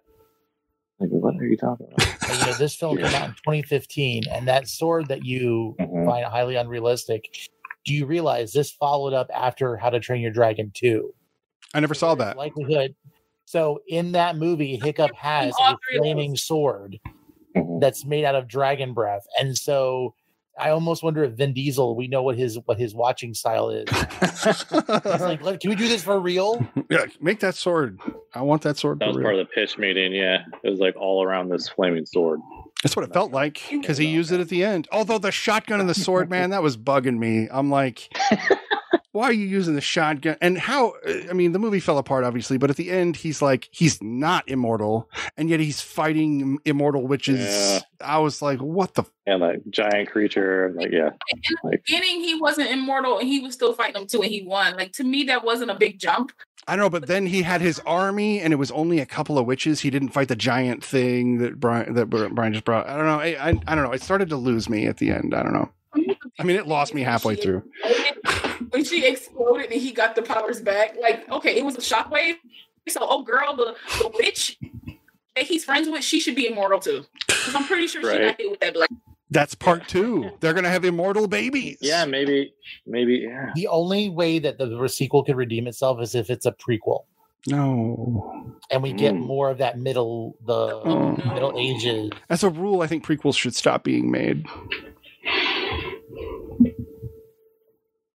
Like, 1.12 1.22
what 1.24 1.36
are 1.36 1.46
you 1.46 1.58
talking 1.58 1.88
about? 1.88 2.08
And, 2.30 2.40
you 2.40 2.46
know, 2.46 2.54
this 2.54 2.76
film 2.76 2.98
came 2.98 3.14
out 3.16 3.28
in 3.30 3.34
2015, 3.36 4.24
and 4.32 4.48
that 4.48 4.68
sword 4.68 5.08
that 5.10 5.26
you 5.26 5.76
Mhm. 5.80 6.06
find 6.06 6.26
highly 6.26 6.56
unrealistic. 6.56 7.26
Do 7.86 7.94
you 7.94 8.06
realize 8.06 8.54
this 8.54 8.72
followed 8.72 9.14
up 9.14 9.30
after 9.34 9.76
How 9.76 9.90
to 9.90 10.00
Train 10.00 10.22
Your 10.22 10.32
Dragon 10.32 10.72
2? 10.74 11.14
I 11.74 11.80
never 11.82 11.94
saw 11.94 12.16
that. 12.16 12.38
Likelihood. 12.38 12.96
So 13.46 13.82
in 13.88 14.14
that 14.14 14.38
movie, 14.38 14.78
Hiccup 14.78 15.14
has 15.16 15.54
a 15.68 15.76
flaming 15.98 16.38
sword 16.38 16.98
Mhm. 17.56 17.82
that's 17.82 18.06
made 18.06 18.24
out 18.24 18.36
of 18.36 18.48
dragon 18.48 18.94
breath. 18.94 19.26
And 19.38 19.58
so 19.58 20.16
I 20.60 20.70
almost 20.70 21.02
wonder 21.02 21.24
if 21.24 21.34
Vin 21.34 21.54
Diesel, 21.54 21.96
we 21.96 22.08
know 22.08 22.22
what 22.22 22.38
his 22.38 22.60
what 22.66 22.78
his 22.78 22.94
watching 22.94 23.34
style 23.34 23.70
is. 23.70 23.90
He's 24.44 25.42
like, 25.42 25.60
can 25.60 25.70
we 25.70 25.76
do 25.76 25.88
this 25.88 26.04
for 26.04 26.20
real? 26.20 26.66
yeah, 26.90 27.06
make 27.20 27.40
that 27.40 27.56
sword. 27.56 28.00
I 28.36 28.42
want 28.42 28.62
that 28.62 28.78
sword. 28.78 29.00
That 29.00 29.06
for 29.06 29.10
was 29.10 29.18
real. 29.18 29.26
part 29.26 29.36
of 29.40 29.48
the 29.48 29.54
pitch 29.54 29.78
meeting. 29.78 30.14
Yeah, 30.14 30.44
it 30.64 30.70
was 30.70 30.80
like 30.80 30.96
all 30.96 31.24
around 31.24 31.50
this 31.50 31.70
flaming 31.70 32.06
sword. 32.06 32.40
That's 32.84 32.96
what 32.96 33.06
it 33.06 33.14
felt 33.14 33.32
like 33.32 33.62
because 33.72 33.98
he 33.98 34.06
used 34.08 34.32
it 34.32 34.40
at 34.42 34.50
the 34.50 34.64
end. 34.64 34.88
Although 34.92 35.18
the 35.18 35.32
shotgun 35.32 35.80
and 35.80 35.90
the 35.90 35.94
sword, 35.96 36.30
man, 36.30 36.50
that 36.52 36.62
was 36.62 36.76
bugging 36.78 37.18
me. 37.18 37.48
I'm 37.50 37.70
like, 37.72 38.14
why 39.14 39.26
are 39.26 39.34
you 39.34 39.46
using 39.48 39.76
the 39.76 39.82
shotgun? 39.82 40.36
And 40.42 40.58
how? 40.58 40.90
Uh, 41.08 41.14
I 41.30 41.34
mean, 41.34 41.52
the 41.54 41.60
movie 41.60 41.80
fell 41.80 41.98
apart, 41.98 42.24
obviously, 42.24 42.58
but 42.58 42.70
at 42.70 42.76
the 42.76 42.92
end, 42.92 43.16
he's 43.16 43.42
like, 43.42 43.70
he's 43.72 44.02
not 44.02 44.44
immortal, 44.50 45.10
and 45.38 45.50
yet 45.50 45.60
he's 45.60 45.82
fighting 45.82 46.58
immortal 46.66 47.08
witches. 47.08 47.40
Yeah. 47.40 47.80
I 48.02 48.18
was 48.18 48.42
like, 48.42 48.60
what 48.60 48.96
the? 48.96 49.04
And 49.26 49.40
like 49.40 49.62
giant 49.70 50.10
creature, 50.10 50.66
and 50.66 50.76
like 50.76 50.92
yeah, 50.92 51.12
In 51.30 51.40
the 51.40 51.58
Like- 51.70 51.84
beginning, 51.86 52.22
he 52.22 52.36
wasn't 52.40 52.70
immortal 52.70 53.20
and 53.20 53.28
he 53.28 53.40
was 53.40 53.54
still 53.54 53.74
fighting 53.74 53.94
them 53.94 54.08
too, 54.08 54.22
and 54.22 54.30
he 54.32 54.44
won. 54.46 54.76
Like 54.76 54.92
to 54.94 55.04
me, 55.06 55.24
that 55.24 55.46
wasn't 55.46 55.72
a 55.72 55.76
big 55.76 56.00
jump. 56.00 56.34
I 56.68 56.76
don't 56.76 56.86
know, 56.86 56.90
but 56.90 57.08
then 57.08 57.26
he 57.26 57.42
had 57.42 57.60
his 57.60 57.80
army, 57.86 58.40
and 58.40 58.54
it 58.54 58.56
was 58.56 58.72
only 58.72 59.00
a 59.00 59.06
couple 59.06 59.38
of 59.38 59.46
witches. 59.46 59.82
He 59.82 59.90
didn't 59.90 60.10
fight 60.10 60.30
the 60.30 60.36
giant 60.36 60.84
thing 60.84 61.40
that 61.40 61.60
Brian 61.60 61.94
that 61.96 62.06
Brian 62.10 62.54
just 62.54 62.64
brought. 62.64 62.88
I 62.88 62.96
don't 62.96 63.06
know. 63.06 63.20
I, 63.20 63.50
I, 63.50 63.60
I 63.68 63.76
don't 63.76 63.84
know. 63.84 63.92
It 63.92 64.02
started 64.02 64.30
to 64.30 64.38
lose 64.38 64.70
me 64.70 64.86
at 64.88 64.98
the 64.98 65.12
end. 65.12 65.34
I 65.36 65.44
don't 65.44 65.54
know. 65.54 65.70
I 66.40 66.44
mean, 66.44 66.56
it 66.56 66.66
lost 66.68 66.94
me 66.94 67.02
halfway 67.02 67.36
through. 67.36 67.64
When 68.70 68.84
she 68.86 69.06
exploded 69.06 69.72
and 69.72 69.82
he 69.82 69.92
got 69.92 70.16
the 70.16 70.22
powers 70.22 70.62
back, 70.62 70.96
like 71.02 71.30
okay, 71.30 71.58
it 71.58 71.66
was 71.66 71.76
a 71.76 71.82
shockwave. 71.82 72.36
So, 72.88 73.00
oh 73.02 73.24
girl, 73.24 73.56
the, 73.56 73.76
the 74.00 74.12
witch 74.18 74.58
that 75.36 75.46
he's 75.46 75.64
friends 75.66 75.88
with, 75.90 76.04
she 76.04 76.20
should 76.20 76.36
be 76.36 76.48
immortal 76.48 76.80
too. 76.80 77.06
'Cause 77.28 77.56
I'm 77.56 77.66
pretty 77.66 77.88
sure 77.88 78.02
she 78.02 78.08
Right. 78.08 78.22
got 78.22 78.38
hit 78.40 78.50
with 78.52 78.60
that 78.62 78.74
black. 78.74 78.90
That's 79.34 79.56
part 79.56 79.88
two. 79.88 80.30
They're 80.40 80.54
gonna 80.54 80.70
have 80.70 80.86
immortal 80.86 81.28
babies. 81.28 81.78
yeah, 81.82 82.06
maybe, 82.06 82.54
maybe 82.86 83.26
yeah. 83.28 83.52
The 83.56 83.68
only 83.68 84.10
way 84.10 84.40
that 84.40 84.58
the 84.60 84.88
sequel 84.88 85.24
could 85.24 85.36
redeem 85.36 85.68
itself 85.68 86.00
is 86.02 86.14
if 86.16 86.30
it's 86.30 86.46
a 86.46 86.52
prequel, 86.52 87.06
No. 87.48 88.56
and 88.72 88.82
we 88.84 88.94
get 88.94 89.14
Mm. 89.16 89.26
more 89.26 89.50
of 89.50 89.58
that 89.58 89.80
middle 89.80 90.36
the 90.46 90.54
Oh. 90.86 91.16
Middle 91.34 91.58
Ages. 91.58 92.12
As 92.30 92.44
a 92.44 92.50
rule, 92.50 92.82
I 92.82 92.88
think 92.88 93.04
prequels 93.06 93.36
should 93.38 93.56
stop 93.56 93.84
being 93.84 94.12
made. 94.12 94.46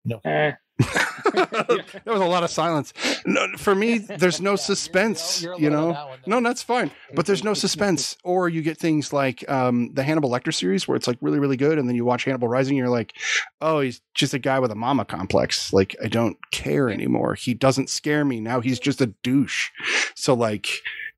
No, 0.05 0.21
Eh. 0.23 0.51
there 1.33 2.13
was 2.13 2.21
a 2.21 2.25
lot 2.25 2.43
of 2.43 2.49
silence. 2.49 2.93
No, 3.25 3.47
for 3.57 3.75
me, 3.75 3.97
there's 3.97 4.39
no 4.41 4.51
Yeah, 4.53 4.55
suspense. 4.57 5.41
you're- 5.41 5.55
You 5.57 5.63
you're 5.63 5.71
alone 5.73 5.87
know. 5.89 5.93
that 5.93 6.07
one, 6.09 6.19
No, 6.27 6.41
that's 6.41 6.63
fine. 6.63 6.91
But 7.13 7.25
there's 7.25 7.43
no 7.43 7.53
suspense. 7.65 8.15
Or 8.23 8.49
you 8.49 8.61
get 8.61 8.77
things 8.77 9.11
like 9.13 9.47
um, 9.49 9.93
the 9.93 10.03
Hannibal 10.03 10.29
Lecter 10.29 10.53
series, 10.53 10.87
where 10.87 10.95
it's 10.95 11.07
like 11.07 11.17
really, 11.21 11.39
really 11.39 11.57
good, 11.57 11.77
and 11.79 11.87
then 11.87 11.95
you 11.95 12.05
watch 12.05 12.25
Hannibal 12.25 12.47
Rising, 12.47 12.73
and 12.77 12.79
you're 12.79 12.89
like, 12.95 13.13
oh, 13.61 13.79
he's 13.81 14.01
just 14.13 14.33
a 14.33 14.39
guy 14.39 14.59
with 14.59 14.71
a 14.71 14.75
mama 14.75 15.05
complex. 15.05 15.73
Like 15.73 15.95
I 16.03 16.07
don't 16.07 16.37
care 16.51 16.89
anymore. 16.89 17.35
He 17.35 17.53
doesn't 17.53 17.89
scare 17.89 18.23
me 18.25 18.39
now. 18.39 18.59
He's 18.61 18.79
just 18.79 19.01
a 19.01 19.07
douche. 19.23 19.69
So 20.15 20.33
like, 20.33 20.67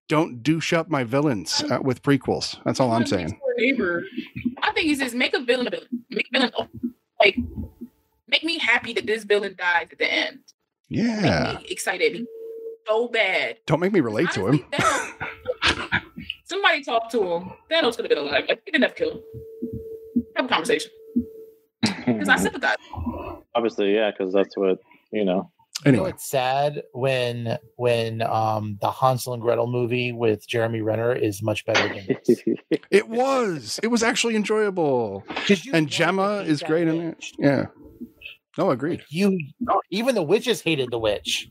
don't 0.07 0.41
douche 0.41 0.73
up 0.73 0.89
my 0.89 1.03
villains 1.03 1.63
uh, 1.69 1.79
with 1.81 2.01
prequels. 2.01 2.57
That's 2.65 2.79
all 2.79 2.91
I'm 2.91 3.05
saying. 3.05 3.39
Neighbor. 3.57 4.03
My 4.61 4.71
thing 4.71 4.87
is, 4.89 5.01
is 5.01 5.13
make 5.13 5.33
a 5.33 5.41
villain 5.41 5.67
a 5.67 5.71
villain. 5.71 5.87
Make 6.09 6.27
a 6.33 6.39
villain 6.39 6.53
like 7.19 7.37
make 8.29 8.43
me 8.43 8.57
happy 8.59 8.93
that 8.93 9.05
this 9.05 9.23
villain 9.23 9.55
dies 9.57 9.87
at 9.91 9.97
the 9.97 10.11
end. 10.11 10.39
Yeah. 10.89 11.53
Make 11.53 11.63
me 11.63 11.67
excited 11.71 12.25
so 12.87 13.07
bad. 13.07 13.57
Don't 13.65 13.79
make 13.79 13.93
me 13.93 13.99
relate 13.99 14.31
to 14.31 14.47
him. 14.47 14.59
Thanos- 14.71 16.01
somebody 16.45 16.83
talk 16.83 17.09
to 17.11 17.21
him. 17.21 17.51
Thanos 17.71 17.95
could 17.95 18.05
have 18.05 18.09
been 18.09 18.17
alive. 18.17 18.45
Like 18.47 18.61
he 18.65 18.71
didn't 18.71 18.83
have 18.83 18.95
to 18.95 19.03
kill 19.03 19.11
him. 19.11 19.21
Have 20.35 20.45
a 20.45 20.49
conversation. 20.49 20.91
Because 22.05 22.27
I 22.29 22.37
sympathize. 22.37 22.75
Obviously, 23.53 23.93
yeah, 23.93 24.09
because 24.09 24.33
that's 24.33 24.57
what 24.57 24.79
you 25.11 25.23
know. 25.23 25.51
You 25.85 25.91
know, 25.93 26.05
it's 26.05 26.27
sad 26.29 26.81
when 26.91 27.57
when 27.75 28.21
um 28.23 28.77
the 28.81 28.89
Hansel 28.91 29.33
and 29.33 29.41
Gretel 29.41 29.67
movie 29.67 30.11
with 30.11 30.45
Jeremy 30.47 30.81
Renner 30.81 31.13
is 31.13 31.41
much 31.43 31.65
better 31.65 31.87
than 31.87 32.05
this. 32.25 32.39
it 32.89 33.07
was. 33.09 33.79
It 33.83 33.87
was 33.87 34.01
actually 34.03 34.35
enjoyable. 34.35 35.23
And 35.71 35.87
Gemma 35.87 36.37
is 36.47 36.63
great 36.63 36.87
in 36.87 36.99
it. 36.99 37.25
Yeah. 37.37 37.67
No, 38.59 38.71
agreed. 38.71 39.05
You 39.07 39.39
even 39.89 40.15
the 40.15 40.21
witches 40.21 40.61
hated 40.61 40.91
the 40.91 40.99
witch. 40.99 41.49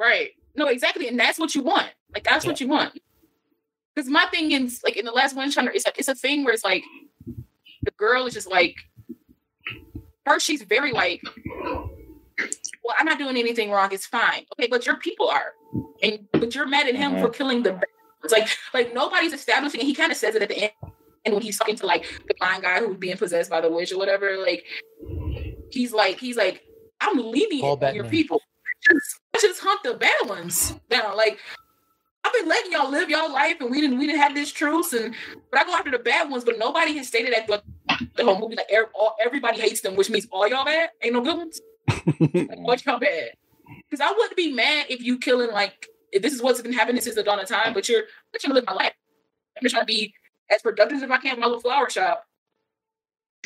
Right. 0.00 0.30
No, 0.56 0.66
exactly. 0.68 1.08
And 1.08 1.20
that's 1.20 1.38
what 1.38 1.54
you 1.54 1.62
want. 1.62 1.90
Like 2.14 2.24
that's 2.24 2.46
what 2.46 2.58
you 2.58 2.68
want. 2.68 2.98
Because 3.94 4.08
my 4.08 4.24
thing 4.32 4.52
is 4.52 4.80
like 4.82 4.96
in 4.96 5.04
the 5.04 5.12
last 5.12 5.36
one 5.36 5.50
China, 5.50 5.70
it's 5.74 5.84
like 5.84 5.98
it's 5.98 6.08
a 6.08 6.14
thing 6.14 6.42
where 6.42 6.54
it's 6.54 6.64
like 6.64 6.82
the 7.82 7.90
girl 7.98 8.24
is 8.24 8.32
just 8.32 8.50
like 8.50 8.76
first 10.24 10.46
she's 10.46 10.62
very 10.62 10.90
like 10.90 11.20
well, 12.82 12.96
I'm 12.98 13.04
not 13.04 13.18
doing 13.18 13.36
anything 13.36 13.70
wrong. 13.70 13.90
It's 13.92 14.06
fine. 14.06 14.46
Okay, 14.54 14.68
but 14.68 14.86
your 14.86 14.96
people 14.96 15.28
are, 15.28 15.52
and 16.02 16.20
but 16.32 16.54
you're 16.54 16.66
mad 16.66 16.88
at 16.88 16.94
him 16.94 17.18
for 17.18 17.24
mm-hmm. 17.26 17.32
killing 17.32 17.62
the. 17.62 17.78
It's 18.22 18.32
like 18.32 18.48
like 18.72 18.94
nobody's 18.94 19.34
establishing. 19.34 19.80
And 19.80 19.86
he 19.86 19.94
kind 19.94 20.10
of 20.10 20.16
says 20.16 20.34
it 20.34 20.40
at 20.40 20.48
the 20.48 20.62
end, 20.62 20.72
and 21.26 21.34
when 21.34 21.42
he's 21.42 21.58
talking 21.58 21.76
to 21.76 21.84
like 21.84 22.06
the 22.26 22.34
blind 22.38 22.62
guy 22.62 22.78
who's 22.80 22.96
being 22.96 23.18
possessed 23.18 23.50
by 23.50 23.60
the 23.60 23.70
witch 23.70 23.92
or 23.92 23.98
whatever, 23.98 24.38
like 24.38 24.64
he's 25.70 25.92
like 25.92 26.18
he's 26.18 26.36
like 26.36 26.62
I'm 27.00 27.18
lenient 27.18 27.82
on 27.82 27.94
your 27.94 28.04
people. 28.04 28.40
Just, 28.90 29.20
just 29.40 29.60
hunt 29.60 29.82
the 29.82 29.94
bad 29.94 30.28
ones 30.28 30.74
down. 30.90 31.16
Like 31.16 31.38
I've 32.24 32.32
been 32.32 32.48
letting 32.48 32.72
y'all 32.72 32.90
live 32.90 33.10
y'all 33.10 33.32
life, 33.32 33.56
and 33.60 33.70
we 33.70 33.80
didn't 33.80 33.98
we 33.98 34.06
didn't 34.06 34.20
have 34.20 34.34
this 34.34 34.50
truce, 34.50 34.92
and 34.92 35.14
but 35.50 35.60
I 35.60 35.64
go 35.64 35.74
after 35.74 35.90
the 35.90 35.98
bad 35.98 36.30
ones. 36.30 36.44
But 36.44 36.58
nobody 36.58 36.96
has 36.96 37.08
stated 37.08 37.34
that 37.34 37.46
the, 37.46 37.62
the 38.16 38.24
whole 38.24 38.38
movie 38.38 38.56
like 38.56 38.70
er, 38.74 38.90
all, 38.94 39.16
everybody 39.24 39.60
hates 39.60 39.82
them, 39.82 39.94
which 39.94 40.08
means 40.08 40.26
all 40.30 40.48
y'all 40.48 40.64
bad. 40.64 40.90
Ain't 41.02 41.14
no 41.14 41.20
good 41.20 41.36
ones. 41.36 41.60
Like, 41.88 42.58
all 42.58 42.76
y'all 42.86 42.98
bad. 42.98 43.30
Because 43.90 44.00
I 44.00 44.10
wouldn't 44.10 44.36
be 44.36 44.52
mad 44.52 44.86
if 44.88 45.02
you 45.02 45.18
killing 45.18 45.50
like 45.50 45.88
if 46.12 46.22
this 46.22 46.32
is 46.32 46.42
what's 46.42 46.62
been 46.62 46.72
happening 46.72 47.02
since 47.02 47.16
the 47.16 47.22
dawn 47.22 47.40
of 47.40 47.46
time. 47.46 47.74
But 47.74 47.88
you're 47.88 48.02
I'm 48.02 48.40
trying 48.40 48.50
to 48.50 48.54
live 48.54 48.66
my 48.66 48.72
life. 48.72 48.94
I'm 49.56 49.62
just 49.62 49.74
trying 49.74 49.86
to 49.86 49.92
be 49.92 50.14
as 50.50 50.62
productive 50.62 51.02
as 51.02 51.10
I 51.10 51.18
can 51.18 51.34
in 51.34 51.40
my 51.40 51.46
little 51.46 51.60
flower 51.60 51.90
shop. 51.90 52.26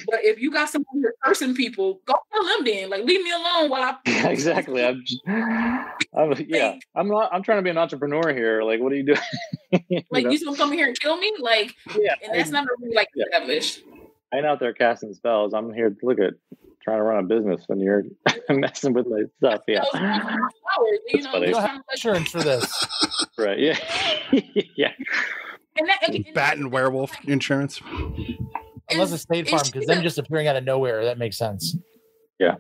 But 0.07 0.25
if 0.25 0.39
you 0.41 0.51
got 0.51 0.69
some 0.69 0.85
weird 0.93 1.15
person 1.23 1.55
people, 1.55 2.01
go 2.07 2.15
kill 2.33 2.45
them 2.45 2.65
then. 2.65 2.91
Like 2.91 3.05
leave 3.05 3.23
me 3.23 3.31
alone 3.31 3.71
while 3.71 3.83
I 3.83 3.97
exactly. 4.31 4.85
I'm, 4.85 5.03
just, 5.05 5.21
I'm 5.27 6.47
yeah. 6.49 6.77
I'm 6.95 7.09
not. 7.09 7.31
I'm 7.33 7.43
trying 7.43 7.59
to 7.59 7.63
be 7.63 7.71
an 7.71 7.79
entrepreneur 7.79 8.33
here. 8.35 8.63
Like, 8.63 8.81
what 8.81 8.93
are 8.93 8.97
you 8.97 9.05
doing? 9.05 9.19
You 9.91 10.03
like 10.11 10.25
know? 10.25 10.31
you 10.31 10.45
gonna 10.45 10.57
come 10.57 10.73
here 10.73 10.87
and 10.87 10.99
kill 10.99 11.19
me? 11.19 11.31
Like 11.39 11.75
yeah. 11.99 12.15
and 12.23 12.39
that's 12.39 12.51
not 12.51 12.67
really 12.79 12.95
like 12.95 13.09
Yeah. 13.15 13.25
established. 13.31 13.83
I 14.33 14.39
ain't 14.39 14.47
out 14.47 14.61
there 14.61 14.73
casting 14.73 15.13
spells. 15.13 15.53
I'm 15.53 15.73
here. 15.75 15.95
Look 16.03 16.19
at 16.19 16.35
trying 16.83 16.99
to 16.99 17.03
run 17.03 17.25
a 17.25 17.27
business, 17.27 17.65
and 17.69 17.81
you're 17.81 18.05
messing 18.49 18.95
with 18.95 19.07
my 19.07 19.23
stuff. 19.39 19.63
Yeah. 19.69 19.85
Those 19.93 19.95
you 19.95 21.23
know, 21.23 21.31
funny. 21.33 21.47
You 21.49 21.53
just 21.53 21.67
have 21.67 21.77
like, 21.77 21.83
insurance 21.93 22.31
for 22.31 22.43
this. 22.43 22.87
Right. 23.37 23.59
Yeah. 23.59 23.79
yeah. 24.77 24.93
and 25.77 25.89
that, 25.89 25.99
and, 26.07 26.15
and 26.15 26.35
Bat 26.35 26.59
and 26.59 26.73
werewolf 26.73 27.13
insurance. 27.27 27.81
Unless 28.91 29.09
is- 29.09 29.15
it's 29.15 29.23
State 29.25 29.49
Farm, 29.49 29.63
because 29.65 29.87
them 29.87 29.99
the- 29.99 30.03
just 30.03 30.19
appearing 30.19 30.47
out 30.47 30.57
of 30.57 30.65
nowhere, 30.65 31.05
that 31.05 31.19
makes 31.19 31.37
sense. 31.37 31.77
Yeah. 32.39 32.57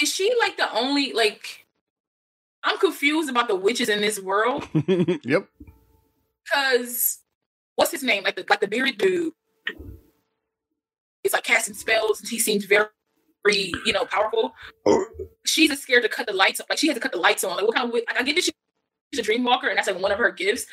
Is 0.00 0.12
she 0.12 0.32
like 0.40 0.56
the 0.56 0.72
only 0.72 1.12
like 1.12 1.66
I'm 2.62 2.78
confused 2.78 3.28
about 3.28 3.48
the 3.48 3.56
witches 3.56 3.88
in 3.88 4.00
this 4.00 4.20
world 4.20 4.66
yep. 5.24 5.48
because 6.44 7.18
what's 7.76 7.90
his 7.90 8.02
name? 8.02 8.24
Like 8.24 8.36
the 8.36 8.44
like 8.48 8.60
the 8.60 8.68
bearded 8.68 8.98
dude. 8.98 9.32
He's 11.22 11.32
like 11.32 11.44
casting 11.44 11.74
spells 11.74 12.20
and 12.20 12.28
he 12.28 12.38
seems 12.38 12.64
very 12.64 12.88
you 13.46 13.92
know 13.92 14.04
powerful. 14.06 14.54
She's 15.44 15.70
just 15.70 15.82
scared 15.82 16.02
to 16.04 16.08
cut 16.08 16.26
the 16.26 16.32
lights 16.32 16.60
on. 16.60 16.66
Like 16.70 16.78
she 16.78 16.86
has 16.88 16.94
to 16.94 17.00
cut 17.00 17.12
the 17.12 17.18
lights 17.18 17.44
on. 17.44 17.56
Like 17.56 17.66
what 17.66 17.74
kind 17.74 17.88
of 17.88 17.92
witch- 17.92 18.04
like 18.08 18.20
I 18.20 18.22
get 18.22 18.36
that 18.36 18.44
she's 18.44 18.54
a 19.18 19.22
dream 19.22 19.44
walker 19.44 19.68
and 19.68 19.76
that's 19.76 19.88
like 19.88 20.00
one 20.00 20.12
of 20.12 20.18
her 20.18 20.30
gifts. 20.30 20.66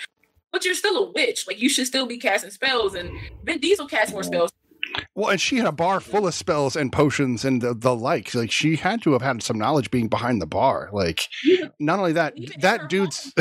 But 0.51 0.65
you're 0.65 0.75
still 0.75 0.97
a 0.97 1.11
witch. 1.11 1.45
Like 1.47 1.61
you 1.61 1.69
should 1.69 1.87
still 1.87 2.05
be 2.05 2.17
casting 2.17 2.51
spells 2.51 2.93
and 2.95 3.09
Vin 3.43 3.59
Diesel 3.59 3.87
casts 3.87 4.13
more 4.13 4.21
mm. 4.21 4.25
spells. 4.25 4.51
Well, 5.15 5.29
and 5.29 5.41
she 5.41 5.57
had 5.57 5.67
a 5.67 5.71
bar 5.71 5.99
full 5.99 6.27
of 6.27 6.33
spells 6.33 6.75
and 6.75 6.91
potions 6.91 7.43
and 7.45 7.61
the, 7.61 7.73
the 7.73 7.95
like. 7.95 8.33
Like 8.33 8.51
she 8.51 8.75
had 8.75 9.01
to 9.03 9.13
have 9.13 9.21
had 9.21 9.43
some 9.43 9.57
knowledge 9.57 9.91
being 9.91 10.07
behind 10.07 10.41
the 10.41 10.47
bar. 10.47 10.89
Like 10.91 11.21
not 11.79 11.99
only 11.99 12.13
that, 12.13 12.35
that 12.59 12.89
dude's 12.89 13.33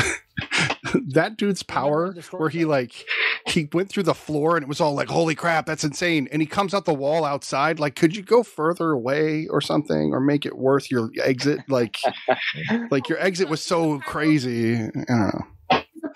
that 1.12 1.36
dude's 1.36 1.62
power 1.62 2.14
where 2.30 2.48
he 2.48 2.64
like 2.64 3.06
he 3.46 3.68
went 3.72 3.90
through 3.90 4.04
the 4.04 4.14
floor 4.14 4.56
and 4.56 4.64
it 4.64 4.68
was 4.68 4.80
all 4.80 4.94
like, 4.94 5.08
holy 5.08 5.34
crap, 5.34 5.66
that's 5.66 5.84
insane. 5.84 6.28
And 6.32 6.42
he 6.42 6.46
comes 6.46 6.74
out 6.74 6.84
the 6.84 6.94
wall 6.94 7.24
outside. 7.24 7.78
Like, 7.78 7.96
could 7.96 8.16
you 8.16 8.22
go 8.22 8.42
further 8.42 8.92
away 8.92 9.46
or 9.48 9.60
something 9.60 10.12
or 10.12 10.20
make 10.20 10.46
it 10.46 10.56
worth 10.56 10.90
your 10.90 11.10
exit? 11.22 11.60
Like 11.68 11.98
like 12.90 13.08
your 13.08 13.18
exit 13.18 13.48
was 13.48 13.62
so 13.62 13.98
crazy. 14.00 14.74
I 14.74 14.88
don't 14.88 15.08
know. 15.08 15.46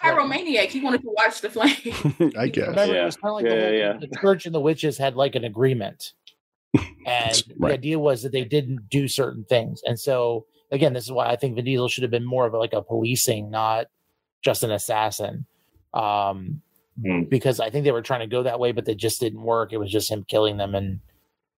He's 0.04 0.12
a 0.12 0.14
pyromaniac. 0.16 0.66
He 0.68 0.80
wanted 0.80 1.02
to 1.02 1.08
watch 1.10 1.40
the 1.40 1.50
flame. 1.50 2.32
I 2.38 2.48
guess. 2.48 2.68
Remember, 2.68 2.94
Yeah. 2.94 3.02
it 3.02 3.04
was 3.06 3.16
kind 3.16 3.30
of 3.30 3.34
like 3.36 3.44
Yeah, 3.46 3.54
the, 3.54 3.60
whole, 3.66 3.72
yeah, 3.74 3.92
the 4.00 4.08
church 4.20 4.46
and 4.46 4.54
the 4.54 4.60
witches 4.60 4.98
had 4.98 5.16
like 5.16 5.34
an 5.34 5.44
agreement. 5.44 6.12
And 7.06 7.42
Right. 7.58 7.68
the 7.70 7.74
idea 7.74 7.98
was 7.98 8.22
that 8.22 8.32
they 8.32 8.44
didn't 8.44 8.88
do 8.88 9.08
certain 9.08 9.44
things. 9.44 9.82
And 9.86 10.00
so, 10.00 10.46
again, 10.72 10.92
this 10.94 11.04
is 11.04 11.12
why 11.12 11.26
I 11.28 11.36
think 11.36 11.54
Vin 11.56 11.64
Diesel 11.66 11.88
should 11.88 12.02
have 12.02 12.10
been 12.10 12.24
more 12.24 12.46
of 12.46 12.54
a, 12.54 12.58
like 12.58 12.72
a 12.72 12.80
policing, 12.82 13.50
not 13.50 13.86
just 14.42 14.62
an 14.62 14.70
assassin. 14.70 15.46
Um, 15.92 16.60
Hmm. 17.04 17.24
Because 17.24 17.58
I 17.58 17.70
think 17.70 17.82
they 17.84 17.90
were 17.90 18.02
trying 18.02 18.20
to 18.20 18.28
go 18.28 18.44
that 18.44 18.60
way, 18.60 18.70
but 18.70 18.84
they 18.84 18.94
just 18.94 19.18
didn't 19.20 19.42
work. 19.42 19.72
It 19.72 19.78
was 19.78 19.90
just 19.90 20.08
him 20.10 20.22
killing 20.28 20.58
them. 20.58 20.76
And 20.76 21.00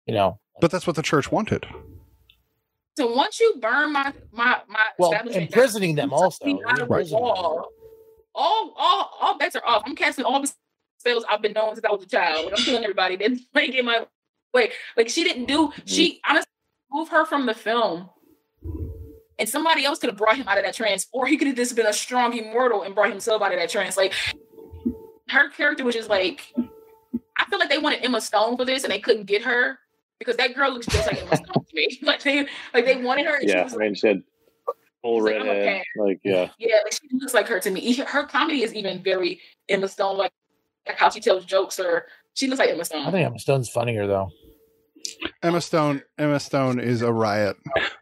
you 0.07 0.15
know. 0.15 0.39
But 0.63 0.71
that's 0.71 0.87
what 0.87 0.97
the 0.97 1.03
church 1.03 1.31
wanted. 1.31 1.67
So 2.97 3.13
once 3.15 3.39
you 3.39 3.57
burn 3.61 3.93
my 3.93 4.15
my 4.33 4.63
my 4.67 4.87
Well, 4.99 5.13
establishment, 5.13 5.49
imprisoning 5.49 5.95
them 5.95 6.13
also. 6.15 6.43
me 6.47 6.53
out 6.67 6.73
of 6.73 6.77
the 6.79 6.83
Imprisoning 6.85 7.23
them. 7.23 7.35
wall. 7.35 7.69
All 8.37 8.75
all 8.77 9.11
all 9.21 9.39
bets 9.39 9.57
are 9.57 9.67
off. 9.67 9.83
I'm 9.87 9.97
casting 9.97 10.25
all 10.25 10.41
the 10.41 10.53
spells 10.99 11.25
I've 11.29 11.43
been 11.43 11.53
known 11.53 11.75
since 11.75 11.85
I 11.85 11.91
was 11.93 12.03
a 12.05 12.07
child. 12.07 12.45
Like, 12.45 12.55
I'm 12.59 12.65
killing 12.65 12.85
everybody. 12.85 13.17
Then 13.17 13.41
like 13.55 13.71
in 13.75 13.85
my 13.87 14.07
way. 14.53 14.73
Like 14.97 15.09
she 15.09 15.25
didn't 15.25 15.47
do. 15.47 15.69
Mm. 15.69 15.83
She 15.87 16.21
honestly 16.29 16.51
move 16.93 17.09
her 17.09 17.25
from 17.25 17.47
the 17.47 17.55
film. 17.55 18.11
And 19.39 19.49
somebody 19.49 19.85
else 19.85 19.99
could 19.99 20.09
have 20.09 20.17
brought 20.17 20.37
him 20.37 20.49
out 20.49 20.57
of 20.57 20.65
that 20.65 20.75
trance, 20.75 21.07
or 21.13 21.27
he 21.27 21.37
could 21.37 21.47
have 21.47 21.57
just 21.57 21.77
been 21.77 21.87
a 21.87 21.93
strong 21.93 22.37
immortal 22.37 22.83
and 22.85 22.95
brought 22.95 23.11
himself 23.11 23.43
out 23.43 23.53
of 23.53 23.59
that 23.59 23.69
trance. 23.69 23.97
Like 23.97 24.15
her 25.29 25.51
character 25.51 25.85
was 25.85 25.95
just 25.95 26.09
like, 26.09 26.55
I 27.37 27.45
feel 27.51 27.59
like 27.59 27.69
they 27.69 27.79
wanted 27.79 28.03
Emma 28.03 28.21
Stone 28.21 28.57
for 28.57 28.65
this, 28.65 28.85
and 28.85 28.93
they 28.93 28.99
couldn't 28.99 29.27
get 29.27 29.43
her 29.43 29.79
because 30.19 30.37
that 30.37 30.55
girl 30.55 30.73
looks 30.73 30.87
just 30.87 31.07
like 31.07 31.23
Emma 31.23 31.37
Stone 31.37 31.65
to 31.69 31.75
me. 31.75 31.99
Like 32.03 32.23
they, 32.23 32.47
like 32.73 32.87
they 32.87 32.97
wanted 32.97 33.27
her. 33.27 33.37
And 33.37 33.49
she 33.49 33.55
Yeah, 33.55 33.65
was 33.65 33.75
I 33.75 33.77
mean, 33.77 33.95
she 33.95 34.09
had 34.09 34.23
full 35.07 35.19
She's 35.19 35.25
like, 35.25 35.33
red 35.33 35.43
I'm 35.43 35.49
a 35.49 35.55
head. 35.55 35.85
Like, 35.97 36.21
yeah. 36.25 36.49
yeah, 36.59 36.77
like 36.85 36.93
she 36.93 37.09
looks 37.13 37.35
like 37.35 37.49
her 37.49 37.61
to 37.61 37.71
me. 37.71 37.95
Her 37.95 38.25
comedy 38.25 38.63
is 38.63 38.75
even 38.75 39.03
very 39.03 39.41
Emma 39.69 39.89
Stone, 39.89 40.19
like, 40.19 40.33
like 40.87 40.97
how 40.97 41.11
she 41.11 41.21
tells 41.21 41.45
jokes, 41.45 41.79
or 41.79 42.07
she 42.35 42.47
looks 42.49 42.59
like 42.59 42.71
Emma 42.71 42.85
Stone. 42.85 43.07
I 43.07 43.11
think 43.11 43.27
Emma 43.27 43.39
Stone's 43.39 43.69
funnier 43.69 44.07
though. 44.07 44.31
Emma 45.43 45.61
Stone. 45.61 46.03
Emma 46.19 46.41
Stone 46.41 46.81
is 46.81 47.03
a 47.03 47.13
riot. 47.13 47.57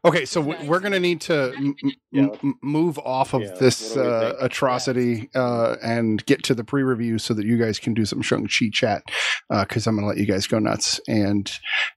Okay, 0.05 0.25
so 0.25 0.43
w- 0.43 0.69
we're 0.69 0.81
gonna 0.81 1.01
need 1.01 1.21
to 1.23 1.53
m- 1.57 1.75
m- 1.83 1.93
Yeah. 2.13 2.29
m- 2.43 2.55
move 2.63 2.99
off 2.99 3.35
of 3.35 3.43
Yeah, 3.43 3.55
this 3.59 3.95
what 3.97 4.03
do 4.03 4.09
we 4.09 4.15
uh, 4.15 4.33
atrocity 4.41 5.31
uh, 5.35 5.77
and 5.83 6.25
get 6.27 6.43
to 6.45 6.55
the 6.55 6.65
pre-review 6.65 7.19
so 7.19 7.35
that 7.35 7.45
you 7.45 7.59
guys 7.59 7.79
can 7.79 7.93
do 7.95 8.05
some 8.05 8.23
Shang 8.23 8.47
Chi 8.47 8.67
chat 8.73 9.03
because 9.51 9.87
I'm 9.87 9.97
gonna 9.97 10.07
let 10.07 10.19
you 10.19 10.27
guys 10.27 10.47
go 10.47 10.59
nuts 10.59 11.01
and 11.09 11.51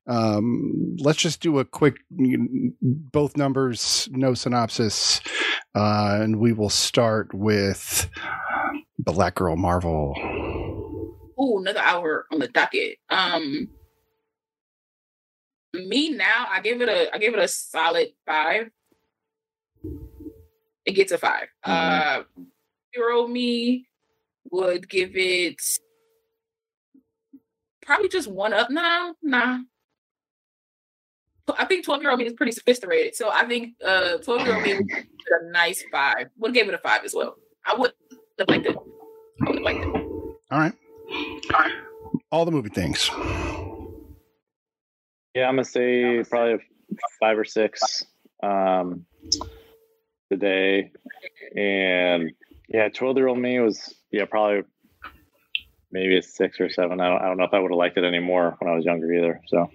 um, 0.08 0.96
let's 1.00 1.20
just 1.20 1.42
do 1.42 1.60
a 1.60 1.66
quick 1.66 1.96
both 2.12 3.38
numbers, 3.38 4.08
no 4.12 4.34
synopsis, 4.34 5.22
uh, 5.76 6.18
and 6.22 6.38
we 6.40 6.54
will 6.54 6.70
start 6.70 7.34
with 7.34 8.10
Black 9.00 9.36
Girl 9.36 9.56
Marvel. 9.56 10.14
Oh, 11.40 11.60
another 11.60 11.82
hour 11.82 12.26
on 12.32 12.40
the 12.40 12.48
docket. 12.48 12.98
Um, 13.10 13.70
me 15.78 16.10
now, 16.10 16.48
I 16.50 16.62
give 16.62 16.82
it 16.82 16.90
a, 16.90 17.14
I 17.14 17.18
give 17.18 17.34
it 17.34 17.40
a 17.40 17.48
solid 17.48 18.10
five. 18.26 18.70
It 20.86 20.94
gets 20.94 21.12
a 21.12 21.18
5 21.18 21.48
Uh, 21.66 22.24
hero 22.94 23.28
me 23.28 23.88
would 24.52 24.88
give 24.88 25.18
it 25.18 25.62
probably 27.82 28.08
just 28.10 28.30
one 28.30 28.54
up. 28.54 28.70
Now. 28.70 29.16
Nah. 29.22 29.60
I 31.58 31.66
think 31.66 31.86
12 31.86 32.02
year 32.02 32.12
old 32.12 32.20
me 32.20 32.26
is 32.26 32.34
pretty 32.34 32.52
sophisticated. 32.52 33.16
So 33.16 33.30
I 33.30 33.46
think 33.46 33.76
uh 33.86 34.18
12 34.18 34.42
year 34.42 34.56
old 34.56 34.64
me 34.64 34.74
would 34.76 34.88
give 34.88 34.98
it 34.98 35.42
a 35.42 35.52
nice 35.52 35.84
five. 35.92 36.28
Would 36.38 36.54
give 36.54 36.68
it 36.68 36.74
a 36.74 36.78
five 36.78 37.04
as 37.04 37.14
well. 37.14 37.36
I 37.66 37.74
would 37.74 37.92
have 38.40 38.50
liked 38.50 38.66
it. 38.66 38.76
I 38.76 39.50
would 39.50 39.56
have 39.56 39.64
liked 39.64 39.84
it. 39.84 39.96
All 40.50 40.60
right, 40.60 40.74
all 42.32 42.46
the 42.46 42.52
movie 42.52 42.70
things. 42.70 43.10
Yeah, 45.38 45.50
I'm 45.50 45.54
gonna 45.54 45.66
say 45.66 46.24
probably 46.28 46.66
five 47.20 47.38
or 47.38 47.46
six 47.46 48.04
um, 48.42 49.06
today, 50.32 50.92
and 51.56 52.32
yeah, 52.68 52.90
twelve 52.90 53.18
year 53.18 53.28
old 53.28 53.38
me 53.38 53.60
was 53.60 53.94
yeah 54.12 54.26
probably 54.26 54.64
maybe 55.92 56.18
a 56.18 56.24
six 56.24 56.60
or 56.60 56.72
seven. 56.72 57.00
I 57.00 57.10
don't, 57.10 57.22
I 57.22 57.26
don't 57.28 57.38
know 57.38 57.44
if 57.44 57.54
I 57.54 57.60
would 57.60 57.70
have 57.70 57.78
liked 57.78 58.00
it 58.00 58.04
anymore 58.04 58.56
when 58.58 58.74
I 58.74 58.76
was 58.76 58.84
younger 58.84 59.14
either. 59.14 59.40
So 59.46 59.70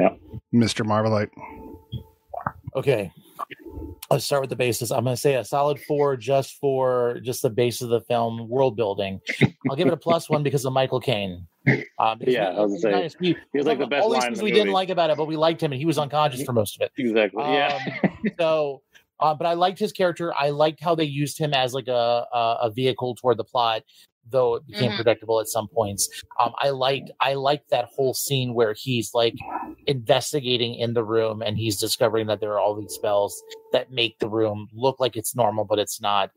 yeah, 0.00 0.16
Mr. 0.52 0.84
Marvelite. 0.84 1.30
Okay. 2.76 3.12
Let's 4.10 4.24
start 4.24 4.42
with 4.42 4.50
the 4.50 4.56
basis. 4.56 4.90
I'm 4.90 5.04
going 5.04 5.14
to 5.16 5.20
say 5.20 5.34
a 5.36 5.44
solid 5.44 5.80
four 5.80 6.16
just 6.16 6.58
for 6.60 7.20
just 7.22 7.42
the 7.42 7.50
base 7.50 7.80
of 7.82 7.88
the 7.88 8.00
film, 8.02 8.48
world 8.48 8.76
building. 8.76 9.20
I'll 9.68 9.76
give 9.76 9.86
it 9.86 9.92
a 9.92 9.96
plus 9.96 10.28
one 10.28 10.42
because 10.42 10.64
of 10.64 10.72
Michael 10.72 11.00
Caine. 11.00 11.46
Um, 11.98 12.18
Yeah, 12.20 12.50
we- 12.50 12.56
I 12.56 12.60
was 12.60 12.82
gonna 12.84 13.08
say, 13.10 13.16
we- 13.20 13.28
he 13.28 13.36
was 13.58 13.66
like 13.66 13.78
the 13.78 13.86
best 13.86 14.02
all 14.04 14.10
these 14.12 14.22
things 14.24 14.38
the 14.38 14.44
we 14.44 14.50
didn't 14.52 14.72
like 14.72 14.90
about 14.90 15.10
it, 15.10 15.16
but 15.16 15.26
we 15.26 15.36
liked 15.36 15.62
him, 15.62 15.72
and 15.72 15.78
he 15.80 15.86
was 15.86 15.96
unconscious 15.98 16.42
for 16.44 16.52
most 16.52 16.76
of 16.76 16.82
it. 16.82 16.92
exactly, 16.98 17.42
yeah, 17.44 17.78
Um, 18.04 18.10
so, 18.38 18.82
uh, 19.20 19.34
but 19.34 19.46
I 19.46 19.54
liked 19.54 19.78
his 19.78 19.92
character. 19.92 20.34
I 20.38 20.50
liked 20.50 20.80
how 20.82 20.94
they 20.94 21.04
used 21.04 21.38
him 21.38 21.54
as 21.54 21.72
like 21.72 21.88
a 21.88 22.26
a, 22.32 22.58
a 22.62 22.70
vehicle 22.70 23.14
toward 23.14 23.38
the 23.38 23.44
plot, 23.44 23.82
though 24.30 24.54
it 24.54 24.66
became 24.66 24.90
Mhm. 24.92 24.96
predictable 24.96 25.40
at 25.40 25.48
some 25.48 25.68
points. 25.68 26.08
Um, 26.40 26.52
I 26.58 26.70
liked 26.70 27.10
I 27.20 27.34
liked 27.34 27.70
that 27.70 27.86
whole 27.94 28.14
scene 28.14 28.54
where 28.54 28.74
he's 28.74 29.12
like 29.14 29.34
investigating 29.86 30.74
in 30.74 30.94
the 30.94 31.04
room 31.04 31.42
and 31.42 31.56
he's 31.56 31.78
discovering 31.78 32.26
that 32.26 32.40
there 32.40 32.52
are 32.52 32.58
all 32.60 32.74
these 32.74 32.92
spells 32.92 33.42
that 33.72 33.90
make 33.90 34.18
the 34.18 34.28
room 34.28 34.68
look 34.72 35.00
like 35.00 35.16
it's 35.16 35.34
normal, 35.34 35.64
but 35.64 35.78
it's 35.78 36.00
not. 36.00 36.30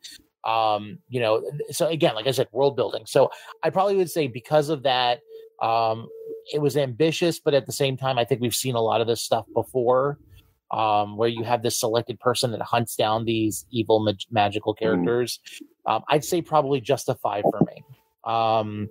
Um, 0.44 1.00
you 1.10 1.20
know, 1.20 1.44
so 1.72 1.88
again, 1.88 2.16
like 2.16 2.28
I 2.28 2.32
said, 2.32 2.48
world 2.52 2.76
building. 2.76 3.04
So 3.06 3.30
I 3.64 3.70
probably 3.70 3.96
would 3.98 4.10
say 4.10 4.28
because 4.28 4.70
of 4.70 4.84
that, 4.84 5.20
um, 5.62 6.08
it 6.54 6.62
was 6.62 6.78
ambitious, 6.78 7.40
but 7.40 7.54
at 7.54 7.66
the 7.66 7.74
same 7.74 7.98
time, 7.98 8.18
I 8.18 8.24
think 8.24 8.40
we've 8.42 8.56
seen 8.56 8.76
a 8.76 8.82
lot 8.82 9.02
of 9.02 9.08
this 9.08 9.22
stuff 9.22 9.46
before 9.54 10.18
um, 10.72 11.18
where 11.18 11.30
you 11.30 11.44
have 11.44 11.64
this 11.64 11.80
selected 11.80 12.20
person 12.20 12.52
that 12.52 12.62
hunts 12.62 12.96
down 12.96 13.26
these 13.26 13.66
evil 13.72 14.00
mag- 14.00 14.18
magical 14.32 14.74
characters. 14.74 15.40
Um, 15.86 16.04
I'd 16.10 16.26
say 16.26 16.42
probably 16.42 16.82
just 16.82 17.10
a 17.10 17.16
five 17.16 17.44
for 17.50 17.62
me. 17.66 17.84
Um, 18.26 18.90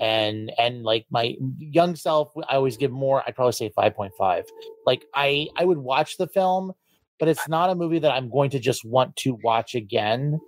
and 0.00 0.50
and 0.58 0.82
like 0.82 1.06
my 1.10 1.36
young 1.58 1.94
self, 1.94 2.32
I 2.48 2.56
always 2.56 2.76
give 2.76 2.90
more. 2.90 3.22
I'd 3.26 3.36
probably 3.36 3.52
say 3.52 3.70
five 3.76 3.94
point 3.94 4.12
five. 4.18 4.44
Like 4.84 5.04
I 5.14 5.48
I 5.56 5.64
would 5.64 5.78
watch 5.78 6.16
the 6.16 6.26
film, 6.26 6.72
but 7.20 7.28
it's 7.28 7.48
not 7.48 7.70
a 7.70 7.76
movie 7.76 8.00
that 8.00 8.10
I'm 8.10 8.28
going 8.28 8.50
to 8.50 8.58
just 8.58 8.84
want 8.84 9.14
to 9.16 9.38
watch 9.44 9.76
again. 9.76 10.40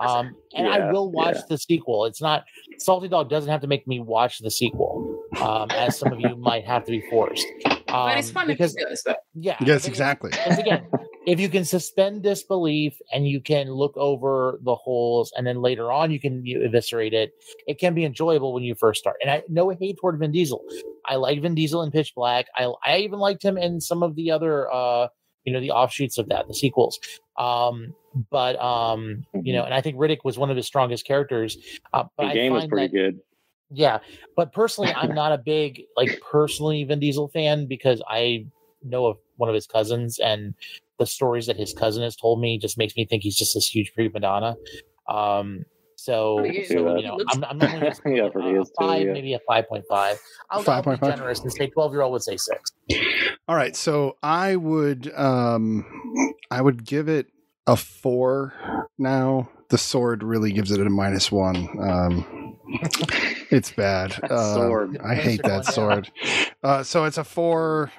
Um, 0.00 0.34
and 0.54 0.66
I 0.66 0.90
will 0.90 1.12
watch 1.12 1.36
yeah. 1.36 1.42
the 1.50 1.58
sequel. 1.58 2.06
It's 2.06 2.22
not 2.22 2.44
Salty 2.78 3.08
Dog 3.08 3.28
doesn't 3.28 3.50
have 3.50 3.60
to 3.60 3.66
make 3.66 3.86
me 3.86 4.00
watch 4.00 4.38
the 4.38 4.50
sequel, 4.50 5.22
um, 5.40 5.70
as 5.70 5.98
some 5.98 6.12
of 6.12 6.18
you 6.18 6.34
might 6.36 6.64
have 6.64 6.84
to 6.86 6.90
be 6.90 7.02
forced. 7.10 7.46
Um, 7.92 8.08
but 8.08 8.18
it's 8.18 8.30
fun 8.30 8.46
because 8.46 8.74
if 8.76 8.98
he 9.04 9.12
yeah, 9.34 9.56
Yes, 9.64 9.86
exactly. 9.86 10.30
because 10.30 10.58
again, 10.58 10.86
if 11.26 11.38
you 11.38 11.48
can 11.48 11.64
suspend 11.64 12.22
disbelief 12.22 12.96
and 13.12 13.26
you 13.28 13.40
can 13.40 13.68
look 13.70 13.96
over 13.96 14.58
the 14.62 14.74
holes 14.74 15.32
and 15.36 15.46
then 15.46 15.60
later 15.62 15.92
on 15.92 16.10
you 16.10 16.18
can 16.20 16.44
you 16.44 16.62
eviscerate 16.64 17.12
it, 17.14 17.32
it 17.66 17.78
can 17.78 17.94
be 17.94 18.04
enjoyable 18.04 18.52
when 18.52 18.62
you 18.64 18.74
first 18.74 19.00
start. 19.00 19.16
And 19.22 19.30
I 19.30 19.42
no 19.48 19.70
hate 19.70 19.98
toward 20.00 20.18
Vin 20.18 20.32
Diesel. 20.32 20.62
I 21.06 21.16
like 21.16 21.40
Vin 21.42 21.54
Diesel 21.54 21.82
in 21.82 21.90
Pitch 21.90 22.12
Black. 22.14 22.46
I 22.56 22.72
I 22.84 22.98
even 22.98 23.18
liked 23.18 23.42
him 23.44 23.56
in 23.58 23.80
some 23.80 24.02
of 24.02 24.14
the 24.16 24.30
other 24.30 24.72
uh 24.72 25.08
you 25.44 25.52
know 25.52 25.60
the 25.60 25.70
offshoots 25.72 26.18
of 26.18 26.28
that, 26.28 26.48
the 26.48 26.54
sequels. 26.54 26.98
Um 27.38 27.94
but 28.30 28.60
um 28.60 29.24
you 29.42 29.52
know, 29.52 29.64
and 29.64 29.72
I 29.74 29.80
think 29.80 29.96
Riddick 29.96 30.18
was 30.24 30.38
one 30.38 30.50
of 30.50 30.56
his 30.56 30.66
strongest 30.66 31.06
characters. 31.06 31.56
Uh, 31.92 32.04
but 32.16 32.24
the 32.24 32.30
I 32.30 32.34
game 32.34 32.52
was 32.52 32.66
pretty 32.66 32.86
that- 32.88 32.92
good. 32.92 33.20
Yeah, 33.72 33.98
but 34.36 34.52
personally, 34.52 34.92
I'm 34.94 35.14
not 35.22 35.32
a 35.32 35.38
big 35.38 35.82
like 35.96 36.20
personally 36.30 36.84
Vin 36.84 37.00
Diesel 37.00 37.28
fan 37.28 37.66
because 37.66 38.02
I 38.08 38.46
know 38.82 39.06
of 39.06 39.16
one 39.36 39.48
of 39.48 39.54
his 39.54 39.66
cousins 39.66 40.18
and 40.18 40.54
the 40.98 41.06
stories 41.06 41.46
that 41.46 41.56
his 41.56 41.72
cousin 41.72 42.02
has 42.02 42.16
told 42.16 42.40
me 42.40 42.58
just 42.58 42.78
makes 42.78 42.96
me 42.96 43.06
think 43.06 43.22
he's 43.22 43.36
just 43.36 43.54
this 43.54 43.66
huge 43.68 43.92
prima 43.94 44.20
donna. 44.20 44.56
Um, 45.08 45.64
so, 45.96 46.42
He 46.42 46.58
is. 46.58 46.68
so 46.68 46.96
you 46.96 47.04
know, 47.04 47.18
I'm, 47.32 47.44
I'm 47.44 47.58
not 47.58 47.70
gonna 47.70 47.86
just 47.90 48.02
Yeah, 48.04 48.22
a, 48.22 48.26
I've 48.26 48.34
heard 48.34 48.44
he 48.44 48.52
too, 48.54 48.64
five, 48.78 49.06
yeah. 49.06 49.12
maybe 49.12 49.34
a 49.34 49.40
five 49.46 49.68
point 49.68 49.84
five. 49.88 50.18
I'll, 50.50 50.68
I'll 50.68 50.82
be 50.82 50.90
5.5. 50.90 51.08
generous 51.08 51.40
and 51.40 51.52
say 51.52 51.68
twelve 51.68 51.92
year 51.92 52.02
old 52.02 52.12
would 52.12 52.22
say 52.22 52.36
six. 52.36 52.72
All 53.48 53.54
right, 53.56 53.76
so 53.76 54.16
I 54.22 54.56
would 54.56 55.12
um 55.14 55.84
I 56.50 56.60
would 56.60 56.84
give 56.84 57.08
it 57.08 57.28
a 57.66 57.76
4 57.76 58.88
now. 58.98 59.48
The 59.68 59.78
sword 59.78 60.22
really 60.24 60.52
gives 60.52 60.72
it 60.72 60.80
a 60.84 60.90
minus 60.90 61.30
1. 61.30 61.56
Um 61.80 62.41
it's 63.50 63.70
bad. 63.72 64.12
That 64.22 64.30
Uh, 64.32 64.54
sword. 64.54 64.98
I 64.98 65.14
hate 65.14 65.42
that 65.44 65.64
sword. 65.74 66.10
Uh 66.62 66.82
so 66.82 67.04
it's 67.04 67.18
a 67.18 67.24
4 67.24 67.90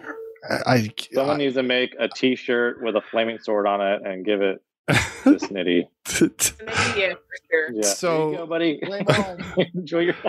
I, 0.65 0.89
Someone 1.13 1.35
I 1.35 1.37
needs 1.37 1.55
to 1.55 1.63
make 1.63 1.95
a 1.99 2.09
T-shirt 2.09 2.83
with 2.83 2.95
a 2.97 3.01
flaming 3.11 3.39
sword 3.39 3.65
on 3.65 3.79
it 3.81 4.01
and 4.05 4.25
give 4.25 4.41
it 4.41 4.61
to 4.87 4.95
Snitty. 5.37 5.87
maybe, 6.19 6.99
yeah, 6.99 7.13
for. 7.49 7.73
Yeah, 7.75 7.81
So- 7.83 8.31
there 8.47 8.63
you 8.63 8.79
go, 8.81 8.95
buddy. 8.95 9.69
Enjoy 9.75 9.99
your. 9.99 10.15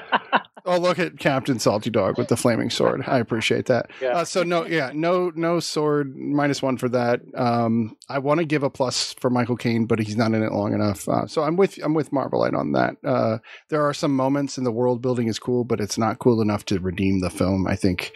Oh, 0.66 0.78
look 0.78 0.98
at 0.98 1.18
Captain 1.18 1.58
Salty 1.58 1.90
Dog 1.90 2.16
with 2.16 2.28
the 2.28 2.38
flaming 2.38 2.70
sword. 2.70 3.04
I 3.06 3.18
appreciate 3.18 3.66
that. 3.66 3.90
Yeah. 4.00 4.12
Uh, 4.16 4.24
so 4.24 4.42
no, 4.42 4.64
yeah, 4.64 4.92
no, 4.94 5.30
no 5.34 5.60
sword. 5.60 6.16
Minus 6.16 6.62
one 6.62 6.78
for 6.78 6.88
that. 6.88 7.20
Um, 7.36 7.98
I 8.08 8.18
want 8.18 8.38
to 8.40 8.46
give 8.46 8.62
a 8.62 8.70
plus 8.70 9.12
for 9.20 9.28
Michael 9.28 9.58
Caine, 9.58 9.84
but 9.84 9.98
he's 9.98 10.16
not 10.16 10.32
in 10.32 10.42
it 10.42 10.52
long 10.52 10.72
enough. 10.72 11.06
Uh, 11.06 11.26
so 11.26 11.42
I'm 11.42 11.56
with 11.58 11.78
I'm 11.84 11.92
with 11.92 12.12
Marvelite 12.12 12.54
on 12.58 12.72
that. 12.72 12.96
Uh, 13.04 13.40
there 13.68 13.84
are 13.84 13.92
some 13.92 14.16
moments 14.16 14.56
in 14.56 14.64
the 14.64 14.72
world 14.72 15.02
building 15.02 15.28
is 15.28 15.38
cool, 15.38 15.64
but 15.64 15.82
it's 15.82 15.98
not 15.98 16.18
cool 16.18 16.40
enough 16.40 16.64
to 16.66 16.80
redeem 16.80 17.20
the 17.20 17.28
film. 17.28 17.66
I 17.66 17.76
think 17.76 18.12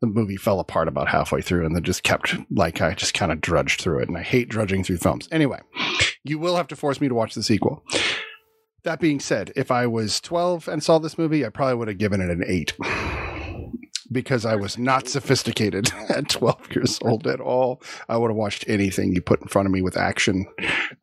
the 0.00 0.06
movie 0.06 0.36
fell 0.36 0.60
apart 0.60 0.86
about 0.86 1.08
halfway 1.08 1.42
through, 1.42 1.66
and 1.66 1.74
then 1.74 1.82
just 1.82 2.04
kept 2.04 2.32
like 2.48 2.80
I 2.80 2.94
just 2.94 3.12
kind 3.12 3.32
of 3.32 3.40
drudged 3.40 3.80
through 3.80 4.02
it, 4.02 4.08
and 4.08 4.16
I 4.16 4.22
hate 4.22 4.48
drudging 4.48 4.84
through 4.84 4.98
films. 4.98 5.28
Anyway, 5.32 5.58
you 6.22 6.38
will 6.38 6.54
have 6.54 6.68
to 6.68 6.76
force 6.76 7.00
me 7.00 7.08
to 7.08 7.14
watch 7.16 7.34
the 7.34 7.42
sequel. 7.42 7.82
That 8.84 9.00
being 9.00 9.20
said, 9.20 9.52
if 9.56 9.70
I 9.70 9.86
was 9.86 10.20
12 10.20 10.68
and 10.68 10.82
saw 10.82 10.98
this 10.98 11.18
movie, 11.18 11.44
I 11.44 11.48
probably 11.48 11.74
would 11.74 11.88
have 11.88 11.98
given 11.98 12.20
it 12.20 12.30
an 12.30 12.44
8. 12.46 12.74
because 14.10 14.46
I 14.46 14.54
was 14.56 14.78
not 14.78 15.08
sophisticated 15.08 15.90
at 16.08 16.28
12 16.30 16.72
years 16.74 16.98
old 17.02 17.26
at 17.26 17.40
all. 17.40 17.82
I 18.08 18.16
would 18.16 18.30
have 18.30 18.36
watched 18.36 18.64
anything 18.68 19.14
you 19.14 19.20
put 19.20 19.42
in 19.42 19.48
front 19.48 19.66
of 19.66 19.72
me 19.72 19.82
with 19.82 19.96
action. 19.96 20.46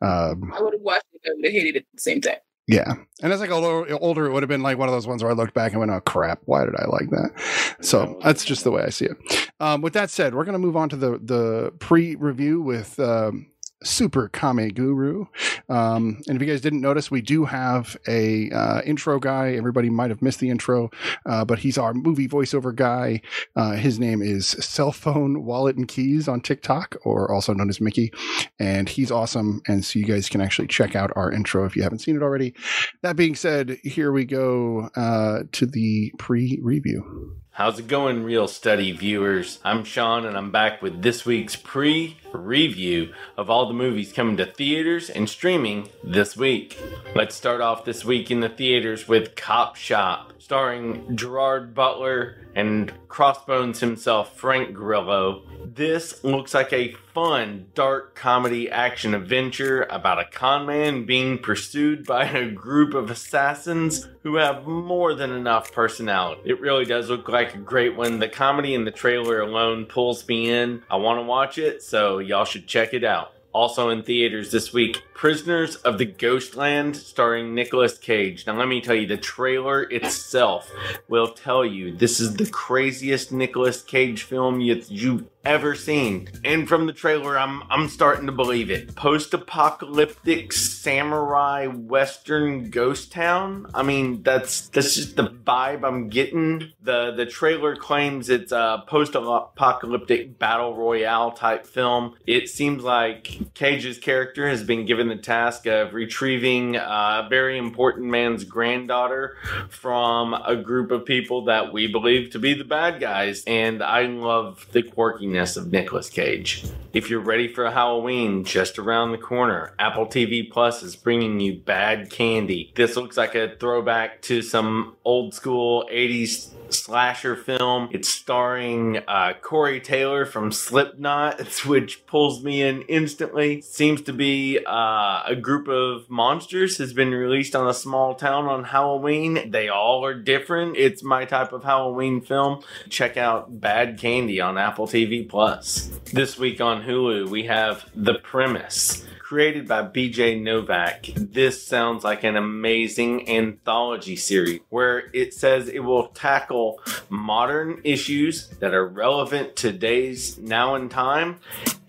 Um, 0.01 0.51
I 0.55 0.61
would 0.61 0.73
have 0.73 0.81
watched 0.81 1.05
it. 1.13 1.21
I 1.25 1.31
would 1.35 1.45
have 1.45 1.53
hated 1.53 1.75
it 1.75 1.79
at 1.79 1.85
the 1.93 2.01
same 2.01 2.21
time. 2.21 2.37
yeah. 2.67 2.95
And 3.21 3.31
as 3.31 3.41
I 3.41 3.47
got 3.47 3.63
older, 3.63 3.95
older, 4.01 4.25
it 4.25 4.31
would 4.33 4.41
have 4.43 4.49
been 4.49 4.63
like 4.63 4.77
one 4.77 4.89
of 4.89 4.93
those 4.93 5.05
ones 5.07 5.21
where 5.21 5.31
I 5.31 5.35
looked 5.35 5.53
back 5.53 5.71
and 5.71 5.79
went, 5.79 5.91
oh, 5.91 6.01
crap, 6.01 6.39
why 6.45 6.65
did 6.65 6.75
I 6.77 6.85
like 6.87 7.09
that? 7.11 7.77
So 7.81 8.17
that's 8.23 8.43
just 8.43 8.63
the 8.63 8.71
way 8.71 8.83
I 8.83 8.89
see 8.89 9.05
it. 9.05 9.51
Um, 9.59 9.81
with 9.81 9.93
that 9.93 10.09
said, 10.09 10.33
we're 10.33 10.43
going 10.45 10.53
to 10.53 10.59
move 10.59 10.75
on 10.75 10.89
to 10.89 10.95
the, 10.95 11.19
the 11.23 11.73
pre 11.79 12.15
review 12.15 12.61
with. 12.61 12.99
Um, 12.99 13.47
Super 13.85 14.29
Kame 14.29 14.69
Guru. 14.69 15.25
Um, 15.69 16.21
and 16.27 16.35
if 16.35 16.41
you 16.41 16.51
guys 16.51 16.61
didn't 16.61 16.81
notice, 16.81 17.09
we 17.09 17.21
do 17.21 17.45
have 17.45 17.95
a 18.07 18.49
uh, 18.51 18.81
intro 18.81 19.19
guy. 19.19 19.53
Everybody 19.53 19.89
might 19.89 20.09
have 20.09 20.21
missed 20.21 20.39
the 20.39 20.49
intro, 20.49 20.89
uh, 21.25 21.45
but 21.45 21.59
he's 21.59 21.77
our 21.77 21.93
movie 21.93 22.27
voiceover 22.27 22.75
guy. 22.75 23.21
Uh, 23.55 23.73
his 23.73 23.99
name 23.99 24.21
is 24.21 24.47
Cell 24.47 24.91
Phone 24.91 25.43
Wallet 25.43 25.75
and 25.75 25.87
Keys 25.87 26.27
on 26.27 26.41
TikTok, 26.41 26.95
or 27.03 27.31
also 27.31 27.53
known 27.53 27.69
as 27.69 27.79
Mickey, 27.79 28.11
and 28.59 28.89
he's 28.89 29.11
awesome. 29.11 29.61
And 29.67 29.85
so 29.85 29.99
you 29.99 30.05
guys 30.05 30.29
can 30.29 30.41
actually 30.41 30.67
check 30.67 30.95
out 30.95 31.11
our 31.15 31.31
intro 31.31 31.65
if 31.65 31.75
you 31.75 31.83
haven't 31.83 31.99
seen 31.99 32.15
it 32.15 32.23
already. 32.23 32.53
That 33.01 33.15
being 33.15 33.35
said, 33.35 33.77
here 33.83 34.11
we 34.11 34.25
go 34.25 34.89
uh, 34.95 35.43
to 35.51 35.65
the 35.65 36.11
pre-review. 36.17 37.35
How's 37.51 37.79
it 37.79 37.87
going, 37.87 38.23
Reel 38.23 38.49
Study 38.49 38.91
viewers? 38.91 39.59
I'm 39.63 39.85
Sean, 39.85 40.25
and 40.25 40.35
I'm 40.35 40.51
back 40.51 40.81
with 40.81 41.01
this 41.01 41.25
week's 41.25 41.55
pre 41.55 42.17
review 42.35 43.13
of 43.37 43.49
all 43.49 43.67
the 43.67 43.73
movies 43.73 44.13
coming 44.13 44.37
to 44.37 44.45
theaters 44.45 45.09
and 45.09 45.29
streaming 45.29 45.89
this 46.03 46.35
week. 46.37 46.79
Let's 47.15 47.35
start 47.35 47.61
off 47.61 47.85
this 47.85 48.05
week 48.05 48.31
in 48.31 48.39
the 48.39 48.49
theaters 48.49 49.07
with 49.07 49.35
Cop 49.35 49.75
Shop, 49.75 50.33
starring 50.39 51.15
Gerard 51.15 51.73
Butler 51.73 52.37
and 52.55 52.93
Crossbones 53.07 53.79
himself, 53.79 54.37
Frank 54.37 54.73
Grillo. 54.73 55.43
This 55.63 56.23
looks 56.23 56.53
like 56.53 56.71
a 56.71 56.93
fun, 57.13 57.67
dark 57.73 58.15
comedy 58.15 58.69
action 58.69 59.13
adventure 59.13 59.83
about 59.89 60.19
a 60.19 60.25
con 60.25 60.65
man 60.65 61.05
being 61.05 61.37
pursued 61.37 62.05
by 62.05 62.25
a 62.25 62.49
group 62.49 62.93
of 62.93 63.09
assassins 63.09 64.07
who 64.23 64.35
have 64.35 64.65
more 64.65 65.13
than 65.13 65.31
enough 65.31 65.71
personality. 65.71 66.41
It 66.45 66.61
really 66.61 66.85
does 66.85 67.09
look 67.09 67.27
like 67.27 67.55
a 67.55 67.59
great 67.59 67.95
one. 67.95 68.19
The 68.19 68.29
comedy 68.29 68.73
in 68.73 68.85
the 68.85 68.91
trailer 68.91 69.41
alone 69.41 69.85
pulls 69.85 70.27
me 70.27 70.49
in. 70.49 70.83
I 70.89 70.95
want 70.95 71.19
to 71.19 71.23
watch 71.23 71.57
it, 71.57 71.81
so 71.81 72.19
y'all 72.25 72.45
should 72.45 72.67
check 72.67 72.93
it 72.93 73.03
out. 73.03 73.33
Also 73.53 73.89
in 73.89 74.03
theaters 74.03 74.51
this 74.51 74.73
week, 74.73 75.01
Prisoners 75.13 75.77
of 75.77 75.97
the 75.97 76.03
Ghostland, 76.03 76.97
starring 76.97 77.55
Nicolas 77.55 77.97
Cage. 77.97 78.45
Now, 78.45 78.57
let 78.57 78.67
me 78.67 78.81
tell 78.81 78.95
you, 78.95 79.07
the 79.07 79.15
trailer 79.15 79.83
itself 79.83 80.69
will 81.07 81.29
tell 81.29 81.63
you 81.63 81.95
this 81.95 82.19
is 82.19 82.33
the 82.33 82.49
craziest 82.49 83.31
Nicolas 83.31 83.81
Cage 83.81 84.23
film 84.23 84.59
you, 84.59 84.83
you've 84.89 85.34
ever 85.45 85.75
seen. 85.75 86.27
And 86.43 86.67
from 86.67 86.87
the 86.87 86.93
trailer, 86.93 87.37
I'm 87.37 87.63
I'm 87.69 87.87
starting 87.87 88.25
to 88.25 88.31
believe 88.31 88.71
it. 88.71 88.95
Post-apocalyptic 88.95 90.51
samurai 90.51 91.67
western 91.67 92.69
ghost 92.69 93.11
town. 93.11 93.67
I 93.73 93.83
mean, 93.83 94.23
that's 94.23 94.67
that's 94.69 94.95
just 94.95 95.15
the 95.15 95.27
vibe 95.27 95.85
I'm 95.85 96.09
getting. 96.09 96.71
The 96.81 97.11
the 97.11 97.25
trailer 97.25 97.75
claims 97.75 98.29
it's 98.29 98.51
a 98.51 98.83
post-apocalyptic 98.87 100.39
battle 100.39 100.75
royale 100.75 101.31
type 101.31 101.65
film. 101.65 102.15
It 102.25 102.49
seems 102.49 102.83
like 102.83 103.53
Cage's 103.53 103.99
character 103.99 104.49
has 104.49 104.63
been 104.63 104.85
given 104.85 105.07
the 105.07 105.15
task 105.15 105.67
of 105.67 105.93
retrieving 105.93 106.75
a 106.75 107.27
very 107.29 107.57
important 107.57 108.07
man's 108.07 108.43
granddaughter 108.43 109.37
from 109.69 110.33
a 110.33 110.55
group 110.55 110.91
of 110.91 111.05
people 111.05 111.45
that 111.45 111.71
we 111.71 111.87
believe 111.87 112.31
to 112.31 112.39
be 112.39 112.53
the 112.53 112.63
bad 112.63 112.99
guys. 112.99 113.43
And 113.45 113.83
I 113.83 114.03
love 114.03 114.67
the 114.71 114.81
quirkiness 114.81 115.34
of 115.35 115.71
Nicolas 115.71 116.09
Cage. 116.09 116.63
If 116.93 117.09
you're 117.09 117.19
ready 117.19 117.47
for 117.47 117.69
Halloween 117.69 118.45
just 118.45 118.79
around 118.79 119.11
the 119.11 119.17
corner, 119.17 119.73
Apple 119.77 120.05
TV 120.05 120.49
Plus 120.49 120.81
is 120.81 120.95
bringing 120.95 121.39
you 121.39 121.59
Bad 121.59 122.09
Candy. 122.09 122.71
This 122.75 122.95
looks 122.95 123.17
like 123.17 123.35
a 123.35 123.55
throwback 123.59 124.21
to 124.23 124.41
some 124.41 124.95
old 125.03 125.33
school 125.33 125.87
80s 125.91 126.51
slasher 126.69 127.35
film. 127.35 127.89
It's 127.91 128.09
starring 128.09 128.97
uh, 129.07 129.33
Corey 129.41 129.79
Taylor 129.79 130.25
from 130.25 130.51
Slipknot, 130.51 131.41
which 131.65 132.05
pulls 132.05 132.43
me 132.43 132.61
in 132.61 132.83
instantly. 132.83 133.61
Seems 133.61 134.01
to 134.03 134.13
be 134.13 134.59
uh, 134.65 135.23
a 135.25 135.35
group 135.39 135.67
of 135.67 136.09
monsters 136.09 136.77
has 136.77 136.93
been 136.93 137.11
released 137.11 137.55
on 137.55 137.67
a 137.67 137.73
small 137.73 138.15
town 138.15 138.45
on 138.45 138.65
Halloween. 138.65 139.51
They 139.51 139.69
all 139.69 140.05
are 140.05 140.13
different. 140.13 140.77
It's 140.77 141.03
my 141.03 141.25
type 141.25 141.53
of 141.53 141.63
Halloween 141.63 142.21
film. 142.21 142.63
Check 142.89 143.17
out 143.17 143.59
Bad 143.59 143.97
Candy 143.97 144.41
on 144.41 144.57
Apple 144.57 144.87
TV 144.87 145.27
Plus. 145.27 145.87
This 146.11 146.37
week 146.37 146.61
on 146.61 146.83
Hulu, 146.83 147.29
we 147.29 147.43
have 147.43 147.89
The 147.95 148.15
Premise 148.15 149.05
created 149.35 149.67
by 149.67 149.81
BJ 149.81 150.41
Novak. 150.41 151.07
This 151.13 151.61
sounds 151.61 152.05
like 152.05 152.23
an 152.23 152.37
amazing 152.37 153.27
anthology 153.27 154.15
series 154.15 154.61
where 154.69 155.09
it 155.13 155.33
says 155.33 155.67
it 155.67 155.83
will 155.83 156.07
tackle 156.07 156.79
modern 157.09 157.81
issues 157.83 158.47
that 158.61 158.73
are 158.73 158.87
relevant 158.87 159.57
to 159.57 159.73
today's 159.73 160.37
now 160.37 160.75
and 160.75 160.89
time, 160.89 161.35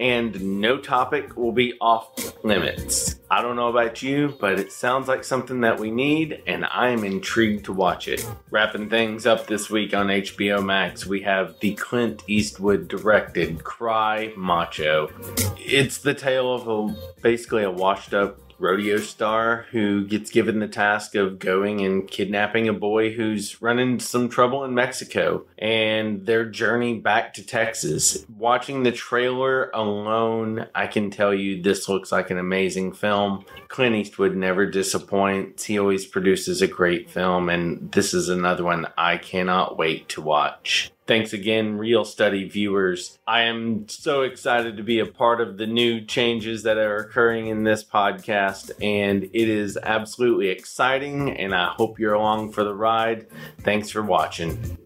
and 0.01 0.61
no 0.61 0.77
topic 0.77 1.37
will 1.37 1.53
be 1.53 1.75
off 1.81 2.35
limits. 2.45 3.21
I 3.31 3.43
don't 3.43 3.57
know 3.57 3.69
about 3.69 4.03
you, 4.03 4.37
but 4.41 4.59
it 4.59 4.73
sounds 4.73 5.09
like 5.09 5.25
something 5.25 5.63
that 5.63 5.81
we 5.81 5.91
need, 5.91 6.43
and 6.47 6.65
I 6.65 6.91
am 6.91 7.05
intrigued 7.05 7.65
to 7.67 7.73
watch 7.73 8.09
it. 8.09 8.25
Wrapping 8.51 8.89
things 8.89 9.27
up 9.27 9.47
this 9.47 9.71
week 9.71 9.95
on 9.95 10.09
HBO 10.09 10.65
Max, 10.65 11.07
we 11.07 11.23
have 11.23 11.59
the 11.61 11.75
Clint 11.75 12.23
Eastwood 12.27 12.89
directed 12.89 13.65
Cry 13.65 14.33
Macho. 14.37 15.11
It's 15.59 15.99
the 15.99 16.15
tale 16.15 16.55
of 16.55 16.69
a 16.69 16.95
basically 17.37 17.65
a 17.65 17.71
washed 17.71 18.15
up 18.15 18.41
rodeo 18.59 18.97
star 18.97 19.67
who 19.71 20.07
gets 20.07 20.31
given 20.31 20.59
the 20.59 20.67
task 20.67 21.15
of 21.15 21.39
going 21.39 21.83
and 21.83 22.11
kidnapping 22.11 22.67
a 22.67 22.73
boy 22.73 23.13
who's 23.13 23.61
running 23.61 24.01
some 24.01 24.31
trouble 24.31 24.65
in 24.65 24.73
Mexico 24.73 25.45
and 25.59 26.25
their 26.25 26.47
journey 26.47 26.99
back 26.99 27.35
to 27.35 27.45
Texas. 27.45 28.25
Watching 28.39 28.85
the 28.85 28.91
trailer 28.91 29.69
alone, 29.75 30.67
I 30.75 30.87
can 30.87 31.11
tell 31.11 31.35
you 31.35 31.61
this 31.61 31.91
looks 31.91 32.11
like 32.11 32.31
an 32.31 32.39
amazing 32.39 32.95
film. 32.95 33.45
Clint 33.69 33.95
Eastwood 33.95 34.35
never 34.35 34.65
disappoints. 34.65 35.65
He 35.65 35.79
always 35.79 36.07
produces 36.07 36.63
a 36.63 36.67
great 36.67 37.11
film, 37.11 37.51
and 37.51 37.93
this 37.93 38.15
is 38.15 38.31
another 38.31 38.65
one 38.65 38.87
I 38.97 39.19
cannot 39.19 39.77
wait 39.77 40.09
to 40.09 40.23
watch. 40.23 40.91
Thanks 41.07 41.33
again, 41.33 41.79
Reel 41.79 42.05
Study 42.05 42.49
viewers. 42.49 43.19
I 43.29 43.43
am 43.43 43.89
so 43.89 44.23
excited 44.23 44.77
to 44.77 44.83
be 44.83 44.99
a 44.99 45.07
part 45.07 45.41
of 45.41 45.57
the 45.57 45.67
new 45.67 46.01
changes 46.01 46.65
that 46.65 46.79
are 46.79 46.97
occurring 46.97 47.47
in 47.47 47.63
this 47.63 47.85
podcast, 47.85 48.73
and 48.83 49.23
it 49.23 49.49
is 49.49 49.79
absolutely 49.81 50.49
exciting, 50.49 51.31
and 51.37 51.55
I 51.55 51.67
hope 51.77 52.01
you're 52.01 52.15
along 52.15 52.53
for 52.53 52.65
the 52.65 52.75
ride. 52.75 53.29
Thanks 53.61 53.89
for 53.89 54.03
watching. 54.03 54.79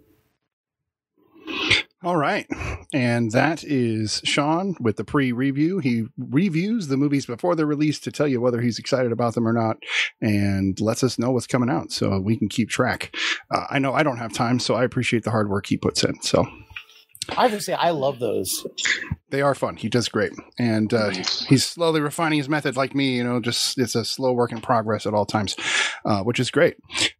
All 2.02 2.16
right. 2.16 2.46
And 2.94 3.30
that 3.32 3.62
is 3.62 4.22
Sean 4.24 4.74
with 4.80 4.96
the 4.96 5.04
pre 5.04 5.32
review. 5.32 5.80
He 5.80 6.06
reviews 6.16 6.86
the 6.88 6.96
movies 6.96 7.26
before 7.26 7.54
they're 7.54 7.66
released 7.66 8.04
to 8.04 8.12
tell 8.12 8.26
you 8.26 8.40
whether 8.40 8.62
he's 8.62 8.78
excited 8.78 9.12
about 9.12 9.34
them 9.34 9.46
or 9.46 9.52
not 9.52 9.76
and 10.20 10.80
lets 10.80 11.04
us 11.04 11.18
know 11.18 11.30
what's 11.30 11.46
coming 11.46 11.68
out 11.68 11.92
so 11.92 12.18
we 12.18 12.36
can 12.38 12.48
keep 12.48 12.70
track. 12.70 13.14
Uh, 13.50 13.64
I 13.68 13.78
know 13.78 13.92
I 13.92 14.02
don't 14.02 14.16
have 14.16 14.32
time, 14.32 14.58
so 14.60 14.74
I 14.74 14.84
appreciate 14.84 15.24
the 15.24 15.30
hard 15.30 15.50
work 15.50 15.66
he 15.66 15.76
puts 15.76 16.02
in. 16.02 16.20
So 16.22 16.46
I 17.36 17.42
have 17.48 17.50
to 17.52 17.60
say, 17.60 17.74
I 17.74 17.90
love 17.90 18.18
those. 18.18 18.66
they 19.28 19.42
are 19.42 19.54
fun. 19.54 19.76
He 19.76 19.90
does 19.90 20.08
great. 20.08 20.32
And 20.58 20.92
uh, 20.94 21.10
he's 21.10 21.66
slowly 21.66 22.00
refining 22.00 22.38
his 22.38 22.48
method 22.48 22.76
like 22.76 22.94
me, 22.94 23.16
you 23.16 23.24
know, 23.24 23.40
just 23.40 23.78
it's 23.78 23.94
a 23.94 24.06
slow 24.06 24.32
work 24.32 24.52
in 24.52 24.62
progress 24.62 25.06
at 25.06 25.12
all 25.12 25.26
times, 25.26 25.54
uh, 26.06 26.22
which 26.22 26.40
is 26.40 26.50
great. 26.50 26.76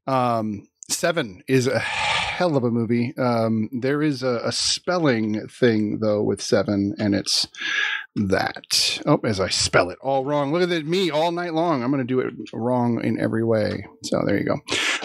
Um, 0.06 0.66
Seven 0.88 1.44
is 1.46 1.68
a 1.68 1.78
hell 2.40 2.56
of 2.56 2.64
a 2.64 2.70
movie. 2.70 3.14
Um, 3.18 3.68
there 3.70 4.00
is 4.00 4.22
a, 4.22 4.40
a 4.44 4.50
spelling 4.50 5.46
thing 5.46 5.98
though 5.98 6.22
with 6.22 6.40
Seven, 6.40 6.94
and 6.98 7.14
it's 7.14 7.46
that. 8.16 8.98
Oh, 9.04 9.20
as 9.24 9.40
I 9.40 9.50
spell 9.50 9.90
it 9.90 9.98
all 10.00 10.24
wrong. 10.24 10.50
Look 10.50 10.62
at 10.62 10.86
me 10.86 11.10
all 11.10 11.32
night 11.32 11.52
long. 11.52 11.82
I'm 11.82 11.90
going 11.90 11.98
to 11.98 12.04
do 12.04 12.20
it 12.20 12.32
wrong 12.54 13.04
in 13.04 13.20
every 13.20 13.44
way. 13.44 13.84
So 14.04 14.22
there 14.24 14.38
you 14.38 14.44
go. 14.44 14.56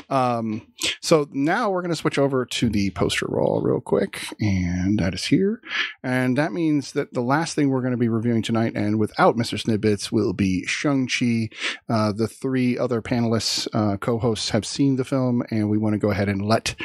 Um, 0.10 0.68
so 1.02 1.27
now 1.32 1.69
we're 1.69 1.82
going 1.82 1.91
to 1.91 1.95
switch 1.95 2.18
over 2.18 2.45
to 2.45 2.69
the 2.69 2.90
poster 2.91 3.27
roll 3.30 3.61
real 3.61 3.82
quick, 3.82 4.27
and 4.40 4.99
that 4.99 5.14
is 5.14 5.26
here. 5.26 5.61
And 6.03 6.38
that 6.38 6.53
means 6.53 6.94
that 6.94 7.14
the 7.14 7.22
last 7.22 7.56
thing 7.56 7.69
we're 7.69 7.82
going 7.82 7.91
to 7.91 7.98
be 7.98 8.10
reviewing 8.10 8.41
tonight, 8.41 8.73
and 8.76 8.99
without 8.99 9.36
Mr. 9.36 9.61
Snidbits, 9.61 10.11
will 10.11 10.34
be 10.34 10.65
Shang-Chi. 10.65 11.49
Uh, 11.90 12.11
the 12.11 12.27
three 12.27 12.77
other 12.77 13.02
panelists, 13.02 13.68
uh, 13.73 13.98
co-hosts, 13.98 14.49
have 14.49 14.65
seen 14.65 14.95
the 14.95 15.06
film, 15.06 15.44
and 15.52 15.69
we 15.69 15.77
want 15.77 15.94
to 15.94 15.99
go 15.99 16.11
ahead 16.11 16.30
and 16.30 16.45
let 16.45 16.76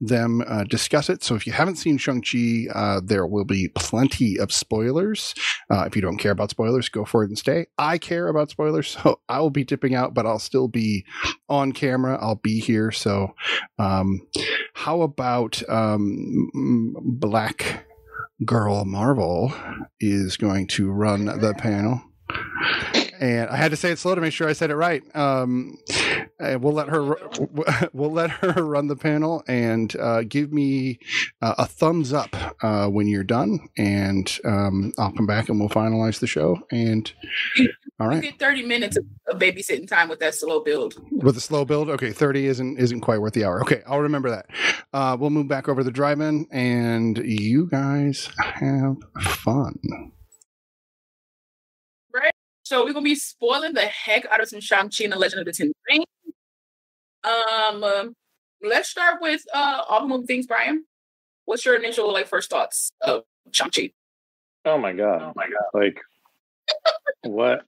them 0.00 0.42
uh, 0.46 0.64
discuss 0.64 1.08
it. 1.08 1.22
So 1.22 1.34
if 1.34 1.46
you 1.46 1.52
haven't 1.52 1.76
seen 1.76 1.98
Shang-Chi, 1.98 2.66
uh, 2.74 3.00
there 3.04 3.26
will 3.26 3.44
be 3.44 3.68
plenty 3.68 4.38
of 4.38 4.52
spoilers. 4.52 5.34
Uh, 5.70 5.84
if 5.86 5.96
you 5.96 6.02
don't 6.02 6.18
care 6.18 6.32
about 6.32 6.50
spoilers, 6.50 6.88
go 6.88 7.04
for 7.04 7.24
it 7.24 7.28
and 7.28 7.38
stay. 7.38 7.66
I 7.78 7.98
care 7.98 8.28
about 8.28 8.50
spoilers, 8.50 8.88
so 9.02 9.20
I 9.28 9.40
will 9.40 9.50
be 9.50 9.64
dipping 9.64 9.94
out, 9.94 10.14
but 10.14 10.26
I'll 10.26 10.38
still 10.38 10.68
be 10.68 11.04
on 11.48 11.72
camera. 11.72 12.18
I'll 12.20 12.36
be 12.36 12.60
here. 12.60 12.69
So, 12.92 13.34
um, 13.78 14.26
how 14.74 15.02
about 15.02 15.62
um, 15.68 16.50
Black 17.02 17.86
Girl 18.44 18.84
Marvel 18.84 19.52
is 20.00 20.36
going 20.36 20.66
to 20.68 20.90
run 20.90 21.26
the 21.26 21.54
panel? 21.58 22.02
And 23.20 23.50
I 23.50 23.56
had 23.56 23.70
to 23.70 23.76
say 23.76 23.90
it 23.90 23.98
slow 23.98 24.14
to 24.14 24.20
make 24.20 24.32
sure 24.32 24.48
I 24.48 24.54
said 24.54 24.70
it 24.70 24.76
right. 24.76 25.02
Um, 25.14 25.76
we'll 26.40 26.72
let 26.72 26.88
her 26.88 27.02
we'll 27.92 28.12
let 28.12 28.30
her 28.30 28.64
run 28.64 28.86
the 28.86 28.96
panel 28.96 29.42
and 29.46 29.94
uh, 29.96 30.22
give 30.22 30.52
me 30.52 30.98
uh, 31.42 31.54
a 31.58 31.66
thumbs 31.66 32.14
up 32.14 32.34
uh, 32.62 32.88
when 32.88 33.08
you're 33.08 33.22
done, 33.24 33.68
and 33.76 34.38
um, 34.44 34.92
I'll 34.98 35.12
come 35.12 35.26
back 35.26 35.50
and 35.50 35.60
we'll 35.60 35.68
finalize 35.68 36.20
the 36.20 36.26
show. 36.26 36.62
And 36.70 37.12
all 37.98 38.14
You 38.14 38.22
get 38.22 38.38
30 38.38 38.62
minutes 38.62 38.96
of, 38.96 39.04
babysitting 39.38 39.86
time 39.86 40.08
with 40.08 40.20
that 40.20 40.34
slow 40.34 40.60
build. 40.60 40.94
with 41.10 41.36
a 41.36 41.40
slow 41.40 41.66
build, 41.66 41.90
okay, 41.90 42.12
thirty 42.12 42.46
isn't 42.46 42.78
isn't 42.78 43.00
quite 43.02 43.20
worth 43.20 43.34
the 43.34 43.44
hour. 43.44 43.60
Okay, 43.60 43.82
I'll 43.86 44.00
remember 44.00 44.30
that. 44.30 44.46
Uh, 44.94 45.16
we'll 45.20 45.28
move 45.30 45.46
back 45.46 45.68
over 45.68 45.82
to 45.82 45.84
the 45.84 45.90
drive-in, 45.90 46.46
and 46.50 47.18
you 47.18 47.66
guys 47.66 48.30
have 48.38 48.96
fun. 49.20 49.78
So 52.70 52.84
we're 52.84 52.92
gonna 52.92 53.02
be 53.02 53.16
spoiling 53.16 53.74
the 53.74 53.80
heck 53.80 54.26
out 54.26 54.40
of 54.40 54.48
some 54.48 54.60
Shang-Chi 54.60 55.02
and 55.02 55.12
the 55.12 55.18
Legend 55.18 55.40
of 55.40 55.46
the 55.46 55.52
Ten 55.52 55.72
Rings. 55.88 56.04
Um, 57.24 57.82
um, 57.82 58.14
let's 58.62 58.88
start 58.88 59.20
with 59.20 59.42
uh 59.52 59.82
all 59.88 60.02
the 60.02 60.06
movie 60.06 60.26
things, 60.26 60.46
Brian. 60.46 60.84
What's 61.46 61.64
your 61.64 61.74
initial 61.74 62.12
like 62.12 62.28
first 62.28 62.48
thoughts 62.48 62.92
of 63.00 63.24
Shang-Chi? 63.50 63.90
Oh 64.66 64.78
my 64.78 64.92
god! 64.92 65.20
Oh 65.20 65.32
my 65.34 65.48
god. 65.48 65.64
Like 65.74 66.00
what? 67.22 67.64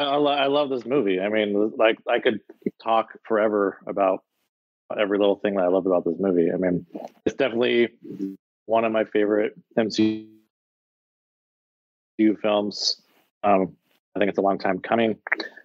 I, 0.00 0.16
lo- 0.16 0.32
I 0.32 0.48
love 0.48 0.70
this 0.70 0.84
movie. 0.84 1.20
I 1.20 1.28
mean, 1.28 1.74
like 1.76 1.98
I 2.10 2.18
could 2.18 2.40
talk 2.82 3.16
forever 3.28 3.78
about 3.86 4.24
every 4.98 5.18
little 5.18 5.36
thing 5.36 5.54
that 5.54 5.62
I 5.62 5.68
love 5.68 5.86
about 5.86 6.04
this 6.04 6.18
movie. 6.18 6.50
I 6.52 6.56
mean, 6.56 6.84
it's 7.24 7.36
definitely 7.36 7.90
one 8.64 8.84
of 8.84 8.90
my 8.90 9.04
favorite 9.04 9.54
MCU 9.78 10.26
films. 12.42 13.02
Um, 13.44 13.76
I 14.16 14.18
think 14.18 14.30
it's 14.30 14.38
a 14.38 14.42
long 14.42 14.58
time 14.58 14.78
coming. 14.78 15.18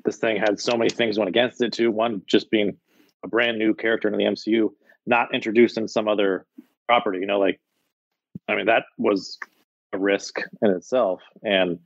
This 0.03 0.17
thing 0.17 0.35
had 0.35 0.59
so 0.59 0.75
many 0.75 0.89
things 0.89 1.17
went 1.17 1.29
against 1.29 1.61
it 1.61 1.71
too. 1.71 1.89
One 1.89 2.21
just 2.27 2.51
being 2.51 2.77
a 3.23 3.27
brand 3.29 3.57
new 3.57 3.73
character 3.73 4.09
in 4.09 4.17
the 4.17 4.25
MCU, 4.25 4.69
not 5.05 5.33
introduced 5.33 5.77
in 5.77 5.87
some 5.87 6.09
other 6.09 6.45
property. 6.85 7.19
You 7.19 7.27
know, 7.27 7.39
like 7.39 7.61
I 8.49 8.55
mean, 8.55 8.65
that 8.65 8.83
was 8.97 9.37
a 9.93 9.97
risk 9.97 10.41
in 10.61 10.71
itself, 10.71 11.21
and, 11.43 11.79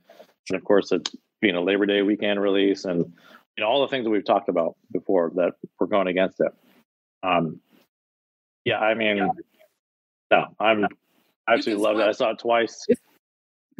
and 0.48 0.56
of 0.56 0.64
course, 0.64 0.90
it 0.90 1.08
being 1.40 1.54
a 1.54 1.60
Labor 1.60 1.86
Day 1.86 2.02
weekend 2.02 2.40
release, 2.40 2.84
and 2.84 2.98
you 3.56 3.62
know 3.62 3.68
all 3.68 3.82
the 3.82 3.88
things 3.88 4.04
that 4.04 4.10
we've 4.10 4.24
talked 4.24 4.48
about 4.48 4.74
before 4.92 5.30
that 5.36 5.52
were 5.78 5.86
going 5.86 6.08
against 6.08 6.40
it. 6.40 6.52
Um, 7.22 7.60
yeah, 8.64 8.80
I 8.80 8.94
mean, 8.94 9.30
no, 10.32 10.46
I'm 10.58 10.84
I 11.46 11.54
absolutely 11.54 11.84
love 11.84 12.00
it. 12.00 12.08
I 12.08 12.12
saw 12.12 12.30
it 12.30 12.40
twice. 12.40 12.86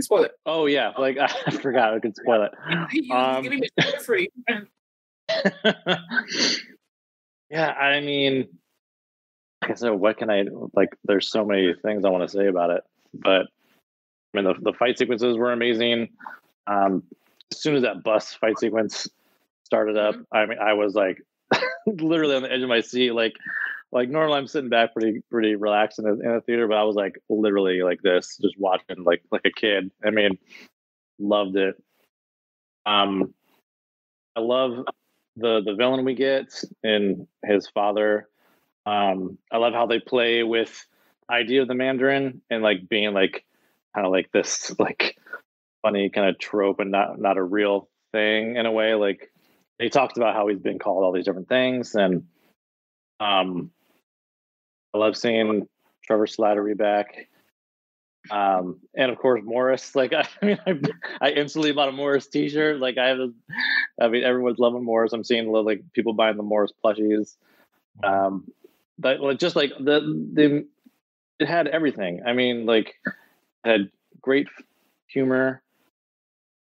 Spoil 0.00 0.24
it. 0.24 0.32
Oh 0.44 0.66
yeah, 0.66 0.92
like 0.98 1.16
I 1.46 1.50
forgot 1.50 1.94
I 1.94 2.00
could 2.00 2.16
spoil 2.16 2.42
it. 2.42 2.52
Um, 3.10 3.42
give 3.42 3.52
me 3.52 3.68
free. 4.04 4.28
yeah, 7.50 7.70
I 7.72 8.00
mean, 8.00 8.48
like 9.62 9.70
I 9.70 9.74
said, 9.74 9.90
what 9.90 10.18
can 10.18 10.30
I 10.30 10.44
like? 10.74 10.96
There's 11.04 11.30
so 11.30 11.44
many 11.44 11.74
things 11.82 12.04
I 12.04 12.10
want 12.10 12.28
to 12.28 12.36
say 12.36 12.46
about 12.46 12.70
it, 12.70 12.82
but 13.14 13.46
I 14.34 14.34
mean, 14.34 14.44
the 14.44 14.54
the 14.60 14.72
fight 14.72 14.98
sequences 14.98 15.36
were 15.36 15.52
amazing. 15.52 16.08
Um, 16.66 17.04
as 17.52 17.60
soon 17.60 17.76
as 17.76 17.82
that 17.82 18.02
bus 18.02 18.34
fight 18.34 18.58
sequence 18.58 19.08
started 19.64 19.96
up, 19.96 20.16
I 20.32 20.46
mean, 20.46 20.58
I 20.58 20.74
was 20.74 20.94
like 20.94 21.22
literally 21.86 22.36
on 22.36 22.42
the 22.42 22.52
edge 22.52 22.62
of 22.62 22.68
my 22.68 22.80
seat, 22.80 23.12
like. 23.12 23.34
Like 23.96 24.10
normally, 24.10 24.36
I'm 24.36 24.46
sitting 24.46 24.68
back 24.68 24.92
pretty 24.92 25.22
pretty 25.30 25.54
relaxed 25.54 25.98
in 25.98 26.04
a, 26.04 26.12
in 26.12 26.30
a 26.36 26.42
theater, 26.42 26.68
but 26.68 26.76
I 26.76 26.82
was 26.82 26.96
like 26.96 27.18
literally 27.30 27.82
like 27.82 28.02
this, 28.02 28.36
just 28.36 28.54
watching 28.58 29.04
like 29.04 29.22
like 29.32 29.46
a 29.46 29.50
kid. 29.50 29.90
I 30.04 30.10
mean, 30.10 30.36
loved 31.18 31.56
it. 31.56 31.82
Um, 32.84 33.32
I 34.36 34.40
love 34.40 34.84
the 35.36 35.62
the 35.64 35.74
villain 35.74 36.04
we 36.04 36.14
get 36.14 36.62
and 36.84 37.26
his 37.42 37.68
father. 37.68 38.28
Um, 38.84 39.38
I 39.50 39.56
love 39.56 39.72
how 39.72 39.86
they 39.86 39.98
play 39.98 40.42
with 40.42 40.86
idea 41.30 41.62
of 41.62 41.68
the 41.68 41.74
Mandarin 41.74 42.42
and 42.50 42.62
like 42.62 42.90
being 42.90 43.14
like 43.14 43.46
kind 43.94 44.06
of 44.06 44.12
like 44.12 44.30
this 44.30 44.74
like 44.78 45.16
funny 45.80 46.10
kind 46.10 46.28
of 46.28 46.38
trope 46.38 46.80
and 46.80 46.90
not 46.90 47.18
not 47.18 47.38
a 47.38 47.42
real 47.42 47.88
thing 48.12 48.56
in 48.56 48.66
a 48.66 48.72
way. 48.72 48.92
Like 48.92 49.32
he 49.78 49.88
talks 49.88 50.18
about 50.18 50.34
how 50.34 50.48
he's 50.48 50.58
been 50.58 50.78
called 50.78 51.02
all 51.02 51.12
these 51.12 51.24
different 51.24 51.48
things 51.48 51.94
and 51.94 52.24
um 53.20 53.70
love 54.96 55.16
seeing 55.16 55.68
Trevor 56.04 56.26
Slattery 56.26 56.76
back. 56.76 57.28
Um, 58.30 58.80
and 58.94 59.10
of 59.10 59.18
course 59.18 59.42
Morris. 59.44 59.92
Like 59.94 60.12
I, 60.12 60.26
mean, 60.42 60.58
I, 60.66 60.80
I 61.20 61.30
instantly 61.30 61.72
bought 61.72 61.88
a 61.88 61.92
Morris 61.92 62.26
T-shirt. 62.26 62.80
Like 62.80 62.98
I 62.98 63.08
have, 63.08 63.18
a, 63.18 63.32
I 64.00 64.08
mean, 64.08 64.24
everyone's 64.24 64.58
loving 64.58 64.84
Morris. 64.84 65.12
I'm 65.12 65.24
seeing 65.24 65.50
like 65.52 65.82
people 65.92 66.12
buying 66.12 66.36
the 66.36 66.42
Morris 66.42 66.72
plushies. 66.84 67.36
Um, 68.02 68.50
but 68.98 69.20
like 69.20 69.38
just 69.38 69.56
like 69.56 69.72
the 69.78 70.00
the 70.32 70.66
it 71.38 71.48
had 71.48 71.68
everything. 71.68 72.22
I 72.26 72.32
mean, 72.32 72.66
like 72.66 72.94
it 73.06 73.70
had 73.70 73.90
great 74.20 74.48
humor, 75.06 75.62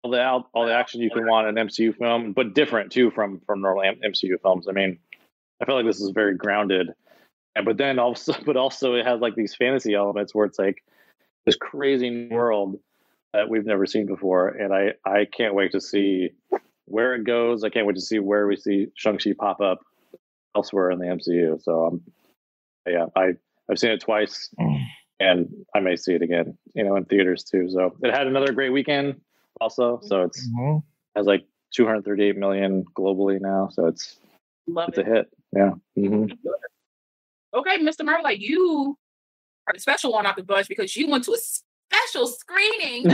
all 0.02 0.10
the 0.10 0.22
all 0.22 0.66
the 0.66 0.74
action 0.74 1.00
you 1.00 1.10
can 1.10 1.26
want 1.26 1.48
in 1.48 1.58
an 1.58 1.68
MCU 1.68 1.96
film, 1.96 2.32
but 2.32 2.54
different 2.54 2.92
too 2.92 3.10
from 3.10 3.40
from 3.46 3.60
normal 3.60 3.82
MCU 3.82 4.40
films. 4.40 4.68
I 4.68 4.72
mean, 4.72 4.98
I 5.60 5.64
feel 5.64 5.76
like 5.76 5.86
this 5.86 6.00
is 6.00 6.10
very 6.10 6.36
grounded, 6.36 6.90
and 7.54 7.64
but 7.64 7.76
then 7.76 7.98
also, 7.98 8.34
but 8.46 8.56
also 8.56 8.94
it 8.94 9.06
has 9.06 9.20
like 9.20 9.34
these 9.34 9.54
fantasy 9.54 9.94
elements 9.94 10.34
where 10.34 10.46
it's 10.46 10.58
like 10.58 10.82
this 11.46 11.56
crazy 11.56 12.28
world 12.28 12.78
that 13.32 13.48
we've 13.48 13.64
never 13.66 13.86
seen 13.86 14.06
before, 14.06 14.48
and 14.48 14.72
I 14.74 14.92
I 15.04 15.24
can't 15.26 15.54
wait 15.54 15.72
to 15.72 15.80
see 15.80 16.30
where 16.86 17.14
it 17.14 17.24
goes. 17.24 17.64
I 17.64 17.70
can't 17.70 17.86
wait 17.86 17.96
to 17.96 18.00
see 18.02 18.18
where 18.18 18.46
we 18.46 18.56
see 18.56 18.88
Shang 18.94 19.18
Chi 19.18 19.32
pop 19.38 19.60
up 19.60 19.80
elsewhere 20.54 20.90
in 20.90 20.98
the 20.98 21.06
MCU. 21.06 21.60
So 21.62 21.86
um, 21.86 22.00
yeah, 22.86 23.06
I 23.16 23.32
I've 23.70 23.78
seen 23.78 23.90
it 23.92 24.00
twice, 24.00 24.50
and 25.20 25.48
I 25.74 25.80
may 25.80 25.96
see 25.96 26.14
it 26.14 26.22
again, 26.22 26.58
you 26.74 26.84
know, 26.84 26.96
in 26.96 27.04
theaters 27.06 27.44
too. 27.44 27.70
So 27.70 27.96
it 28.02 28.12
had 28.12 28.26
another 28.26 28.52
great 28.52 28.70
weekend 28.72 29.20
also. 29.60 30.00
So 30.02 30.22
it's 30.22 30.46
Mhm. 30.50 30.82
has 31.16 31.26
like 31.26 31.44
238 31.74 32.36
million 32.36 32.84
globally 32.94 33.40
now. 33.40 33.68
So 33.72 33.86
it's 33.86 34.18
Love 34.66 34.90
it's 34.90 34.98
it. 34.98 35.06
a 35.06 35.10
hit. 35.10 35.26
Yeah. 35.56 35.70
hmm 35.96 36.26
Okay, 37.54 37.78
Mr. 37.78 38.04
Murray, 38.04 38.22
like 38.22 38.40
you 38.40 38.96
are 39.66 39.74
the 39.74 39.80
special 39.80 40.12
one 40.12 40.26
off 40.26 40.36
the 40.36 40.42
bunch 40.42 40.68
because 40.68 40.96
you 40.96 41.08
went 41.08 41.24
to 41.24 41.32
a 41.32 41.38
special 41.38 42.26
screening 42.26 43.06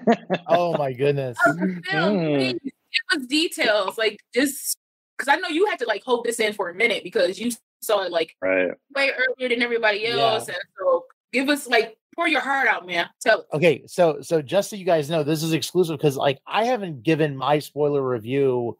Oh 0.48 0.76
my 0.76 0.92
goodness. 0.92 1.36
of 1.46 1.56
the 1.56 1.82
film. 1.88 2.16
Mm. 2.16 2.36
Please 2.36 2.58
give 2.62 3.20
us 3.20 3.26
details, 3.26 3.98
like 3.98 4.18
just 4.34 4.76
because 5.16 5.28
I 5.28 5.36
know 5.36 5.48
you 5.48 5.66
had 5.66 5.78
to 5.80 5.86
like 5.86 6.02
hold 6.04 6.24
this 6.24 6.40
in 6.40 6.52
for 6.52 6.70
a 6.70 6.74
minute 6.74 7.04
because 7.04 7.38
you 7.38 7.50
saw 7.82 8.02
it 8.02 8.10
like 8.12 8.34
right. 8.40 8.70
way 8.94 9.10
earlier 9.12 9.48
than 9.48 9.62
everybody 9.62 10.00
Yeah. 10.00 10.16
else, 10.16 10.48
and 10.48 10.56
so 10.78 11.04
give 11.32 11.48
us 11.48 11.66
like 11.66 11.96
pour 12.16 12.28
your 12.28 12.40
heart 12.40 12.68
out, 12.68 12.86
man. 12.86 13.06
Tell 13.20 13.40
us. 13.40 13.46
Okay, 13.52 13.82
so 13.86 14.20
so 14.22 14.40
just 14.42 14.70
so 14.70 14.76
you 14.76 14.84
guys 14.84 15.10
know, 15.10 15.22
this 15.22 15.42
is 15.42 15.52
exclusive 15.52 15.98
because 15.98 16.16
like 16.16 16.38
I 16.46 16.64
haven't 16.64 17.02
given 17.02 17.36
my 17.36 17.58
spoiler 17.58 18.06
review 18.06 18.76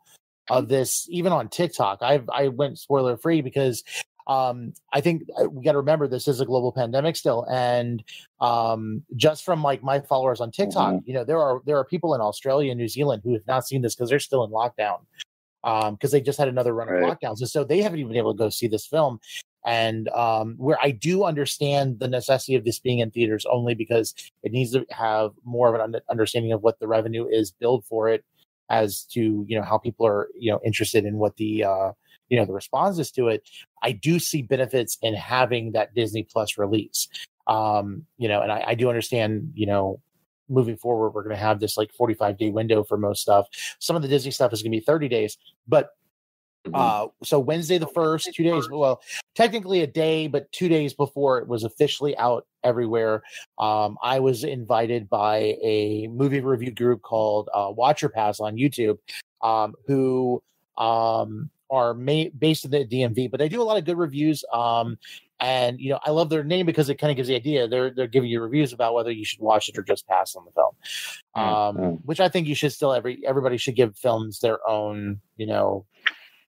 of 0.51 0.69
this 0.69 1.07
even 1.11 1.33
on 1.33 1.49
TikTok. 1.49 1.99
I 2.03 2.23
I 2.33 2.49
went 2.49 2.79
spoiler 2.79 3.17
free 3.17 3.43
because 3.43 3.83
um 4.27 4.73
I 4.93 5.01
think 5.01 5.23
uh, 5.41 5.49
we 5.49 5.65
got 5.65 5.73
to 5.73 5.79
remember 5.79 6.07
this 6.07 6.29
is 6.29 6.41
a 6.41 6.47
global 6.47 6.73
pandemic 6.73 7.17
still, 7.17 7.47
and 7.51 8.03
um 8.41 9.03
just 9.17 9.45
from 9.45 9.63
like 9.63 9.83
my 9.83 10.01
followers 10.01 10.41
on 10.41 10.51
TikTok, 10.51 10.95
you 11.05 11.15
know 11.15 11.25
there 11.25 11.41
are 11.41 11.63
there 11.67 11.77
are 11.77 11.85
people 11.85 12.15
in 12.15 12.21
Australia 12.21 12.71
and 12.71 12.79
New 12.79 12.89
Zealand 12.89 13.23
who 13.25 13.33
have 13.33 13.47
not 13.47 13.67
seen 13.67 13.83
this 13.83 13.95
because 13.95 14.11
they're 14.11 14.21
still 14.21 14.45
in 14.45 14.51
lockdown 14.51 15.01
um 15.65 15.95
because 15.95 16.11
they 16.13 16.21
just 16.21 16.39
had 16.39 16.49
another 16.49 16.75
run 16.75 16.89
of 16.89 16.95
lockdowns, 16.95 17.41
and 17.41 17.49
so 17.49 17.65
they 17.65 17.83
haven't 17.83 17.99
even 17.99 18.09
been 18.09 18.19
able 18.19 18.35
to 18.35 18.39
go 18.39 18.49
see 18.49 18.69
this 18.69 18.87
film 18.87 19.21
and 19.65 20.09
um, 20.09 20.55
where 20.59 20.79
I 20.83 20.91
do 20.91 21.25
understand 21.25 22.01
the 22.01 22.09
necessity 22.09 22.55
of 22.57 22.65
this 22.65 22.79
being 22.79 22.99
in 22.99 23.11
theaters 23.11 23.47
only 23.51 23.75
because 23.75 24.15
it 24.43 24.53
needs 24.53 24.73
to 24.73 24.85
have 24.91 25.33
more 25.45 25.75
of 25.75 25.81
an 25.81 26.01
understanding 26.11 26.53
of 26.53 26.63
what 26.63 26.81
the 26.81 26.89
revenue 26.89 27.27
is 27.29 27.53
billed 27.53 27.85
for 27.85 28.09
it 28.09 28.25
as 28.71 29.05
to 29.05 29.45
you 29.49 29.57
know 29.57 29.63
how 29.63 29.79
people 29.79 30.07
are 30.07 30.29
you 30.37 30.51
know 30.51 30.61
interested 30.65 31.05
in 31.05 31.19
what 31.19 31.37
the 31.37 31.65
uh, 31.65 31.93
you 32.33 32.39
know 32.39 32.47
the 32.47 32.55
responses 32.55 33.11
to 33.13 33.29
it. 33.29 33.47
I 33.83 33.93
do 33.93 34.19
see 34.19 34.41
benefits 34.41 34.97
in 35.03 35.15
having 35.15 35.73
that 35.73 35.95
Disney 35.95 36.23
Plus 36.25 36.57
release. 36.57 37.09
Um, 37.47 38.07
you 38.17 38.27
know, 38.27 38.41
and 38.41 38.51
I, 38.51 38.65
I 38.69 38.75
do 38.75 38.89
understand 38.89 39.53
you 39.55 39.67
know 39.67 40.01
moving 40.49 40.77
forward 40.77 41.11
we're 41.11 41.23
going 41.23 41.35
to 41.35 41.41
have 41.41 41.61
this 41.61 41.77
like 41.77 41.91
45 41.93 42.37
day 42.37 42.51
window 42.51 42.85
for 42.85 42.99
most 42.99 43.23
stuff 43.23 43.47
some 43.79 43.97
of 43.97 44.03
the 44.03 44.09
disney 44.09 44.31
stuff 44.33 44.53
is 44.53 44.61
going 44.61 44.73
to 44.73 44.77
be 44.77 44.85
30 44.85 45.09
days 45.09 45.39
but 45.67 45.91
Mhm. 46.67 46.75
uh, 46.75 47.09
so 47.25 47.41
Wednesday 47.41 47.79
the 47.79 47.89
first, 47.89 48.33
two 48.35 48.45
days. 48.45 48.69
Well, 48.71 49.03
technically 49.35 49.81
a 49.81 49.87
day, 49.87 50.29
but 50.29 50.51
two 50.53 50.69
days 50.69 50.95
before 50.95 51.39
it 51.39 51.49
was 51.49 51.65
officially 51.65 52.17
out 52.19 52.47
everywhere. 52.63 53.23
Um, 53.59 53.99
I 54.03 54.21
was 54.21 54.45
invited 54.45 55.09
by 55.09 55.57
a 55.63 56.07
movie 56.09 56.41
review 56.41 56.71
group 56.71 57.03
called 57.03 57.49
uh, 57.53 57.73
Watch 57.75 58.05
or 58.05 58.09
Pass 58.09 58.39
on 58.39 58.57
YouTube, 58.57 58.99
um, 59.43 59.75
who 59.87 60.41
um, 60.79 61.51
are 61.73 61.95
ma- 61.95 62.31
based 62.39 62.65
in 62.65 62.71
the 62.71 62.85
DMV, 62.85 63.31
but 63.31 63.39
they 63.41 63.49
do 63.49 63.61
a 63.61 63.65
lot 63.65 63.79
of 63.79 63.85
good 63.85 63.99
reviews. 63.99 64.45
Um, 64.53 64.97
and 65.41 65.81
you 65.81 65.91
know, 65.91 65.99
I 66.05 66.11
love 66.13 66.29
their 66.31 66.45
name 66.45 66.67
because 66.67 66.89
it 66.89 66.97
kind 66.97 67.11
of 67.11 67.17
gives 67.17 67.27
the 67.29 67.35
idea. 67.35 67.67
They're 67.67 67.91
they're 67.91 68.07
giving 68.07 68.31
you 68.31 68.41
reviews 68.41 68.73
about 68.73 68.95
whether 68.95 69.11
you 69.11 69.25
should 69.25 69.41
watch 69.41 69.69
it 69.69 69.77
or 69.77 69.83
just 69.83 70.07
pass 70.07 70.37
on 70.37 70.45
the 70.45 70.53
film. 70.53 70.75
Um, 71.35 71.77
Mm. 71.77 71.99
which 72.05 72.21
I 72.21 72.29
think 72.29 72.47
you 72.47 72.55
should 72.55 72.73
still 72.73 72.93
every 72.93 73.27
everybody 73.27 73.57
should 73.57 73.75
give 73.75 73.97
films 73.97 74.39
their 74.39 74.59
own, 74.69 75.21
you 75.39 75.47
know, 75.47 75.85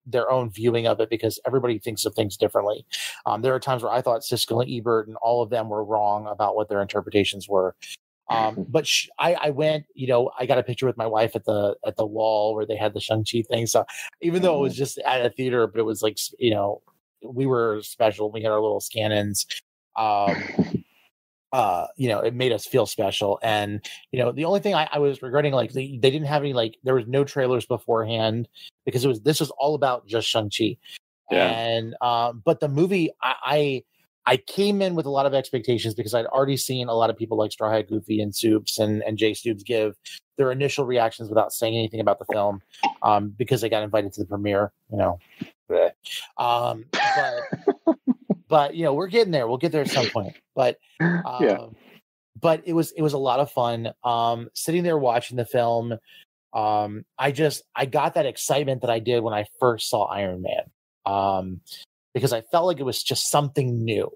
their 0.07 0.31
own 0.31 0.51
viewing 0.51 0.87
of 0.87 1.01
it 1.01 1.09
because 1.11 1.41
everybody 1.47 1.79
thinks 1.79 2.05
of 2.05 2.15
things 2.15 2.37
differently. 2.37 2.85
Um, 3.27 3.41
there 3.43 3.55
are 3.55 3.59
times 3.61 3.83
where 3.83 3.91
I 3.93 4.03
thought 4.03 4.21
Siskel 4.21 4.63
and 4.63 4.71
Ebert 4.71 5.09
and 5.09 5.17
all 5.17 5.43
of 5.43 5.51
them 5.51 5.69
were 5.71 5.83
wrong 5.83 6.27
about 6.27 6.55
what 6.55 6.69
their 6.69 6.83
interpretations 6.83 7.49
were. 7.49 7.75
Um, 8.29 8.65
but 8.69 8.87
sh- 8.87 9.09
I, 9.19 9.35
I 9.35 9.51
went, 9.51 9.87
you 9.95 10.07
know, 10.07 10.31
I 10.39 10.47
got 10.47 10.59
a 10.59 10.63
picture 10.63 10.87
with 10.87 10.97
my 10.97 11.07
wife 11.07 11.37
at 11.37 11.45
the 11.45 11.77
at 11.87 11.97
the 11.97 12.07
wall 12.07 12.55
where 12.55 12.67
they 12.67 12.77
had 12.77 12.95
the 12.95 13.01
Shang 13.01 13.25
Chi 13.25 13.43
thing. 13.49 13.67
So 13.67 13.85
even 14.21 14.43
though 14.43 14.59
it 14.59 14.63
was 14.63 14.77
just 14.77 14.99
at 14.99 15.25
a 15.25 15.31
theater, 15.31 15.67
but 15.67 15.81
it 15.81 15.85
was 15.85 16.03
like 16.03 16.19
you 16.39 16.51
know, 16.51 16.83
we 17.23 17.47
were 17.47 17.81
special. 17.83 18.31
We 18.31 18.43
had 18.43 18.53
our 18.53 18.61
little 18.61 18.81
scan-ins. 18.81 19.47
Um, 19.97 20.85
uh, 21.53 21.87
you 21.97 22.09
know, 22.09 22.19
it 22.19 22.35
made 22.35 22.51
us 22.51 22.67
feel 22.67 22.85
special. 22.85 23.39
And 23.41 23.81
you 24.11 24.19
know, 24.19 24.33
the 24.33 24.45
only 24.45 24.59
thing 24.59 24.75
I, 24.75 24.89
I 24.91 24.99
was 24.99 25.23
regretting, 25.23 25.53
like 25.53 25.73
they, 25.73 25.99
they 26.01 26.11
didn't 26.11 26.27
have 26.27 26.43
any 26.43 26.53
like 26.53 26.77
there 26.83 26.97
was 26.97 27.07
no 27.07 27.23
trailers 27.23 27.65
beforehand 27.65 28.49
because 28.85 29.05
it 29.05 29.09
was 29.09 29.21
this 29.21 29.39
was 29.41 29.51
all 29.53 29.77
about 29.77 30.07
just 30.07 30.29
Shang 30.29 30.51
Chi. 30.51 30.77
Yeah. 31.31 31.49
And 31.49 31.95
um, 32.01 32.43
but 32.45 32.61
the 32.61 32.69
movie, 32.69 33.11
I, 33.23 33.35
I 33.45 33.85
I 34.27 34.39
came 34.39 34.81
in 34.81 34.95
with 34.95 35.07
a 35.07 35.11
lot 35.11 35.27
of 35.27 35.35
expectations 35.35 35.95
because 35.95 36.15
I'd 36.15 36.27
already 36.27 36.57
seen 36.57 36.89
a 36.89 36.95
lot 36.95 37.11
of 37.11 37.17
people 37.17 37.37
like 37.37 37.53
Straw 37.53 37.71
Hat 37.71 37.89
Goofy 37.89 38.21
and 38.21 38.35
Soups 38.35 38.79
and, 38.79 39.03
and 39.03 39.19
Jay 39.19 39.35
Stoops 39.35 39.63
give 39.63 39.95
their 40.39 40.51
initial 40.51 40.87
reactions 40.87 41.29
without 41.29 41.53
saying 41.53 41.77
anything 41.77 42.01
about 42.01 42.19
the 42.19 42.25
film 42.33 42.61
um, 43.03 43.35
because 43.37 43.61
they 43.61 43.69
got 43.69 43.83
invited 43.83 44.13
to 44.15 44.23
the 44.23 44.27
premiere, 44.27 44.73
you 44.91 44.97
know. 44.99 45.19
Um, 46.39 46.85
but, 46.93 47.97
but, 48.49 48.75
you 48.75 48.85
know, 48.85 48.95
we're 48.95 49.09
getting 49.09 49.33
there. 49.33 49.47
We'll 49.47 49.59
get 49.59 49.73
there 49.73 49.83
at 49.83 49.91
some 49.91 50.09
point. 50.11 50.35
But, 50.55 50.79
um, 51.01 51.23
Yeah. 51.41 51.67
but 52.41 52.63
it 52.65 52.73
was, 52.73 52.93
it 52.93 53.03
was 53.03 53.13
a 53.13 53.19
lot 53.19 53.41
of 53.41 53.51
fun. 53.51 53.93
Um, 54.05 54.49
sitting 54.55 54.85
there 54.85 54.99
watching 54.99 55.37
the 55.37 55.45
film. 55.45 55.99
Um, 56.53 57.05
I 57.19 57.33
just, 57.33 57.63
I 57.75 57.85
got 57.87 58.15
that 58.15 58.27
excitement 58.27 58.81
that 58.83 58.91
I 58.91 59.01
did 59.01 59.23
when 59.23 59.35
I 59.35 59.45
first 59.61 59.91
saw 59.91 60.05
Iron 60.05 60.43
Man. 60.43 60.63
Um, 61.05 61.61
because 62.15 62.33
I 62.33 62.41
felt 62.43 62.67
like 62.67 62.81
it 62.81 62.85
was 62.85 63.03
just 63.03 63.31
something 63.31 63.85
new. 63.85 64.11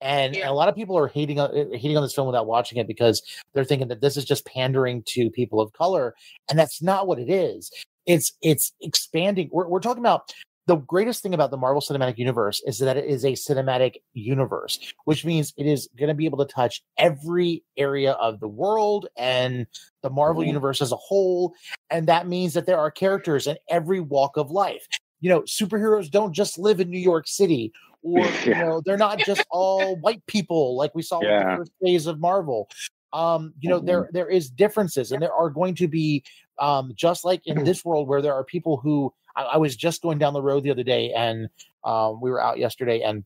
And, 0.00 0.34
Yeah. 0.34 0.42
and 0.42 0.50
a 0.50 0.54
lot 0.54 0.68
of 0.68 0.74
people 0.74 0.98
are 0.98 1.06
hating 1.08 1.38
on 1.40 1.50
uh, 1.56 1.64
hating 1.78 1.96
on 1.96 2.02
this 2.02 2.14
film 2.14 2.26
without 2.26 2.46
watching 2.46 2.78
it 2.78 2.86
because 2.86 3.22
they're 3.54 3.64
thinking 3.64 3.88
that 3.88 4.00
this 4.00 4.16
is 4.16 4.24
just 4.24 4.44
pandering 4.46 5.02
to 5.08 5.30
people 5.30 5.60
of 5.60 5.72
color, 5.72 6.14
and 6.50 6.58
that's 6.58 6.82
not 6.82 7.06
what 7.06 7.18
it 7.18 7.30
is. 7.30 7.70
It's 8.06 8.32
it's 8.42 8.72
expanding. 8.82 9.48
We're 9.52 9.68
we're 9.68 9.80
talking 9.80 10.02
about 10.02 10.32
the 10.66 10.76
greatest 10.76 11.22
thing 11.22 11.34
about 11.34 11.50
the 11.50 11.56
Marvel 11.58 11.82
Cinematic 11.82 12.16
Universe 12.16 12.62
is 12.66 12.78
that 12.78 12.96
it 12.96 13.04
is 13.04 13.22
a 13.24 13.32
cinematic 13.32 13.96
universe, 14.14 14.78
which 15.04 15.22
means 15.24 15.52
it 15.58 15.66
is 15.66 15.88
going 15.98 16.08
to 16.08 16.14
be 16.14 16.24
able 16.24 16.38
to 16.38 16.50
touch 16.50 16.82
every 16.96 17.62
area 17.76 18.12
of 18.12 18.40
the 18.40 18.48
world 18.48 19.06
and 19.16 19.66
the 20.02 20.08
Marvel 20.08 20.42
Mhm. 20.42 20.46
universe 20.46 20.80
as 20.80 20.90
a 20.90 20.96
whole. 20.96 21.52
And 21.90 22.06
that 22.08 22.26
means 22.26 22.54
that 22.54 22.64
there 22.64 22.78
are 22.78 22.90
characters 22.90 23.46
in 23.46 23.58
every 23.68 24.00
walk 24.00 24.38
of 24.38 24.50
life. 24.50 24.86
You 25.24 25.30
know, 25.30 25.40
superheroes 25.42 26.10
don't 26.10 26.34
just 26.34 26.58
live 26.58 26.80
in 26.80 26.90
New 26.90 26.98
York 26.98 27.26
City, 27.26 27.72
or 28.02 28.26
you 28.44 28.54
know, 28.54 28.82
they're 28.84 28.98
not 28.98 29.20
just 29.20 29.46
all 29.50 29.96
white 29.96 30.20
people 30.26 30.76
like 30.76 30.94
we 30.94 31.00
saw 31.00 31.20
with 31.20 31.28
Yeah. 31.30 31.52
the 31.52 31.56
first 31.60 31.72
phase 31.82 32.06
of 32.06 32.20
Marvel. 32.20 32.68
Um, 33.14 33.54
you 33.60 33.70
know, 33.70 33.78
there 33.78 34.10
there 34.12 34.28
is 34.28 34.50
differences, 34.50 35.12
and 35.12 35.22
there 35.22 35.32
are 35.32 35.48
going 35.48 35.76
to 35.76 35.88
be 35.88 36.22
um, 36.58 36.92
just 36.94 37.24
like 37.24 37.40
in 37.46 37.64
this 37.64 37.86
world 37.86 38.06
where 38.06 38.20
there 38.20 38.34
are 38.34 38.44
people 38.44 38.76
who 38.76 39.14
I, 39.34 39.44
I 39.44 39.56
was 39.56 39.76
just 39.76 40.02
going 40.02 40.18
down 40.18 40.34
the 40.34 40.42
road 40.42 40.62
the 40.62 40.70
other 40.70 40.82
day, 40.82 41.10
and 41.14 41.48
um, 41.84 42.20
we 42.20 42.30
were 42.30 42.42
out 42.42 42.58
yesterday, 42.58 43.00
and 43.00 43.24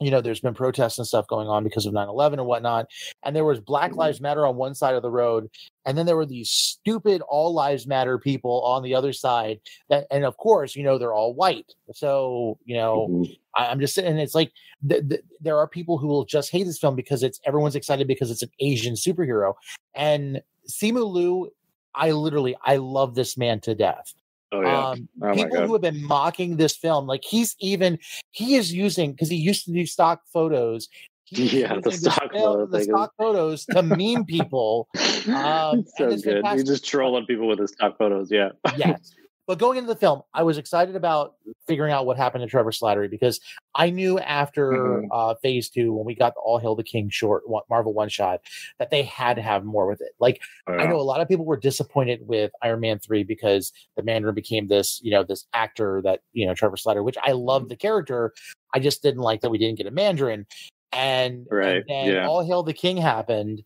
you 0.00 0.10
know, 0.10 0.20
there's 0.20 0.40
been 0.40 0.54
protests 0.54 0.98
and 0.98 1.06
stuff 1.06 1.26
going 1.28 1.48
on 1.48 1.64
because 1.64 1.86
of 1.86 1.94
9-11 1.94 2.34
and 2.34 2.46
whatnot. 2.46 2.86
And 3.22 3.34
there 3.34 3.44
was 3.44 3.60
Black 3.60 3.94
Lives 3.94 4.20
Matter 4.20 4.46
on 4.46 4.56
one 4.56 4.74
side 4.74 4.94
of 4.94 5.02
the 5.02 5.10
road, 5.10 5.48
and 5.86 5.96
then 5.96 6.06
there 6.06 6.16
were 6.16 6.26
these 6.26 6.50
stupid 6.50 7.22
All 7.28 7.52
Lives 7.54 7.86
Matter 7.86 8.18
people 8.18 8.62
on 8.62 8.82
the 8.82 8.94
other 8.94 9.12
side. 9.12 9.60
That, 9.88 10.06
and 10.10 10.24
of 10.24 10.36
course, 10.36 10.74
you 10.74 10.82
know, 10.82 10.98
they're 10.98 11.12
all 11.14 11.34
white. 11.34 11.72
So, 11.92 12.58
you 12.64 12.76
know, 12.76 13.08
Mhm. 13.10 13.38
I, 13.56 13.66
I'm 13.66 13.80
just 13.80 13.94
saying, 13.94 14.18
it's 14.18 14.34
like 14.34 14.52
th- 14.88 15.08
th- 15.08 15.22
there 15.40 15.58
are 15.58 15.68
people 15.68 15.98
who 15.98 16.08
will 16.08 16.24
just 16.24 16.50
hate 16.50 16.64
this 16.64 16.78
film 16.78 16.96
because 16.96 17.22
it's 17.22 17.40
everyone's 17.44 17.76
excited 17.76 18.08
because 18.08 18.30
it's 18.30 18.42
an 18.42 18.50
Asian 18.60 18.94
superhero. 18.94 19.54
And 19.94 20.42
Simu 20.68 21.08
Liu, 21.12 21.50
I 21.94 22.10
literally, 22.10 22.56
I 22.64 22.76
love 22.76 23.14
this 23.14 23.36
man 23.36 23.60
to 23.60 23.74
death. 23.74 24.12
Oh 24.54 24.60
yeah. 24.62 24.88
Um, 24.90 25.08
oh 25.22 25.34
people 25.34 25.66
who 25.66 25.72
have 25.72 25.82
been 25.82 26.02
mocking 26.04 26.56
this 26.56 26.76
film, 26.76 27.06
like 27.06 27.24
he's 27.24 27.56
even 27.60 27.98
he 28.30 28.54
is 28.54 28.72
using 28.72 29.12
because 29.12 29.28
he 29.28 29.36
used 29.36 29.64
to 29.64 29.72
do 29.72 29.84
stock 29.86 30.22
photos. 30.32 30.88
Yeah, 31.30 31.80
the 31.82 31.90
stock 31.90 32.32
film- 32.32 32.70
the 32.70 32.82
stock 32.82 33.12
photos 33.18 33.64
to 33.66 33.82
meme 33.82 34.24
people. 34.24 34.88
Um, 35.26 35.86
so 35.96 36.14
good. 36.18 36.44
He's 36.52 36.64
just 36.64 36.84
trolling 36.84 37.24
people 37.24 37.48
with 37.48 37.58
his 37.58 37.70
stock 37.72 37.96
photos. 37.96 38.30
Yeah. 38.30 38.50
yes. 38.76 39.14
But 39.46 39.58
going 39.58 39.76
into 39.76 39.88
the 39.88 39.98
film, 39.98 40.22
I 40.32 40.42
was 40.42 40.56
excited 40.56 40.96
about 40.96 41.34
figuring 41.66 41.92
out 41.92 42.06
what 42.06 42.16
happened 42.16 42.42
to 42.42 42.48
Trevor 42.48 42.70
Slattery 42.70 43.10
because 43.10 43.40
I 43.74 43.90
knew 43.90 44.18
after 44.18 44.72
Mhm. 44.72 45.08
uh, 45.10 45.34
Phase 45.42 45.68
Two, 45.68 45.92
when 45.92 46.06
we 46.06 46.14
got 46.14 46.34
the 46.34 46.40
All 46.40 46.58
Hail 46.58 46.74
the 46.74 46.82
King 46.82 47.10
short 47.10 47.46
one, 47.48 47.62
Marvel 47.68 47.92
one 47.92 48.08
shot, 48.08 48.40
that 48.78 48.90
they 48.90 49.02
had 49.02 49.34
to 49.36 49.42
have 49.42 49.64
more 49.64 49.86
with 49.86 50.00
it. 50.00 50.12
Like 50.18 50.40
I 50.66 50.86
know 50.86 50.96
a 50.96 51.02
lot 51.02 51.20
of 51.20 51.28
people 51.28 51.44
were 51.44 51.58
disappointed 51.58 52.26
with 52.26 52.52
Iron 52.62 52.80
Man 52.80 52.98
three 52.98 53.22
because 53.22 53.72
the 53.96 54.02
Mandarin 54.02 54.34
became 54.34 54.68
this, 54.68 55.00
you 55.02 55.10
know, 55.10 55.22
this 55.22 55.46
actor 55.52 56.00
that 56.04 56.20
you 56.32 56.46
know 56.46 56.54
Trevor 56.54 56.76
Slattery, 56.76 57.04
which 57.04 57.18
I 57.22 57.32
love 57.32 57.68
the 57.68 57.76
character. 57.76 58.32
I 58.72 58.78
just 58.78 59.02
didn't 59.02 59.20
like 59.22 59.42
that 59.42 59.50
we 59.50 59.58
didn't 59.58 59.76
get 59.76 59.86
a 59.86 59.90
Mandarin, 59.90 60.46
and 60.92 61.46
Right, 61.50 61.76
and 61.76 61.84
then 61.86 62.14
yeah. 62.14 62.26
All 62.26 62.42
Hail 62.44 62.62
the 62.62 62.72
King 62.72 62.96
happened, 62.96 63.62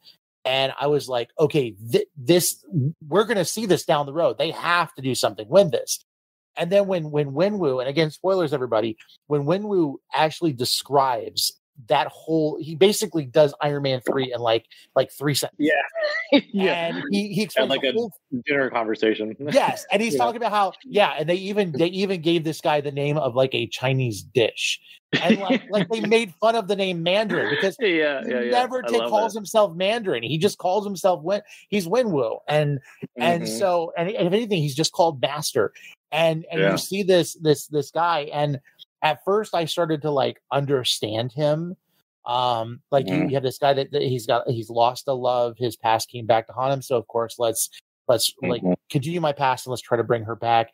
and 0.49 0.73
I 0.81 0.87
was 0.87 1.09
like, 1.09 1.29
okay, 1.39 1.75
th- 1.93 2.09
this 2.17 2.65
we're 3.07 3.25
gonna 3.25 3.45
see 3.45 3.67
this 3.67 3.85
down 3.85 4.07
the 4.07 4.15
road. 4.15 4.39
They 4.39 4.51
have 4.51 4.95
to 4.95 5.03
do 5.03 5.15
something. 5.15 5.47
Win 5.49 5.71
this. 5.71 6.03
And 6.57 6.73
then 6.73 6.87
when 6.87 7.11
when 7.11 7.33
Wenwu, 7.33 7.81
and 7.81 7.89
again, 7.89 8.11
spoilers, 8.11 8.55
everybody, 8.55 8.97
when 9.27 9.45
Wenwu 9.45 9.97
actually 10.15 10.55
describes 10.55 11.58
that 11.87 12.09
whole, 12.09 12.59
he 12.61 12.75
basically 12.75 13.25
does 13.25 13.55
Iron 13.61 13.83
Man 13.85 14.01
three 14.01 14.33
in 14.33 14.41
like 14.41 14.67
like 14.97 15.13
three 15.13 15.35
sentences. 15.35 15.71
yeah. 16.33 16.41
yeah. 16.53 16.87
And 16.89 17.03
he 17.11 17.33
he 17.33 17.43
explains 17.43 17.71
like 17.71 17.85
a- 17.85 17.93
whole 17.93 18.13
Dinner 18.45 18.69
conversation. 18.69 19.35
yes 19.53 19.87
and 19.91 20.03
he's 20.03 20.13
Yeah. 20.15 20.19
talking 20.19 20.37
about 20.37 20.53
how 20.53 20.73
yeah 20.85 21.15
and 21.19 21.29
they 21.29 21.37
even 21.37 21.73
they 21.73 21.87
even 21.87 22.21
gave 22.21 22.45
this 22.45 22.61
guy 22.61 22.81
the 22.83 22.93
name 22.93 23.17
of 23.17 23.35
like 23.35 23.55
a 23.55 23.67
chinese 23.69 24.23
dish 24.23 24.79
and 25.23 25.39
like 25.41 25.63
like 25.71 25.89
they 25.89 26.01
made 26.01 26.35
fun 26.41 26.55
of 26.55 26.69
the 26.69 26.77
name 26.77 27.03
mandarin 27.03 27.49
because 27.49 27.75
yeah, 27.81 27.87
he 27.89 28.31
yeah, 28.31 28.41
yeah. 28.43 28.51
never 28.51 28.83
ta- 28.83 29.09
calls 29.09 29.35
it. 29.35 29.39
himself 29.39 29.75
mandarin 29.77 30.23
he 30.23 30.37
just 30.37 30.59
calls 30.59 30.85
himself 30.85 31.23
Wen, 31.23 31.41
he's 31.71 31.87
Wenwu 31.87 32.39
and 32.49 32.81
and 33.17 33.45
Mhm. 33.45 33.59
so 33.59 33.93
and 33.97 34.11
if 34.11 34.17
anything 34.33 34.61
he's 34.61 34.75
just 34.75 34.93
called 34.93 35.23
master 35.23 35.73
and 36.13 36.45
and 36.51 36.61
Yeah. 36.61 36.73
you 36.73 36.79
see 36.79 37.03
this 37.03 37.33
this 37.41 37.67
this 37.69 37.91
guy 37.91 38.29
and 38.33 38.61
at 39.03 39.19
first 39.25 39.55
i 39.55 39.65
started 39.65 40.03
to 40.03 40.11
like 40.11 40.41
understand 40.53 41.33
him 41.33 41.77
um 42.27 42.81
like 42.91 43.07
you, 43.09 43.29
you 43.29 43.35
have 43.35 43.43
this 43.43 43.59
guy 43.59 43.73
that, 43.73 43.91
that 43.93 44.03
he's 44.03 44.27
got 44.27 44.49
he's 44.49 44.71
lost 44.71 45.09
a 45.09 45.13
love 45.13 45.57
his 45.57 45.77
past 45.77 46.11
came 46.11 46.27
back 46.27 46.47
to 46.47 46.53
haunt 46.53 46.73
him 46.73 46.83
so 46.83 46.97
of 46.97 47.07
course 47.07 47.39
let's 47.39 47.71
let's 48.09 48.33
like 48.43 48.63
Mhm. 48.63 48.75
continue 48.91 49.21
my 49.21 49.33
past 49.33 49.67
and 49.67 49.71
let's 49.71 49.83
try 49.83 49.97
to 49.97 50.05
bring 50.05 50.25
her 50.25 50.37
back 50.37 50.71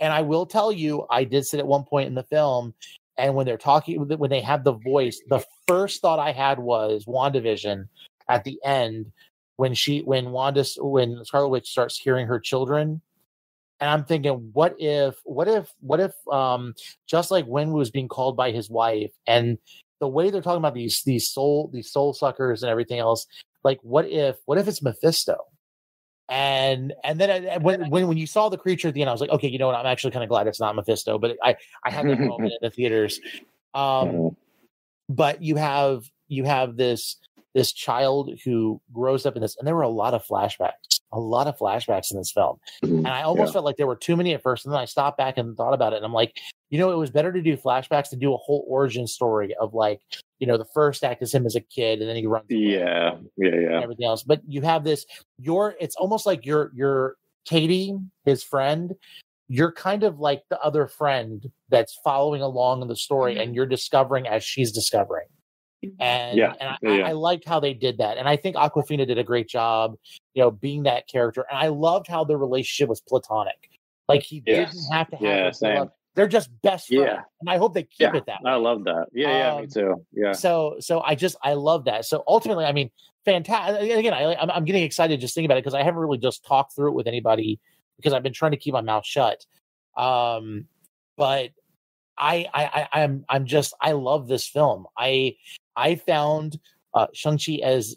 and 0.00 0.12
i 0.12 0.20
will 0.20 0.44
tell 0.46 0.70
you 0.72 1.06
i 1.10 1.24
did 1.24 1.46
sit 1.46 1.60
at 1.60 1.66
one 1.66 1.84
point 1.84 2.08
in 2.08 2.14
the 2.14 2.22
film 2.24 2.74
and 3.16 3.34
when 3.34 3.46
they're 3.46 3.56
talking 3.56 4.06
when 4.06 4.30
they 4.30 4.40
have 4.40 4.64
the 4.64 4.72
voice 4.72 5.20
the 5.28 5.44
first 5.66 6.00
thought 6.02 6.18
i 6.18 6.32
had 6.32 6.58
was 6.58 7.04
wandavision 7.06 7.88
at 8.28 8.44
the 8.44 8.58
end 8.64 9.10
when 9.56 9.74
she 9.74 10.00
when 10.00 10.30
wanda 10.30 10.64
when 10.78 11.24
scarlet 11.24 11.48
witch 11.48 11.68
starts 11.68 11.98
hearing 11.98 12.26
her 12.26 12.38
children 12.40 13.00
and 13.80 13.90
i'm 13.90 14.04
thinking 14.04 14.50
what 14.52 14.74
if 14.78 15.16
what 15.24 15.48
if 15.48 15.72
what 15.80 16.00
if 16.00 16.12
um 16.32 16.74
just 17.06 17.30
like 17.30 17.46
Wen 17.46 17.72
was 17.72 17.90
being 17.90 18.08
called 18.08 18.36
by 18.36 18.50
his 18.50 18.68
wife 18.70 19.12
and 19.26 19.58
the 20.00 20.08
way 20.08 20.30
they're 20.30 20.42
talking 20.42 20.58
about 20.58 20.74
these 20.74 21.02
these 21.04 21.28
soul 21.28 21.70
these 21.72 21.90
soul 21.90 22.12
suckers 22.12 22.62
and 22.62 22.70
everything 22.70 22.98
else 22.98 23.26
like 23.64 23.78
what 23.82 24.06
if 24.08 24.36
what 24.46 24.58
if 24.58 24.68
it's 24.68 24.82
mephisto? 24.82 25.36
And 26.28 26.92
and 27.04 27.18
then 27.18 27.48
I, 27.48 27.56
when, 27.58 27.88
when 27.90 28.06
when 28.06 28.18
you 28.18 28.26
saw 28.26 28.48
the 28.48 28.58
creature 28.58 28.88
at 28.88 28.94
the 28.94 29.00
end 29.00 29.08
i 29.08 29.12
was 29.12 29.20
like 29.20 29.30
okay 29.30 29.48
you 29.48 29.58
know 29.58 29.66
what? 29.66 29.76
I'm 29.76 29.86
actually 29.86 30.10
kind 30.10 30.22
of 30.22 30.28
glad 30.28 30.46
it's 30.46 30.60
not 30.60 30.76
mephisto 30.76 31.18
but 31.18 31.36
i 31.42 31.56
i 31.84 31.90
had 31.90 32.06
that 32.08 32.20
moment 32.20 32.52
in 32.60 32.68
the 32.68 32.70
theaters. 32.70 33.18
Um 33.74 34.08
Mhm. 34.08 34.36
but 35.08 35.42
you 35.42 35.56
have 35.56 36.04
you 36.28 36.44
have 36.44 36.76
this 36.76 37.16
this 37.58 37.72
child 37.72 38.30
who 38.44 38.80
grows 38.92 39.26
up 39.26 39.34
in 39.36 39.42
this 39.42 39.56
and 39.58 39.66
there 39.66 39.74
were 39.74 39.82
a 39.82 39.88
lot 39.88 40.14
of 40.14 40.24
flashbacks 40.24 41.00
a 41.12 41.18
lot 41.18 41.46
of 41.48 41.56
flashbacks 41.58 42.10
in 42.12 42.16
this 42.18 42.30
film 42.30 42.56
Mhm. 42.84 42.98
and 42.98 43.08
i 43.08 43.22
almost 43.22 43.48
Yeah. 43.48 43.54
felt 43.54 43.64
like 43.64 43.76
there 43.76 43.86
were 43.86 43.96
too 43.96 44.16
many 44.16 44.32
at 44.34 44.42
first 44.42 44.64
and 44.64 44.72
then 44.72 44.80
i 44.80 44.84
stopped 44.84 45.18
back 45.18 45.38
and 45.38 45.56
thought 45.56 45.74
about 45.74 45.92
it 45.92 45.96
and 45.96 46.04
i'm 46.04 46.12
like 46.12 46.36
you 46.70 46.78
know 46.78 46.90
it 46.92 46.96
was 46.96 47.10
better 47.10 47.32
to 47.32 47.42
do 47.42 47.56
flashbacks 47.56 48.10
to 48.10 48.16
do 48.16 48.32
a 48.34 48.36
whole 48.36 48.64
origin 48.68 49.06
story 49.06 49.54
of 49.56 49.74
like 49.74 50.00
you 50.38 50.46
know 50.46 50.56
the 50.56 50.66
first 50.78 51.02
act 51.02 51.20
is 51.22 51.34
him 51.34 51.46
as 51.46 51.56
a 51.56 51.60
kid 51.60 52.00
and 52.00 52.08
then 52.08 52.16
he 52.16 52.26
runs 52.26 52.46
away 52.50 52.60
Yeah, 52.60 53.16
yeah, 53.36 53.54
yeah. 53.64 53.82
everything 53.82 54.06
else 54.06 54.22
but 54.22 54.40
you 54.46 54.62
have 54.62 54.84
this 54.84 55.04
your 55.38 55.74
it's 55.80 55.96
almost 55.96 56.26
like 56.26 56.46
you're 56.46 56.70
you're 56.74 57.16
katie 57.44 57.94
his 58.24 58.42
friend 58.44 58.94
you're 59.50 59.72
kind 59.72 60.02
of 60.04 60.20
like 60.20 60.42
the 60.50 60.60
other 60.60 60.86
friend 60.86 61.50
that's 61.70 61.98
following 62.04 62.42
along 62.42 62.82
in 62.82 62.88
the 62.88 62.96
story 62.96 63.38
and 63.38 63.54
you're 63.54 63.64
discovering 63.66 64.28
as 64.28 64.44
she's 64.44 64.70
discovering 64.72 65.26
and 66.00 66.38
Yeah, 66.38 66.54
and 66.60 66.70
I, 66.70 66.76
yeah, 66.82 66.90
yeah. 66.96 67.06
I, 67.06 67.10
I 67.10 67.12
liked 67.12 67.46
how 67.46 67.60
they 67.60 67.72
did 67.74 67.98
that 67.98 68.16
and 68.18 68.28
i 68.28 68.36
think 68.36 68.56
Awkwafina 68.56 69.06
did 69.06 69.18
a 69.18 69.22
great 69.24 69.48
job 69.48 69.94
you 70.34 70.42
know 70.42 70.50
being 70.50 70.82
that 70.84 71.06
character 71.08 71.44
and 71.50 71.58
i 71.58 71.68
loved 71.68 72.06
how 72.08 72.24
their 72.24 72.38
relationship 72.38 72.88
was 72.88 73.00
platonic 73.00 73.70
like 74.08 74.22
he 74.22 74.42
Yes. 74.46 74.72
didn't 74.74 74.92
have 74.92 75.08
to 75.10 75.16
have 75.16 75.24
Yeah, 75.24 75.50
same. 75.52 75.74
love. 75.76 75.90
they're 76.14 76.26
just 76.26 76.50
best 76.62 76.88
friends 76.88 77.04
Yeah. 77.06 77.20
and 77.40 77.48
i 77.48 77.58
hope 77.58 77.74
they 77.74 77.84
keep 77.84 78.00
Yeah, 78.00 78.16
it 78.16 78.26
that 78.26 78.42
way 78.42 78.50
I 78.50 78.56
love 78.56 78.84
that. 78.84 79.06
Yeah, 79.12 79.28
yeah, 79.30 79.56
me 79.56 79.62
Um, 79.64 79.68
too. 79.68 80.06
Yeah. 80.12 80.32
so 80.32 80.76
so 80.80 81.00
i 81.02 81.14
just 81.14 81.36
i 81.42 81.52
love 81.52 81.84
that 81.84 82.04
so 82.04 82.24
ultimately 82.26 82.64
i 82.64 82.72
mean 82.72 82.90
fantastic 83.24 83.90
again 83.90 84.14
I, 84.14 84.34
I'm, 84.34 84.50
I'm 84.50 84.64
getting 84.64 84.82
excited 84.82 85.20
just 85.20 85.34
thinking 85.34 85.46
about 85.48 85.58
it 85.58 85.62
because 85.64 85.74
i 85.74 85.82
haven't 85.82 86.00
really 86.00 86.18
just 86.18 86.44
talked 86.44 86.74
through 86.74 86.88
it 86.90 86.94
with 86.94 87.06
anybody 87.06 87.60
because 87.96 88.12
i've 88.12 88.22
been 88.22 88.32
trying 88.32 88.52
to 88.52 88.56
keep 88.56 88.72
my 88.74 88.80
mouth 88.80 89.06
shut 89.06 89.44
um 89.96 90.64
but 91.16 91.50
i 92.16 92.46
i, 92.54 92.64
I 92.92 93.02
i'm 93.02 93.24
i'm 93.28 93.44
just 93.46 93.74
i 93.80 93.92
love 93.92 94.26
this 94.28 94.46
film 94.46 94.86
i 94.96 95.36
i 95.78 95.94
found 95.94 96.58
uh 96.94 97.06
shang-chi 97.14 97.60
as 97.62 97.96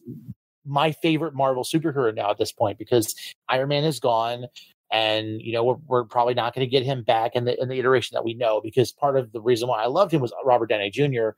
my 0.65 0.91
favorite 0.91 1.33
marvel 1.33 1.63
superhero 1.63 2.13
now 2.15 2.29
at 2.29 2.37
this 2.37 2.51
point 2.51 2.77
because 2.77 3.15
iron 3.49 3.69
man 3.69 3.83
is 3.83 3.99
gone 3.99 4.45
and 4.91 5.41
you 5.41 5.53
know 5.53 5.63
we're, 5.63 5.77
we're 5.87 6.03
probably 6.03 6.33
not 6.33 6.53
going 6.53 6.65
to 6.65 6.69
get 6.69 6.83
him 6.83 7.01
back 7.03 7.35
in 7.35 7.45
the 7.45 7.59
in 7.61 7.69
the 7.69 7.79
iteration 7.79 8.15
that 8.15 8.23
we 8.23 8.33
know 8.33 8.61
because 8.61 8.91
part 8.91 9.17
of 9.17 9.31
the 9.31 9.41
reason 9.41 9.67
why 9.67 9.81
I 9.81 9.87
loved 9.87 10.13
him 10.13 10.21
was 10.21 10.33
Robert 10.43 10.67
Downey 10.67 10.89
Jr. 10.89 11.29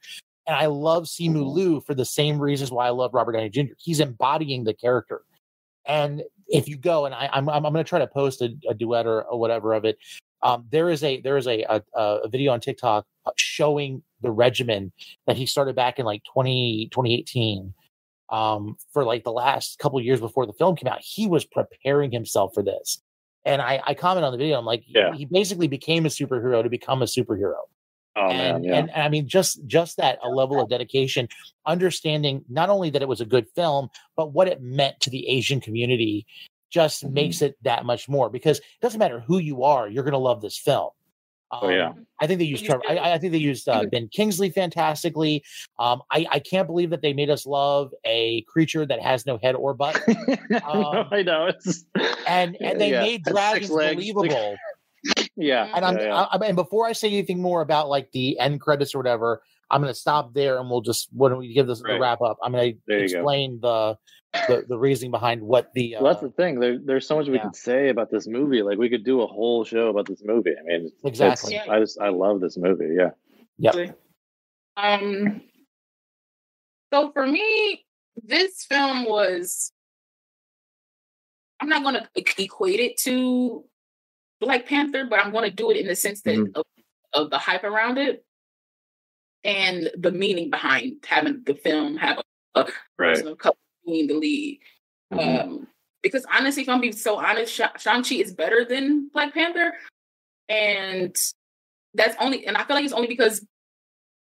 and 0.48 0.56
I 0.56 0.66
love 0.66 1.04
Simu 1.06 1.46
Liu 1.54 1.82
for 1.82 1.94
the 1.94 2.06
same 2.06 2.40
reasons 2.40 2.72
why 2.72 2.88
I 2.88 2.90
love 2.90 3.14
Robert 3.14 3.34
Downey 3.34 3.50
Jr. 3.50 3.74
He's 3.78 4.00
embodying 4.00 4.64
the 4.64 4.74
character, 4.74 5.22
and 5.86 6.24
if 6.48 6.68
you 6.68 6.78
go 6.78 7.06
and 7.06 7.14
I, 7.14 7.30
I'm 7.32 7.48
I'm, 7.48 7.66
I'm 7.66 7.74
going 7.74 7.86
to 7.86 7.90
try 7.90 8.00
to 8.00 8.08
post 8.08 8.42
a, 8.42 8.50
a 8.68 8.74
duet 8.74 9.06
or, 9.06 9.24
or 9.24 9.40
whatever 9.40 9.74
of 9.74 9.86
it. 9.86 9.98
Um, 10.42 10.66
there 10.72 10.90
is 10.90 11.04
a 11.04 11.22
there 11.22 11.38
is 11.38 11.48
a, 11.48 11.62
a 11.64 11.82
a 11.96 12.28
video 12.28 12.52
on 12.52 12.60
TikTok 12.60 13.06
showing 13.38 14.02
the 14.24 14.32
regimen 14.32 14.92
that 15.28 15.38
he 15.38 15.46
started 15.46 15.76
back 15.76 16.00
in 16.00 16.06
like 16.06 16.24
20, 16.34 16.90
2018 16.92 17.74
um, 18.30 18.78
for 18.92 19.04
like 19.04 19.24
the 19.24 19.32
last 19.32 19.78
couple 19.78 20.00
of 20.00 20.06
years 20.06 20.20
before 20.20 20.46
the 20.48 20.54
film 20.54 20.76
came 20.76 20.88
out. 20.92 21.02
He 21.02 21.28
was 21.28 21.46
preparing 21.46 22.12
himself 22.12 22.54
for 22.56 22.64
this. 22.64 23.02
And 23.46 23.62
I, 23.62 23.82
I 23.86 23.94
comment 23.94 24.26
on 24.26 24.32
the 24.32 24.38
video. 24.38 24.58
I'm 24.58 24.66
like, 24.66 24.84
Yeah. 24.88 25.14
he 25.14 25.26
basically 25.26 25.68
became 25.68 26.06
a 26.06 26.10
superhero 26.10 26.64
to 26.64 26.70
become 26.70 27.02
a 27.02 27.06
superhero 27.06 27.56
Oh 28.16 28.28
and, 28.30 28.38
man, 28.38 28.64
yeah. 28.64 28.76
and 28.76 28.90
and 28.92 29.02
I 29.02 29.10
mean 29.10 29.28
just 29.28 29.66
just 29.66 29.98
that 29.98 30.20
a 30.24 30.30
level 30.30 30.62
of 30.62 30.70
dedication, 30.70 31.28
understanding 31.66 32.46
not 32.48 32.70
only 32.70 32.92
that 32.92 33.02
it 33.02 33.08
was 33.08 33.22
a 33.22 33.26
good 33.26 33.48
film, 33.56 33.90
but 34.16 34.32
what 34.34 34.48
it 34.48 34.62
meant 34.62 35.00
to 35.02 35.10
the 35.10 35.28
Asian 35.28 35.60
community 35.60 36.26
just 36.70 37.04
Mm-hmm. 37.04 37.14
makes 37.14 37.42
it 37.42 37.56
that 37.64 37.86
much 37.86 38.08
more 38.10 38.30
because 38.30 38.60
it 38.60 38.66
doesn't 38.82 39.00
matter 39.00 39.20
who 39.20 39.38
you 39.40 39.64
are, 39.64 39.88
you're 39.90 40.04
gonna 40.04 40.18
love 40.18 40.42
this 40.42 40.58
film. 40.58 40.90
Oh, 41.62 41.70
yeah. 41.70 41.90
Um, 41.90 42.08
I 42.20 42.28
think 42.28 42.40
they 42.40 42.46
used 42.46 42.66
Trevor. 42.66 42.84
I, 42.88 43.14
I 43.14 43.18
think 43.18 43.32
they 43.32 43.38
used 43.38 43.68
uh, 43.68 43.86
Ben 43.92 44.08
Kingsley 44.08 44.50
fantastically. 44.50 45.44
Um, 45.78 46.02
I, 46.12 46.26
I 46.32 46.40
can't 46.40 46.68
believe 46.68 46.90
that 46.92 47.02
they 47.02 47.14
made 47.14 47.30
us 47.30 47.46
love 47.46 47.94
a 48.06 48.42
creature 48.44 48.86
that 48.86 49.02
has 49.02 49.26
no 49.26 49.38
head 49.38 49.56
or 49.56 49.74
butt, 49.74 49.96
um, 50.08 51.08
I 51.12 51.24
know. 51.24 51.48
It's 51.48 51.86
and 52.28 52.56
and 52.62 52.80
they 52.80 52.92
Yeah, 52.92 53.02
made 53.02 53.22
has 53.26 53.34
dragons 53.34 53.70
believable. 53.70 54.56
yeah. 55.36 55.70
And 55.76 55.84
I'm, 55.84 55.98
yeah, 55.98 56.06
yeah. 56.06 56.16
I, 56.16 56.36
I 56.36 56.38
mean, 56.38 56.56
before 56.56 56.86
I 56.86 56.94
say 56.94 57.10
anything 57.10 57.42
more 57.42 57.62
about 57.62 57.90
like 57.90 58.12
the 58.12 58.40
end 58.40 58.62
credits 58.62 58.96
or 58.96 59.00
whatever, 59.00 59.42
I'm 59.72 59.82
going 59.82 59.94
to 59.94 60.00
stop 60.00 60.34
there 60.34 60.60
and 60.60 60.70
we'll 60.70 60.82
just 60.82 61.10
when 61.14 61.38
we 61.38 61.54
give 61.54 61.68
this 61.68 61.80
the 61.82 61.86
Right. 61.90 62.00
wrap 62.02 62.22
up, 62.22 62.38
I'm 62.44 62.52
going 62.52 62.74
to 62.74 62.78
you 62.94 62.98
go. 63.00 63.04
explain 63.04 63.60
the, 63.62 63.98
the 64.48 64.66
the 64.68 64.78
reasoning 64.78 65.12
behind 65.12 65.42
what 65.42 65.72
the. 65.74 65.96
Uh, 65.96 66.04
well, 66.04 66.14
that's 66.14 66.24
the 66.24 66.30
thing. 66.32 66.60
There, 66.60 66.78
there's 66.84 67.08
so 67.08 67.16
much 67.18 67.28
we 67.28 67.36
yeah. 67.36 67.44
could 67.44 67.56
say 67.56 67.90
about 67.90 68.10
this 68.12 68.28
movie. 68.28 68.62
Like 68.62 68.78
we 68.78 68.90
could 68.90 69.04
do 69.06 69.22
a 69.22 69.28
whole 69.28 69.64
show 69.64 69.88
about 69.90 70.08
this 70.08 70.22
movie. 70.24 70.52
I 70.52 70.64
mean, 70.64 70.86
it's- 70.88 70.92
Exactly. 71.04 71.60
I 71.60 71.80
just, 71.80 72.00
I 72.00 72.10
love 72.10 72.40
this 72.42 72.58
movie. 72.58 72.96
Yeah. 72.98 73.12
Yeah. 73.58 73.92
Um. 74.78 75.42
So 76.94 77.12
for 77.12 77.26
me, 77.26 77.86
this 78.24 78.66
film 78.66 79.06
was. 79.06 79.72
I'm 81.60 81.70
not 81.70 81.84
going 81.84 81.96
to 81.96 82.08
equate 82.42 82.80
it 82.80 82.98
to 83.02 83.64
Black 84.42 84.66
Panther, 84.66 85.06
but 85.10 85.20
I'm 85.24 85.32
going 85.32 85.50
to 85.50 85.56
do 85.56 85.72
it 85.72 85.78
in 85.78 85.88
the 85.88 85.96
sense 85.96 86.22
that 86.24 86.36
Mhm. 86.36 86.52
of, 86.56 86.66
of 87.14 87.30
the 87.30 87.38
hype 87.38 87.64
around 87.64 87.98
it 87.98 88.26
and 89.44 89.92
the 89.98 90.12
meaning 90.12 90.50
behind 90.50 91.04
having 91.06 91.44
the 91.46 91.56
film 91.56 91.98
have 91.98 92.20
a, 92.56 92.62
a 92.62 92.64
Right. 92.98 93.16
person 93.16 93.28
of 93.28 93.38
color 93.38 93.56
being 93.86 94.08
the 94.08 94.14
lead. 94.14 94.60
Mhm. 95.12 95.44
Um, 95.44 95.68
because 96.02 96.26
honestly, 96.34 96.64
if 96.64 96.70
I'm 96.70 96.82
being 96.82 96.94
so 96.94 97.18
honest, 97.18 97.54
Shang-Chi 97.54 98.16
is 98.16 98.34
better 98.34 98.66
than 98.66 99.10
Black 99.10 99.34
Panther. 99.34 99.74
And 100.50 101.16
that's 101.94 102.16
only, 102.20 102.46
and 102.46 102.58
I 102.58 102.64
feel 102.66 102.76
like 102.76 102.84
it's 102.86 102.94
only 102.94 103.08
because 103.08 103.46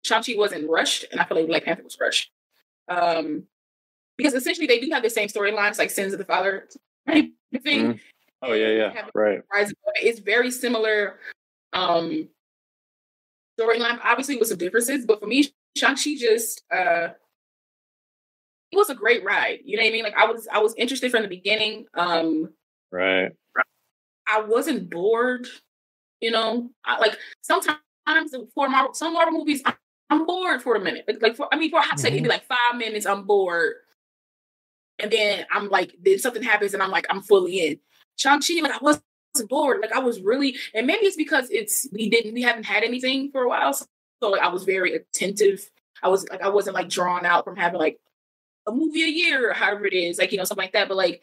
Shang-Chi 0.06 0.34
wasn't 0.38 0.69
rushed, 0.69 1.06
and 1.11 1.19
I 1.19 1.26
feel 1.26 1.38
like 1.38 1.48
Black 1.48 1.65
Panther 1.65 1.84
was 1.84 1.98
rushed. 1.99 2.32
Um, 2.88 3.48
because 4.18 4.34
essentially 4.34 4.68
they 4.68 4.80
do 4.80 4.90
have 4.91 5.03
the 5.03 5.10
same 5.10 5.27
storylines, 5.27 5.80
like 5.80 5.90
Sins 5.90 6.14
of 6.14 6.19
the 6.19 6.26
Father 6.26 6.68
thing. 7.07 7.34
Mhm. 7.53 7.99
Oh 8.41 8.53
yeah, 8.53 8.69
yeah. 8.69 9.07
Right. 9.15 9.41
Rise 9.52 9.72
Above 9.72 9.94
It. 9.95 10.06
It's 10.06 10.19
very 10.19 10.52
similar 10.52 11.19
um 11.73 12.30
storyline, 13.60 13.99
obviously 14.03 14.38
with 14.38 14.48
some 14.48 14.57
differences, 14.57 15.06
but 15.06 15.19
for 15.19 15.27
me, 15.27 15.52
Shang-Chi 15.77 16.15
just 16.15 16.64
uh 16.73 17.10
it 18.72 18.77
was 18.77 18.90
a 18.90 18.95
great 18.95 19.23
ride. 19.23 19.60
You 19.64 19.77
know 19.77 19.84
what 19.84 19.90
I 19.90 19.91
mean? 19.91 20.03
Like 20.03 20.18
I 20.18 20.26
was 20.26 20.48
I 20.52 20.60
was 20.60 20.73
interested 20.76 21.11
from 21.11 21.22
the 21.22 21.27
beginning. 21.27 21.86
Um 21.94 22.49
Right. 22.91 23.32
I 24.27 24.41
wasn't 24.41 24.90
bored, 24.90 25.48
you 26.22 26.32
know. 26.32 26.69
I, 26.86 26.98
like 26.99 27.18
sometimes 27.41 27.80
for 28.53 28.69
Marvel, 28.69 28.94
some 28.94 29.14
Marvel 29.14 29.38
movies, 29.40 29.61
I'm, 29.65 29.76
I'm 30.10 30.26
bored 30.26 30.61
for 30.61 30.76
a 30.76 30.80
minute. 30.80 31.06
Like, 31.07 31.22
like 31.22 31.36
for, 31.36 31.48
I 31.52 31.57
mean, 31.57 31.69
for 31.69 31.80
a 31.80 31.84
hot 31.84 31.99
second, 31.99 32.15
it'd 32.15 32.23
be 32.23 32.30
like 32.30 32.48
five 32.48 32.77
minutes, 32.77 33.06
I'm 33.06 33.23
bored, 33.23 33.76
and 34.99 35.11
then 35.11 35.45
I'm 35.52 35.69
like, 35.69 35.95
then 36.02 36.19
something 36.19 36.44
happens, 36.44 36.73
and 36.73 36.82
I'm 36.82 36.91
like, 36.91 37.06
I'm 37.10 37.22
fully 37.22 37.68
in. 37.68 37.80
Shang 38.18 38.40
Chi, 38.40 38.61
like 38.61 38.72
I 38.72 38.80
wasn't 38.82 39.03
bored, 39.44 39.80
like 39.82 39.91
I 39.91 39.99
was 39.99 40.22
really, 40.22 40.57
and 40.74 40.88
maybe 40.88 41.06
it's 41.06 41.16
because 41.16 41.49
it's 41.52 41.88
we 41.91 42.10
didn't 42.10 42.34
we 42.34 42.41
haven't 42.41 42.66
had 42.66 42.84
anything 42.84 43.32
for 43.32 43.44
a 43.44 43.49
while, 43.49 43.74
so, 43.74 43.86
so 44.22 44.30
like, 44.30 44.41
I 44.41 44.49
was 44.49 44.64
very 44.64 44.94
attentive. 44.95 45.70
I 46.03 46.10
was 46.10 46.28
like 46.30 46.41
I 46.41 46.49
wasn't 46.49 46.76
like 46.76 46.90
drawn 46.90 47.26
out 47.26 47.45
from 47.45 47.56
having 47.56 47.80
like 47.80 47.99
a 48.68 48.72
movie 48.72 49.03
a 49.03 49.07
year 49.07 49.49
or 49.52 49.53
however 49.53 49.86
it 49.86 49.94
is, 49.94 50.18
like 50.18 50.32
you 50.32 50.38
know 50.38 50.44
something 50.44 50.64
like 50.64 50.74
that. 50.74 50.88
But 50.88 50.98
like, 50.98 51.22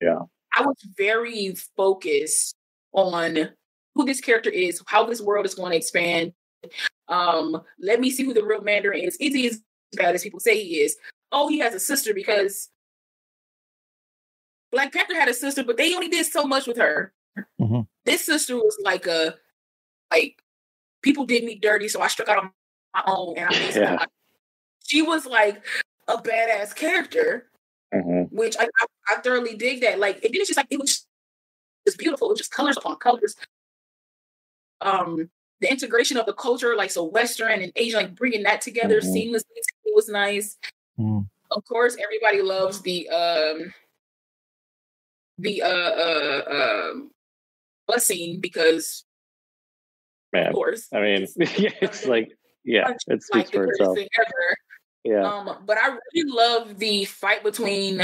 Yeah. 0.00 0.20
I 0.56 0.62
was 0.62 0.76
very 0.96 1.54
focused 1.76 2.54
on 2.92 3.50
who 3.94 4.04
this 4.04 4.20
character 4.20 4.50
is, 4.50 4.82
how 4.86 5.04
this 5.04 5.20
world 5.20 5.46
is 5.46 5.54
going 5.54 5.72
to 5.72 5.76
expand. 5.76 6.32
Um, 7.08 7.60
let 7.80 8.00
me 8.00 8.10
see 8.10 8.24
who 8.24 8.34
the 8.34 8.44
real 8.44 8.62
Mandarin 8.62 9.04
is. 9.04 9.16
Is 9.20 9.34
he 9.34 9.48
as 9.48 9.60
bad 9.92 10.14
as 10.14 10.22
people 10.22 10.40
say 10.40 10.62
he 10.62 10.80
is? 10.80 10.96
Oh, 11.32 11.48
he 11.48 11.58
has 11.58 11.74
a 11.74 11.80
sister 11.80 12.14
because 12.14 12.70
Black 14.72 14.92
Panther 14.92 15.14
had 15.14 15.28
a 15.28 15.34
sister, 15.34 15.62
but 15.64 15.76
they 15.76 15.94
only 15.94 16.08
did 16.08 16.26
so 16.26 16.44
much 16.44 16.66
with 16.66 16.76
her. 16.78 17.12
Mhm. 17.60 17.86
This 18.04 18.24
sister 18.24 18.56
was 18.56 18.76
like 18.82 19.06
a 19.06 19.34
like 20.10 20.40
people 21.02 21.24
did 21.26 21.44
me 21.44 21.56
dirty, 21.56 21.88
so 21.88 22.00
I 22.00 22.08
struck 22.08 22.28
out 22.28 22.38
on 22.38 22.50
my 22.94 23.02
own, 23.06 23.36
and 23.38 23.48
I 23.48 23.52
Yeah. 23.74 23.98
some- 23.98 24.08
she 24.86 25.02
was 25.02 25.26
like 25.26 25.64
a 26.08 26.16
badass 26.18 26.74
character 26.76 27.48
Mhm. 27.94 28.30
which 28.32 28.56
I, 28.58 28.64
I, 28.64 28.86
I 29.10 29.20
thoroughly 29.20 29.54
dig 29.56 29.80
that. 29.82 29.98
Like, 30.00 30.16
it 30.24 30.32
didn't 30.32 30.46
just 30.46 30.56
like 30.56 30.66
it 30.70 30.80
was 30.80 31.06
just 31.86 31.96
beautiful. 31.98 32.28
It 32.28 32.32
was 32.32 32.38
just 32.40 32.50
colors 32.50 32.76
upon 32.76 32.96
colors. 32.96 33.36
Um, 34.80 35.30
the 35.60 35.70
integration 35.70 36.16
of 36.16 36.26
the 36.26 36.32
culture, 36.34 36.74
like 36.76 36.90
so 36.90 37.04
Western 37.04 37.62
and 37.62 37.72
Asian, 37.76 38.00
like 38.00 38.14
bringing 38.16 38.42
that 38.42 38.60
together 38.60 39.00
Mhm. 39.00 39.14
seamlessly, 39.14 39.56
it 39.84 39.94
was 39.94 40.08
nice. 40.08 40.58
Mm. 40.98 41.28
Of 41.52 41.64
course, 41.66 41.96
everybody 42.02 42.42
loves 42.42 42.82
the 42.82 43.08
um 43.10 43.72
the 45.38 45.62
uh 45.62 45.66
uh 45.68 46.42
um 46.90 47.10
bus 47.86 48.06
scene 48.06 48.40
because 48.40 49.04
Man. 50.32 50.48
of 50.48 50.54
course 50.54 50.88
I 50.92 51.00
mean, 51.00 51.26
yeah, 51.36 51.70
it's 51.80 52.06
like, 52.06 52.36
yeah, 52.64 52.90
it 53.08 53.22
speaks 53.22 53.30
like 53.32 53.46
the 53.46 53.52
for 53.52 53.58
greatest 53.64 53.80
itself. 53.80 53.96
thing 53.96 54.08
ever. 54.18 54.56
Yeah. 55.04 55.22
Um, 55.30 55.56
but 55.66 55.76
I 55.78 55.88
really 56.14 56.30
love 56.30 56.78
the 56.78 57.04
fight 57.04 57.42
between 57.44 58.00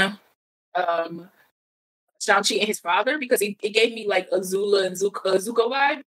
um 0.75 1.29
Shang-Chi 2.21 2.55
and 2.55 2.67
his 2.67 2.79
father 2.79 3.17
because 3.17 3.41
it, 3.41 3.55
it 3.63 3.71
gave 3.73 3.93
me 3.93 4.07
like 4.07 4.27
a 4.31 4.43
Zula 4.43 4.85
and 4.85 4.95
Zuko, 4.95 5.25
uh, 5.25 5.37
Zuko 5.37 5.71
vibe 5.71 6.03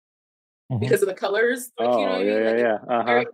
Mhm. 0.72 0.80
because 0.82 1.02
of 1.04 1.08
the 1.08 1.14
colors. 1.14 1.72
Like, 1.80 1.90
oh, 1.90 2.00
you 2.00 2.06
know 2.06 2.12
what 2.12 2.22
I 2.22 2.24
yeah, 2.24 2.34
mean? 2.52 2.58
yeah, 2.60 2.78
Like, 2.88 3.28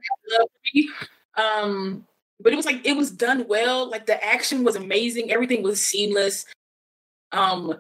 yeah. 0.74 0.86
Uh 0.86 0.90
huh. 1.38 1.42
Um, 1.64 2.06
but 2.40 2.52
it 2.54 2.56
was 2.58 2.66
like 2.66 2.86
it 2.86 2.96
was 2.98 3.12
done 3.12 3.46
well. 3.48 3.90
Like 3.90 4.06
the 4.06 4.22
action 4.24 4.64
was 4.66 4.76
amazing. 4.76 5.32
Everything 5.32 5.64
was 5.64 5.82
seamless. 5.84 6.46
Um, 7.32 7.80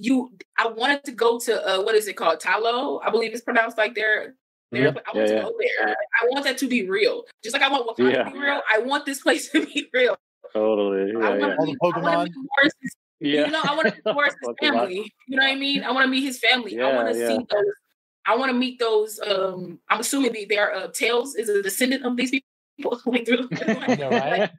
you, 0.00 0.32
I 0.58 0.68
wanted 0.68 1.04
to 1.04 1.12
go 1.12 1.38
to 1.40 1.52
uh, 1.78 1.82
what 1.82 1.94
is 1.94 2.08
it 2.08 2.14
called? 2.16 2.40
Ta 2.40 2.56
Lo, 2.56 3.00
I 3.04 3.10
believe 3.10 3.32
it's 3.32 3.42
pronounced 3.42 3.76
like 3.78 3.94
there. 3.94 4.34
There, 4.72 4.92
Mhm. 4.92 5.00
I 5.06 5.16
want 5.16 5.16
Yeah, 5.16 5.26
to 5.26 5.34
yeah. 5.34 5.42
go 5.42 5.54
there. 5.58 5.96
I 6.22 6.26
want 6.28 6.44
that 6.44 6.58
to 6.58 6.68
be 6.68 6.88
real. 6.88 7.24
Just 7.42 7.54
like 7.54 7.62
I 7.62 7.68
want 7.68 7.86
Wakanda 7.88 8.12
Yeah. 8.12 8.24
to 8.24 8.30
be 8.30 8.38
real. 8.38 8.60
I 8.72 8.78
want 8.78 9.04
this 9.04 9.20
place 9.20 9.50
to 9.50 9.66
be 9.66 9.88
real. 9.92 10.16
Totally. 10.52 11.10
I 11.10 11.18
Yeah, 11.18 11.28
want 11.28 11.40
yeah. 11.40 11.46
to 11.48 11.56
All 11.56 11.66
the 11.66 12.00
Pokemon? 12.00 12.26
to 12.26 12.70
Yeah. 13.20 13.46
You 13.46 13.52
know, 13.52 13.60
I 13.64 13.74
want 13.74 13.94
to 13.94 14.02
towards 14.12 14.34
his 14.40 14.54
family. 14.60 15.12
You 15.28 15.36
know 15.36 15.42
what 15.42 15.50
I 15.50 15.54
mean? 15.56 15.82
I 15.84 15.90
want 15.90 16.04
to 16.04 16.10
meet 16.10 16.22
his 16.22 16.38
family. 16.38 16.80
I 16.80 16.94
want 16.94 17.12
to 17.12 17.18
yeah. 17.18 17.28
see 17.28 17.36
those. 17.50 17.74
I 18.26 18.36
want 18.36 18.50
to 18.50 18.56
meet 18.56 18.78
those. 18.78 19.18
Um, 19.20 19.80
I'm 19.88 20.00
assuming 20.00 20.32
they, 20.32 20.44
they 20.44 20.58
are 20.58 20.72
uh, 20.72 20.88
tails 20.88 21.34
is 21.34 21.48
a 21.48 21.62
descendant 21.62 22.04
of 22.04 22.16
these 22.16 22.30
people. 22.30 23.00
like, 23.06 23.26
through, 23.26 23.48
I 23.52 23.96
right? 24.00 24.50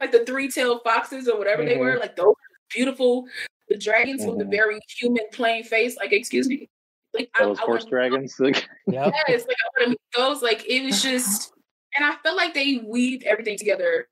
like 0.00 0.12
the 0.12 0.24
three-tailed 0.26 0.80
foxes 0.84 1.28
or 1.28 1.38
whatever 1.38 1.64
they 1.64 1.76
were. 1.76 1.96
Like 1.98 2.16
those 2.16 2.34
beautiful. 2.74 3.26
The 3.70 3.78
dragons 3.78 4.26
with 4.26 4.38
the 4.38 4.44
very 4.44 4.80
human 4.98 5.24
plain 5.32 5.62
face. 5.64 5.96
Like, 5.96 6.12
excuse 6.12 6.48
me. 6.48 6.68
Like 7.14 7.30
I- 7.38 7.44
Those 7.44 7.58
I 7.58 7.62
horse 7.62 7.82
wanna- 7.84 7.90
dragons. 7.90 8.34
Like, 8.40 8.68
Yep. 8.88 9.14
Yes, 9.28 9.46
like 9.46 9.56
I 9.56 9.68
want 9.80 9.84
to 9.84 9.88
meet 9.90 10.00
those. 10.16 10.42
Like 10.42 10.64
it 10.68 10.84
was 10.84 11.02
just, 11.02 11.52
and 11.96 12.04
I 12.04 12.16
felt 12.22 12.36
like 12.36 12.52
they 12.52 12.78
weaved 12.84 13.22
everything 13.24 13.56
together 13.56 14.08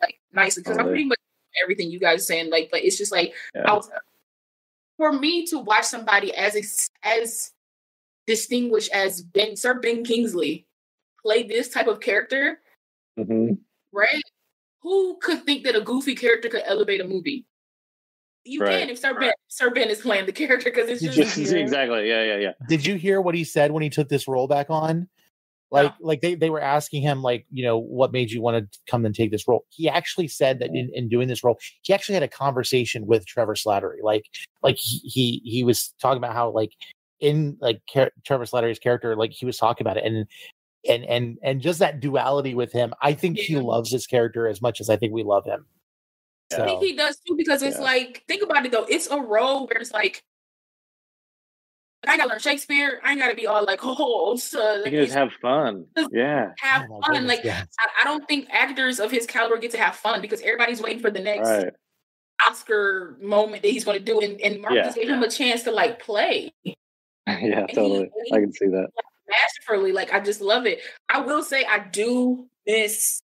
like 0.00 0.20
nicely 0.32 0.62
because 0.62 0.78
I'm 0.78 0.86
pretty 0.86 1.04
much 1.06 1.18
everything 1.62 1.90
you 1.90 1.98
guys 1.98 2.20
are 2.20 2.24
saying. 2.24 2.50
Like, 2.50 2.68
but 2.70 2.84
it's 2.84 2.96
just 2.98 3.10
like 3.12 3.34
Yeah. 3.54 3.70
I 3.70 3.72
was, 3.74 3.90
for 4.98 5.12
me 5.12 5.46
to 5.46 5.58
watch 5.58 5.84
somebody 5.84 6.34
as 6.34 6.90
as 7.02 7.50
distinguished 8.26 8.90
as 8.92 9.22
Ben 9.22 9.56
Sir 9.56 9.74
Ben 9.80 10.04
Kingsley 10.04 10.66
play 11.22 11.42
this 11.44 11.68
type 11.70 11.86
of 11.86 12.00
character, 12.00 12.60
mhm. 13.18 13.58
right? 13.92 14.22
Who 14.82 15.18
could 15.22 15.44
think 15.44 15.64
that 15.64 15.74
a 15.76 15.80
goofy 15.80 16.14
character 16.14 16.48
could 16.48 16.62
elevate 16.66 17.00
a 17.00 17.04
movie? 17.08 17.46
You 18.48 18.62
Right. 18.62 18.80
can 18.80 18.90
if 18.90 18.98
Sir 18.98 19.14
Ben 19.18 19.32
Sir 19.48 19.70
Ben 19.70 19.88
is 19.90 20.00
playing 20.00 20.26
the 20.26 20.32
character 20.32 20.70
because 20.70 20.88
it's 20.88 21.00
Did 21.02 21.12
just 21.12 21.36
exactly. 21.52 22.08
Yeah, 22.08 22.24
yeah, 22.24 22.36
yeah. 22.36 22.52
Did 22.68 22.86
you 22.86 22.96
hear 22.96 23.20
what 23.20 23.34
he 23.34 23.44
said 23.44 23.72
when 23.72 23.82
he 23.82 23.90
took 23.90 24.08
this 24.08 24.26
role 24.26 24.48
back 24.48 24.66
on? 24.70 25.08
Like, 25.70 25.92
like 26.00 26.22
they, 26.22 26.34
they 26.34 26.48
were 26.48 26.62
asking 26.62 27.02
him, 27.02 27.22
like, 27.22 27.44
you 27.52 27.62
know, 27.62 27.76
what 27.76 28.10
made 28.10 28.30
you 28.30 28.40
want 28.40 28.72
to 28.72 28.78
come 28.90 29.04
and 29.04 29.14
take 29.14 29.30
this 29.30 29.46
role? 29.46 29.66
He 29.68 29.86
actually 29.86 30.26
said 30.26 30.60
that 30.60 30.70
in, 30.70 30.90
in 30.94 31.10
doing 31.10 31.28
this 31.28 31.44
role, 31.44 31.58
he 31.82 31.92
actually 31.92 32.14
had 32.14 32.22
a 32.22 32.28
conversation 32.28 33.06
with 33.06 33.26
Trevor 33.26 33.54
Slattery. 33.54 34.02
Like, 34.02 34.24
like 34.62 34.76
he 34.78 34.98
he, 35.04 35.42
he 35.44 35.64
was 35.64 35.92
talking 36.00 36.16
about 36.16 36.32
how 36.32 36.50
like 36.50 36.72
in 37.20 37.58
like 37.60 37.82
Car- 37.92 38.12
Trevor 38.24 38.46
Slattery's 38.46 38.78
character, 38.78 39.14
like 39.14 39.32
he 39.32 39.44
was 39.44 39.58
talking 39.58 39.86
about 39.86 39.98
it, 39.98 40.04
and 40.04 40.26
and 40.88 41.04
and 41.04 41.38
and 41.42 41.60
just 41.60 41.80
that 41.80 42.00
duality 42.00 42.54
with 42.54 42.72
him. 42.72 42.94
I 43.02 43.12
think 43.12 43.36
he 43.36 43.56
loves 43.56 43.92
his 43.92 44.06
character 44.06 44.48
as 44.48 44.62
much 44.62 44.80
as 44.80 44.88
I 44.88 44.96
think 44.96 45.12
we 45.12 45.22
love 45.22 45.44
him. 45.44 45.66
I 46.52 46.64
think 46.64 46.82
he 46.82 46.94
does 46.96 47.18
too 47.26 47.36
because 47.36 47.62
it's 47.62 47.76
Yeah. 47.78 47.82
like 47.84 48.24
think 48.28 48.42
about 48.42 48.64
it 48.64 48.72
though. 48.72 48.84
It's 48.88 49.06
a 49.08 49.20
role 49.20 49.66
where 49.66 49.80
it's 49.80 49.92
like 49.92 50.22
I 52.06 52.16
gotta 52.16 52.28
learn 52.30 52.38
Shakespeare. 52.38 53.00
I 53.04 53.10
ain't 53.12 53.20
gotta 53.20 53.34
be 53.34 53.46
all 53.46 53.64
like 53.64 53.80
oh 53.82 54.36
so 54.36 54.76
You 54.76 54.84
can 54.84 54.92
just 55.04 55.14
have 55.14 55.30
fun. 55.42 55.86
Yeah. 56.12 56.52
have 56.60 56.86
Oh 56.90 57.00
fun. 57.02 57.12
goodness, 57.14 57.28
Like 57.36 57.44
yes. 57.44 57.66
I, 57.78 58.02
I 58.02 58.04
don't 58.04 58.26
think 58.28 58.48
actors 58.50 59.00
of 59.00 59.10
his 59.10 59.26
caliber 59.26 59.58
get 59.58 59.72
to 59.72 59.78
have 59.78 59.96
fun 59.96 60.20
because 60.22 60.40
everybody's 60.40 60.80
waiting 60.80 61.00
for 61.00 61.10
the 61.10 61.20
next 61.20 61.48
Right. 61.48 61.72
Oscar 62.48 63.18
moment 63.20 63.62
that 63.62 63.70
he's 63.70 63.84
going 63.84 63.98
to 63.98 64.04
do, 64.04 64.20
and, 64.20 64.40
and 64.40 64.62
Mark 64.62 64.72
Yeah. 64.74 64.84
just 64.84 64.96
gave 64.96 65.08
him 65.08 65.22
a 65.24 65.28
chance 65.30 65.64
to 65.64 65.72
like 65.72 66.00
play 66.00 66.52
Yeah, 66.64 67.66
he- 67.68 67.74
totally. 67.74 68.10
he- 68.24 68.32
I 68.34 68.40
can 68.40 68.52
see 68.52 68.66
that. 68.68 68.88
masterfully. 69.28 69.92
Like 69.92 70.12
I 70.14 70.20
just 70.20 70.40
love 70.40 70.64
it. 70.66 70.80
I 71.08 71.20
will 71.20 71.42
say 71.42 71.64
I 71.64 71.80
do 71.80 72.46
miss 72.66 73.20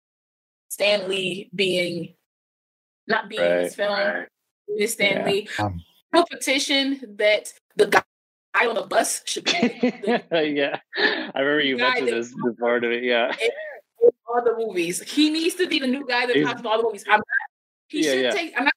Stanley 0.70 1.50
being 1.54 2.14
not 3.06 3.28
being 3.28 3.42
in 3.42 3.62
this 3.62 3.78
Right, 3.78 3.88
film. 3.88 4.26
Miss 4.78 4.92
Stanley. 4.94 5.48
Um, 5.58 5.80
No 6.12 6.24
petition 6.24 7.00
that 7.18 7.52
the 7.76 7.86
guy 7.86 8.02
on 8.66 8.74
the 8.74 8.82
bus 8.82 9.22
should 9.24 9.44
be 9.44 9.52
in 9.56 10.22
yeah. 10.56 10.78
I 10.96 11.40
remember 11.40 11.60
you 11.60 11.78
Guy 11.78 11.88
mentioned 12.00 12.08
that- 12.08 12.14
this 12.14 12.34
before 12.44 12.80
to 12.80 12.88
me. 12.88 13.08
Yeah. 13.08 13.32
all 14.28 14.42
the 14.44 14.54
movies. 14.56 15.00
He 15.02 15.30
needs 15.30 15.54
to 15.56 15.66
be 15.66 15.78
the 15.78 15.86
new 15.86 16.06
guy 16.06 16.26
that 16.26 16.36
He's- 16.36 16.46
talks 16.46 16.60
about 16.60 16.72
all 16.72 16.78
the 16.78 16.84
movies. 16.84 17.04
I'm 17.08 17.16
not, 17.18 17.24
he 17.88 18.04
Yeah, 18.04 18.12
should 18.12 18.22
yeah. 18.24 18.30
take. 18.30 18.52
I'm 18.56 18.64
not 18.64 18.72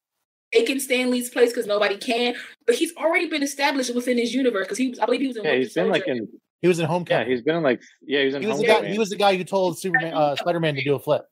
taking 0.54 0.80
Stanley's 0.80 1.30
place 1.30 1.50
because 1.50 1.66
nobody 1.68 1.98
can, 1.98 2.36
but 2.66 2.76
he's 2.76 2.94
already 2.96 3.28
been 3.28 3.44
established 3.44 3.94
within 3.94 4.18
his 4.18 4.34
universe 4.34 4.66
because 4.66 4.78
he 4.78 4.90
was. 4.90 5.00
I 5.00 5.06
believe 5.06 5.22
he 5.22 5.28
was 5.28 5.38
in. 5.38 5.44
Yeah, 5.44 5.52
Winter 5.52 5.64
he's 5.64 5.74
been 5.74 5.90
like 5.90 6.08
in 6.08 6.28
he 6.62 6.68
was 6.68 6.80
in 6.80 6.84
yeah, 6.84 6.88
Homecoming. 6.88 7.28
he's 7.30 7.42
been 7.42 7.56
in 7.58 7.64
like 7.64 7.82
yeah, 8.06 8.20
he 8.22 8.26
was 8.28 8.36
in 8.36 8.42
he 8.42 8.48
was 8.48 8.60
the 8.60 8.66
guy. 8.68 8.86
He 8.88 8.98
was 8.98 9.10
the 9.10 9.16
guy 9.18 9.36
who 9.36 9.44
told 9.44 9.78
Superman, 9.80 10.14
uh, 10.14 10.36
Spider 10.36 10.60
Man 10.60 10.76
to 10.76 10.84
do 10.84 10.96
a 10.96 11.00
flip. 11.00 11.24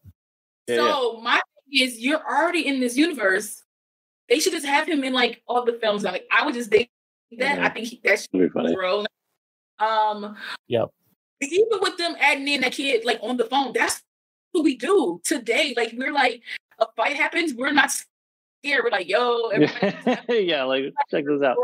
Yeah, 0.67 0.75
yeah. 0.75 0.81
so 0.91 1.21
my 1.21 1.33
thing 1.33 1.41
is, 1.81 1.99
you're 1.99 2.21
already 2.23 2.67
in 2.67 2.79
this 2.79 2.95
universe. 2.95 3.63
They 4.29 4.39
should 4.39 4.53
just 4.53 4.65
have 4.65 4.87
him 4.87 5.03
in 5.03 5.13
like 5.13 5.41
all 5.47 5.65
the 5.65 5.73
films. 5.73 6.03
Like 6.03 6.25
I 6.31 6.45
would 6.45 6.53
just 6.53 6.69
dig 6.69 6.89
that. 7.37 7.59
Mhm. 7.59 7.63
I 7.63 7.69
think 7.69 7.87
he, 7.87 8.01
that 8.03 8.19
should 8.19 8.31
be 8.31 8.39
be 8.39 8.49
funny. 8.49 8.69
his 8.69 8.77
role. 8.77 9.05
Um. 9.79 10.35
Yep. 10.67 10.89
Even 11.41 11.79
with 11.81 11.97
them 11.97 12.15
adding 12.19 12.47
in 12.47 12.61
that 12.61 12.71
kid 12.71 13.03
like 13.05 13.19
on 13.21 13.37
the 13.37 13.45
phone, 13.45 13.73
that's 13.73 14.01
what 14.51 14.63
we 14.63 14.75
do 14.77 15.19
today. 15.25 15.73
Like 15.75 15.93
we're 15.97 16.13
like 16.13 16.41
a 16.79 16.85
fight 16.95 17.15
happens, 17.17 17.53
we're 17.53 17.71
not 17.73 17.91
scared. 17.91 18.83
We're 18.85 18.91
like, 18.91 19.09
yo, 19.09 19.51
yeah, 20.29 20.63
like 20.63 20.85
check 21.11 21.25
this 21.25 21.41
out. 21.43 21.57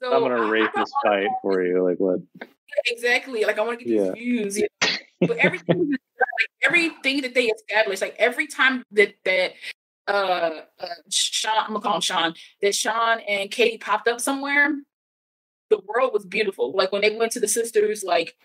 So 0.00 0.12
I'm 0.14 0.22
gonna 0.22 0.36
I- 0.36 0.46
I 0.46 0.50
rate 0.50 0.72
got 0.72 0.84
this 0.84 0.92
fight 1.04 1.26
for 1.42 1.62
you. 1.64 1.82
Like 1.82 1.98
what? 1.98 2.20
Exactly. 2.86 3.44
Like 3.44 3.58
I 3.58 3.62
want 3.66 3.80
to 3.80 3.84
get 3.84 3.94
Yeah. 3.94 4.10
these 4.12 4.14
views. 4.14 4.58
You 4.58 4.66
know? 4.82 4.88
But 5.26 5.38
everything, 5.38 5.90
like 5.90 6.50
everything 6.62 7.22
that 7.22 7.34
they 7.34 7.46
established, 7.46 8.02
like 8.02 8.16
every 8.18 8.46
time 8.46 8.82
that 8.92 9.14
that 9.24 9.52
uh, 10.08 10.62
uh 10.80 10.86
Sean, 11.10 11.54
I'm 11.58 11.68
gonna 11.68 11.80
call 11.80 11.96
him 11.96 12.00
Sean, 12.00 12.34
that 12.60 12.74
Sean 12.74 13.20
and 13.20 13.50
Katie 13.50 13.78
popped 13.78 14.08
up 14.08 14.20
somewhere, 14.20 14.72
the 15.70 15.80
world 15.86 16.12
was 16.12 16.26
beautiful. 16.26 16.72
Like 16.72 16.92
when 16.92 17.02
they 17.02 17.16
went 17.16 17.32
to 17.32 17.40
the 17.40 17.48
sisters, 17.48 18.04
like 18.04 18.36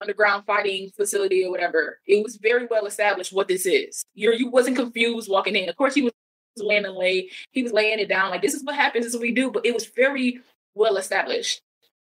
underground 0.00 0.44
fighting 0.46 0.90
facility 0.96 1.44
or 1.44 1.50
whatever, 1.50 1.98
it 2.06 2.22
was 2.22 2.36
very 2.36 2.66
well 2.70 2.86
established 2.86 3.32
what 3.32 3.48
this 3.48 3.66
is. 3.66 4.04
You're 4.14 4.34
you 4.34 4.50
wasn't 4.50 4.76
confused 4.76 5.30
walking 5.30 5.56
in. 5.56 5.68
Of 5.68 5.76
course, 5.76 5.94
he 5.94 6.02
was 6.02 6.12
laying 6.56 6.84
and 6.84 6.94
lay, 6.94 7.30
he 7.52 7.62
was 7.62 7.72
laying 7.72 7.98
it 7.98 8.08
down 8.08 8.30
like 8.30 8.42
this 8.42 8.54
is 8.54 8.64
what 8.64 8.74
happens, 8.74 9.04
this 9.04 9.14
is 9.14 9.18
what 9.18 9.22
we 9.22 9.32
do, 9.32 9.50
but 9.50 9.64
it 9.64 9.74
was 9.74 9.86
very 9.86 10.40
well 10.74 10.96
established. 10.96 11.62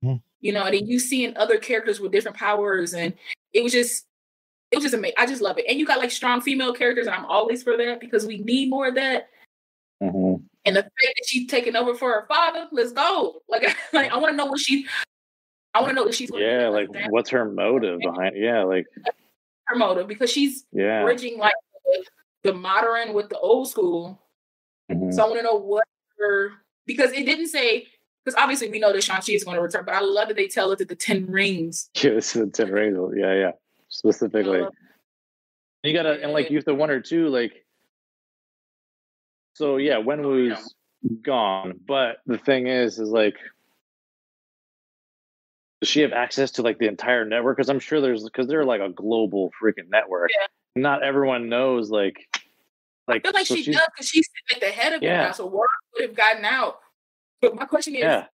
Mhm. 0.05 0.21
You 0.41 0.53
know, 0.53 0.65
and 0.65 0.75
then 0.75 0.87
you 0.87 0.99
seeing 0.99 1.37
other 1.37 1.59
characters 1.59 2.01
with 2.01 2.13
different 2.13 2.37
powers, 2.37 2.95
and 2.95 3.15
it 3.55 3.63
was 3.63 3.73
just 3.73 4.05
it 4.71 4.77
was 4.77 4.85
just 4.85 4.95
amazing. 4.95 5.15
I 5.17 5.27
just 5.27 5.41
love 5.41 5.57
it. 5.59 5.67
And 5.69 5.79
you 5.79 5.87
got 5.87 6.01
like 6.01 6.11
strong 6.11 6.41
female 6.41 6.75
characters, 6.75 7.07
and 7.07 7.15
I'm 7.15 7.25
always 7.27 7.63
for 7.63 7.77
that 7.77 8.01
because 8.01 8.27
we 8.27 8.39
need 8.39 8.69
more 8.69 8.89
of 8.89 8.97
that. 8.97 9.29
Mhm. 10.03 10.43
And 10.67 10.77
the 10.77 10.83
fact 10.83 10.95
that 11.03 11.25
she's 11.27 11.49
taking 11.49 11.77
over 11.77 11.95
for 11.95 12.11
her 12.11 12.27
father, 12.27 12.67
let's 12.73 12.93
go. 12.93 13.43
Like, 13.49 13.63
like 13.93 14.11
I 14.11 14.17
want 14.17 14.33
to 14.33 14.37
know 14.37 14.47
what 14.47 14.59
she, 14.59 14.87
I 15.75 15.81
want 15.81 15.91
to 15.91 15.95
know 15.95 16.05
what 16.05 16.15
she's 16.15 16.31
Yeah, 16.35 16.69
like 16.69 16.91
that, 16.93 17.11
what's 17.11 17.31
her 17.31 17.45
motive 17.51 18.01
behind? 18.01 18.37
Yeah, 18.37 18.65
like 18.65 18.87
her 19.67 19.77
motive 19.77 20.09
because 20.09 20.31
she's 20.31 20.65
yeah. 20.73 21.03
bridging 21.03 21.39
like 21.39 21.55
the, 22.43 22.53
modern 22.53 23.15
with 23.15 23.29
the 23.29 23.39
old 23.39 23.69
school. 23.69 24.21
Mhm. 24.91 25.13
So 25.13 25.23
I 25.23 25.27
want 25.27 25.39
to 25.39 25.45
know 25.45 25.57
what 25.57 25.85
her 26.19 26.53
because 26.87 27.13
it 27.13 27.25
didn't 27.25 27.49
say 27.49 27.87
because 28.25 28.41
obviously 28.41 28.71
we 28.71 28.79
know 28.79 28.93
that 28.93 29.03
Shang 29.03 29.21
Chi 29.21 29.33
is 29.33 29.45
going 29.45 29.57
to 29.57 29.63
return, 29.63 29.85
but 29.85 29.95
I 29.95 30.01
love 30.01 30.29
that 30.29 30.37
they 30.37 30.49
tell 30.49 30.71
us 30.73 30.79
that 30.79 30.89
the 30.89 30.97
Ten 30.97 31.27
Rings. 31.27 31.91
Yeah, 32.03 32.11
this 32.15 32.35
is 32.35 32.45
the 32.45 32.51
Ten 32.51 32.73
Rings. 32.73 32.99
Yeah, 33.17 33.35
yeah. 33.35 33.51
Specifically, 33.89 34.61
Uh, 34.63 34.71
you 35.83 35.93
gotta 35.93 36.21
and 36.23 36.33
like 36.33 36.51
you 36.51 36.57
have 36.57 36.65
to 36.65 36.75
wonder 36.75 37.01
too, 37.01 37.29
like. 37.29 37.65
So 39.55 39.77
yeah, 39.77 39.97
Wenwu's 39.97 40.75
gone, 41.23 41.79
but 41.87 42.17
the 42.27 42.39
thing 42.39 42.67
is, 42.67 42.99
is 42.99 43.11
like, 43.11 43.37
does 45.81 45.89
she 45.89 46.01
have 46.01 46.13
access 46.13 46.51
to 46.53 46.63
like 46.63 46.79
the 46.79 46.89
entire 46.89 47.25
network? 47.25 47.57
Because 47.57 47.69
I'm 47.69 47.79
sure 47.79 48.01
there's 48.01 48.25
because 48.25 48.49
they're 48.49 48.65
like 48.65 48.81
a 48.81 48.89
global 48.89 49.53
freaking 49.63 49.91
network. 49.91 50.31
Yeah. 50.37 50.47
Not 50.83 51.05
everyone 51.05 51.49
knows 51.49 51.89
like, 51.91 52.17
like. 53.07 53.25
I 53.25 53.29
feel 53.29 53.33
like 53.35 53.47
so 53.47 53.55
she 53.55 53.71
does 53.71 53.87
because 53.95 54.09
she's 54.09 54.29
at 54.53 54.61
the 54.61 54.67
head 54.67 54.93
of 54.93 55.03
it 55.03 55.07
Yeah. 55.07 55.27
now, 55.27 55.33
so 55.33 55.47
word 55.47 55.69
would 55.95 56.09
have 56.09 56.17
gotten 56.17 56.45
out. 56.45 56.81
But 57.51 57.57
my 57.57 57.65
question 57.65 57.95
is, 57.95 58.03
Yeah, 58.03 58.27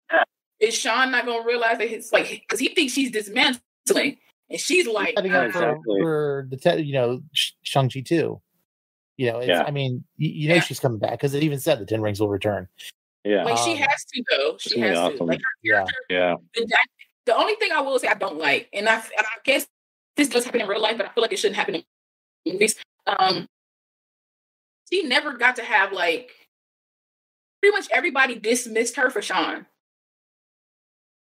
is 0.60 0.74
Sean 0.74 1.10
not 1.10 1.24
going 1.26 1.42
to 1.42 1.46
realize 1.46 1.78
that 1.78 1.92
it's 1.92 2.12
like 2.12 2.28
because 2.28 2.58
he 2.60 2.68
thinks 2.68 2.92
she's 2.92 3.10
dismantling, 3.10 4.18
and 4.50 4.60
she's 4.60 4.86
like, 4.86 5.14
setting 5.16 5.32
up 5.32 5.42
for, 5.52 5.58
exactly. 5.58 6.00
for 6.00 6.46
the 6.50 6.56
te- 6.56 6.82
you 6.82 6.92
know 6.94 7.20
Shang 7.32 7.88
Chi 7.90 8.00
too. 8.00 8.40
You 9.16 9.32
know, 9.32 9.38
it's, 9.38 9.48
Yeah. 9.48 9.64
I 9.64 9.70
mean, 9.72 10.04
you, 10.16 10.28
you 10.30 10.48
know 10.48 10.54
Yeah. 10.56 10.60
she's 10.60 10.78
coming 10.80 10.98
back 10.98 11.12
because 11.12 11.34
it 11.34 11.42
even 11.42 11.58
said 11.58 11.78
the 11.80 11.86
Ten 11.86 12.00
Rings 12.00 12.20
will 12.20 12.28
return. 12.28 12.68
yeah, 13.24 13.44
like 13.44 13.58
she 13.58 13.72
Um, 13.72 13.78
has 13.78 14.04
to 14.14 14.24
though. 14.30 14.56
She 14.58 14.78
has 14.80 15.10
be 15.12 15.18
to. 15.18 15.24
Like 15.24 15.38
her 15.38 15.44
Yeah. 15.62 15.84
yeah. 16.08 16.34
the, 16.54 16.78
the 17.26 17.36
only 17.36 17.54
thing 17.56 17.72
I 17.72 17.80
will 17.80 17.98
say 17.98 18.08
I 18.08 18.14
don't 18.14 18.38
like, 18.38 18.68
and 18.72 18.88
I, 18.88 18.94
and 18.94 19.04
I 19.18 19.38
guess 19.44 19.66
this 20.16 20.28
does 20.28 20.44
happen 20.44 20.60
in 20.60 20.68
real 20.68 20.80
life, 20.80 20.96
but 20.96 21.06
I 21.06 21.08
feel 21.10 21.22
like 21.22 21.32
it 21.32 21.38
shouldn't 21.38 21.56
happen 21.56 21.74
in 21.74 21.82
movies. 22.46 22.76
Um, 23.06 23.46
she 24.90 25.02
never 25.02 25.34
got 25.36 25.56
to 25.56 25.62
have 25.64 25.92
like 25.92 26.30
pretty 27.60 27.76
much 27.76 27.88
everybody 27.92 28.36
dismissed 28.38 28.96
her 28.96 29.10
for 29.10 29.22
Sean. 29.22 29.66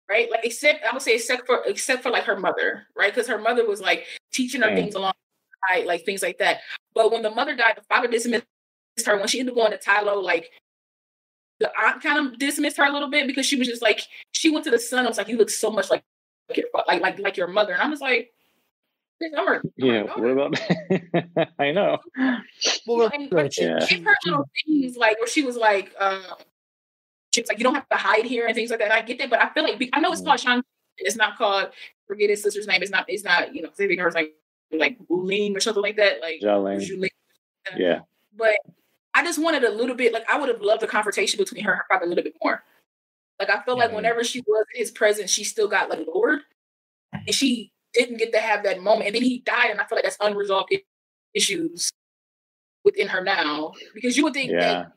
Right, 0.09 0.31
like 0.31 0.45
except 0.45 0.85
I 0.85 0.93
would 0.93 1.03
say 1.03 1.15
except 1.15 1.47
for 1.47 1.63
except 1.65 2.03
for 2.03 2.11
like 2.11 2.25
her 2.25 2.39
mother, 2.39 2.87
right? 2.97 3.15
Because 3.15 3.29
her 3.29 3.39
mother 3.39 3.67
was 3.67 3.81
like 3.81 4.07
teaching 4.33 4.61
her 4.61 4.69
Mm. 4.69 4.75
things 4.75 4.95
along, 4.95 5.15
right, 5.73 5.87
like 5.87 6.05
things 6.05 6.23
like 6.23 6.39
that. 6.39 6.61
But 6.95 7.11
when 7.11 7.23
the 7.23 7.31
mother 7.31 7.57
died, 7.57 7.77
the 7.77 7.83
father 7.83 8.09
dismissed 8.09 8.45
her. 9.07 9.17
When 9.17 9.29
she 9.29 9.41
ended 9.41 9.53
up 9.53 9.57
going 9.57 9.71
to 9.73 9.79
Ta 9.79 10.01
Lo, 10.01 10.21
like 10.21 10.51
the 11.61 11.71
aunt 11.81 12.03
kind 12.03 12.27
of 12.27 12.39
dismissed 12.39 12.77
her 12.77 12.85
a 12.85 12.93
little 12.93 13.09
bit 13.09 13.27
because 13.27 13.47
she 13.47 13.57
was 13.57 13.69
just 13.69 13.81
like 13.83 14.03
she 14.33 14.51
went 14.51 14.65
to 14.65 14.71
the 14.71 14.79
son 14.79 15.05
I 15.07 15.09
was 15.09 15.19
like, 15.19 15.29
"You 15.29 15.39
look 15.39 15.51
so 15.51 15.71
much 15.71 15.89
like 15.91 16.03
like 16.49 16.59
your, 16.59 16.67
like 16.87 17.01
like 17.01 17.19
like 17.21 17.37
your 17.37 17.49
mother," 17.49 17.73
and 17.73 17.83
I 17.83 17.89
was 17.89 18.01
like, 18.01 18.33
I'm 19.37 19.61
Yeah. 19.77 20.03
What 20.03 20.31
about? 20.31 20.61
I 21.59 21.73
know. 21.73 21.99
Well, 22.87 23.11
and, 23.13 23.23
right, 23.23 23.31
but 23.31 23.55
she- 23.55 23.65
Yeah. 23.65 23.81
she, 23.85 23.97
she- 23.97 24.03
her 24.03 24.15
little 24.27 24.49
things 24.67 24.97
like 24.97 25.19
where 25.19 25.27
she 25.29 25.43
was 25.43 25.57
like, 25.57 25.93
um, 25.99 26.23
she 27.33 27.41
was 27.41 27.49
like, 27.49 27.59
you 27.59 27.65
don't 27.65 27.75
have 27.75 27.89
to 27.89 27.97
hide 27.97 28.25
here 28.25 28.47
and 28.47 28.55
things 28.55 28.71
like 28.71 28.79
that. 28.81 28.87
And 28.87 28.93
I 28.93 29.03
get 29.03 29.19
that, 29.19 29.31
but 29.31 29.41
I 29.41 29.49
feel 29.55 29.63
like 29.65 29.89
I 29.93 30.01
know 30.01 30.13
it's 30.13 30.21
Mm. 30.21 30.27
called 30.27 30.41
Sean. 30.41 30.63
It's 30.99 31.17
not 31.17 31.39
called. 31.39 31.71
Forget 32.07 32.29
his 32.31 32.43
sister's 32.43 32.67
name. 32.67 32.83
It's 32.83 32.91
not. 32.91 33.07
It's 33.09 33.25
not. 33.25 33.55
You 33.55 33.63
know, 33.63 33.71
saving 33.73 33.99
her 33.99 34.09
is 34.09 34.15
like 34.15 34.35
like 34.71 34.99
Ling 35.09 35.57
or 35.57 35.61
something 35.61 35.83
like 35.83 35.97
that. 35.97 36.21
Like 36.21 36.41
Jolene. 36.43 37.09
Yeah. 37.77 38.01
But 38.37 38.57
I 39.15 39.25
just 39.25 39.41
wanted 39.43 39.65
a 39.65 39.71
little 39.71 39.95
bit. 39.95 40.13
Like 40.13 40.29
I 40.29 40.39
would 40.39 40.49
have 40.51 40.61
loved 40.61 40.83
a 40.83 40.87
confrontation 40.87 41.39
between 41.39 41.65
her 41.65 41.73
and 41.73 41.79
her 41.79 41.85
father 41.89 42.05
a 42.05 42.09
little 42.09 42.25
bit 42.25 42.35
more. 42.43 42.63
Like 43.39 43.49
I 43.51 43.63
feel 43.63 43.79
like 43.79 43.93
whenever 43.93 44.23
she 44.25 44.41
was 44.47 44.67
in 44.75 44.79
his 44.81 44.91
presence, 44.91 45.31
she 45.31 45.43
still 45.45 45.69
got 45.69 45.89
like 45.89 46.07
lowered, 46.07 46.41
and 47.13 47.35
she 47.35 47.72
didn't 47.95 48.19
get 48.19 48.33
to 48.33 48.39
have 48.39 48.63
that 48.65 48.83
moment. 48.83 49.07
And 49.07 49.15
then 49.15 49.23
he 49.23 49.41
died, 49.41 49.71
and 49.71 49.81
I 49.81 49.85
feel 49.85 49.97
like 49.97 50.05
that's 50.05 50.17
unresolved 50.21 50.75
issues 51.35 51.91
within 52.85 53.09
her 53.09 53.23
now. 53.23 53.73
Because 53.95 54.17
you 54.17 54.25
would 54.25 54.35
think 54.35 54.53
Yeah. 54.53 54.59
that 54.61 54.93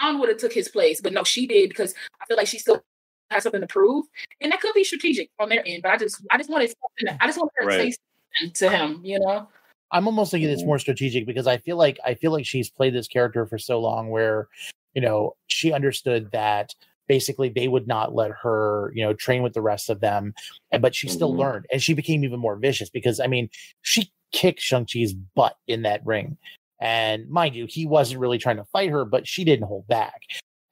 John 0.00 0.18
would 0.20 0.28
have 0.28 0.38
took 0.38 0.52
his 0.52 0.68
place, 0.68 1.00
but 1.00 1.12
no, 1.12 1.24
she 1.24 1.46
did 1.46 1.68
because 1.68 1.94
I 2.20 2.26
feel 2.26 2.36
like 2.36 2.48
she 2.48 2.58
still 2.58 2.82
has 3.30 3.44
something 3.44 3.60
to 3.60 3.66
prove, 3.66 4.06
and 4.40 4.52
that 4.52 4.60
could 4.60 4.74
be 4.74 4.84
strategic 4.84 5.30
on 5.38 5.48
their 5.48 5.62
end. 5.66 5.82
But 5.82 5.92
I 5.92 5.96
just, 5.96 6.22
I 6.30 6.36
just 6.38 6.50
wanted 6.50 6.74
something. 6.98 7.18
I 7.20 7.26
just 7.26 7.38
wanted 7.38 7.52
her 7.56 7.66
to 7.66 7.76
say 7.76 7.94
something 8.40 8.54
to 8.54 8.68
him, 8.68 9.04
you 9.04 9.20
know. 9.20 9.48
I'm 9.92 10.06
almost 10.06 10.30
thinking 10.30 10.50
it's 10.50 10.62
Mhm. 10.62 10.66
more 10.66 10.78
strategic 10.78 11.26
because 11.26 11.46
I 11.46 11.58
feel 11.58 11.76
like 11.76 11.98
I 12.04 12.14
feel 12.14 12.32
like 12.32 12.46
she's 12.46 12.70
played 12.70 12.94
this 12.94 13.08
character 13.08 13.44
for 13.46 13.58
so 13.58 13.78
long 13.78 14.08
where, 14.08 14.48
you 14.94 15.02
know, 15.02 15.36
she 15.48 15.72
understood 15.72 16.30
that 16.32 16.74
basically 17.12 17.50
they 17.50 17.68
would 17.68 17.86
not 17.86 18.14
let 18.14 18.30
her, 18.42 18.90
you 18.94 19.04
know, 19.04 19.12
train 19.12 19.42
with 19.42 19.52
the 19.52 19.60
rest 19.60 19.90
of 19.90 20.00
them, 20.00 20.32
and 20.70 20.80
but 20.80 20.94
she 20.94 21.08
still 21.08 21.34
Mhm. 21.34 21.40
learned 21.40 21.66
and 21.70 21.82
she 21.82 21.92
became 21.92 22.24
even 22.24 22.40
more 22.40 22.56
vicious 22.56 22.88
because 22.88 23.20
I 23.20 23.26
mean, 23.26 23.50
she 23.82 24.10
kicked 24.32 24.60
Shang-Chi's 24.60 25.12
butt 25.12 25.56
in 25.66 25.82
that 25.82 26.00
ring. 26.06 26.38
And 26.80 27.28
mind 27.28 27.54
you, 27.54 27.66
he 27.68 27.84
wasn't 27.84 28.20
really 28.20 28.38
trying 28.38 28.56
to 28.56 28.64
fight 28.72 28.88
her, 28.88 29.04
but 29.04 29.28
she 29.28 29.44
didn't 29.44 29.66
hold 29.66 29.86
back. 29.88 30.22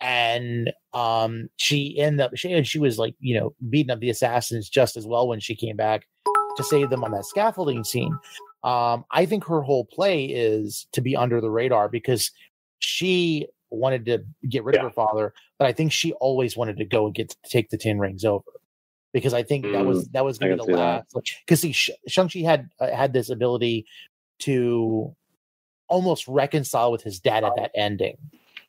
And 0.01 0.73
um 0.95 1.51
she 1.57 1.99
ended 1.99 2.23
up 2.23 2.31
she 2.37 2.51
and 2.55 2.67
she 2.67 2.79
was 2.79 2.99
like, 2.99 3.15
you 3.21 3.35
know, 3.39 3.55
beating 3.69 3.91
up 3.91 4.01
the 4.01 4.09
assassins 4.09 4.71
just 4.71 4.97
as 4.97 5.07
well 5.07 5.29
when 5.29 5.41
she 5.41 5.55
came 5.55 5.77
back 5.77 6.07
to 6.57 6.65
save 6.65 6.89
them 6.89 7.05
on 7.05 7.11
that 7.11 7.27
scaffolding 7.27 7.85
scene. 7.85 8.17
Um, 8.65 9.05
I 9.11 9.27
think 9.27 9.45
her 9.45 9.61
whole 9.61 9.85
play 9.85 10.25
is 10.25 10.87
to 10.95 11.03
be 11.03 11.15
under 11.17 11.39
the 11.43 11.51
radar 11.51 11.91
because 11.91 12.31
she 12.79 13.47
wanted 13.71 14.05
to 14.07 14.25
get 14.49 14.65
rid 14.65 14.75
Yeah. 14.77 14.81
of 14.83 14.85
her 14.89 14.93
father, 14.95 15.33
but 15.59 15.67
I 15.69 15.73
think 15.73 15.93
she 15.93 16.13
always 16.15 16.57
wanted 16.57 16.77
to 16.79 16.85
go 16.85 17.07
and 17.07 17.15
get 17.15 17.31
to 17.31 17.37
take 17.49 17.71
the 17.71 17.79
ten 17.79 17.99
rings 17.99 18.25
over 18.25 18.45
because 19.13 19.35
I 19.35 19.43
think 19.43 19.65
that 19.73 19.85
was 19.87 20.07
that 20.09 20.25
was 20.25 20.39
going 20.39 20.57
to 20.57 20.65
be 20.65 20.73
the 20.73 20.77
see 20.77 20.83
last. 20.83 21.15
Because 21.47 21.61
see, 21.61 21.73
Sh- 21.73 21.91
Shang-Chi 22.09 22.41
had 22.41 22.69
uh, 22.81 22.91
had 22.95 23.13
this 23.13 23.31
ability 23.31 23.87
to 24.41 25.15
almost 25.89 26.27
reconcile 26.29 26.93
with 26.93 27.03
his 27.03 27.19
dad 27.21 27.45
at 27.45 27.53
that 27.57 27.71
ending, 27.75 28.17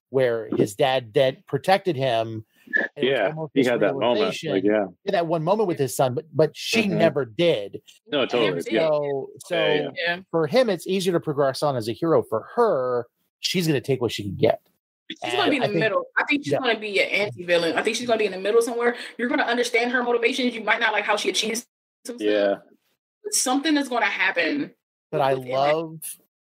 where 0.10 0.50
his 0.58 0.76
dad 0.76 1.14
that 1.14 1.46
protected 1.48 1.96
him. 1.96 2.46
and 2.96 3.06
it 3.06 3.36
was 3.36 3.52
Yeah. 3.56 3.62
He 3.64 3.68
had 3.70 3.80
that 3.82 3.96
moment. 3.96 4.38
Like, 4.44 4.64
yeah. 4.64 4.86
had 5.06 5.14
that 5.16 5.28
one 5.28 5.44
moment 5.44 5.68
with 5.68 5.78
his 5.80 5.96
son, 5.96 6.14
but 6.14 6.26
but 6.34 6.56
she 6.56 6.84
Mhm. 6.84 6.92
never 6.98 7.26
did. 7.26 7.82
No, 8.08 8.26
totally. 8.26 8.62
Yeah. 8.72 8.88
So 8.88 9.30
so 9.46 9.56
Yeah, 9.56 9.74
yeah. 9.76 9.90
Yeah. 10.08 10.20
for 10.32 10.48
him, 10.48 10.70
it's 10.70 10.88
easier 10.88 11.14
to 11.14 11.20
progress 11.20 11.62
on 11.64 11.76
as 11.76 11.88
a 11.90 11.94
hero. 11.94 12.24
For 12.24 12.48
her, 12.56 13.08
she's 13.40 13.68
going 13.68 13.80
to 13.80 13.86
take 13.86 14.00
what 14.02 14.12
she 14.12 14.24
can 14.24 14.36
get. 14.36 14.62
She's 15.24 15.34
going 15.34 15.46
to 15.46 15.50
be 15.50 15.56
in 15.58 15.62
the 15.62 15.68
I 15.68 15.70
think- 15.70 15.80
middle. 15.80 16.06
I 16.18 16.24
think 16.26 16.44
she's 16.44 16.54
yeah. 16.54 16.60
going 16.60 16.76
to 16.76 16.80
be 16.82 17.00
an 17.02 17.10
anti-villain. 17.10 17.78
I 17.78 17.84
think 17.84 17.96
she's 17.98 18.08
going 18.08 18.18
to 18.20 18.22
be 18.24 18.26
in 18.28 18.32
the 18.32 18.40
middle 18.40 18.62
somewhere. 18.62 18.96
You're 19.18 19.28
going 19.28 19.40
to 19.40 19.46
understand 19.48 19.92
her 19.92 20.04
motivations. 20.04 20.54
You 20.56 20.64
might 20.64 20.80
not 20.80 20.94
like 20.94 21.04
how 21.06 21.16
she 21.18 21.30
achieves 21.30 21.66
some 22.06 22.18
stuff, 22.18 22.28
Yeah. 22.28 22.56
but 23.24 23.34
something 23.34 23.78
is 23.78 23.90
going 23.90 24.02
to 24.04 24.08
happen. 24.08 24.72
But 25.12 25.22
I 25.22 25.34
within 25.34 25.50
that. 25.52 25.76
love 25.76 26.00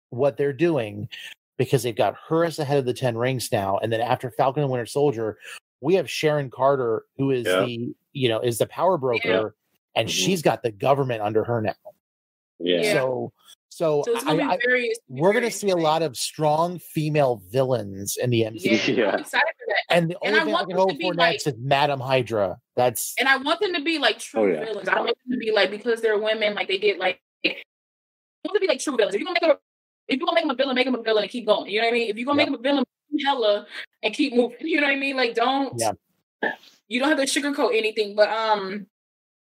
what 0.10 0.38
they're 0.38 0.54
doing 0.54 1.10
because 1.58 1.84
they've 1.84 1.96
got 1.96 2.16
her 2.28 2.46
as 2.46 2.56
the 2.58 2.66
head 2.66 2.78
of 2.78 2.86
the 2.86 2.94
Ten 2.94 3.18
Rings 3.18 3.52
now, 3.52 3.78
and 3.78 3.92
then 3.92 4.02
after 4.02 4.30
Falcon 4.32 4.64
and 4.64 4.72
Winter 4.72 4.86
Soldier, 4.86 5.38
we 5.82 5.96
have 5.96 6.10
Sharon 6.10 6.50
Carter, 6.50 7.04
who 7.18 7.32
is 7.32 7.46
Yeah. 7.46 7.66
the 7.66 7.94
you 8.14 8.30
know 8.30 8.40
is 8.40 8.58
the 8.58 8.66
power 8.66 8.98
broker, 8.98 9.56
and 9.96 10.08
Mhm. 10.08 10.12
she's 10.12 10.42
got 10.42 10.64
the 10.64 10.72
government 10.72 11.22
under 11.22 11.44
her 11.44 11.62
now. 11.62 11.74
Yeah. 12.60 12.82
Yeah. 12.82 12.94
So 12.94 13.34
so, 13.76 14.04
So 14.06 14.14
it's 14.16 14.26
I, 14.26 14.32
I- 14.32 14.56
be 14.58 14.62
very. 14.66 14.92
we're 15.10 15.34
going 15.34 15.44
to 15.44 15.52
see 15.52 15.70
a 15.70 15.76
lot 15.76 16.02
of 16.02 16.16
strong 16.16 16.80
female 16.80 17.42
villains 17.52 18.16
in 18.16 18.30
the 18.30 18.44
MCU. 18.44 18.88
Yeah, 18.88 18.94
Yeah. 19.04 19.12
I'm 19.12 19.20
excited 19.20 19.54
for 19.60 19.66
that. 19.68 19.96
And 19.96 20.10
the 20.12 20.18
And 20.24 20.36
only 20.36 20.40
I 20.40 20.44
thing 20.46 20.54
I 20.54 20.58
want 20.58 20.68
can 20.70 20.78
hope 20.78 20.92
for 21.02 21.14
like- 21.14 21.32
next 21.34 21.48
is 21.48 21.56
Madam 21.60 22.00
Hydra. 22.00 22.58
That's 22.78 23.14
And 23.20 23.28
I 23.28 23.38
want 23.38 23.60
them 23.60 23.74
to 23.74 23.82
be 23.82 24.00
like 24.00 24.20
true 24.20 24.42
Oh, 24.44 24.46
yeah. 24.46 24.66
villains. 24.66 24.88
I 24.88 24.96
don't 24.96 25.06
want 25.06 25.18
them 25.26 25.34
to 25.34 25.38
be 25.46 25.52
like 25.52 25.72
because 25.72 26.02
they're 26.02 26.18
women, 26.18 26.54
like 26.56 26.68
they 26.70 26.78
did 26.78 26.98
like. 27.00 27.20
I 27.46 27.50
want 27.50 28.54
them 28.54 28.54
to 28.56 28.60
be 28.60 28.68
like 28.68 28.80
true 28.80 28.96
villains. 28.96 29.16
If 29.16 29.20
you're 29.22 29.26
gonna 29.28 29.40
make 29.42 29.50
them, 29.50 29.58
if 30.08 30.20
you're 30.20 30.26
gonna 30.26 30.36
make 30.36 30.44
them 30.44 30.52
a 30.52 30.56
villain, 30.56 30.76
make 30.76 30.86
them 30.86 30.96
a 30.96 31.02
villain 31.04 31.24
and 31.24 31.32
keep 31.32 31.46
going. 31.46 31.70
You 31.72 31.82
know 31.82 31.88
what 31.88 31.94
I 31.94 31.98
mean? 31.98 32.10
If 32.10 32.18
you're 32.18 32.26
gonna 32.26 32.38
make 32.38 32.46
them 32.48 32.56
a 32.56 32.60
villain, 32.60 32.86
hella 33.26 33.66
and 34.04 34.14
keep 34.14 34.34
moving. 34.36 34.58
You 34.62 34.82
know 34.82 34.88
what 34.88 34.94
I 34.94 35.00
mean? 35.00 35.16
Like 35.18 35.34
don't. 35.36 35.74
Yeah. 35.78 36.52
You 36.88 37.00
don't 37.00 37.10
have 37.10 37.18
to 37.18 37.26
sugarcoat 37.26 37.76
anything, 37.76 38.16
but 38.16 38.30
um, 38.30 38.86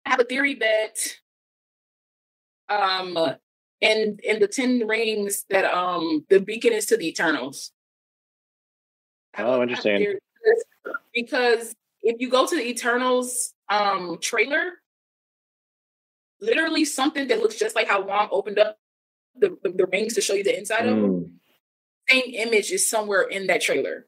I 0.07 0.11
have 0.11 0.21
a 0.21 0.25
theory 0.25 0.55
that 0.55 0.95
um, 2.69 3.17
in 3.81 4.19
in 4.23 4.41
the 4.41 4.49
Ten 4.49 4.87
Rings 4.87 5.45
that 5.51 5.65
um 5.65 6.25
the 6.29 6.41
beacon 6.41 6.73
is 6.73 6.87
to 6.87 6.97
the 6.97 7.09
Eternals. 7.09 7.73
I 9.35 9.39
have 9.39 9.47
a- 9.47 9.51
I 9.51 9.53
Oh, 9.55 9.61
have 9.61 9.69
interesting. 9.69 9.99
because- 9.99 10.65
Because 11.15 11.75
if 12.03 12.21
you 12.21 12.31
go 12.31 12.47
to 12.47 12.55
the 12.57 12.67
Eternals 12.67 13.55
um 13.69 14.19
trailer, 14.21 14.81
literally 16.41 16.85
something 16.85 17.29
that 17.29 17.41
looks 17.41 17.57
just 17.57 17.75
like 17.75 17.89
how 17.89 18.03
Wong 18.03 18.29
opened 18.31 18.59
up 18.59 18.79
the, 19.37 19.57
the, 19.63 19.71
the 19.71 19.87
rings 19.87 20.15
to 20.15 20.21
show 20.21 20.35
you 20.35 20.45
the 20.45 20.57
inside 20.57 20.87
of 20.87 20.97
them, 20.97 21.11
Mm. 21.11 21.31
same 22.09 22.35
image 22.35 22.71
is 22.73 22.89
somewhere 22.89 23.23
in 23.23 23.47
that 23.49 23.61
trailer. 23.61 24.07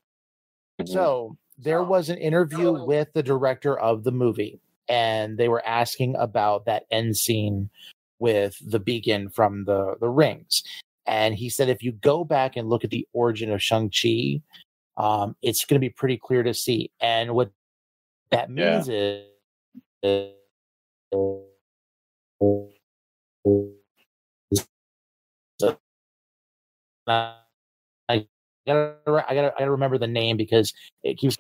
So 0.87 1.37
there 1.59 1.83
was 1.83 2.09
an 2.09 2.19
interview 2.19 2.69
Oh. 2.69 2.85
with 2.85 3.13
the 3.13 3.23
director 3.23 3.79
of 3.79 4.03
the 4.05 4.13
movie, 4.13 4.61
and 4.89 5.37
they 5.37 5.49
were 5.49 5.65
asking 5.67 6.17
about 6.17 6.65
that 6.67 6.85
end 6.91 7.17
scene 7.17 7.71
with 8.21 8.57
the 8.65 8.79
beacon 8.79 9.29
from 9.31 9.65
the 9.65 9.97
the 10.01 10.09
rings. 10.09 10.63
And 11.07 11.35
he 11.35 11.49
said, 11.49 11.69
if 11.69 11.83
you 11.83 11.93
go 11.93 12.23
back 12.25 12.57
and 12.57 12.69
look 12.69 12.85
at 12.85 12.91
the 12.91 13.07
origin 13.13 13.51
of 13.51 13.61
Shang 13.63 13.91
Chi, 13.91 14.41
um, 14.97 15.35
it's 15.43 15.65
going 15.65 15.81
to 15.81 15.85
be 15.85 15.91
pretty 15.91 16.17
clear 16.17 16.45
to 16.45 16.55
see. 16.55 16.93
And 17.01 17.35
what 17.35 17.51
that 18.31 18.49
Yeah. 18.51 18.55
means 18.79 18.89
is. 18.89 19.27
I 27.09 28.27
gotta, 28.67 28.95
I 29.29 29.35
gotta, 29.35 29.53
I 29.57 29.59
gotta 29.59 29.71
remember 29.71 29.99
the 29.99 30.07
name 30.07 30.37
because 30.37 30.73
it 31.03 31.19
keeps, 31.19 31.37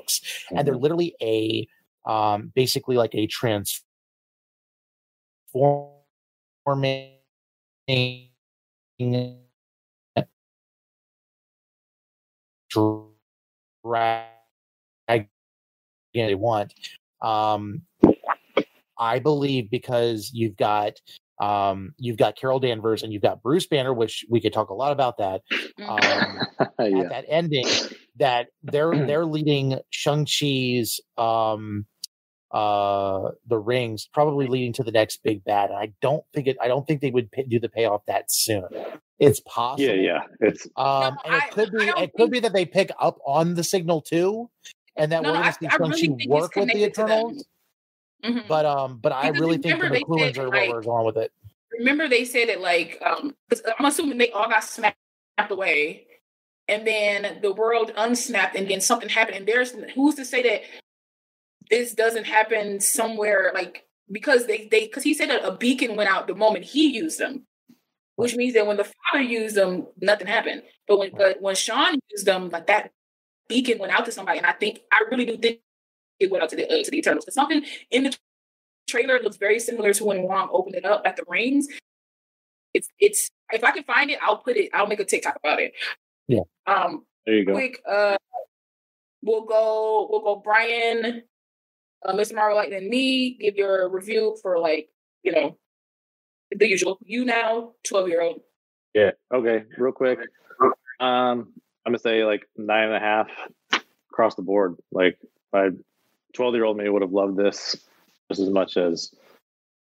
and 0.50 0.66
they're 0.66 0.76
literally 0.76 1.14
a, 1.22 1.68
um, 2.06 2.50
basically 2.54 2.96
like 2.96 3.14
a 3.14 3.26
transforming 6.70 7.10
drag 13.84 14.26
they 16.14 16.34
want. 16.34 16.74
Um, 17.22 17.82
I 18.98 19.18
believe 19.18 19.70
because 19.70 20.30
you've 20.32 20.56
got 20.56 20.94
um, 21.40 21.94
you've 21.96 22.18
got 22.18 22.36
Carol 22.36 22.60
Danvers 22.60 23.02
and 23.02 23.12
you've 23.12 23.22
got 23.22 23.42
Bruce 23.42 23.66
Banner, 23.66 23.94
which 23.94 24.26
we 24.28 24.42
could 24.42 24.52
talk 24.52 24.68
a 24.68 24.74
lot 24.74 24.92
about 24.92 25.16
that 25.18 25.40
um, 25.88 26.68
yeah. 26.78 26.98
at 26.98 27.08
that 27.08 27.24
ending. 27.28 27.66
That 28.18 28.48
they're 28.62 29.06
they're 29.06 29.24
leading 29.24 29.78
Shang 29.88 30.26
Chi's 30.26 31.00
um, 31.16 31.86
uh, 32.52 33.30
the 33.46 33.58
rings, 33.58 34.08
probably 34.12 34.46
leading 34.46 34.72
to 34.74 34.82
the 34.82 34.90
next 34.92 35.22
big 35.22 35.44
bad. 35.44 35.70
And 35.70 35.78
I 35.78 35.92
don't 36.02 36.24
think 36.34 36.46
it. 36.46 36.56
I 36.60 36.68
don't 36.68 36.86
think 36.86 37.00
they 37.00 37.10
would 37.10 37.30
pay, 37.30 37.44
do 37.44 37.58
the 37.60 37.68
payoff 37.68 38.02
that 38.06 38.30
soon. 38.30 38.64
It's 39.18 39.40
possible. 39.40 39.94
Yeah, 39.94 39.94
yeah. 39.94 40.20
It's 40.40 40.66
Um, 40.76 41.16
and 41.24 41.34
it 41.34 41.42
I- 41.44 41.48
could 41.50 41.70
be 41.72 41.82
I 41.82 41.86
don't 41.86 42.02
it 42.02 42.12
could 42.16 42.30
be 42.30 42.40
that 42.40 42.52
they 42.52 42.64
pick 42.64 42.90
up 42.98 43.18
on 43.26 43.54
the 43.54 43.62
signal 43.64 44.00
too, 44.02 44.50
and 44.96 45.12
that 45.12 45.22
No, 45.22 45.30
we're 45.30 45.34
going 45.36 45.44
I- 45.46 45.50
to 45.50 45.58
see 45.60 45.66
I 45.66 45.70
Shang-Chi 45.76 45.96
think 45.96 46.28
work 46.30 46.42
with 46.56 46.66
the 46.68 46.72
connected 46.72 46.94
to 46.94 47.00
them. 47.02 47.10
Eternals. 47.18 47.44
Mhm. 48.24 48.48
But 48.48 48.66
um, 48.66 48.98
but 49.02 49.12
I 49.12 49.28
really 49.28 49.56
think 49.58 49.80
the 49.80 49.88
remember 49.88 49.94
they 49.94 50.02
McLuhans 50.04 50.34
said, 50.34 50.38
are 50.44 50.48
like- 50.48 50.68
what 50.68 50.76
we're 50.76 50.82
going 50.82 51.06
with 51.06 51.16
it. 51.18 51.32
remember 51.78 52.08
they 52.08 52.24
said 52.24 52.48
that 52.48 52.60
like 52.60 53.00
um, 53.04 53.34
I'm 53.78 53.84
assuming 53.86 54.18
they 54.18 54.30
all 54.30 54.48
got 54.48 54.64
snapped 54.64 54.96
away 55.48 56.06
and 56.68 56.86
then 56.86 57.38
the 57.42 57.52
world 57.52 57.92
unsnapped 57.96 58.56
and 58.56 58.68
then 58.68 58.80
something 58.80 59.08
happened 59.08 59.36
and 59.38 59.46
there's 59.46 59.72
who's 59.94 60.16
to 60.16 60.24
say 60.24 60.42
that 60.42 60.62
this 61.70 61.94
doesn't 61.94 62.24
happen 62.24 62.80
somewhere 62.80 63.52
like 63.54 63.84
because 64.10 64.46
they 64.46 64.68
they 64.70 64.86
because 64.86 65.02
he 65.02 65.14
said 65.14 65.30
that 65.30 65.44
a 65.44 65.52
beacon 65.52 65.96
went 65.96 66.10
out 66.10 66.26
the 66.26 66.34
moment 66.34 66.64
he 66.64 66.88
used 66.88 67.18
them 67.18 67.46
which 68.16 68.36
means 68.36 68.54
that 68.54 68.66
when 68.66 68.76
the 68.76 68.84
father 68.84 69.22
used 69.24 69.54
them 69.54 69.86
nothing 70.00 70.26
happened 70.26 70.62
but 70.88 70.98
when 70.98 71.10
but 71.16 71.40
when 71.40 71.54
sean 71.54 71.98
used 72.10 72.26
them 72.26 72.48
like 72.50 72.66
that 72.66 72.90
beacon 73.48 73.78
went 73.78 73.92
out 73.92 74.04
to 74.04 74.12
somebody 74.12 74.38
and 74.38 74.46
i 74.46 74.52
think 74.52 74.80
i 74.92 75.02
really 75.10 75.24
do 75.26 75.36
think 75.36 75.60
it 76.18 76.30
went 76.30 76.42
out 76.42 76.50
to 76.50 76.56
the 76.56 76.66
uh, 76.66 76.82
to 76.82 76.90
the 76.90 76.98
eternals 76.98 77.24
'Cause 77.24 77.34
something 77.34 77.64
in 77.90 78.04
the 78.04 78.16
trailer 78.90 79.20
looks 79.20 79.36
very 79.36 79.58
similar 79.60 79.94
to 79.94 80.04
when 80.04 80.22
Wong 80.22 80.48
opened 80.52 80.74
it 80.74 80.84
up 80.84 81.02
at 81.06 81.16
the 81.16 81.24
rings. 81.28 81.68
It's 82.74 82.88
it's 82.98 83.30
if 83.52 83.64
I 83.64 83.70
can 83.70 83.84
find 83.84 84.10
it, 84.10 84.18
I'll 84.20 84.38
put 84.38 84.56
it. 84.56 84.70
I'll 84.74 84.86
make 84.86 85.00
a 85.00 85.04
TikTok 85.04 85.36
about 85.36 85.60
it. 85.60 85.72
Yeah. 86.28 86.40
Um. 86.66 87.06
There 87.26 87.36
you 87.36 87.44
go. 87.44 87.52
Quick. 87.54 87.80
Uh. 87.88 88.16
We'll 89.22 89.44
go. 89.44 90.08
We'll 90.10 90.22
go. 90.22 90.36
Brian, 90.36 91.22
uh, 92.04 92.14
Mr. 92.14 92.34
Marvel, 92.34 92.56
like 92.56 92.72
and 92.72 92.88
me. 92.88 93.36
Give 93.40 93.56
your 93.56 93.88
review 93.88 94.36
for 94.42 94.58
like 94.58 94.88
you 95.22 95.32
know 95.32 95.56
the 96.50 96.68
usual. 96.68 96.98
You 97.04 97.24
now, 97.24 97.72
twelve 97.86 98.08
year 98.08 98.22
old. 98.22 98.40
Yeah. 98.94 99.10
Okay. 99.32 99.64
Real 99.78 99.92
quick. 99.92 100.18
Um, 100.98 101.52
I'm 101.86 101.92
gonna 101.92 101.98
say 101.98 102.24
like 102.24 102.48
nine 102.56 102.88
and 102.88 102.96
a 102.96 103.00
half 103.00 103.28
across 104.10 104.34
the 104.34 104.42
board. 104.42 104.76
Like 104.92 105.18
my 105.52 105.70
12 106.34 106.54
year 106.54 106.64
old 106.64 106.76
me 106.76 106.88
would 106.88 107.02
have 107.02 107.12
loved 107.12 107.36
this 107.36 107.76
just 108.28 108.40
as 108.40 108.50
much 108.50 108.76
as 108.76 109.12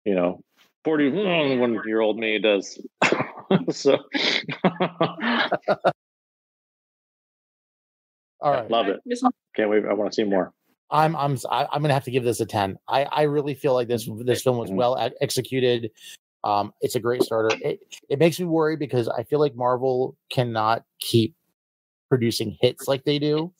you 0.04 0.16
know 0.16 0.42
41 0.84 1.82
year 1.86 2.02
old 2.02 2.18
me 2.18 2.40
does. 2.40 2.80
so 3.72 3.98
All 8.42 8.52
right. 8.52 8.70
love 8.70 8.88
it. 8.88 9.00
Miss- 9.06 9.24
Can't 9.56 9.70
wait. 9.70 9.86
I 9.86 9.94
want 9.94 10.12
to 10.12 10.16
see 10.16 10.24
more. 10.24 10.54
I'm 10.92 11.16
I'm 11.16 11.38
I'm 11.52 11.82
gonna 11.82 11.94
have 11.94 12.04
to 12.06 12.12
give 12.12 12.24
this 12.24 12.40
a 12.40 12.46
ten. 12.46 12.78
I 12.88 13.04
I 13.06 13.22
really 13.24 13.54
feel 13.56 13.74
like 13.74 13.88
this 13.88 14.08
this 14.24 14.44
film 14.44 14.58
was 14.58 14.70
Mhm. 14.70 14.76
well 14.76 15.12
executed. 15.22 15.92
Um, 16.44 16.74
it's 16.82 16.96
a 16.96 17.00
great 17.00 17.24
starter. 17.24 17.58
It 17.62 17.80
it 18.10 18.20
makes 18.20 18.40
me 18.40 18.46
worry 18.46 18.76
because 18.78 19.08
I 19.08 19.24
feel 19.24 19.40
like 19.40 19.56
Marvel 19.56 20.16
cannot 20.30 20.84
keep 21.00 21.36
producing 22.10 22.56
hits 22.62 22.88
like 22.88 23.04
they 23.04 23.18
do. 23.18 23.52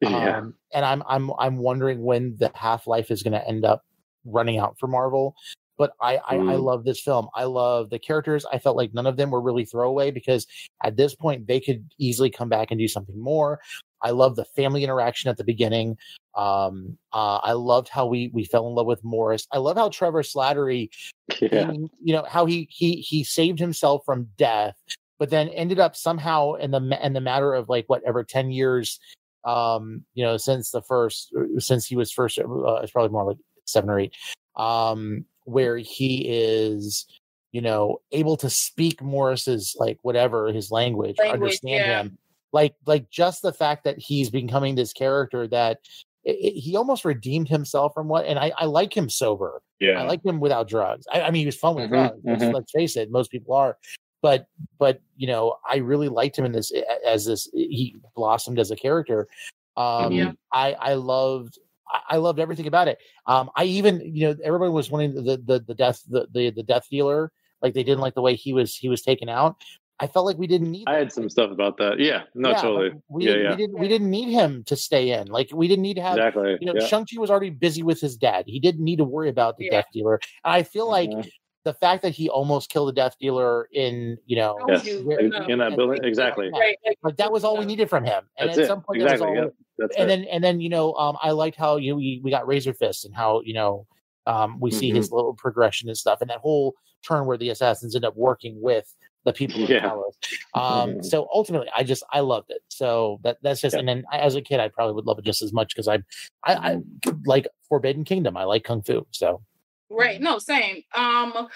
Yeah. 0.00 0.38
Um, 0.38 0.54
and 0.72 0.84
I'm 0.84 1.02
I'm 1.08 1.32
I'm 1.38 1.56
wondering 1.58 2.02
when 2.04 2.36
the 2.38 2.50
half 2.54 2.86
life 2.86 3.10
is 3.10 3.22
going 3.24 3.32
to 3.32 3.46
end 3.48 3.64
up 3.64 3.84
running 4.24 4.58
out 4.58 4.76
for 4.78 4.86
Marvel. 4.86 5.34
But 5.78 5.92
I, 6.00 6.16
I 6.18 6.36
I 6.36 6.38
Mm. 6.56 6.62
love 6.62 6.84
this 6.84 7.00
film. 7.00 7.28
I 7.34 7.44
love 7.44 7.90
the 7.90 7.98
characters. 7.98 8.44
I 8.52 8.58
felt 8.58 8.76
like 8.76 8.94
none 8.94 9.06
of 9.06 9.16
them 9.16 9.30
were 9.30 9.40
really 9.40 9.64
throwaway 9.64 10.10
because 10.12 10.46
at 10.84 10.96
this 10.96 11.14
point 11.16 11.46
they 11.48 11.60
could 11.60 11.88
easily 11.98 12.30
come 12.30 12.48
back 12.48 12.70
and 12.70 12.78
do 12.78 12.86
something 12.88 13.18
more. 13.18 13.60
I 14.02 14.10
love 14.10 14.36
the 14.36 14.44
family 14.44 14.84
interaction 14.84 15.30
at 15.30 15.36
the 15.36 15.44
beginning. 15.44 15.96
Um, 16.34 16.98
uh, 17.12 17.38
I 17.42 17.52
loved 17.52 17.88
how 17.88 18.06
we 18.06 18.30
we 18.32 18.44
fell 18.44 18.68
in 18.68 18.74
love 18.74 18.86
with 18.86 19.02
Morris. 19.02 19.46
I 19.52 19.58
love 19.58 19.76
how 19.76 19.88
Trevor 19.88 20.22
Slattery 20.22 20.90
Yeah. 21.40 21.72
he- 21.72 21.90
you 22.02 22.14
know 22.14 22.24
how 22.28 22.46
he 22.46 22.68
he 22.70 22.96
he 22.96 23.22
saved 23.24 23.58
himself 23.58 24.02
from 24.04 24.28
death 24.36 24.76
but 25.18 25.30
then 25.30 25.48
ended 25.48 25.78
up 25.78 25.96
somehow 25.96 26.54
in 26.54 26.70
the 26.70 26.98
in 27.04 27.12
the 27.12 27.20
matter 27.20 27.52
of 27.54 27.68
like 27.68 27.84
whatever 27.88 28.24
10 28.24 28.50
years 28.50 28.98
um 29.44 30.04
you 30.14 30.24
know 30.24 30.36
since 30.36 30.70
the 30.70 30.82
first 30.82 31.30
uh, 31.38 31.58
since 31.60 31.86
he 31.86 31.96
was 31.96 32.10
first 32.12 32.38
uh, 32.38 32.74
it's 32.76 32.92
probably 32.92 33.10
more 33.10 33.26
like 33.26 33.36
7 33.66 33.90
or 33.90 33.98
8 34.00 34.14
um 34.56 35.24
where 35.44 35.76
he 35.76 36.26
is 36.28 37.06
you 37.52 37.60
know 37.60 37.98
able 38.12 38.36
to 38.36 38.48
speak 38.50 39.02
Morris's 39.02 39.76
like 39.78 39.98
whatever 40.02 40.48
his 40.52 40.70
language, 40.70 41.16
Language, 41.18 41.34
understand 41.34 41.84
yeah. 41.84 42.02
him 42.02 42.18
like 42.52 42.74
like 42.86 43.10
just 43.10 43.42
the 43.42 43.52
fact 43.52 43.84
that 43.84 43.98
he's 43.98 44.30
becoming 44.30 44.74
this 44.74 44.92
character 44.92 45.46
that 45.48 45.78
it, 46.24 46.36
it- 46.36 46.60
he 46.60 46.76
almost 46.76 47.04
redeemed 47.04 47.48
himself 47.48 47.92
from 47.94 48.08
what 48.08 48.26
and 48.26 48.38
I, 48.38 48.52
I 48.56 48.64
like 48.64 48.96
him 48.96 49.08
sober 49.08 49.62
Yeah. 49.80 50.00
I 50.00 50.02
like 50.06 50.24
him 50.24 50.40
without 50.40 50.68
drugs. 50.68 51.06
I, 51.12 51.22
I 51.22 51.30
mean, 51.30 51.40
he 51.40 51.46
was 51.46 51.56
fun 51.56 51.74
with 51.76 51.84
Mhm, 51.86 51.88
drugs. 51.90 52.20
Let's, 52.24 52.42
mhm. 52.44 52.52
let's 52.54 52.72
face 52.72 52.96
it, 52.96 53.10
most 53.10 53.30
people 53.30 53.54
are. 53.54 53.76
But 54.22 54.46
but 54.78 55.00
you 55.16 55.26
know, 55.28 55.56
I 55.68 55.76
really 55.76 56.08
liked 56.08 56.36
him 56.38 56.44
in 56.44 56.52
this 56.52 56.72
as 57.06 57.26
this. 57.26 57.48
He 57.54 57.96
blossomed 58.16 58.58
as 58.58 58.70
a 58.72 58.76
character. 58.76 59.28
Um, 59.76 60.12
Yeah. 60.12 60.32
I 60.52 60.72
I 60.72 60.94
loved. 60.94 61.58
I- 61.88 62.00
I 62.10 62.16
loved 62.18 62.38
everything 62.40 62.66
about 62.66 62.88
it. 62.88 62.98
Um, 63.26 63.48
I 63.56 63.64
even, 63.64 64.00
you 64.14 64.28
know, 64.28 64.36
everybody 64.44 64.70
was 64.70 64.90
wanting 64.90 65.14
the 65.14 65.36
the 65.38 65.60
the 65.66 65.74
death 65.74 66.02
the 66.08 66.26
the, 66.32 66.50
the 66.50 66.62
death 66.62 66.86
dealer. 66.90 67.30
Like 67.62 67.74
they 67.74 67.82
didn't 67.84 68.00
like 68.00 68.14
the 68.14 68.20
way 68.22 68.34
he 68.34 68.52
was 68.52 68.74
he 68.76 68.88
was 68.88 69.02
taken 69.02 69.28
out. 69.28 69.56
I 70.00 70.06
felt 70.06 70.26
like 70.26 70.38
we 70.38 70.46
didn't 70.46 70.70
need. 70.70 70.84
I 70.86 70.92
that. 70.92 70.98
had 70.98 71.12
some 71.12 71.28
stuff 71.28 71.50
about 71.50 71.76
that. 71.78 71.98
Yeah. 71.98 72.22
No, 72.34 72.50
Yeah, 72.50 72.60
totally. 72.62 72.92
We, 73.08 73.24
Yeah, 73.26 73.32
didn't, 73.32 73.42
yeah. 73.44 73.50
we 73.50 73.56
didn't 73.56 73.78
we 73.80 73.88
didn't 73.88 74.10
need 74.10 74.32
him 74.32 74.62
to 74.64 74.76
stay 74.76 75.10
in. 75.10 75.26
Like 75.28 75.50
we 75.52 75.66
didn't 75.68 75.82
need 75.82 75.94
to 75.94 76.02
have 76.02 76.16
Exactly. 76.16 76.56
you 76.60 76.66
know, 76.66 76.74
yeah. 76.78 76.86
Shang-Chi 76.86 77.18
was 77.18 77.30
already 77.30 77.50
busy 77.50 77.82
with 77.82 78.00
his 78.00 78.16
dad. 78.16 78.44
He 78.46 78.60
didn't 78.60 78.84
need 78.84 78.96
to 78.98 79.04
worry 79.04 79.28
about 79.28 79.56
the 79.56 79.64
Yeah. 79.66 79.70
death 79.72 79.86
dealer. 79.92 80.20
And 80.44 80.54
I 80.54 80.62
feel 80.62 80.88
like 80.88 81.10
Mhm. 81.10 81.28
the 81.64 81.74
fact 81.74 82.02
that 82.02 82.10
he 82.10 82.28
almost 82.28 82.70
killed 82.70 82.88
the 82.88 82.92
death 82.92 83.16
dealer 83.20 83.68
in, 83.72 84.16
you 84.26 84.36
know, 84.36 84.56
Yes. 84.68 84.86
where- 85.02 85.18
In, 85.18 85.34
in 85.50 85.58
that 85.58 85.74
building. 85.76 86.02
Exactly. 86.04 86.48
Yeah. 86.52 86.60
Right. 86.60 86.76
Like, 86.86 86.98
like 87.02 87.16
that 87.16 87.32
was 87.32 87.42
all 87.44 87.56
we 87.58 87.64
needed 87.64 87.90
from 87.90 88.04
him. 88.04 88.22
And 88.38 88.48
That's 88.48 88.58
at 88.58 88.64
it. 88.64 88.66
some 88.68 88.82
point 88.82 89.02
Exactly. 89.02 89.26
that 89.26 89.30
was 89.30 89.38
all 89.38 89.44
Yep. 89.46 89.54
That's 89.78 89.96
and 89.96 90.04
it. 90.04 90.16
then 90.16 90.24
and 90.30 90.44
then, 90.44 90.60
you 90.60 90.68
know, 90.68 90.94
um, 90.94 91.16
I 91.22 91.32
liked 91.32 91.56
how 91.56 91.76
you 91.76 91.96
we, 91.96 92.20
we 92.22 92.30
got 92.30 92.46
Razor 92.46 92.72
Fist 92.72 93.04
and 93.04 93.14
how, 93.14 93.40
you 93.44 93.54
know, 93.54 93.86
um, 94.26 94.58
we 94.60 94.70
see 94.70 94.88
Mm-hmm. 94.90 94.96
his 94.96 95.10
little 95.12 95.34
progression 95.34 95.88
and 95.88 95.98
stuff 95.98 96.20
and 96.20 96.30
that 96.30 96.38
whole 96.38 96.74
turn 97.06 97.26
where 97.26 97.36
the 97.36 97.48
assassins 97.50 97.94
end 97.94 98.04
up 98.04 98.16
working 98.16 98.60
with 98.60 98.94
the 99.24 99.32
people 99.32 99.60
in 99.62 99.66
Yeah. 99.66 99.80
Talos. 99.90 100.12
Um, 100.54 100.94
Mhm. 100.94 101.04
so 101.04 101.28
ultimately 101.34 101.68
I 101.76 101.82
just 101.82 102.02
I 102.12 102.20
loved 102.20 102.50
it. 102.50 102.62
So 102.68 103.18
that 103.24 103.38
that's 103.42 103.60
just 103.60 103.74
Yeah. 103.74 103.80
and 103.80 103.88
then 103.88 104.04
I- 104.10 104.18
as 104.18 104.34
a 104.36 104.40
kid 104.42 104.60
I 104.60 104.68
probably 104.68 104.94
would 104.94 105.04
love 105.06 105.18
it 105.18 105.24
just 105.24 105.42
as 105.42 105.52
much 105.52 105.74
because 105.74 105.88
I 105.88 105.96
I, 106.44 106.54
I 106.54 106.74
Mm-hmm. 106.76 107.18
like 107.26 107.46
Forbidden 107.68 108.04
Kingdom. 108.04 108.36
I 108.36 108.44
like 108.44 108.64
Kung 108.64 108.82
Fu. 108.82 109.06
So 109.10 109.42
Right. 109.90 110.20
No, 110.20 110.38
same. 110.38 110.82
Um, 110.94 111.48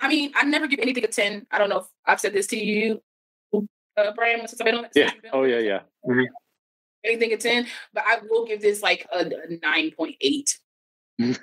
I 0.00 0.08
mean, 0.08 0.32
I 0.34 0.44
never 0.44 0.66
give 0.66 0.80
anything 0.80 1.04
a 1.04 1.08
10. 1.08 1.46
I 1.50 1.58
don't 1.58 1.68
know 1.70 1.78
if 1.78 1.86
I've 2.06 2.20
said 2.20 2.32
this 2.34 2.46
to 2.48 2.56
you, 2.58 3.02
uh, 3.54 4.12
Brian, 4.14 4.46
since 4.48 4.60
I've 4.60 4.64
been 4.66 4.74
on 4.76 4.84
it. 4.86 4.92
Yeah. 4.94 5.10
since 5.10 5.20
you've 5.24 5.32
Oh 5.34 5.42
on 5.44 5.48
yeah. 5.50 5.56
it. 5.56 5.64
Yeah. 5.64 6.24
Anything 7.04 7.32
a 7.32 7.36
10, 7.38 7.66
but 7.94 8.04
I 8.06 8.18
will 8.28 8.44
give 8.46 8.60
this 8.60 8.82
like 8.82 9.06
a, 9.12 9.20
a 9.20 9.24
9.8. 9.24 9.58
I 9.62 10.26
love 10.26 10.54
I 11.20 11.34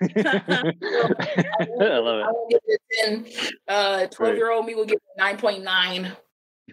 give 2.49 2.59
it 2.65 2.81
a 3.03 3.05
10. 3.05 3.25
Uh, 3.67 4.07
12 4.07 4.35
year 4.35 4.51
old 4.51 4.65
me 4.65 4.75
will 4.75 4.85
give 4.85 4.97
it 4.97 5.21
9.9. 5.21 6.15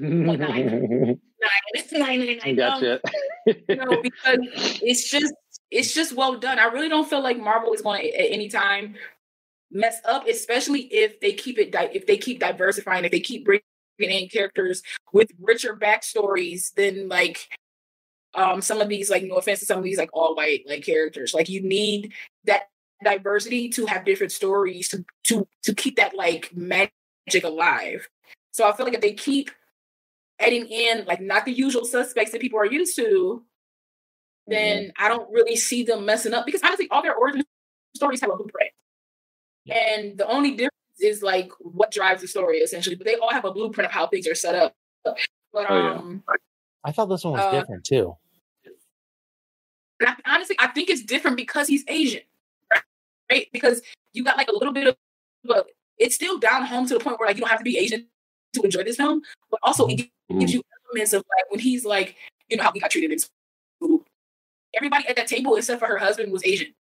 it. 0.01 1.18
It's 1.74 1.93
9.9. 1.93 2.56
Gotcha. 2.56 3.01
you 3.47 3.76
know, 3.76 4.02
because 4.02 4.39
it's 4.82 5.10
just 5.10 5.35
it's 5.70 5.93
just 5.93 6.14
well 6.14 6.36
done. 6.36 6.59
I 6.59 6.66
really 6.66 6.89
don't 6.89 7.09
feel 7.09 7.22
like 7.22 7.39
Marvel 7.39 7.72
is 7.72 7.82
going 7.82 8.02
to 8.02 8.09
at 8.09 8.32
any 8.32 8.48
time 8.48 8.94
mess 9.70 10.01
up, 10.05 10.26
especially 10.28 10.82
if 10.82 11.20
they 11.20 11.32
keep 11.32 11.59
it 11.59 11.72
di- 11.72 11.90
if 11.93 12.06
they 12.06 12.16
keep 12.16 12.40
diversifying, 12.40 13.05
if 13.05 13.12
they 13.12 13.20
keep 13.20 13.44
bringing 13.44 13.62
in 13.98 14.28
characters 14.28 14.82
with 15.12 15.31
richer 15.40 15.76
backstories 15.76 16.72
than 16.74 17.09
like 17.09 17.48
um 18.35 18.60
some 18.60 18.81
of 18.81 18.89
these 18.89 19.10
like 19.10 19.24
no 19.24 19.36
offense 19.36 19.60
to 19.60 19.66
some 19.66 19.78
of 19.78 19.85
these 19.85 19.98
like 19.98 20.10
all 20.12 20.35
white 20.35 20.64
like 20.66 20.85
characters. 20.85 21.35
Like 21.35 21.48
you 21.48 21.62
need 21.62 22.12
that 22.44 22.68
diversity 23.05 23.68
to 23.70 23.86
have 23.86 24.05
different 24.05 24.32
stories 24.32 24.89
to 24.89 25.05
to 25.24 25.47
to 25.62 25.74
keep 25.74 25.97
that 25.97 26.16
like 26.16 26.51
magic 26.55 27.44
alive. 27.44 28.09
So 28.52 28.68
I 28.68 28.76
feel 28.76 28.86
like 28.86 28.94
if 28.94 29.01
they 29.01 29.12
keep 29.14 29.51
adding 30.40 30.66
in 30.66 31.05
like 31.06 31.20
not 31.20 31.44
the 31.44 31.52
usual 31.52 31.85
suspects 31.85 32.32
that 32.32 32.40
people 32.40 32.59
are 32.59 32.66
used 32.66 32.97
to, 32.97 33.43
then 34.47 34.93
I 34.98 35.09
don't 35.09 35.31
really 35.32 35.56
see 35.56 35.85
them 35.85 36.05
messing 36.05 36.35
up 36.35 36.47
because 36.47 36.62
honestly, 36.62 36.89
all 36.90 37.02
their 37.02 37.14
origin 37.14 37.44
stories 37.94 38.20
have 38.20 38.31
a 38.31 38.36
blueprint. 38.36 38.70
And 39.70 40.18
the 40.18 40.26
only 40.26 40.51
difference 40.51 40.72
is 41.01 41.22
like 41.22 41.51
what 41.60 41.90
drives 41.90 42.22
the 42.22 42.28
story 42.28 42.59
essentially, 42.59 42.97
but 42.97 43.06
they 43.06 43.16
all 43.16 43.31
have 43.31 43.44
a 43.44 43.52
blueprint 43.52 43.86
of 43.86 43.93
how 43.93 44.06
things 44.06 44.26
are 44.26 44.35
set 44.35 44.55
up. 44.55 44.74
But 45.05 45.16
Oh, 45.70 45.76
yeah. 45.76 45.94
um 45.94 46.22
I 46.85 46.93
thought 46.93 47.06
this 47.06 47.24
one 47.24 47.35
was 47.35 47.43
Uh, 47.43 47.60
different 47.60 47.85
too. 47.85 48.16
I, 50.05 50.16
honestly, 50.26 50.56
I 50.59 50.66
think 50.68 50.90
it's 50.90 51.02
different 51.02 51.36
because 51.36 51.68
he's 51.68 51.85
Asian, 51.89 52.22
right? 53.30 53.48
Because 53.52 53.82
you 54.12 54.24
got 54.24 54.36
like 54.36 54.48
a 54.48 54.52
little 54.52 54.72
bit 54.72 54.86
of, 54.86 54.96
but 55.44 55.66
it's 55.98 56.14
still 56.14 56.38
down 56.38 56.64
home 56.64 56.86
to 56.86 56.94
the 56.94 57.01
point 57.01 57.18
where 57.18 57.28
like 57.28 57.36
you 57.36 57.40
don't 57.40 57.51
have 57.51 57.59
to 57.59 57.64
be 57.64 57.78
Asian 57.78 58.06
to 58.55 58.62
enjoy 58.62 58.82
this 58.82 58.96
film, 58.96 59.22
but 59.51 59.60
also 59.62 59.86
it 59.86 60.09
gives 60.38 60.52
you 60.52 60.62
elements 60.88 61.12
of 61.12 61.18
like 61.18 61.51
when 61.51 61.60
he's 61.60 61.84
like, 61.84 62.16
you 62.48 62.56
know 62.56 62.62
how 62.62 62.72
he 62.72 62.80
got 62.80 62.90
treated 62.90 63.12
in 63.12 63.18
school. 63.18 64.05
Everybody 64.76 65.06
at 65.09 65.16
that 65.16 65.28
table 65.28 65.55
except 65.56 65.80
for 65.80 65.86
her 65.86 65.98
husband 65.98 66.32
was 66.32 66.44
Asian. 66.44 66.74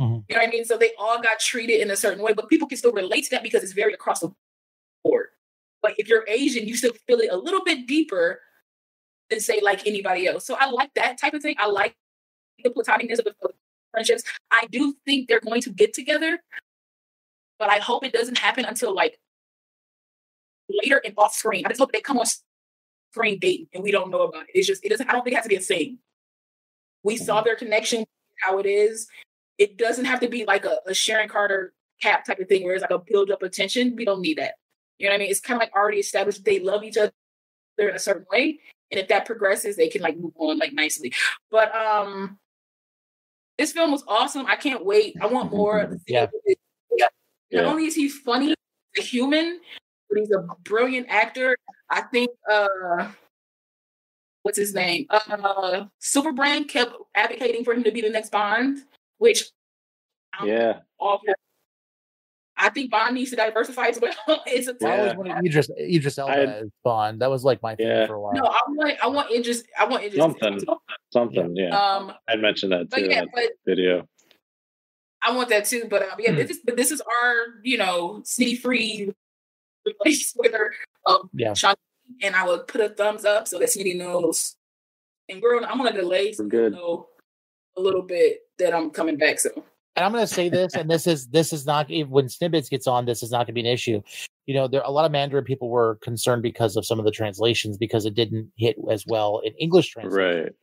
Mhm. 0.00 0.24
You 0.28 0.36
know 0.36 0.40
what 0.40 0.48
I 0.48 0.50
mean? 0.50 0.64
So 0.64 0.76
they 0.76 0.92
all 0.98 1.20
got 1.20 1.40
treated 1.40 1.80
in 1.80 1.90
a 1.90 1.96
certain 1.96 2.22
way, 2.22 2.32
but 2.32 2.48
people 2.48 2.66
can 2.66 2.78
still 2.78 2.92
relate 2.92 3.24
to 3.24 3.30
that 3.30 3.42
because 3.42 3.62
it's 3.62 3.72
very 3.72 3.92
across 3.92 4.20
the 4.20 4.32
board. 5.04 5.28
But 5.82 5.94
if 5.98 6.08
you're 6.08 6.24
Asian, 6.28 6.66
you 6.66 6.76
still 6.76 6.92
feel 7.06 7.20
it 7.20 7.30
a 7.30 7.36
little 7.36 7.62
bit 7.64 7.86
deeper 7.86 8.40
than 9.28 9.40
say 9.40 9.60
like 9.60 9.86
anybody 9.86 10.26
else. 10.26 10.46
So 10.46 10.56
I 10.58 10.70
like 10.70 10.92
that 10.94 11.18
type 11.18 11.34
of 11.34 11.42
thing. 11.42 11.56
I 11.58 11.66
like 11.66 11.94
the 12.62 12.70
platonicness 12.70 13.18
of 13.18 13.24
the 13.24 13.34
of 13.42 13.52
the 13.52 13.54
friendships. 13.90 14.22
I 14.50 14.66
do 14.70 14.94
think 15.04 15.28
they're 15.28 15.40
going 15.40 15.62
to 15.62 15.70
get 15.70 15.94
together, 15.94 16.38
but 17.58 17.70
I 17.70 17.78
hope 17.78 18.04
it 18.04 18.12
doesn't 18.12 18.38
happen 18.38 18.64
until 18.64 18.94
like 18.94 19.18
later 20.68 21.00
and 21.04 21.14
off 21.16 21.34
screen. 21.34 21.64
I 21.66 21.68
just 21.68 21.80
hope 21.80 21.92
they 21.92 22.00
come 22.00 22.18
on 22.18 22.26
screen 23.12 23.38
dating 23.38 23.68
and 23.74 23.82
we 23.82 23.90
don't 23.90 24.10
know 24.10 24.22
about 24.22 24.42
it. 24.42 24.50
It's 24.54 24.66
just 24.66 24.84
it 24.84 24.88
doesn't. 24.90 25.08
I 25.08 25.12
don't 25.12 25.22
think 25.22 25.34
it 25.34 25.36
has 25.36 25.44
to 25.44 25.48
be 25.48 25.56
a 25.56 25.60
thing. 25.60 25.98
We 27.02 27.16
saw 27.16 27.40
their 27.42 27.56
connection, 27.56 28.04
how 28.42 28.58
it 28.58 28.66
is. 28.66 29.06
It 29.58 29.76
doesn't 29.76 30.04
have 30.04 30.20
to 30.20 30.28
be 30.28 30.44
like 30.44 30.64
a, 30.64 30.78
a 30.86 30.94
Sharon 30.94 31.28
Carter 31.28 31.72
cap 32.00 32.24
type 32.24 32.38
of 32.38 32.48
thing 32.48 32.64
where 32.64 32.74
it's 32.74 32.82
like 32.82 32.90
a 32.90 32.98
build 32.98 33.30
up 33.30 33.42
attention. 33.42 33.94
We 33.96 34.04
don't 34.04 34.20
need 34.20 34.38
that. 34.38 34.54
You 34.98 35.06
know 35.06 35.12
what 35.12 35.16
I 35.16 35.18
mean? 35.20 35.30
It's 35.30 35.40
kind 35.40 35.56
of 35.56 35.60
like 35.60 35.74
already 35.74 35.98
established 35.98 36.44
they 36.44 36.60
love 36.60 36.84
each 36.84 36.96
other 36.96 37.12
in 37.78 37.94
a 37.94 37.98
certain 37.98 38.26
way. 38.30 38.60
And 38.90 39.00
if 39.00 39.08
that 39.08 39.24
progresses, 39.24 39.76
they 39.76 39.88
can 39.88 40.02
like 40.02 40.18
move 40.18 40.32
on 40.36 40.58
like 40.58 40.72
nicely. 40.72 41.12
But 41.50 41.74
um 41.74 42.38
this 43.60 43.72
film 43.72 43.92
was 43.92 44.02
awesome. 44.08 44.46
I 44.46 44.56
can't 44.56 44.86
wait. 44.86 45.16
I 45.20 45.26
want 45.26 45.52
more. 45.52 45.98
Yeah. 46.06 46.28
Not 46.98 47.10
Yeah. 47.50 47.60
only 47.64 47.84
is 47.84 47.94
he 47.94 48.08
funny, 48.08 48.54
a 48.96 49.02
human, 49.02 49.60
but 50.08 50.18
he's 50.18 50.30
a 50.30 50.46
brilliant 50.64 51.08
actor. 51.10 51.54
I 51.90 52.00
think 52.02 52.30
uh 52.50 53.12
what's 54.44 54.56
his 54.56 54.72
name? 54.72 55.04
Uh 55.10 55.84
Superbrand 56.00 56.68
kept 56.68 56.94
advocating 57.14 57.62
for 57.62 57.74
him 57.74 57.84
to 57.84 57.92
be 57.92 58.00
the 58.00 58.08
next 58.08 58.32
Bond, 58.32 58.78
which 59.18 59.50
I'm 60.32 60.48
Yeah. 60.48 60.80
all 60.98 61.18
for. 61.18 61.34
I 62.62 62.68
think 62.68 62.90
Bond 62.90 63.14
needs 63.14 63.30
to 63.30 63.36
diversify 63.36 63.86
as 63.86 63.98
well. 64.00 64.12
it's 64.46 64.68
a 64.68 64.76
I 64.86 64.98
always 64.98 65.12
Yeah. 65.12 65.16
wanted 65.18 65.46
Idris 65.46 65.70
Idris 65.78 66.18
Elba 66.18 66.32
I- 66.32 66.36
as 66.44 66.68
Bond. 66.84 67.20
That 67.22 67.30
was 67.30 67.42
like 67.44 67.62
my 67.62 67.74
thing 67.74 67.86
Yeah. 67.88 68.06
for 68.06 68.14
a 68.14 68.20
while. 68.20 68.34
no, 68.34 68.42
I 68.44 68.60
want 68.68 68.94
I 69.02 69.06
want 69.08 69.30
Idris 69.32 69.64
I 69.78 69.84
want 69.86 70.04
Idris 70.04 70.20
Something. 70.20 70.60
Something. 71.12 71.56
Yeah. 71.56 71.70
um 71.78 72.12
I 72.28 72.36
mentioned 72.36 72.72
that 72.72 72.90
but 72.90 72.98
too 72.98 73.06
yeah, 73.06 73.22
in 73.22 73.28
but 73.34 73.42
that 73.42 73.52
video. 73.66 74.08
I 75.22 75.34
want 75.36 75.48
that 75.50 75.64
too. 75.66 75.84
But 75.88 76.02
um, 76.02 76.18
yeah, 76.18 76.30
Hmm. 76.30 76.36
this 76.36 76.50
is 76.50 76.60
but 76.64 76.76
this 76.76 76.90
is 76.90 77.00
our 77.00 77.34
you 77.62 77.78
know 77.78 78.22
city 78.24 78.56
free 78.56 79.12
place 80.02 80.32
where 80.36 80.72
um 81.06 81.30
Yeah. 81.32 81.54
Sean 81.54 81.74
and 82.22 82.34
I 82.36 82.46
would 82.46 82.66
put 82.66 82.80
a 82.80 82.88
thumbs 82.90 83.24
up 83.24 83.48
so 83.48 83.58
that 83.58 83.68
Smitty 83.68 83.96
knows. 83.96 84.56
And 85.28 85.40
girl, 85.40 85.64
I'm 85.64 85.78
gonna 85.78 85.92
delay 85.92 86.32
so 86.32 86.44
good. 86.44 86.72
you 86.74 86.78
know 86.78 87.08
a 87.76 87.80
little 87.80 88.02
bit 88.02 88.40
that 88.58 88.74
I'm 88.74 88.90
coming 88.90 89.16
back 89.16 89.38
soon. 89.38 89.62
And 90.00 90.06
I'm 90.06 90.12
going 90.12 90.26
to 90.26 90.34
say 90.34 90.48
this, 90.48 90.72
and 90.72 90.90
this 90.90 91.06
is 91.06 91.26
this 91.26 91.52
is 91.52 91.66
not 91.66 91.90
when 92.08 92.30
snippets 92.30 92.70
gets 92.70 92.86
on. 92.86 93.04
This 93.04 93.22
is 93.22 93.30
not 93.30 93.40
going 93.40 93.48
to 93.48 93.52
be 93.52 93.60
an 93.60 93.66
issue. 93.66 94.00
You 94.46 94.54
know, 94.54 94.66
there 94.66 94.80
a 94.82 94.90
lot 94.90 95.04
of 95.04 95.12
Mandarin 95.12 95.44
people 95.44 95.68
were 95.68 95.96
concerned 95.96 96.42
because 96.42 96.74
of 96.74 96.86
some 96.86 96.98
of 96.98 97.04
the 97.04 97.10
translations 97.10 97.76
because 97.76 98.06
it 98.06 98.14
didn't 98.14 98.50
hit 98.56 98.76
as 98.90 99.04
well 99.06 99.42
in 99.44 99.52
English 99.58 99.90
translation. 99.90 100.54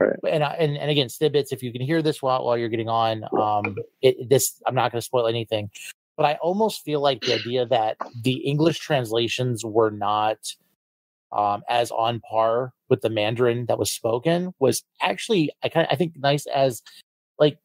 Right. 0.00 0.16
And, 0.28 0.42
and 0.42 0.76
and 0.76 0.90
again, 0.90 1.08
snippets. 1.08 1.52
If 1.52 1.62
you 1.62 1.70
can 1.70 1.82
hear 1.82 2.02
this 2.02 2.20
while 2.20 2.44
while 2.44 2.58
you're 2.58 2.68
getting 2.68 2.88
on, 2.88 3.22
um, 3.38 3.76
it, 4.02 4.28
this 4.28 4.60
I'm 4.66 4.74
not 4.74 4.90
going 4.90 4.98
to 4.98 5.04
spoil 5.04 5.28
anything, 5.28 5.70
but 6.16 6.26
I 6.26 6.34
almost 6.42 6.82
feel 6.82 7.00
like 7.00 7.20
the 7.20 7.34
idea 7.34 7.66
that 7.66 7.96
the 8.24 8.38
English 8.38 8.80
translations 8.80 9.64
were 9.64 9.92
not 9.92 10.38
um, 11.30 11.62
as 11.68 11.92
on 11.92 12.18
par 12.28 12.72
with 12.88 13.02
the 13.02 13.10
Mandarin 13.10 13.66
that 13.66 13.78
was 13.78 13.92
spoken 13.92 14.52
was 14.58 14.82
actually 15.00 15.52
I 15.62 15.68
kind 15.68 15.86
of 15.86 15.92
I 15.92 15.96
think 15.96 16.14
nice 16.16 16.46
as 16.46 16.82
like 17.38 17.58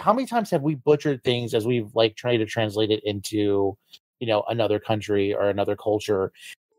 how 0.00 0.12
many 0.12 0.26
times 0.26 0.50
have 0.50 0.62
we 0.62 0.74
butchered 0.74 1.22
things 1.24 1.54
as 1.54 1.66
we've 1.66 1.90
like 1.94 2.16
tried 2.16 2.38
to 2.38 2.46
translate 2.46 2.90
it 2.90 3.02
into 3.04 3.76
you 4.18 4.26
know 4.26 4.42
another 4.48 4.78
country 4.78 5.34
or 5.34 5.48
another 5.50 5.76
culture 5.76 6.32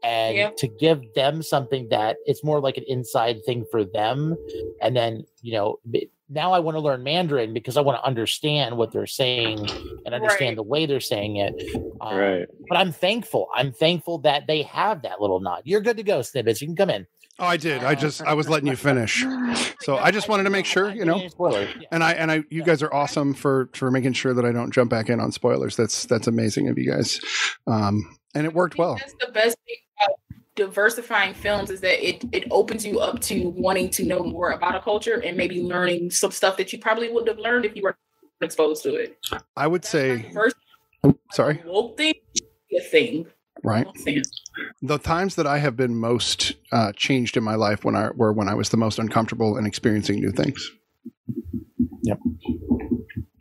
and 0.03 0.35
Yeah. 0.37 0.51
to 0.57 0.67
give 0.67 1.13
them 1.13 1.43
something 1.43 1.87
that 1.89 2.17
it's 2.25 2.43
more 2.43 2.59
like 2.59 2.77
an 2.77 2.85
inside 2.87 3.43
thing 3.45 3.65
for 3.69 3.83
them 3.85 4.37
and 4.81 4.95
then 4.95 5.25
you 5.41 5.53
know 5.53 5.79
now 6.29 6.51
i 6.53 6.59
want 6.59 6.75
to 6.75 6.79
learn 6.81 7.03
mandarin 7.03 7.53
because 7.53 7.77
i 7.77 7.81
want 7.81 7.99
to 7.99 8.05
understand 8.05 8.77
what 8.77 8.91
they're 8.91 9.05
saying 9.07 9.69
and 10.05 10.15
understand 10.15 10.51
Right. 10.51 10.55
the 10.55 10.63
way 10.63 10.85
they're 10.85 10.99
saying 10.99 11.37
it 11.37 11.55
Um, 12.01 12.17
Right. 12.17 12.47
but 12.69 12.77
i'm 12.77 12.91
thankful 12.91 13.47
i'm 13.55 13.71
thankful 13.71 14.17
that 14.19 14.47
they 14.47 14.63
have 14.63 15.03
that 15.03 15.21
little 15.21 15.39
nod 15.39 15.61
you're 15.65 15.81
good 15.81 15.97
to 15.97 16.03
go 16.03 16.21
snippets 16.23 16.61
you 16.61 16.67
can 16.67 16.75
come 16.75 16.89
in 16.89 17.05
Oh, 17.41 17.47
I 17.47 17.57
did. 17.57 17.83
I 17.83 17.95
just 17.95 18.21
I 18.21 18.35
was 18.35 18.47
letting 18.47 18.67
you 18.67 18.75
finish. 18.75 19.25
So 19.81 19.97
I 19.97 20.11
just 20.11 20.29
wanted 20.29 20.43
to 20.43 20.51
make 20.51 20.67
sure, 20.67 20.91
you 20.91 21.03
know. 21.03 21.15
Any 21.17 21.29
spoilers. 21.29 21.69
Yeah. 21.79 21.87
And 21.91 22.03
I 22.03 22.11
and 22.13 22.31
I 22.31 22.43
you 22.51 22.63
guys 22.63 22.83
are 22.83 22.93
awesome 22.93 23.33
for 23.33 23.67
for 23.73 23.89
making 23.89 24.13
sure 24.13 24.35
that 24.35 24.45
I 24.45 24.51
don't 24.51 24.71
jump 24.71 24.91
back 24.91 25.09
in 25.09 25.19
on 25.19 25.31
spoilers. 25.31 25.75
That's 25.75 26.05
that's 26.05 26.27
amazing 26.27 26.69
of 26.69 26.77
you 26.77 26.91
guys. 26.91 27.19
Um 27.65 28.15
and 28.35 28.45
it 28.45 28.53
worked 28.53 28.77
well. 28.77 28.95
That's 28.95 29.15
the 29.19 29.31
best 29.31 29.57
thing 29.65 29.75
about 29.97 30.17
diversifying 30.55 31.33
films 31.33 31.71
is 31.71 31.81
that 31.81 32.07
it 32.07 32.23
it 32.31 32.47
opens 32.51 32.85
you 32.85 32.99
up 32.99 33.19
to 33.21 33.49
wanting 33.49 33.89
to 33.89 34.05
know 34.05 34.19
more 34.23 34.51
about 34.51 34.75
a 34.75 34.79
culture 34.79 35.19
and 35.19 35.35
maybe 35.35 35.63
learning 35.63 36.11
some 36.11 36.29
stuff 36.29 36.57
that 36.57 36.71
you 36.71 36.77
probably 36.77 37.09
wouldn't 37.09 37.29
have 37.29 37.39
learned 37.39 37.65
if 37.65 37.75
you 37.75 37.81
were 37.81 37.97
exposed 38.41 38.83
to 38.83 38.93
it. 38.93 39.17
I 39.57 39.65
would 39.65 39.83
say 39.83 40.29
First, 40.31 40.57
oh, 41.03 41.15
sorry. 41.31 41.59
woke 41.65 41.97
thing, 41.97 42.13
a 42.77 42.81
thing. 42.81 43.25
Right. 43.63 43.87
The 44.81 44.97
times 44.97 45.35
that 45.35 45.45
I 45.45 45.59
have 45.59 45.77
been 45.77 45.95
most 45.95 46.53
uh, 46.71 46.91
changed 46.93 47.37
in 47.37 47.43
my 47.43 47.55
life 47.55 47.85
when 47.85 47.95
I 47.95 48.09
were 48.15 48.33
when 48.33 48.47
I 48.47 48.55
was 48.55 48.69
the 48.69 48.77
most 48.77 48.99
uncomfortable 48.99 49.57
and 49.57 49.67
experiencing 49.67 50.19
new 50.19 50.31
things. 50.31 50.69
Yep. 52.03 52.19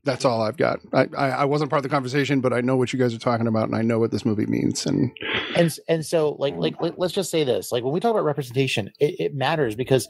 That's 0.04 0.24
all 0.24 0.42
I've 0.42 0.56
got. 0.56 0.80
I, 0.92 1.08
I, 1.16 1.28
I 1.30 1.44
wasn't 1.44 1.70
part 1.70 1.78
of 1.80 1.82
the 1.84 1.88
conversation, 1.88 2.40
but 2.40 2.52
I 2.52 2.60
know 2.60 2.76
what 2.76 2.92
you 2.92 2.98
guys 2.98 3.14
are 3.14 3.18
talking 3.18 3.46
about, 3.46 3.68
and 3.68 3.76
I 3.76 3.82
know 3.82 3.98
what 3.98 4.10
this 4.10 4.24
movie 4.24 4.46
means. 4.46 4.86
And 4.86 5.10
and 5.56 5.76
and 5.88 6.06
so 6.06 6.36
like 6.38 6.56
like 6.56 6.80
let, 6.80 6.98
us 6.98 7.12
just 7.12 7.30
say 7.30 7.44
this 7.44 7.72
like 7.72 7.84
when 7.84 7.92
we 7.92 8.00
talk 8.00 8.12
about 8.12 8.24
representation 8.24 8.90
it, 8.98 9.16
it 9.18 9.34
matters 9.34 9.74
because 9.74 10.08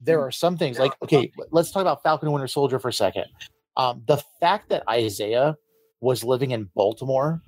there 0.00 0.20
are 0.20 0.30
some 0.30 0.56
things 0.56 0.78
like 0.78 0.92
okay 1.02 1.30
let's 1.50 1.70
talk 1.70 1.82
about 1.82 2.02
falcon 2.02 2.28
and 2.28 2.32
winter 2.32 2.46
soldier 2.46 2.78
for 2.78 2.88
a 2.88 2.92
second 2.92 3.24
um 3.76 4.02
the 4.06 4.22
fact 4.40 4.68
that 4.70 4.82
isaiah 4.88 5.56
was 6.00 6.24
living 6.24 6.50
in 6.50 6.68
baltimore 6.74 7.42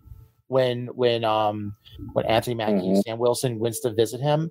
when 0.53 0.87
when 0.89 1.25
um 1.25 1.75
when 2.13 2.27
anthony 2.27 2.55
mackie 2.55 2.73
and 2.89 2.97
Mhm. 2.99 3.03
sam 3.03 3.19
wilson 3.19 3.59
went 3.59 3.75
to 3.83 3.91
visit 3.91 4.21
him 4.21 4.51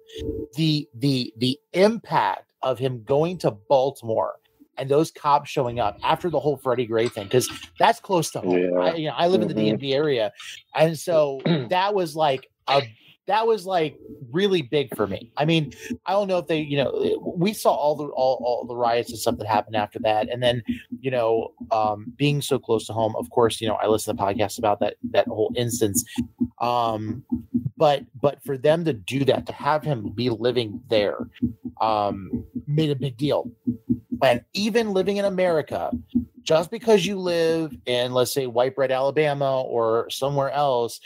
the 0.56 0.88
the 0.96 1.32
the 1.38 1.60
impact 1.74 2.52
of 2.64 2.80
him 2.80 3.04
going 3.04 3.38
to 3.38 3.52
baltimore 3.52 4.34
and 4.78 4.90
those 4.90 5.12
cops 5.12 5.50
showing 5.50 5.80
up 5.80 5.98
after 6.04 6.30
the 6.30 6.40
whole 6.40 6.58
Freddie 6.58 6.88
Gray 6.88 7.08
thing, 7.08 7.26
because 7.26 7.48
that's 7.78 8.00
close 8.00 8.32
to 8.32 8.40
home. 8.40 8.58
Yeah. 8.58 8.80
I, 8.80 8.94
you 8.96 9.08
know, 9.10 9.14
I 9.16 9.28
live 9.28 9.42
in 9.44 9.48
the 9.48 9.54
Mhm. 9.54 9.78
DMV 9.80 9.94
area, 9.94 10.32
and 10.74 10.98
so 10.98 11.42
that 11.70 11.94
was 11.94 12.16
like 12.16 12.50
a 12.68 12.82
that 13.28 13.46
was 13.48 13.66
like 13.66 13.98
really 14.32 14.62
big 14.62 14.96
for 14.96 15.08
me. 15.08 15.32
I 15.38 15.46
mean, 15.46 15.74
I 16.06 16.14
don't 16.14 16.28
know 16.28 16.38
if 16.38 16.48
they, 16.48 16.60
you 16.60 16.78
know, 16.78 17.34
we 17.36 17.54
saw 17.54 17.72
all 17.72 17.96
the 17.96 18.06
all, 18.08 18.42
all 18.46 18.66
the 18.66 18.76
riots 18.76 19.10
and 19.10 19.20
stuff 19.20 19.38
that 19.38 19.48
happened 19.48 19.76
after 19.76 20.00
that, 20.00 20.30
and 20.30 20.42
then 20.42 20.64
you 21.00 21.12
know, 21.12 21.54
um, 21.72 22.14
being 22.18 22.42
so 22.42 22.60
close 22.60 22.88
to 22.88 22.94
home. 22.94 23.16
Of 23.16 23.30
course, 23.30 23.62
you 23.62 23.68
know, 23.68 23.76
I 23.76 23.88
listen 23.88 24.16
to 24.16 24.24
podcasts 24.24 24.58
about 24.58 24.80
that 24.80 24.96
that 25.12 25.28
whole 25.28 25.54
instance. 25.56 26.04
Um, 26.60 27.24
but 27.78 28.04
but 28.22 28.44
for 28.44 28.58
them 28.58 28.86
to 28.86 28.94
do 28.94 29.26
that, 29.26 29.46
to 29.48 29.54
have 29.54 29.84
him 29.84 30.10
be 30.10 30.30
living 30.30 30.82
there, 30.90 31.28
um, 31.82 32.46
made 32.68 32.92
a 32.92 32.96
big 32.96 33.18
deal. 33.18 33.52
And 34.24 34.44
even 34.54 34.94
living 34.94 35.18
in 35.18 35.26
America, 35.26 35.90
just 36.44 36.70
because 36.70 37.08
you 37.08 37.18
live 37.18 37.76
in, 37.88 38.14
let's 38.14 38.32
say, 38.32 38.46
White 38.46 38.76
Bread, 38.76 38.92
Alabama, 38.92 39.62
or 39.62 40.10
somewhere 40.12 40.52
else, 40.52 41.00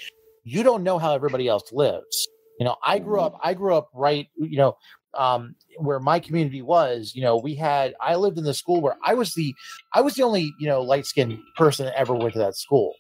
you 0.46 0.64
don't 0.64 0.84
know 0.84 0.98
how 0.98 1.14
everybody 1.14 1.48
else 1.48 1.74
lives. 1.74 2.28
You 2.60 2.66
know, 2.66 2.78
I 2.86 3.00
grew 3.00 3.20
up, 3.20 3.38
I 3.44 3.54
grew 3.54 3.76
up 3.76 3.90
right, 3.94 4.28
you 4.38 4.58
know, 4.58 4.78
um, 5.14 5.56
where 5.78 6.00
my 6.00 6.20
community 6.20 6.62
was, 6.62 7.14
you 7.16 7.22
know, 7.22 7.36
we 7.36 7.56
had, 7.56 7.96
I 8.00 8.16
lived 8.16 8.38
in 8.38 8.46
the 8.46 8.54
school 8.54 8.80
where 8.80 8.96
I 9.04 9.14
was 9.14 9.34
the, 9.34 9.54
I 9.94 10.02
was 10.02 10.14
the 10.14 10.24
only, 10.24 10.54
you 10.60 10.68
know, 10.68 10.82
light 10.82 11.06
skinned 11.06 11.38
person 11.58 11.86
that 11.86 12.00
ever 12.00 12.14
went 12.14 12.34
to 12.34 12.40
that 12.40 12.56
school. 12.56 12.94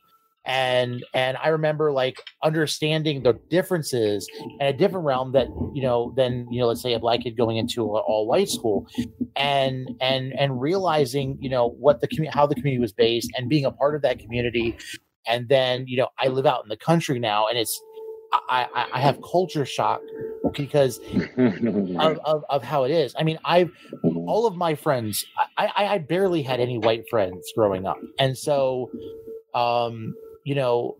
And, 0.47 1.03
and 1.13 1.37
I 1.37 1.47
remember 1.49 1.91
like 1.91 2.21
understanding 2.43 3.23
the 3.23 3.33
differences 3.49 4.29
in 4.59 4.67
a 4.67 4.73
different 4.73 5.05
realm 5.05 5.31
that, 5.31 5.47
you 5.73 5.81
know, 5.81 6.13
than, 6.15 6.47
you 6.51 6.59
know, 6.59 6.67
let's 6.67 6.83
say 6.83 6.93
a 6.93 6.99
black 6.99 7.21
kid 7.21 7.35
going 7.35 7.57
into 7.57 7.81
an 7.95 8.03
all 8.05 8.27
white 8.27 8.49
school 8.49 8.85
and, 9.35 9.89
and, 9.99 10.33
and 10.37 10.61
realizing, 10.61 11.37
you 11.41 11.49
know, 11.49 11.69
what 11.69 11.99
the 11.99 12.07
community, 12.07 12.37
how 12.37 12.45
the 12.45 12.55
community 12.55 12.79
was 12.79 12.93
based 12.93 13.31
and 13.35 13.49
being 13.49 13.65
a 13.65 13.71
part 13.71 13.95
of 13.95 14.03
that 14.03 14.19
community. 14.19 14.77
And 15.27 15.47
then, 15.49 15.87
you 15.87 15.97
know, 15.97 16.09
I 16.19 16.27
live 16.27 16.45
out 16.45 16.63
in 16.63 16.69
the 16.69 16.77
country 16.77 17.19
now 17.19 17.47
and 17.47 17.57
it's, 17.57 17.81
I, 18.31 18.67
I, 18.73 18.85
I 18.93 18.99
have 18.99 19.19
culture 19.21 19.65
shock 19.65 20.01
because 20.53 20.99
of, 21.37 22.19
of, 22.25 22.43
of 22.49 22.63
how 22.63 22.83
it 22.83 22.91
is. 22.91 23.15
I 23.17 23.23
mean, 23.23 23.39
I've 23.45 23.71
all 24.03 24.47
of 24.47 24.55
my 24.55 24.75
friends, 24.75 25.25
I, 25.57 25.71
I, 25.75 25.87
I 25.87 25.97
barely 25.99 26.41
had 26.41 26.59
any 26.59 26.77
white 26.77 27.07
friends 27.09 27.51
growing 27.55 27.85
up. 27.85 27.97
And 28.19 28.37
so, 28.37 28.91
um, 29.53 30.13
you 30.43 30.55
know, 30.55 30.97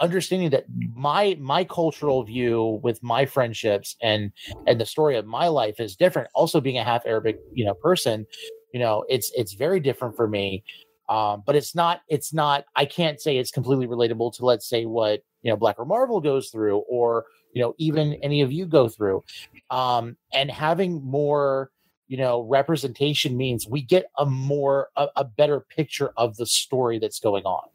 understanding 0.00 0.50
that 0.50 0.64
my 0.94 1.36
my 1.40 1.64
cultural 1.64 2.24
view 2.24 2.80
with 2.82 3.02
my 3.02 3.24
friendships 3.24 3.96
and 4.02 4.32
and 4.66 4.80
the 4.80 4.86
story 4.86 5.16
of 5.16 5.26
my 5.26 5.48
life 5.48 5.78
is 5.78 5.96
different. 5.96 6.28
Also 6.34 6.60
being 6.60 6.78
a 6.78 6.84
half 6.84 7.06
Arabic, 7.06 7.38
you 7.54 7.64
know, 7.64 7.74
person, 7.74 8.26
you 8.74 8.80
know, 8.80 9.04
it's 9.08 9.30
it's 9.34 9.54
very 9.54 9.80
different 9.80 10.16
for 10.16 10.28
me. 10.28 10.64
Um, 11.12 11.42
but 11.44 11.54
it's 11.56 11.74
not 11.74 12.00
it's 12.08 12.32
not 12.32 12.64
I 12.74 12.86
can't 12.86 13.20
say 13.20 13.36
it's 13.36 13.50
completely 13.50 13.86
relatable 13.86 14.34
to 14.36 14.46
let's 14.46 14.66
say 14.66 14.86
what 14.86 15.22
you 15.42 15.50
know 15.50 15.58
BlackGirlMarvel 15.58 16.24
goes 16.24 16.48
through 16.48 16.78
or 16.88 17.26
you 17.52 17.60
know 17.60 17.74
even 17.76 18.14
any 18.22 18.40
of 18.40 18.50
you 18.50 18.64
go 18.64 18.88
through. 18.88 19.22
Um 19.68 20.16
and 20.32 20.50
having 20.50 21.04
more 21.04 21.70
you 22.08 22.16
know 22.16 22.40
representation 22.44 23.36
means 23.36 23.68
we 23.68 23.82
get 23.82 24.06
a 24.16 24.24
more 24.24 24.88
a, 24.96 25.08
a 25.16 25.24
better 25.24 25.60
picture 25.60 26.12
of 26.16 26.34
the 26.38 26.46
story 26.46 26.98
that's 26.98 27.20
going 27.20 27.44
on. 27.44 27.68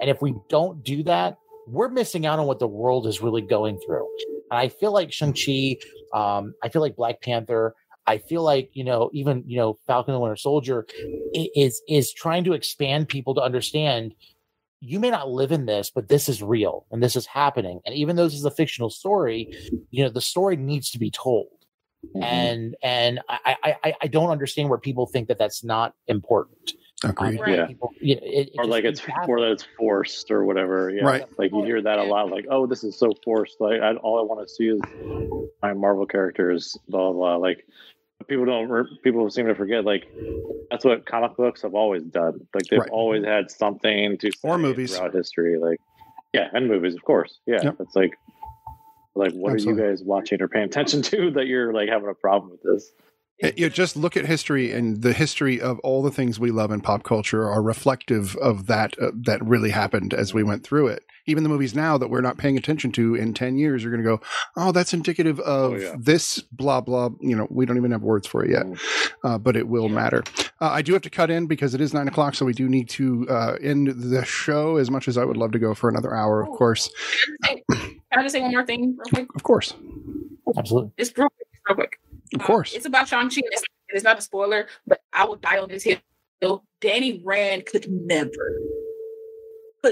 And 0.00 0.10
if 0.10 0.20
we 0.20 0.34
don't 0.48 0.82
do 0.82 1.04
that 1.04 1.38
we're 1.68 1.88
missing 1.88 2.26
out 2.26 2.38
on 2.38 2.46
what 2.46 2.58
the 2.58 2.66
world 2.66 3.06
is 3.06 3.22
really 3.22 3.40
going 3.40 3.78
through. 3.86 4.06
And 4.50 4.58
i 4.58 4.68
feel 4.68 4.92
like 4.92 5.12
shang-chi 5.12 5.76
um 6.12 6.54
i 6.62 6.68
feel 6.68 6.82
like 6.82 6.96
black 6.96 7.22
panther 7.22 7.74
i 8.06 8.18
feel 8.18 8.42
like 8.42 8.70
you 8.72 8.84
know 8.84 9.10
even 9.12 9.42
you 9.46 9.56
know 9.56 9.78
falcon 9.86 10.12
and 10.12 10.16
the 10.16 10.20
winter 10.20 10.36
soldier 10.36 10.86
is 11.34 11.82
is 11.88 12.12
trying 12.12 12.44
to 12.44 12.52
expand 12.52 13.08
people 13.08 13.34
to 13.34 13.40
understand 13.40 14.14
you 14.86 15.00
may 15.00 15.10
not 15.10 15.30
live 15.30 15.50
in 15.50 15.64
this, 15.64 15.90
but 15.90 16.08
this 16.08 16.28
is 16.28 16.42
real 16.42 16.84
and 16.90 17.02
this 17.02 17.16
is 17.16 17.24
happening. 17.24 17.80
And 17.86 17.94
even 17.94 18.16
though 18.16 18.24
this 18.24 18.34
is 18.34 18.44
a 18.44 18.50
fictional 18.50 18.90
story, 18.90 19.50
you 19.90 20.04
know, 20.04 20.10
the 20.10 20.20
story 20.20 20.56
needs 20.56 20.90
to 20.90 20.98
be 20.98 21.10
told. 21.10 21.48
Mm-hmm. 22.14 22.22
And 22.22 22.76
and 22.82 23.20
I, 23.28 23.56
I 23.62 23.76
I 23.82 23.94
I 24.02 24.06
don't 24.08 24.28
understand 24.28 24.68
where 24.68 24.78
people 24.78 25.06
think 25.06 25.28
that 25.28 25.38
that's 25.38 25.64
not 25.64 25.94
important. 26.06 26.74
Agreed. 27.02 27.40
Right. 27.40 27.56
Yeah. 27.56 27.66
People, 27.66 27.90
you 28.00 28.16
know, 28.16 28.22
it, 28.24 28.48
it 28.48 28.50
or 28.58 28.66
like 28.66 28.84
it's 28.84 29.00
baffles 29.00 29.28
or 29.28 29.40
that 29.40 29.52
it's 29.52 29.66
forced 29.78 30.30
or 30.30 30.44
whatever. 30.44 30.90
Yeah. 30.90 31.04
Right. 31.04 31.38
Like 31.38 31.50
you 31.52 31.64
hear 31.64 31.80
that 31.82 31.98
a 31.98 32.04
lot. 32.04 32.30
Like, 32.30 32.46
oh, 32.50 32.66
this 32.66 32.84
is 32.84 32.98
so 32.98 33.12
forced. 33.24 33.60
Like, 33.60 33.80
I, 33.80 33.94
all 33.96 34.18
I 34.18 34.22
want 34.22 34.46
to 34.46 34.54
see 34.54 34.68
is 34.68 34.80
my 35.62 35.72
Marvel 35.72 36.06
characters. 36.06 36.76
Blah 36.88 37.12
blah. 37.12 37.12
blah. 37.12 37.36
Like, 37.36 37.66
people 38.28 38.44
don't. 38.46 38.86
People 39.02 39.28
seem 39.30 39.46
to 39.46 39.54
forget. 39.54 39.84
Like, 39.84 40.04
that's 40.70 40.84
what 40.84 41.06
comic 41.06 41.36
books 41.36 41.62
have 41.62 41.74
always 41.74 42.02
done. 42.04 42.46
Like, 42.54 42.64
they've 42.68 42.80
Right. 42.80 42.90
always 42.90 43.24
had 43.24 43.50
something 43.50 44.16
to 44.18 44.30
Or 44.42 44.58
movies. 44.58 44.96
throughout 44.96 45.14
history. 45.14 45.58
Like, 45.58 45.80
yeah, 46.32 46.48
and 46.52 46.68
movies, 46.68 46.94
of 46.94 47.02
course. 47.04 47.38
Yeah, 47.46 47.62
Yep. 47.62 47.76
it's 47.80 47.96
like. 47.96 48.18
Like, 49.16 49.32
what 49.34 49.52
Absolutely. 49.52 49.82
are 49.84 49.86
you 49.86 49.90
guys 49.92 50.02
watching 50.02 50.42
or 50.42 50.48
paying 50.48 50.64
attention 50.64 51.00
to 51.02 51.30
that 51.36 51.46
you're 51.46 51.72
like 51.72 51.88
having 51.88 52.08
a 52.08 52.14
problem 52.14 52.50
with 52.50 52.62
this? 52.62 52.92
Uh, 53.44 53.52
You 53.56 53.70
just 53.70 53.96
look 53.96 54.16
at 54.16 54.26
history, 54.26 54.72
and 54.72 55.02
the 55.02 55.12
history 55.12 55.60
of 55.60 55.78
all 55.80 56.02
the 56.02 56.10
things 56.10 56.40
we 56.40 56.50
love 56.50 56.72
in 56.72 56.80
pop 56.80 57.04
culture 57.04 57.48
are 57.48 57.62
reflective 57.62 58.34
of 58.36 58.66
that 58.66 58.98
uh, 59.00 59.12
that 59.24 59.40
really 59.44 59.70
happened 59.70 60.14
as 60.14 60.34
we 60.34 60.42
went 60.42 60.64
through 60.64 60.88
it. 60.88 61.04
Even 61.26 61.42
the 61.42 61.48
movies 61.48 61.74
now 61.74 61.96
that 61.98 62.08
we're 62.08 62.20
not 62.20 62.36
paying 62.36 62.56
attention 62.56 62.92
to 62.92 63.14
in 63.14 63.32
ten 63.34 63.56
years, 63.56 63.82
you're 63.82 63.90
going 63.92 64.02
to 64.02 64.08
go, 64.08 64.20
"Oh, 64.56 64.72
that's 64.72 64.92
indicative 64.92 65.40
of 65.40 65.72
Oh, 65.72 65.76
yeah. 65.76 65.94
this." 65.98 66.40
Blah 66.52 66.80
blah. 66.82 67.10
You 67.20 67.34
know, 67.36 67.46
we 67.50 67.64
don't 67.66 67.76
even 67.76 67.90
have 67.92 68.02
words 68.02 68.26
for 68.26 68.44
it 68.44 68.50
yet, 68.50 68.66
uh, 69.24 69.38
but 69.38 69.56
it 69.56 69.68
will 69.68 69.88
matter. 69.88 70.22
Uh, 70.60 70.68
I 70.70 70.82
do 70.82 70.92
have 70.92 71.02
to 71.02 71.10
cut 71.10 71.30
in 71.30 71.46
because 71.46 71.74
it 71.74 71.80
is 71.80 71.94
nine 71.94 72.08
o'clock, 72.08 72.34
so 72.34 72.44
we 72.44 72.52
do 72.52 72.68
need 72.68 72.88
to 72.90 73.26
uh, 73.28 73.56
end 73.62 73.88
the 73.88 74.24
show. 74.24 74.76
As 74.76 74.90
much 74.90 75.08
as 75.08 75.16
I 75.16 75.24
would 75.24 75.36
love 75.36 75.52
to 75.52 75.58
go 75.58 75.74
for 75.74 75.88
another 75.88 76.14
hour, 76.14 76.42
of 76.42 76.48
course, 76.50 76.90
Can 77.44 77.60
I 78.12 78.22
just 78.22 78.32
say 78.34 78.40
one 78.42 78.52
more 78.52 78.64
thing 78.66 78.96
real 78.96 79.04
quick? 79.12 79.26
of 79.34 79.42
course, 79.42 79.74
Absolutely. 80.56 80.92
Just 80.98 81.16
real 81.18 81.28
quick, 81.30 81.48
real 81.68 81.74
quick. 81.76 81.98
of 82.34 82.40
Um, 82.40 82.46
course. 82.46 82.74
It's 82.74 82.86
about 82.86 83.08
Shang-Chi. 83.08 83.36
and 83.42 83.44
It's, 83.52 83.62
and 83.88 83.96
it's 83.96 84.04
not 84.04 84.18
a 84.18 84.22
spoiler, 84.22 84.66
but 84.86 85.00
I 85.12 85.24
will 85.24 85.36
die 85.36 85.58
on 85.58 85.68
this 85.68 85.82
hill. 85.84 86.64
Danny 86.80 87.22
Rand 87.24 87.64
could 87.66 87.86
never, 87.90 88.58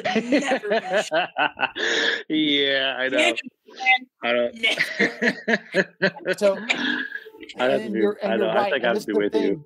could 0.01 0.25
never 0.31 0.69
be 2.29 2.35
yeah, 2.65 2.97
I 2.99 3.09
know. 3.09 3.35
I 4.23 4.33
don't. 4.33 4.55
Never. 6.01 6.35
So, 6.37 6.59
I 7.59 7.65
have 7.65 7.81
to 7.81 7.85
and 7.85 7.93
be- 7.93 7.99
you're, 8.01 8.19
and 8.23 8.33
I 8.33 8.37
know, 8.37 8.45
you're 8.45 8.53
I 8.53 8.55
right. 8.55 8.73
think 8.73 8.85
I 8.85 8.89
and 8.89 8.97
have 8.97 8.97
to 8.97 8.99
is 8.99 9.07
be 9.07 9.13
the 9.13 9.19
with 9.19 9.35
you. 9.35 9.65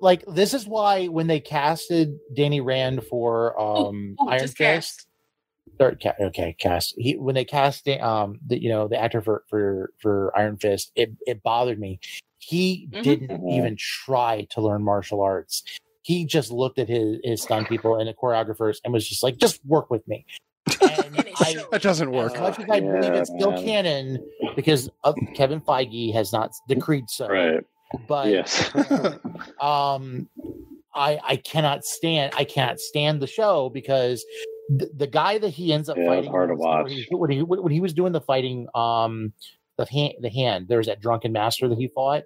Like 0.00 0.24
this 0.26 0.54
is 0.54 0.66
why 0.66 1.06
when 1.06 1.26
they 1.26 1.40
casted 1.40 2.18
Danny 2.34 2.60
Rand 2.60 3.04
for 3.06 3.58
um 3.60 4.16
Ooh, 4.22 4.28
Iron 4.28 4.40
Fist, 4.48 4.56
cast. 4.58 5.06
third 5.78 6.00
ca- 6.02 6.14
okay 6.20 6.54
cast 6.58 6.94
he 6.98 7.16
when 7.16 7.34
they 7.34 7.44
cast 7.44 7.88
um 7.88 8.38
the 8.46 8.60
you 8.62 8.68
know 8.68 8.88
the 8.88 8.98
actor 9.00 9.20
for 9.22 9.44
for 9.48 9.90
for 10.00 10.32
Iron 10.36 10.56
Fist 10.58 10.92
it 10.94 11.10
it 11.26 11.42
bothered 11.42 11.78
me. 11.80 11.98
He 12.38 12.88
Mhm. 12.92 13.02
didn't 13.02 13.28
Mhm. 13.30 13.52
even 13.52 13.76
try 13.78 14.46
to 14.50 14.60
learn 14.60 14.82
martial 14.84 15.22
arts. 15.22 15.62
He 16.06 16.24
just 16.24 16.52
looked 16.52 16.78
at 16.78 16.88
his 16.88 17.18
his 17.24 17.42
stunt 17.42 17.68
people 17.68 17.96
and 17.98 18.06
the 18.08 18.14
choreographers 18.14 18.76
and 18.84 18.92
was 18.92 19.08
just 19.08 19.24
like, 19.24 19.38
just 19.38 19.60
work 19.66 19.90
with 19.90 20.06
me. 20.06 20.24
And 20.80 21.16
And 21.16 21.26
I, 21.40 21.56
that 21.72 21.82
doesn't 21.82 22.12
work. 22.12 22.32
as 22.34 22.40
much 22.40 22.58
as 22.60 22.66
I 22.70 22.78
believe 22.78 23.12
it's 23.14 23.30
still 23.30 23.50
man. 23.50 23.64
canon 23.64 24.18
because 24.54 24.88
of 25.02 25.16
Kevin 25.34 25.60
Feige 25.60 26.12
has 26.14 26.32
not 26.32 26.52
decreed 26.68 27.10
so. 27.10 27.26
Right. 27.26 27.64
But 28.06 28.28
Yes. 28.30 28.70
um 29.60 30.28
i 30.94 31.18
i 31.24 31.36
cannot 31.36 31.84
stand 31.84 32.32
i 32.36 32.44
cannot 32.44 32.78
stand 32.78 33.20
the 33.20 33.26
show 33.26 33.68
because 33.70 34.24
the, 34.70 34.88
the 34.96 35.06
guy 35.06 35.38
that 35.38 35.50
he 35.50 35.72
ends 35.72 35.88
up 35.88 35.96
Yeah, 35.98 36.06
fighting 36.08 36.30
hard 36.30 36.50
to 36.50 36.54
when 36.56 36.90
he- 36.90 37.06
when 37.10 37.30
he 37.30 37.42
when 37.42 37.72
he 37.72 37.80
was 37.80 37.92
doing 37.94 38.12
the 38.12 38.20
fighting 38.20 38.66
um 38.74 39.32
the 39.78 39.86
hand 39.86 40.14
the 40.20 40.30
hand 40.30 40.68
there 40.68 40.78
was 40.78 40.86
that 40.88 41.00
drunken 41.00 41.32
master 41.32 41.68
that 41.68 41.78
he 41.78 41.88
fought 41.88 42.22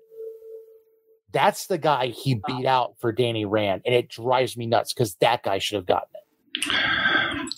that's 1.32 1.66
the 1.66 1.78
guy 1.78 2.08
he 2.08 2.40
beat 2.46 2.66
out 2.66 2.94
for 3.00 3.12
Danny 3.12 3.44
Rand, 3.44 3.82
and 3.86 3.94
it 3.94 4.08
drives 4.08 4.56
me 4.56 4.66
nuts 4.66 4.92
because 4.92 5.14
that 5.16 5.42
guy 5.42 5.58
should 5.58 5.76
have 5.76 5.86
gotten 5.86 6.08
it. 6.14 7.50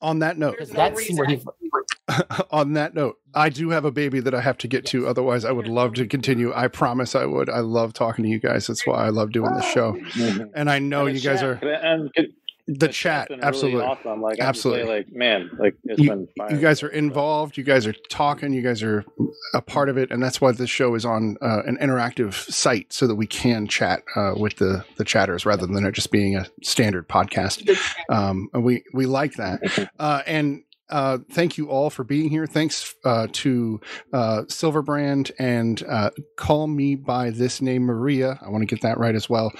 On 0.00 0.18
that 0.18 0.36
note, 0.36 0.56
no 0.58 0.66
that 0.66 0.98
scene 0.98 1.16
where 1.16 1.26
he, 1.28 1.40
on 2.50 2.72
that 2.72 2.92
note, 2.92 3.18
I 3.34 3.50
do 3.50 3.70
have 3.70 3.84
a 3.84 3.92
baby 3.92 4.18
that 4.18 4.34
I 4.34 4.40
have 4.40 4.58
to 4.58 4.68
get 4.68 4.84
to. 4.86 5.06
Otherwise, 5.06 5.44
I 5.44 5.52
would 5.52 5.68
love 5.68 5.94
to 5.94 6.06
continue. 6.08 6.52
I 6.52 6.66
promise 6.66 7.14
I 7.14 7.24
would. 7.24 7.48
I 7.48 7.60
love 7.60 7.92
talking 7.92 8.24
to 8.24 8.28
you 8.28 8.40
guys. 8.40 8.66
That's 8.66 8.84
why 8.84 8.96
I 8.96 9.10
love 9.10 9.30
doing 9.30 9.54
this 9.54 9.64
show. 9.66 9.96
And 10.56 10.68
I 10.68 10.80
know 10.80 11.06
And 11.06 11.14
you 11.14 11.20
the 11.20 11.28
guys 11.28 11.40
chat- 11.40 11.62
are 11.62 11.68
and 11.72 12.10
the 12.66 12.88
chat. 12.88 13.28
been 13.28 13.38
really 13.38 13.48
Absolutely. 13.48 13.82
awesome. 13.82 14.22
Like 14.22 14.38
Absolutely. 14.38 14.82
absolutely. 14.82 14.96
Like 14.96 15.12
man, 15.12 15.50
like 15.58 15.74
it's 15.84 16.00
You-. 16.00 16.28
You 16.50 16.58
guys 16.58 16.82
are 16.82 16.88
involved. 16.88 17.56
You 17.56 17.64
guys 17.64 17.86
are 17.86 17.94
talking. 18.08 18.52
You 18.52 18.62
guys 18.62 18.82
are 18.82 19.04
a 19.54 19.60
part 19.60 19.88
of 19.88 19.96
it, 19.98 20.10
and 20.10 20.22
that's 20.22 20.40
why 20.40 20.52
this 20.52 20.70
show 20.70 20.94
is 20.94 21.04
on 21.04 21.36
uh, 21.42 21.62
an 21.66 21.76
interactive 21.78 22.34
site 22.34 22.92
so 22.92 23.06
that 23.06 23.16
we 23.16 23.26
can 23.26 23.66
chat 23.66 24.02
uh, 24.16 24.34
with 24.36 24.56
the 24.56 24.84
the 24.96 25.04
chatters 25.04 25.44
rather 25.44 25.66
than 25.66 25.84
it 25.84 25.92
just 25.92 26.10
being 26.10 26.36
a 26.36 26.46
standard 26.62 27.08
podcast. 27.08 27.68
Um, 28.08 28.48
and 28.52 28.64
we 28.64 28.84
we 28.92 29.06
like 29.06 29.34
that. 29.34 29.60
Uh, 29.98 30.22
and 30.26 30.62
uh, 30.90 31.18
thank 31.30 31.56
you 31.56 31.68
all 31.70 31.88
for 31.90 32.04
being 32.04 32.28
here. 32.28 32.46
Thanks 32.46 32.94
uh, 33.04 33.26
to 33.32 33.80
uh, 34.12 34.42
Silverbrand 34.46 35.30
and 35.38 35.82
uh, 35.88 36.10
Call 36.36 36.66
Me 36.66 36.96
by 36.96 37.30
This 37.30 37.62
Name 37.62 37.82
Maria. 37.82 38.38
I 38.44 38.50
want 38.50 38.62
to 38.62 38.66
get 38.66 38.82
that 38.82 38.98
right 38.98 39.14
as 39.14 39.28
well. 39.30 39.52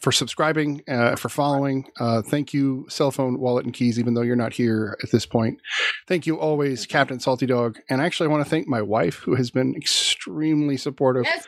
For 0.00 0.12
subscribing, 0.12 0.82
uh, 0.86 1.16
for 1.16 1.28
following. 1.28 1.90
Uh, 1.98 2.22
thank 2.22 2.52
you, 2.52 2.86
cell 2.88 3.10
phone, 3.10 3.40
wallet, 3.40 3.64
and 3.64 3.74
keys, 3.74 3.98
even 3.98 4.14
though 4.14 4.22
you're 4.22 4.36
not 4.36 4.52
here 4.52 4.96
at 5.02 5.10
this 5.10 5.26
point. 5.26 5.58
Thank 6.06 6.26
you 6.26 6.38
always, 6.38 6.86
Captain 6.86 7.18
Salty 7.18 7.46
Dog. 7.46 7.78
And 7.88 8.00
actually, 8.00 8.28
I 8.28 8.30
want 8.30 8.44
to 8.44 8.50
thank 8.50 8.68
my 8.68 8.82
wife, 8.82 9.16
who 9.16 9.34
has 9.34 9.50
been 9.50 9.74
extremely 9.74 10.76
supportive 10.76 11.24
Yes, 11.24 11.44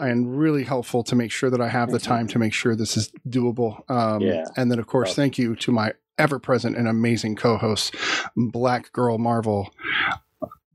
and 0.00 0.36
really 0.36 0.64
helpful 0.64 1.04
to 1.04 1.14
make 1.14 1.30
sure 1.30 1.48
that 1.50 1.60
I 1.60 1.68
have 1.68 1.90
the 1.90 2.00
time 2.00 2.26
to 2.28 2.38
make 2.40 2.52
sure 2.54 2.74
this 2.74 2.96
is 2.96 3.12
doable. 3.28 3.88
Um, 3.88 4.20
Yeah. 4.22 4.44
And 4.56 4.70
then, 4.70 4.78
of 4.80 4.86
course, 4.86 5.14
thank 5.14 5.38
you 5.38 5.54
to 5.56 5.70
my 5.70 5.92
ever 6.18 6.38
present 6.38 6.76
and 6.76 6.88
amazing 6.88 7.36
co 7.36 7.56
hosts, 7.56 7.92
Black 8.36 8.92
Girl 8.92 9.16
Marvel, 9.18 9.70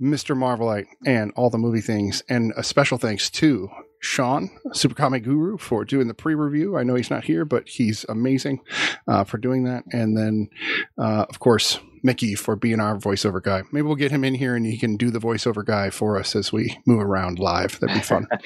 Mr. 0.01 0.35
Marvelite, 0.37 0.87
and 1.05 1.31
all 1.35 1.49
the 1.49 1.57
movie 1.57 1.81
things. 1.81 2.23
And 2.29 2.53
a 2.55 2.63
special 2.63 2.97
thanks 2.97 3.29
to 3.31 3.69
Sean, 4.05 4.49
Super 4.73 4.95
Comic 4.95 5.23
Guru, 5.23 5.57
for 5.57 5.83
doing 5.83 6.07
the 6.07 6.13
pre 6.13 6.35
review. 6.35 6.77
I 6.77 6.83
know 6.83 6.95
he's 6.95 7.09
not 7.09 7.25
here, 7.25 7.43
but 7.43 7.67
he's 7.67 8.05
amazing 8.07 8.61
uh, 9.07 9.23
for 9.23 9.37
doing 9.37 9.63
that. 9.63 9.83
And 9.91 10.17
then, 10.17 10.49
uh, 10.97 11.25
of 11.27 11.39
course, 11.39 11.79
Mickey 12.03 12.35
for 12.35 12.55
being 12.55 12.79
our 12.79 12.97
voiceover 12.97 13.41
guy. 13.41 13.63
Maybe 13.71 13.81
we'll 13.81 13.95
get 13.95 14.11
him 14.11 14.23
in 14.23 14.35
here 14.35 14.55
and 14.55 14.65
he 14.65 14.77
can 14.77 14.95
do 14.95 15.09
the 15.09 15.19
voiceover 15.19 15.65
guy 15.65 15.89
for 15.89 16.19
us 16.19 16.35
as 16.35 16.53
we 16.53 16.77
move 16.85 17.01
around 17.01 17.39
live. 17.39 17.79
That'd 17.79 17.95
be 17.95 18.01
fun. 18.01 18.27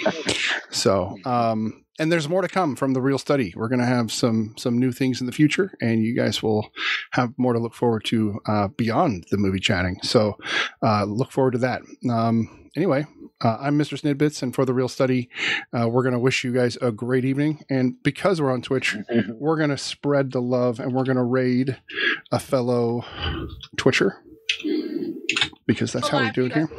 So, 0.71 1.17
um, 1.25 1.83
and 1.99 2.11
there's 2.11 2.29
more 2.29 2.43
to 2.43 2.47
come 2.47 2.75
from 2.75 2.93
the 2.93 3.01
Reel 3.01 3.17
Study. 3.17 3.53
We're 3.55 3.67
going 3.67 3.79
to 3.79 3.85
have 3.85 4.11
some 4.11 4.53
some 4.57 4.77
new 4.77 4.91
things 4.91 5.19
in 5.19 5.25
the 5.25 5.33
future, 5.33 5.73
and 5.81 6.03
you 6.03 6.15
guys 6.15 6.43
will 6.43 6.69
have 7.11 7.33
more 7.37 7.53
to 7.53 7.59
look 7.59 7.73
forward 7.73 8.05
to 8.05 8.39
uh, 8.45 8.67
beyond 8.69 9.25
the 9.31 9.37
movie 9.37 9.59
chatting. 9.59 9.99
So, 10.03 10.37
uh, 10.83 11.05
look 11.05 11.31
forward 11.31 11.51
to 11.51 11.57
that. 11.57 11.81
Um, 12.09 12.69
anyway, 12.77 13.05
uh, 13.41 13.57
I'm 13.59 13.77
Mr. 13.77 13.99
Snidbits, 13.99 14.41
and 14.41 14.53
for 14.53 14.65
the 14.65 14.73
Reel 14.73 14.87
Study, 14.87 15.29
uh, 15.73 15.87
we're 15.87 16.03
going 16.03 16.13
to 16.13 16.19
wish 16.19 16.43
you 16.43 16.51
guys 16.51 16.77
a 16.81 16.91
great 16.91 17.25
evening. 17.25 17.63
And 17.69 18.01
because 18.03 18.41
we're 18.41 18.51
on 18.51 18.61
Twitch, 18.61 18.97
we're 19.33 19.57
going 19.57 19.69
to 19.69 19.77
spread 19.77 20.31
the 20.31 20.41
love, 20.41 20.79
and 20.79 20.93
we're 20.93 21.05
going 21.05 21.17
to 21.17 21.23
raid 21.23 21.77
a 22.31 22.39
fellow 22.39 23.05
Twitcher 23.77 24.17
because 25.65 25.93
that's 25.93 26.09
how 26.09 26.21
we 26.21 26.31
do 26.31 26.45
it 26.45 26.53
here. 26.53 26.69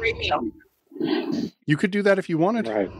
You 1.65 1.77
could 1.77 1.91
do 1.91 2.01
that 2.03 2.19
if 2.19 2.29
you 2.29 2.37
wanted. 2.37 2.67
right. 2.67 2.91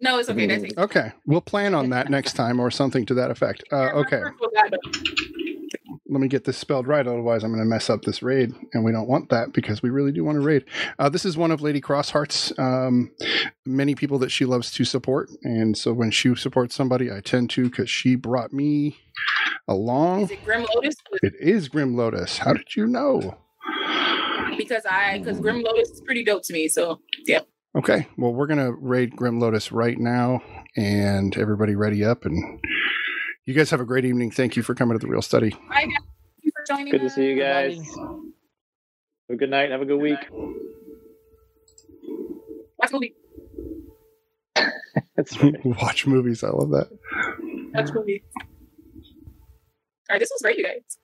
No, 0.00 0.18
it's 0.18 0.28
okay. 0.28 0.46
That's 0.48 0.64
it. 0.64 0.74
Okay, 0.76 1.12
we'll 1.26 1.40
plan 1.40 1.76
on 1.76 1.90
that 1.90 2.10
next 2.10 2.32
time 2.32 2.58
or 2.58 2.72
something 2.72 3.06
to 3.06 3.14
that 3.14 3.30
effect. 3.30 3.62
Uh, 3.70 3.90
okay, 3.94 4.20
let 6.08 6.20
me 6.20 6.28
get 6.28 6.44
this 6.44 6.56
spelled 6.56 6.86
right. 6.86 7.06
Otherwise, 7.06 7.44
I'm 7.44 7.50
going 7.50 7.62
to 7.62 7.68
mess 7.68 7.90
up 7.90 8.02
this 8.02 8.22
raid, 8.22 8.52
and 8.72 8.84
we 8.84 8.92
don't 8.92 9.08
want 9.08 9.30
that 9.30 9.52
because 9.52 9.82
we 9.82 9.90
really 9.90 10.12
do 10.12 10.24
want 10.24 10.36
to 10.36 10.40
raid. 10.40 10.64
Uh, 10.98 11.08
this 11.08 11.24
is 11.24 11.36
one 11.36 11.50
of 11.50 11.60
Lady 11.60 11.80
Crossheart's 11.80 12.52
um, 12.58 13.10
many 13.64 13.94
people 13.94 14.18
that 14.18 14.30
she 14.30 14.44
loves 14.44 14.70
to 14.72 14.84
support, 14.84 15.30
and 15.42 15.76
so 15.76 15.92
when 15.92 16.10
she 16.10 16.34
supports 16.34 16.74
somebody, 16.74 17.10
I 17.10 17.20
tend 17.20 17.50
to 17.50 17.64
because 17.64 17.90
she 17.90 18.14
brought 18.14 18.52
me 18.52 18.98
along. 19.68 20.22
Is 20.22 20.30
it 20.32 20.44
Grim 20.44 20.66
Lotus? 20.74 20.94
It 21.22 21.34
is 21.40 21.68
Grim 21.68 21.96
Lotus. 21.96 22.38
How 22.38 22.52
did 22.52 22.76
you 22.76 22.86
know? 22.86 23.38
Because 24.56 24.84
I 24.84 25.18
because 25.18 25.40
Grim 25.40 25.62
Lotus 25.62 25.90
is 25.90 26.00
pretty 26.00 26.24
dope 26.24 26.42
to 26.44 26.52
me. 26.52 26.68
So 26.68 27.00
yeah. 27.26 27.40
Okay, 27.74 28.06
well, 28.18 28.34
we're 28.34 28.46
gonna 28.46 28.72
raid 28.72 29.16
Grim 29.16 29.40
Lotus 29.40 29.72
right 29.72 29.98
now, 29.98 30.42
and 30.76 31.36
everybody 31.38 31.74
ready 31.74 32.04
up, 32.04 32.26
and 32.26 32.60
you 33.46 33.54
guys 33.54 33.70
have 33.70 33.80
a 33.80 33.84
great 33.84 34.04
evening. 34.04 34.30
Thank 34.30 34.56
you 34.56 34.62
for 34.62 34.74
coming 34.74 34.98
to 34.98 35.04
the 35.04 35.10
Reel 35.10 35.22
Study. 35.22 35.50
Hi, 35.68 35.82
guys. 35.84 35.92
Thank 35.94 36.42
you 36.42 36.52
for 36.54 36.64
joining 36.66 36.90
Good 36.90 37.00
to 37.00 37.10
see 37.10 37.26
you 37.26 37.38
guys. 37.38 37.72
Everybody. 37.78 38.32
Have 39.28 39.34
a 39.34 39.36
good 39.36 39.50
night. 39.50 39.70
Have 39.70 39.82
a 39.82 39.84
good 39.84 40.00
week. 40.00 40.18
Watch 42.78 42.92
movie. 42.92 43.14
That's 45.16 45.42
right. 45.42 45.54
Watch 45.64 46.06
movies. 46.06 46.44
I 46.44 46.48
love 46.50 46.70
that. 46.70 46.88
Watch 47.74 47.90
movie. 47.94 48.22
All 48.36 50.14
right, 50.14 50.20
this 50.20 50.30
was 50.30 50.42
great, 50.42 50.58
you 50.58 50.64
guys. 50.64 50.98